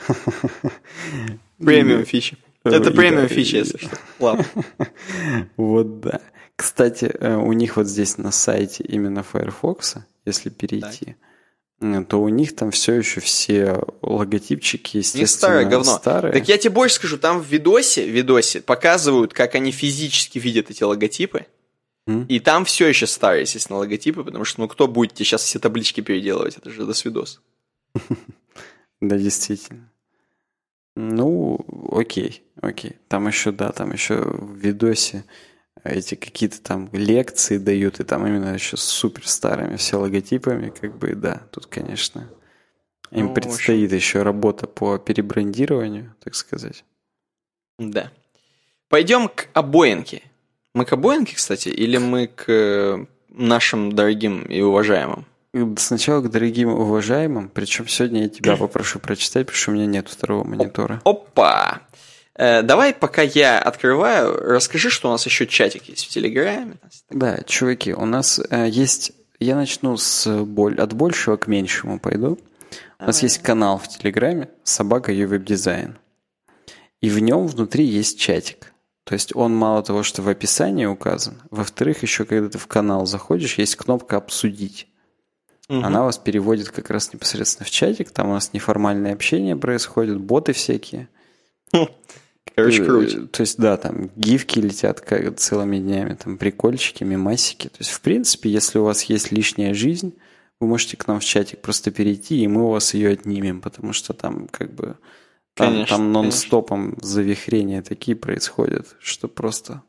Премиум 1.57 2.03
фичи. 2.03 2.38
Это 2.65 2.91
премиум 2.91 3.23
да, 3.23 3.27
фичи, 3.30 3.56
если 3.56 3.77
что. 3.77 3.98
Ладно. 4.19 4.45
Вот 5.56 6.02
да. 6.02 6.19
Кстати, 6.57 7.06
э, 7.06 7.38
у 7.38 7.53
них 7.53 7.77
вот 7.77 7.88
здесь 7.88 8.18
на 8.18 8.31
сайте 8.31 8.84
именно 8.84 9.23
Firefox, 9.23 9.95
если 10.30 10.50
перейти, 10.50 11.16
э, 11.82 12.04
то 12.08 12.22
у 12.22 12.30
них 12.30 12.56
там 12.56 12.72
все 12.72 12.94
еще 12.94 13.20
все 13.22 13.82
логотипчики, 14.02 14.98
Не 14.98 15.02
естественно, 15.02 15.28
старое 15.28 15.66
говно. 15.66 15.98
старые. 15.98 16.34
Так 16.34 16.48
я 16.50 16.58
тебе 16.58 16.72
больше 16.74 16.96
скажу, 16.96 17.18
там 17.18 17.42
в 17.42 17.46
видосе, 17.48 18.06
в 18.06 18.10
видосе 18.10 18.62
показывают, 18.62 19.34
как 19.34 19.56
они 19.56 19.72
физически 19.72 20.40
видят 20.40 20.70
эти 20.70 20.84
логотипы. 20.84 21.46
М? 22.08 22.26
И 22.26 22.40
там 22.40 22.66
все 22.66 22.88
еще 22.88 23.06
старые, 23.08 23.42
естественно, 23.42 23.78
логотипы, 23.80 24.24
потому 24.24 24.44
что, 24.46 24.62
ну, 24.62 24.68
кто 24.68 24.88
будет 24.88 25.14
тебе 25.14 25.26
сейчас 25.26 25.44
все 25.44 25.60
таблички 25.60 26.02
переделывать? 26.02 26.58
Это 26.58 26.70
же 26.70 26.86
досвидос. 26.86 27.42
Да, 29.02 29.18
действительно. 29.18 29.90
Ну, 30.96 31.66
окей, 31.92 32.44
окей. 32.62 32.98
Там 33.08 33.28
еще, 33.28 33.52
да, 33.54 33.72
там 33.72 33.94
еще 33.94 34.16
в 34.16 34.56
видосе 34.58 35.24
эти 35.84 36.16
какие-то 36.16 36.62
там 36.62 36.90
лекции 36.92 37.58
дают, 37.58 38.00
и 38.00 38.04
там 38.04 38.26
именно 38.28 38.54
еще 38.54 38.78
с 38.78 38.84
супер 38.84 39.28
старыми 39.28 39.76
все 39.78 39.98
логотипами, 39.98 40.70
как 40.70 40.98
бы, 40.98 41.16
да, 41.16 41.42
тут, 41.52 41.68
конечно, 41.68 42.30
им 43.12 43.28
Ну, 43.28 43.34
предстоит 43.34 43.92
еще 43.92 44.24
работа 44.24 44.68
по 44.68 44.98
перебрендированию, 44.98 46.16
так 46.24 46.36
сказать. 46.36 46.84
Да. 47.78 48.12
Пойдем 48.90 49.30
к 49.30 49.48
обоинке. 49.54 50.24
Мы 50.74 50.86
к 50.86 50.94
обоинке, 50.94 51.36
кстати, 51.36 51.70
или 51.70 51.98
мы 51.98 52.28
к 52.28 52.46
э, 52.48 53.06
нашим 53.30 53.92
дорогим 53.94 54.44
и 54.44 54.62
уважаемым? 54.62 55.26
Сначала 55.78 56.22
к 56.22 56.30
дорогим 56.30 56.70
и 56.70 56.74
уважаемым, 56.74 57.50
причем 57.50 57.88
сегодня 57.88 58.24
я 58.24 58.30
тебя 58.30 58.56
попрошу 58.58 59.00
прочитать, 59.00 59.48
потому 59.48 59.58
что 59.58 59.72
у 59.72 59.74
меня 59.74 59.88
нет 59.88 60.08
второго 60.08 60.44
монитора. 60.44 61.02
Опа! 61.06 61.82
Э, 62.40 62.61
давай, 62.64 62.94
пока 62.94 63.22
я 63.22 63.60
открываю, 63.60 64.34
расскажи, 64.34 64.90
что 64.90 65.10
у 65.10 65.11
нас 65.11 65.26
еще 65.26 65.45
чатик 65.45 65.90
есть 65.90 66.06
в 66.06 66.07
Телеграме. 66.07 66.78
Да, 67.10 67.44
чуваки, 67.44 67.94
у 67.94 68.06
нас 68.06 68.40
э, 68.49 68.70
есть... 68.70 69.11
Я 69.41 69.57
начну 69.57 69.98
с 69.98 70.44
боль... 70.45 70.80
от 70.80 70.94
большего 70.94 71.36
к 71.36 71.48
меньшему 71.48 71.99
пойду. 71.99 72.40
У 72.98 73.06
нас 73.06 73.18
Давай. 73.18 73.24
есть 73.24 73.40
канал 73.40 73.78
в 73.78 73.90
Телеграме 73.90 74.49
«Собака 74.64 75.11
и 75.11 75.26
веб-дизайн». 75.26 75.98
И 77.02 77.10
в 77.10 77.20
нем 77.20 77.45
внутри 77.45 77.84
есть 77.84 78.18
чатик. 78.18 78.72
То 79.03 79.16
есть 79.16 79.36
он 79.36 79.53
мало 79.53 79.84
того, 79.84 80.03
что 80.03 80.22
в 80.22 80.30
описании 80.30 80.86
указан, 80.86 81.41
во-вторых, 81.52 82.03
еще 82.03 82.24
когда 82.24 82.48
ты 82.48 82.57
в 82.57 82.68
канал 82.68 83.06
заходишь, 83.06 83.57
есть 83.57 83.76
кнопка 83.76 84.16
«Обсудить». 84.16 84.88
Мгм. 85.68 85.84
Она 85.84 86.03
вас 86.03 86.18
переводит 86.18 86.70
как 86.70 86.90
раз 86.90 87.11
непосредственно 87.11 87.66
в 87.66 87.70
чатик, 87.70 88.11
там 88.11 88.30
у 88.30 88.34
нас 88.34 88.53
неформальное 88.53 89.14
общение 89.14 89.57
происходит, 89.57 90.22
боты 90.22 90.53
всякие. 90.53 91.10
Короче, 92.61 92.84
круче. 92.84 93.27
То 93.27 93.41
есть, 93.41 93.57
да, 93.57 93.77
там 93.77 94.10
гифки 94.15 94.60
летят 94.60 95.02
как 95.02 95.36
целыми 95.38 95.77
днями, 95.77 96.15
там 96.15 96.38
прикольчики, 96.38 97.03
мемасики. 97.03 97.68
То 97.68 97.77
есть, 97.80 97.91
в 97.91 98.02
принципе, 98.02 98.49
если 98.49 98.80
у 98.80 98.84
вас 98.84 99.03
есть 99.03 99.31
лишняя 99.31 99.73
жизнь, 99.73 100.14
вы 100.60 100.68
можете 100.68 100.98
к 100.98 101.07
нам 101.07 101.19
в 101.19 101.23
чатик 101.26 101.61
просто 101.61 101.91
перейти, 101.91 102.41
и 102.41 102.48
мы 102.48 102.65
у 102.65 102.69
вас 102.72 102.94
ее 102.94 103.11
отнимем, 103.11 103.61
потому 103.61 103.94
что 103.94 104.14
там 104.14 104.48
как 104.48 104.73
бы 104.73 104.98
там, 105.53 105.73
Конечно, 105.73 105.98
там 105.98 106.11
нон-стопом 106.11 106.98
завихрения 107.02 107.81
такие 107.81 108.15
происходят, 108.15 108.95
что 108.99 109.27
просто 109.27 109.84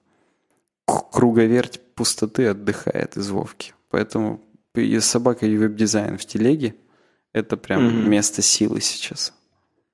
круговерть 0.84 1.80
пустоты 1.94 2.46
отдыхает 2.46 3.16
из 3.16 3.30
Вовки. 3.30 3.74
Поэтому 3.90 4.40
и 4.74 4.98
собака 5.00 5.46
и 5.46 5.56
веб-дизайн 5.56 6.18
в 6.18 6.24
телеге– 6.24 6.74
это 7.32 7.56
прям 7.56 7.88
mm-hmm. 7.88 8.08
место 8.08 8.42
силы 8.42 8.80
сейчас. 8.80 9.32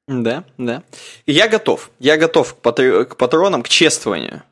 Да, 0.09 0.45
да. 0.57 0.83
Я 1.27 1.49
готов. 1.49 1.91
Я 1.99 2.17
готов 2.17 2.55
к, 2.55 2.57
патр... 2.59 3.05
к 3.07 3.17
патронам, 3.17 3.63
к 3.63 3.69
чествованию. 3.69 4.43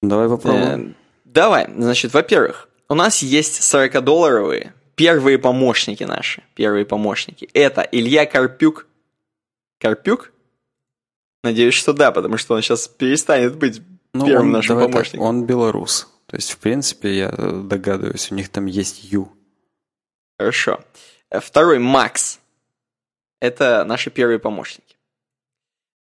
Давай 0.00 0.28
попробуем. 0.28 0.90
Э, 0.90 0.94
давай. 1.24 1.66
Значит, 1.76 2.14
во-первых, 2.14 2.68
у 2.88 2.94
нас 2.94 3.22
есть 3.22 3.60
40-долларовые 3.60 4.72
первые 4.98 5.38
помощники 5.38 6.04
наши. 6.04 6.42
Первые 6.54 6.84
помощники. 6.84 7.48
Это 7.54 7.82
Илья 7.82 8.26
Карпюк. 8.26 8.86
Карпюк? 9.80 10.32
Надеюсь, 11.44 11.74
что 11.74 11.92
да, 11.92 12.10
потому 12.10 12.36
что 12.36 12.54
он 12.54 12.62
сейчас 12.62 12.88
перестанет 12.88 13.56
быть 13.56 13.80
ну, 14.12 14.26
первым 14.26 14.46
он, 14.46 14.52
нашим 14.52 14.78
помощником. 14.80 15.20
Так, 15.20 15.28
он 15.28 15.46
белорус. 15.46 16.08
То 16.26 16.36
есть, 16.36 16.50
в 16.50 16.58
принципе, 16.58 17.16
я 17.16 17.30
догадываюсь, 17.30 18.30
у 18.32 18.34
них 18.34 18.48
там 18.48 18.66
есть 18.66 19.04
Ю. 19.04 19.32
Хорошо. 20.38 20.80
Э, 21.30 21.40
второй 21.40 21.78
Макс. 21.78 22.40
Это 23.40 23.84
наши 23.84 24.10
первые 24.10 24.38
помощники. 24.38 24.96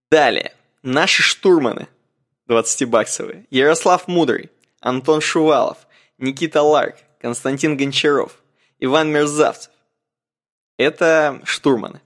Далее. 0.10 0.54
Наши 0.84 1.24
штурманы. 1.24 1.88
20-баксовые. 2.48 3.46
Ярослав 3.50 4.08
Мудрый. 4.08 4.52
Антон 4.80 5.22
Шувалов. 5.22 5.88
Никита 6.18 6.62
Ларк. 6.62 6.98
Константин 7.20 7.76
Гончаров. 7.76 8.42
Иван 8.80 9.12
Мерзавцев. 9.12 9.72
Это 10.78 11.42
штурманы. 11.44 12.02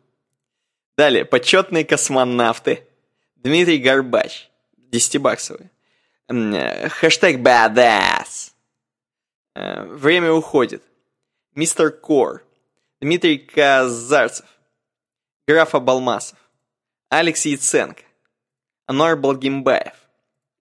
Далее. 0.98 1.26
Почетные 1.26 1.86
космонавты. 1.86 2.88
Дмитрий 3.36 3.78
Горбач. 3.78 4.50
10-баксовые. 4.92 5.70
Хэштег 6.90 7.38
badass. 7.40 8.52
Э, 9.56 9.84
время 9.86 10.32
уходит. 10.32 10.84
Мистер 11.56 11.92
Кор. 11.92 12.44
Дмитрий 13.02 13.40
Казарцев. 13.40 14.46
Граф 15.50 15.74
Абалмасов. 15.74 16.38
Алекс 17.10 17.44
Яценко. 17.44 18.04
Ануар 18.86 19.18
Балгимбаев. 19.18 19.96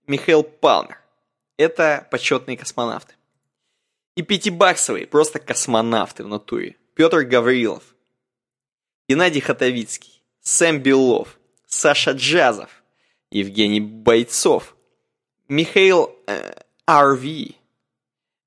Михаил 0.06 0.42
Палмер. 0.42 0.98
Это 1.58 2.08
почетные 2.10 2.56
космонавты. 2.56 3.12
И 4.14 4.22
пятибаксовые, 4.22 5.06
просто 5.06 5.40
космонавты 5.40 6.24
в 6.24 6.28
натуре. 6.28 6.76
Петр 6.94 7.20
Гаврилов. 7.20 7.82
Геннадий 9.06 9.42
Хатовицкий. 9.42 10.22
Сэм 10.40 10.78
Белов. 10.78 11.38
Саша 11.66 12.12
Джазов. 12.12 12.82
Евгений 13.30 13.82
Бойцов. 13.82 14.74
Михаил 15.48 16.16
э, 16.26 16.62
Арви, 16.86 17.58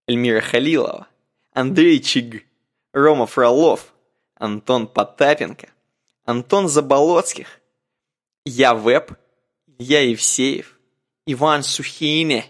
Эльмира 0.07 0.41
Халилова, 0.41 1.07
Андрей 1.53 2.01
Чиг, 2.01 2.43
Рома 2.93 3.27
Фролов, 3.27 3.93
Антон 4.33 4.87
Потапенко, 4.87 5.69
Антон 6.25 6.67
Заболоцких, 6.67 7.59
Я 8.45 8.73
Веб, 8.73 9.13
Я 9.77 10.01
Евсеев, 10.01 10.77
Иван 11.25 11.63
Сухине, 11.63 12.45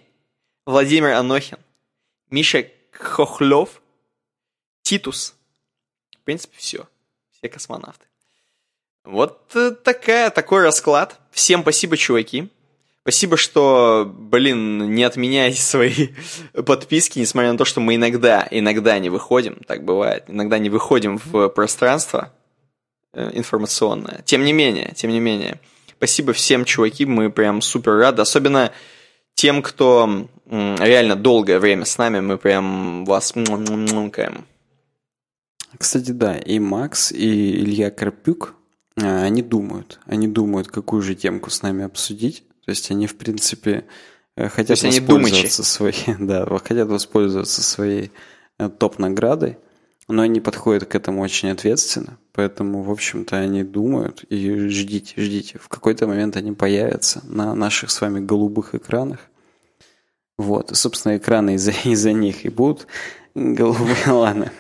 Владимир 0.66 1.14
Анохин, 1.14 1.58
Миша 2.30 2.68
Хохлев, 2.92 3.82
Титус. 4.84 5.36
В 6.20 6.24
принципе, 6.24 6.56
все. 6.58 6.88
Все 7.32 7.50
космонавты. 7.50 8.06
Вот 9.04 9.56
э, 9.56 9.72
такая, 9.72 10.30
такой 10.30 10.62
расклад. 10.62 11.20
Всем 11.32 11.62
спасибо, 11.62 11.98
чуваки. 11.98 12.50
Спасибо, 13.02 13.36
что, 13.36 14.06
блин, 14.06 14.94
не 14.94 15.04
отменяйте 15.04 15.60
свои 15.62 16.10
подписки, 16.66 17.20
несмотря 17.20 17.52
на 17.52 17.58
то, 17.58 17.66
что 17.66 17.80
мы 17.80 17.96
иногда, 17.96 18.48
иногда 18.52 19.00
не 19.00 19.10
выходим, 19.10 19.56
так 19.66 19.84
бывает, 19.84 20.26
иногда 20.28 20.60
не 20.60 20.70
выходим 20.70 21.18
в 21.18 21.50
пространство 21.50 22.32
э, 23.14 23.32
информационное. 23.34 24.22
Тем 24.26 24.44
не 24.44 24.54
менее, 24.54 24.94
тем 24.96 25.12
не 25.12 25.20
менее, 25.20 25.60
спасибо 25.98 26.34
всем, 26.34 26.66
чуваки, 26.66 27.06
мы 27.06 27.30
прям 27.30 27.62
супер 27.62 27.98
рады, 27.98 28.22
особенно 28.22 28.72
тем, 29.34 29.62
кто 29.62 30.28
реально 30.46 31.16
долгое 31.16 31.60
время 31.60 31.86
с 31.86 31.98
нами, 31.98 32.20
мы 32.20 32.38
прям 32.38 33.06
вас 33.06 33.34
мкаем. 33.36 34.46
Кстати, 35.78 36.12
да, 36.12 36.38
и 36.38 36.60
Макс, 36.60 37.12
и 37.12 37.52
Илья 37.52 37.92
Карпюк, 37.92 38.56
они 38.98 39.42
думают, 39.42 40.00
они 40.06 40.28
думают, 40.28 40.68
какую 40.68 41.02
же 41.02 41.16
темку 41.16 41.50
с 41.50 41.62
нами 41.62 41.86
обсудить. 41.86 42.44
То 42.66 42.72
есть 42.72 42.92
они, 42.92 43.08
в 43.08 43.18
принципе, 43.18 43.86
хотят 44.36 44.78
есть 44.84 45.00
воспользоваться 45.00 45.64
своей, 45.64 46.16
да, 46.20 46.46
хотят 46.60 46.90
воспользоваться 46.90 47.64
своей 47.64 48.12
топ-наградой, 48.58 49.58
но 50.10 50.24
они 50.24 50.42
подходят 50.42 50.86
к 50.86 50.94
этому 50.94 51.22
очень 51.22 51.50
ответственно, 51.50 52.18
поэтому, 52.34 52.82
в 52.84 52.92
общем-то, 52.92 53.38
они 53.38 53.64
думают 53.64 54.24
и 54.30 54.68
ждите, 54.68 55.22
ждите. 55.22 55.60
В 55.60 55.70
какой-то 55.70 56.08
момент 56.08 56.38
они 56.38 56.52
появятся 56.52 57.22
на 57.26 57.56
наших 57.56 57.92
с 57.92 58.02
вами 58.02 58.20
голубых 58.20 58.76
экранах. 58.76 59.20
Вот, 60.38 60.72
и, 60.72 60.76
собственно, 60.76 61.18
экраны 61.18 61.56
из-за 61.56 61.72
из 61.84 62.06
них 62.06 62.46
и 62.46 62.50
будут 62.50 62.88
голубые, 63.36 63.96
ладно. 64.08 64.52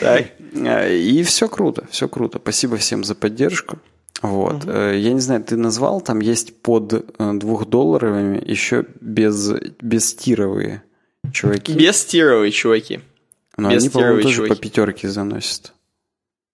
Так. 0.00 0.26
И 0.52 1.22
все 1.24 1.48
круто, 1.48 1.86
все 1.90 2.08
круто. 2.08 2.38
Спасибо 2.40 2.76
всем 2.76 3.04
за 3.04 3.14
поддержку. 3.14 3.78
Вот. 4.22 4.64
Угу. 4.64 4.72
Я 4.72 5.12
не 5.12 5.20
знаю, 5.20 5.42
ты 5.42 5.56
назвал, 5.56 6.00
там 6.00 6.20
есть 6.20 6.62
под 6.62 6.92
э, 6.92 7.32
двухдолларовыми 7.34 8.42
еще 8.42 8.86
без, 9.00 9.52
без 9.80 10.14
тировые 10.14 10.82
чуваки. 11.32 11.72
Без 11.74 12.04
тировые 12.04 12.50
чуваки. 12.52 13.00
Но 13.56 13.70
без 13.70 13.82
они, 13.82 13.90
по-моему, 13.90 14.22
тоже 14.22 14.36
чуваки. 14.36 14.54
по 14.54 14.60
пятерке 14.60 15.08
заносят. 15.08 15.74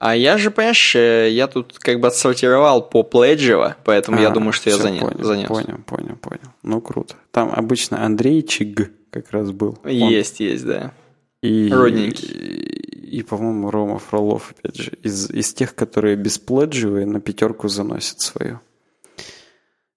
А 0.00 0.16
я 0.16 0.38
же, 0.38 0.50
понимаешь, 0.50 0.96
э, 0.96 1.28
я 1.30 1.46
тут 1.46 1.78
как 1.78 2.00
бы 2.00 2.08
отсортировал 2.08 2.82
по 2.88 3.02
пледжево, 3.02 3.76
поэтому 3.84 4.16
а, 4.16 4.22
я 4.22 4.30
думаю, 4.30 4.52
что 4.52 4.70
я 4.70 4.78
занес. 4.78 5.02
Понял, 5.02 5.22
занес. 5.22 5.46
понял, 5.46 5.78
понял, 5.84 6.16
понял. 6.16 6.54
Ну, 6.62 6.80
круто. 6.80 7.16
Там 7.30 7.52
обычно 7.54 8.02
Андрей 8.02 8.42
Чиг 8.42 8.90
как 9.10 9.30
раз 9.30 9.50
был. 9.50 9.78
Есть, 9.84 10.40
Он... 10.40 10.46
есть, 10.46 10.64
да. 10.64 10.94
И, 11.42 11.68
Родненький 11.70 12.80
и, 13.10 13.22
по-моему, 13.22 13.70
Рома 13.70 13.98
Фролов, 13.98 14.54
опять 14.56 14.76
же, 14.76 14.92
из, 15.02 15.30
из 15.30 15.52
тех, 15.52 15.74
которые 15.74 16.16
беспледживые 16.16 17.04
на 17.04 17.20
пятерку 17.20 17.68
заносят 17.68 18.20
свою. 18.20 18.60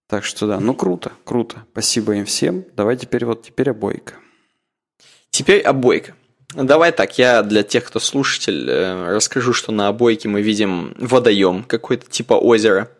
Так 0.07 0.25
что 0.25 0.47
да, 0.47 0.59
ну 0.59 0.73
круто, 0.73 1.13
круто. 1.23 1.65
Спасибо 1.71 2.13
им 2.15 2.25
всем. 2.25 2.65
Давай 2.75 2.97
теперь 2.97 3.25
вот 3.25 3.43
теперь 3.43 3.69
обойка. 3.69 4.15
Теперь 5.29 5.61
обойка. 5.61 6.13
Давай 6.55 6.91
так, 6.91 7.17
я 7.17 7.41
для 7.41 7.63
тех, 7.63 7.83
кто 7.85 7.99
слушатель, 7.99 8.69
э, 8.69 9.15
расскажу, 9.15 9.53
что 9.53 9.71
на 9.71 9.87
обойке 9.87 10.29
мы 10.29 10.41
видим 10.41 10.95
водоем 10.99 11.63
какой-то 11.63 12.09
типа 12.09 12.35
озера. 12.35 12.91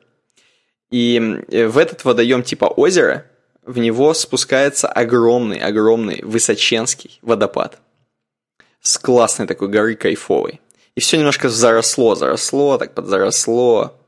И 0.90 1.42
э, 1.50 1.68
в 1.68 1.78
этот 1.78 2.04
водоем 2.04 2.42
типа 2.42 2.66
озера 2.66 3.26
в 3.64 3.78
него 3.78 4.14
спускается 4.14 4.88
огромный, 4.88 5.60
огромный, 5.60 6.22
высоченский 6.24 7.20
водопад 7.22 7.80
с 8.82 8.98
классной 8.98 9.48
такой 9.48 9.70
горы 9.70 9.96
кайфовой. 9.96 10.60
И 10.96 11.00
все 11.00 11.18
немножко 11.18 11.50
заросло, 11.50 12.16
заросло, 12.16 12.78
так 12.78 12.94
подзаросло. 12.94 14.00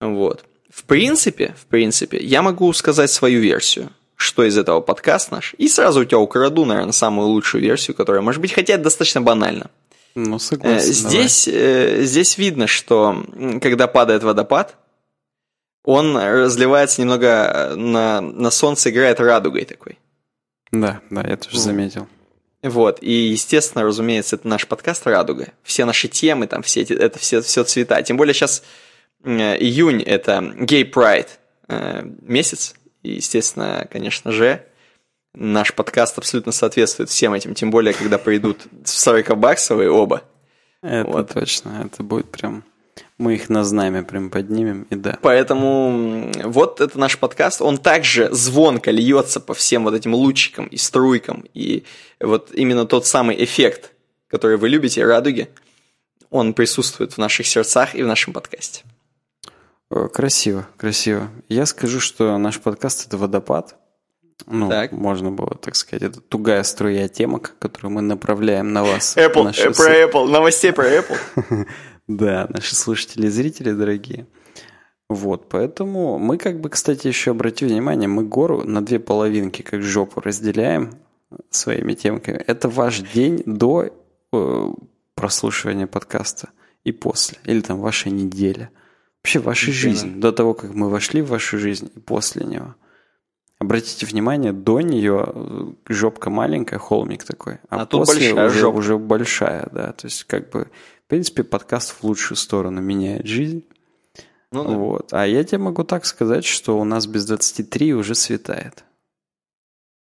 Вот. 0.00 0.44
В 0.70 0.84
принципе, 0.84 1.54
в 1.56 1.66
принципе, 1.66 2.18
я 2.18 2.42
могу 2.42 2.72
сказать 2.72 3.10
свою 3.10 3.40
версию, 3.40 3.90
что 4.16 4.44
из 4.44 4.58
этого 4.58 4.80
подкаст 4.80 5.30
наш, 5.30 5.54
и 5.58 5.68
сразу 5.68 6.00
у 6.00 6.04
тебя 6.04 6.18
украду, 6.18 6.64
наверное, 6.64 6.92
самую 6.92 7.28
лучшую 7.28 7.62
версию, 7.62 7.96
которая 7.96 8.22
может 8.22 8.40
быть, 8.40 8.52
хотя 8.52 8.74
это 8.74 8.84
достаточно 8.84 9.20
банально. 9.20 9.70
Ну, 10.14 10.38
согласен. 10.38 10.92
Здесь, 10.92 11.44
давай. 11.44 12.04
здесь 12.04 12.38
видно, 12.38 12.66
что 12.66 13.24
когда 13.60 13.86
падает 13.86 14.22
водопад, 14.22 14.76
он 15.84 16.16
разливается 16.16 17.02
немного 17.02 17.74
на, 17.76 18.20
на 18.20 18.50
солнце, 18.50 18.90
играет 18.90 19.20
радугой 19.20 19.66
такой. 19.66 19.98
Да, 20.72 21.00
да, 21.10 21.22
я 21.22 21.36
тоже 21.36 21.60
заметил. 21.60 22.08
Вот, 22.62 22.98
и, 23.02 23.12
естественно, 23.12 23.84
разумеется, 23.84 24.36
это 24.36 24.48
наш 24.48 24.66
подкаст 24.66 25.06
«Радуга». 25.06 25.52
Все 25.62 25.84
наши 25.84 26.08
темы, 26.08 26.46
там, 26.46 26.62
все 26.62 26.80
эти, 26.80 26.92
это 26.92 27.18
все, 27.18 27.40
все 27.42 27.62
цвета. 27.62 28.02
Тем 28.02 28.16
более 28.16 28.34
сейчас 28.34 28.64
июнь– 29.24 30.02
это 30.06 30.38
Gay 30.38 30.90
Pride 30.90 31.28
э, 31.68 32.02
месяц. 32.22 32.74
И, 33.06 33.14
естественно, 33.14 33.86
конечно 33.90 34.32
же, 34.32 34.66
наш 35.32 35.72
подкаст 35.72 36.18
абсолютно 36.18 36.50
соответствует 36.50 37.08
всем 37.08 37.34
этим. 37.34 37.54
Тем 37.54 37.70
более, 37.70 37.94
когда 37.94 38.18
придут 38.18 38.66
в 38.72 38.86
40-баксовые 38.86 39.88
оба. 39.88 40.24
Это 40.82 41.08
вот. 41.08 41.32
точно, 41.32 41.86
это 41.86 42.02
будет 42.02 42.30
прям 42.30 42.64
мы 43.18 43.34
их 43.34 43.48
на 43.48 43.64
знамя 43.64 44.02
прям 44.02 44.30
поднимем, 44.30 44.86
и 44.90 44.94
да. 44.94 45.18
Поэтому 45.22 46.30
вот 46.44 46.80
это 46.80 46.98
наш 46.98 47.18
подкаст, 47.18 47.62
он 47.62 47.78
также 47.78 48.32
звонко 48.32 48.90
льется 48.90 49.40
по 49.40 49.54
всем 49.54 49.84
вот 49.84 49.94
этим 49.94 50.14
лучикам 50.14 50.66
и 50.66 50.76
струйкам, 50.76 51.44
и 51.54 51.84
вот 52.20 52.50
именно 52.52 52.86
тот 52.86 53.06
самый 53.06 53.42
эффект, 53.42 53.92
который 54.28 54.56
вы 54.58 54.68
любите, 54.68 55.04
радуги, 55.04 55.48
он 56.30 56.52
присутствует 56.52 57.12
в 57.12 57.18
наших 57.18 57.46
сердцах 57.46 57.94
и 57.94 58.02
в 58.02 58.06
нашем 58.06 58.32
подкасте. 58.32 58.82
Красиво, 59.88 60.66
красиво. 60.76 61.28
Я 61.48 61.66
скажу, 61.66 62.00
что 62.00 62.36
наш 62.38 62.60
подкаст– 62.60 63.06
это 63.08 63.16
водопад, 63.16 63.76
Ну, 64.46 64.68
Так. 64.68 64.92
можно 64.92 65.30
было, 65.30 65.54
так 65.56 65.76
сказать, 65.76 66.02
это 66.02 66.20
тугая 66.20 66.62
струя 66.64 67.08
темок, 67.08 67.54
которую 67.58 67.92
мы 67.92 68.02
направляем 68.02 68.72
на 68.72 68.82
вас. 68.84 69.16
Apple, 69.16 69.44
наши 69.44 69.68
э, 69.68 69.72
про 69.72 70.02
Apple, 70.02 70.28
новостей 70.28 70.72
про 70.72 70.86
Apple. 70.88 71.16
Да, 72.08 72.46
наши 72.50 72.76
слушатели 72.76 73.26
и 73.26 73.30
зрители 73.30 73.72
дорогие. 73.72 74.26
Вот, 75.08 75.48
поэтому 75.48 76.18
мы 76.18 76.38
как 76.38 76.60
бы, 76.60 76.68
кстати, 76.68 77.08
еще 77.08 77.32
обрати 77.32 77.64
внимание, 77.64 78.08
мы 78.08 78.24
гору 78.24 78.62
на 78.62 78.84
две 78.84 79.00
половинки, 79.00 79.62
как 79.62 79.82
жопу, 79.82 80.20
разделяем 80.20 80.92
своими 81.50 81.94
темками. 81.94 82.36
Это 82.46 82.68
ваш 82.68 83.00
день 83.00 83.42
до 83.46 83.88
э, 84.32 84.70
прослушивания 85.16 85.86
подкаста 85.88 86.50
и 86.84 86.92
после, 86.92 87.38
или 87.44 87.60
там 87.60 87.80
ваша 87.80 88.10
неделя. 88.10 88.70
Вообще 89.26 89.40
ваша 89.40 89.72
жизнь, 89.72 90.20
до 90.20 90.30
того, 90.30 90.54
как 90.54 90.72
мы 90.72 90.88
вошли 90.88 91.20
в 91.20 91.30
вашу 91.30 91.58
жизнь 91.58 91.90
и 91.96 91.98
после 91.98 92.46
него. 92.46 92.76
Обратите 93.58 94.06
внимание, 94.06 94.52
до 94.52 94.80
нее 94.80 95.32
э, 95.34 95.72
жопка 95.88 96.30
маленькая, 96.30 96.78
холмик 96.78 97.24
такой, 97.24 97.54
а, 97.68 97.82
А 97.82 97.86
после 97.86 98.28
большая 98.28 98.46
уже, 98.46 98.58
жопка. 98.60 98.78
уже 98.78 98.98
большая, 98.98 99.68
да. 99.72 99.92
То 99.94 100.06
есть, 100.06 100.22
как 100.24 100.50
бы, 100.50 100.70
в 101.04 101.08
принципе, 101.08 101.42
подкаст 101.42 101.90
в 101.90 102.04
лучшую 102.04 102.36
сторону 102.36 102.80
меняет 102.80 103.26
жизнь. 103.26 103.64
Ну 104.52 104.62
да. 104.62 104.70
Вот. 104.76 105.12
А 105.12 105.26
я 105.26 105.42
тебе 105.42 105.58
могу 105.58 105.82
так 105.82 106.06
сказать, 106.06 106.44
что 106.44 106.78
у 106.78 106.84
нас 106.84 107.08
без 107.08 107.26
23 107.26 107.94
уже 107.94 108.14
светает. 108.14 108.84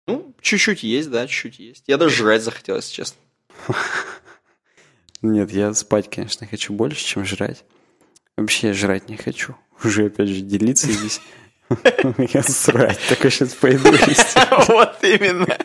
Ну, 0.06 0.34
чуть-чуть 0.40 0.82
есть, 0.82 1.10
да, 1.10 1.26
чуть-чуть 1.26 1.58
есть. 1.58 1.84
Я 1.88 1.98
даже 1.98 2.16
жрать 2.16 2.42
захотелось, 2.42 2.88
честно. 2.88 3.20
Нет, 5.20 5.50
я 5.50 5.74
спать, 5.74 6.08
конечно, 6.08 6.46
хочу 6.46 6.72
больше, 6.72 7.04
чем 7.04 7.26
жрать. 7.26 7.66
Вообще 8.40 8.68
я 8.68 8.72
жрать 8.72 9.10
не 9.10 9.18
хочу. 9.18 9.54
Уже, 9.84 10.06
опять 10.06 10.28
же, 10.28 10.40
делиться 10.40 10.90
здесь. 10.90 11.20
Я 12.32 12.42
срать, 12.42 12.98
такой 13.06 13.30
сейчас 13.30 13.52
пойду. 13.52 13.84
Вот 14.68 14.96
именно. 15.02 15.58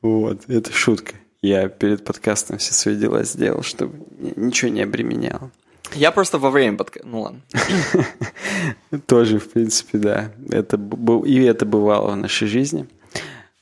Вот, 0.00 0.48
это 0.48 0.72
шутка. 0.72 1.14
Я 1.42 1.68
перед 1.68 2.04
подкастом 2.04 2.58
все 2.58 2.72
свои 2.72 2.94
дела 2.96 3.24
сделал, 3.24 3.62
чтобы 3.64 3.98
ни- 4.18 4.32
ничего 4.36 4.70
не 4.70 4.82
обременяло. 4.82 5.50
Я 5.94 6.12
просто 6.12 6.38
во 6.38 6.50
время 6.50 6.76
подка... 6.76 7.00
Ну 7.02 7.22
ладно. 7.22 7.40
Тоже, 9.06 9.40
в 9.40 9.50
принципе, 9.50 9.98
да. 9.98 10.32
Это 10.50 10.78
б- 10.78 11.26
и 11.28 11.42
это 11.42 11.66
бывало 11.66 12.12
в 12.12 12.16
нашей 12.16 12.46
жизни. 12.46 12.86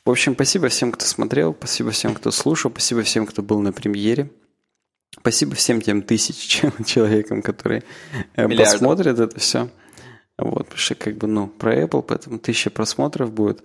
В 0.04 0.10
общем, 0.10 0.34
спасибо 0.34 0.68
всем, 0.68 0.92
кто 0.92 1.06
смотрел, 1.06 1.54
спасибо 1.58 1.90
всем, 1.90 2.14
кто 2.14 2.30
слушал, 2.30 2.70
спасибо 2.70 3.02
всем, 3.02 3.24
кто 3.26 3.42
был 3.42 3.60
на 3.60 3.72
премьере. 3.72 4.30
Спасибо 5.20 5.54
всем 5.54 5.80
тем 5.80 6.02
тысячам 6.02 6.72
человекам, 6.84 7.42
которые 7.42 7.82
э, 8.34 8.46
Миллиардам. 8.46 8.72
посмотрят 8.72 9.18
это 9.18 9.38
все. 9.38 9.68
Вот, 10.38 10.64
потому 10.64 10.78
что 10.78 10.94
как 10.94 11.16
бы, 11.16 11.26
ну, 11.26 11.48
про 11.48 11.82
Apple, 11.82 12.02
поэтому 12.02 12.38
тысяча 12.38 12.70
просмотров 12.70 13.32
будет. 13.32 13.62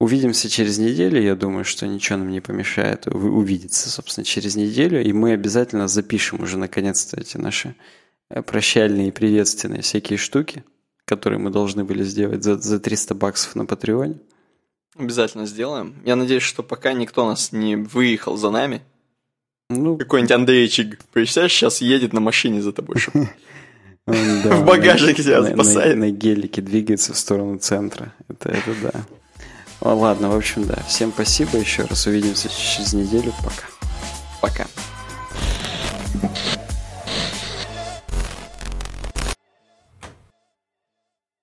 Увидимся 0.00 0.48
через 0.48 0.78
неделю, 0.78 1.22
я 1.22 1.36
думаю, 1.36 1.64
что 1.64 1.86
ничего 1.86 2.18
нам 2.18 2.30
не 2.30 2.40
помешает 2.40 3.06
увидеться, 3.06 3.88
собственно, 3.88 4.24
через 4.24 4.56
неделю, 4.56 5.00
и 5.00 5.12
мы 5.12 5.32
обязательно 5.32 5.86
запишем 5.86 6.42
уже 6.42 6.58
наконец-то 6.58 7.20
эти 7.20 7.36
наши 7.36 7.76
э, 8.28 8.42
прощальные 8.42 9.08
и 9.08 9.12
приветственные 9.12 9.82
всякие 9.82 10.18
штуки, 10.18 10.64
которые 11.04 11.38
мы 11.38 11.50
должны 11.50 11.84
были 11.84 12.02
сделать 12.02 12.42
за, 12.42 12.58
за 12.58 12.80
300 12.80 13.14
баксов 13.14 13.54
на 13.54 13.66
Патреоне. 13.66 14.18
Обязательно 14.96 15.46
сделаем. 15.46 15.94
Я 16.04 16.16
надеюсь, 16.16 16.42
что 16.42 16.64
пока 16.64 16.92
никто 16.92 17.26
нас 17.26 17.52
не 17.52 17.76
выехал 17.76 18.36
за 18.36 18.50
нами. 18.50 18.82
Ну, 19.70 19.96
Какой-нибудь 19.96 20.32
Андрейчик, 20.32 20.98
представляешь, 21.12 21.52
сейчас 21.52 21.80
едет 21.80 22.12
на 22.12 22.20
машине 22.20 22.60
за 22.60 22.72
тобой. 22.72 22.96
В 24.06 24.64
багажнике, 24.64 25.22
тебя 25.22 25.42
спасает. 25.42 25.96
На 25.96 26.10
гелике 26.10 26.60
двигается 26.60 27.14
в 27.14 27.16
сторону 27.16 27.58
центра. 27.58 28.12
Это, 28.28 28.50
это 28.50 28.70
да. 28.82 28.92
Ладно, 29.80 30.30
в 30.30 30.36
общем, 30.36 30.66
да. 30.66 30.76
Всем 30.86 31.10
спасибо 31.12 31.56
еще 31.56 31.84
раз. 31.84 32.06
Увидимся 32.06 32.50
через 32.50 32.92
неделю. 32.92 33.32
Пока. 33.42 33.66
Пока. 34.40 34.66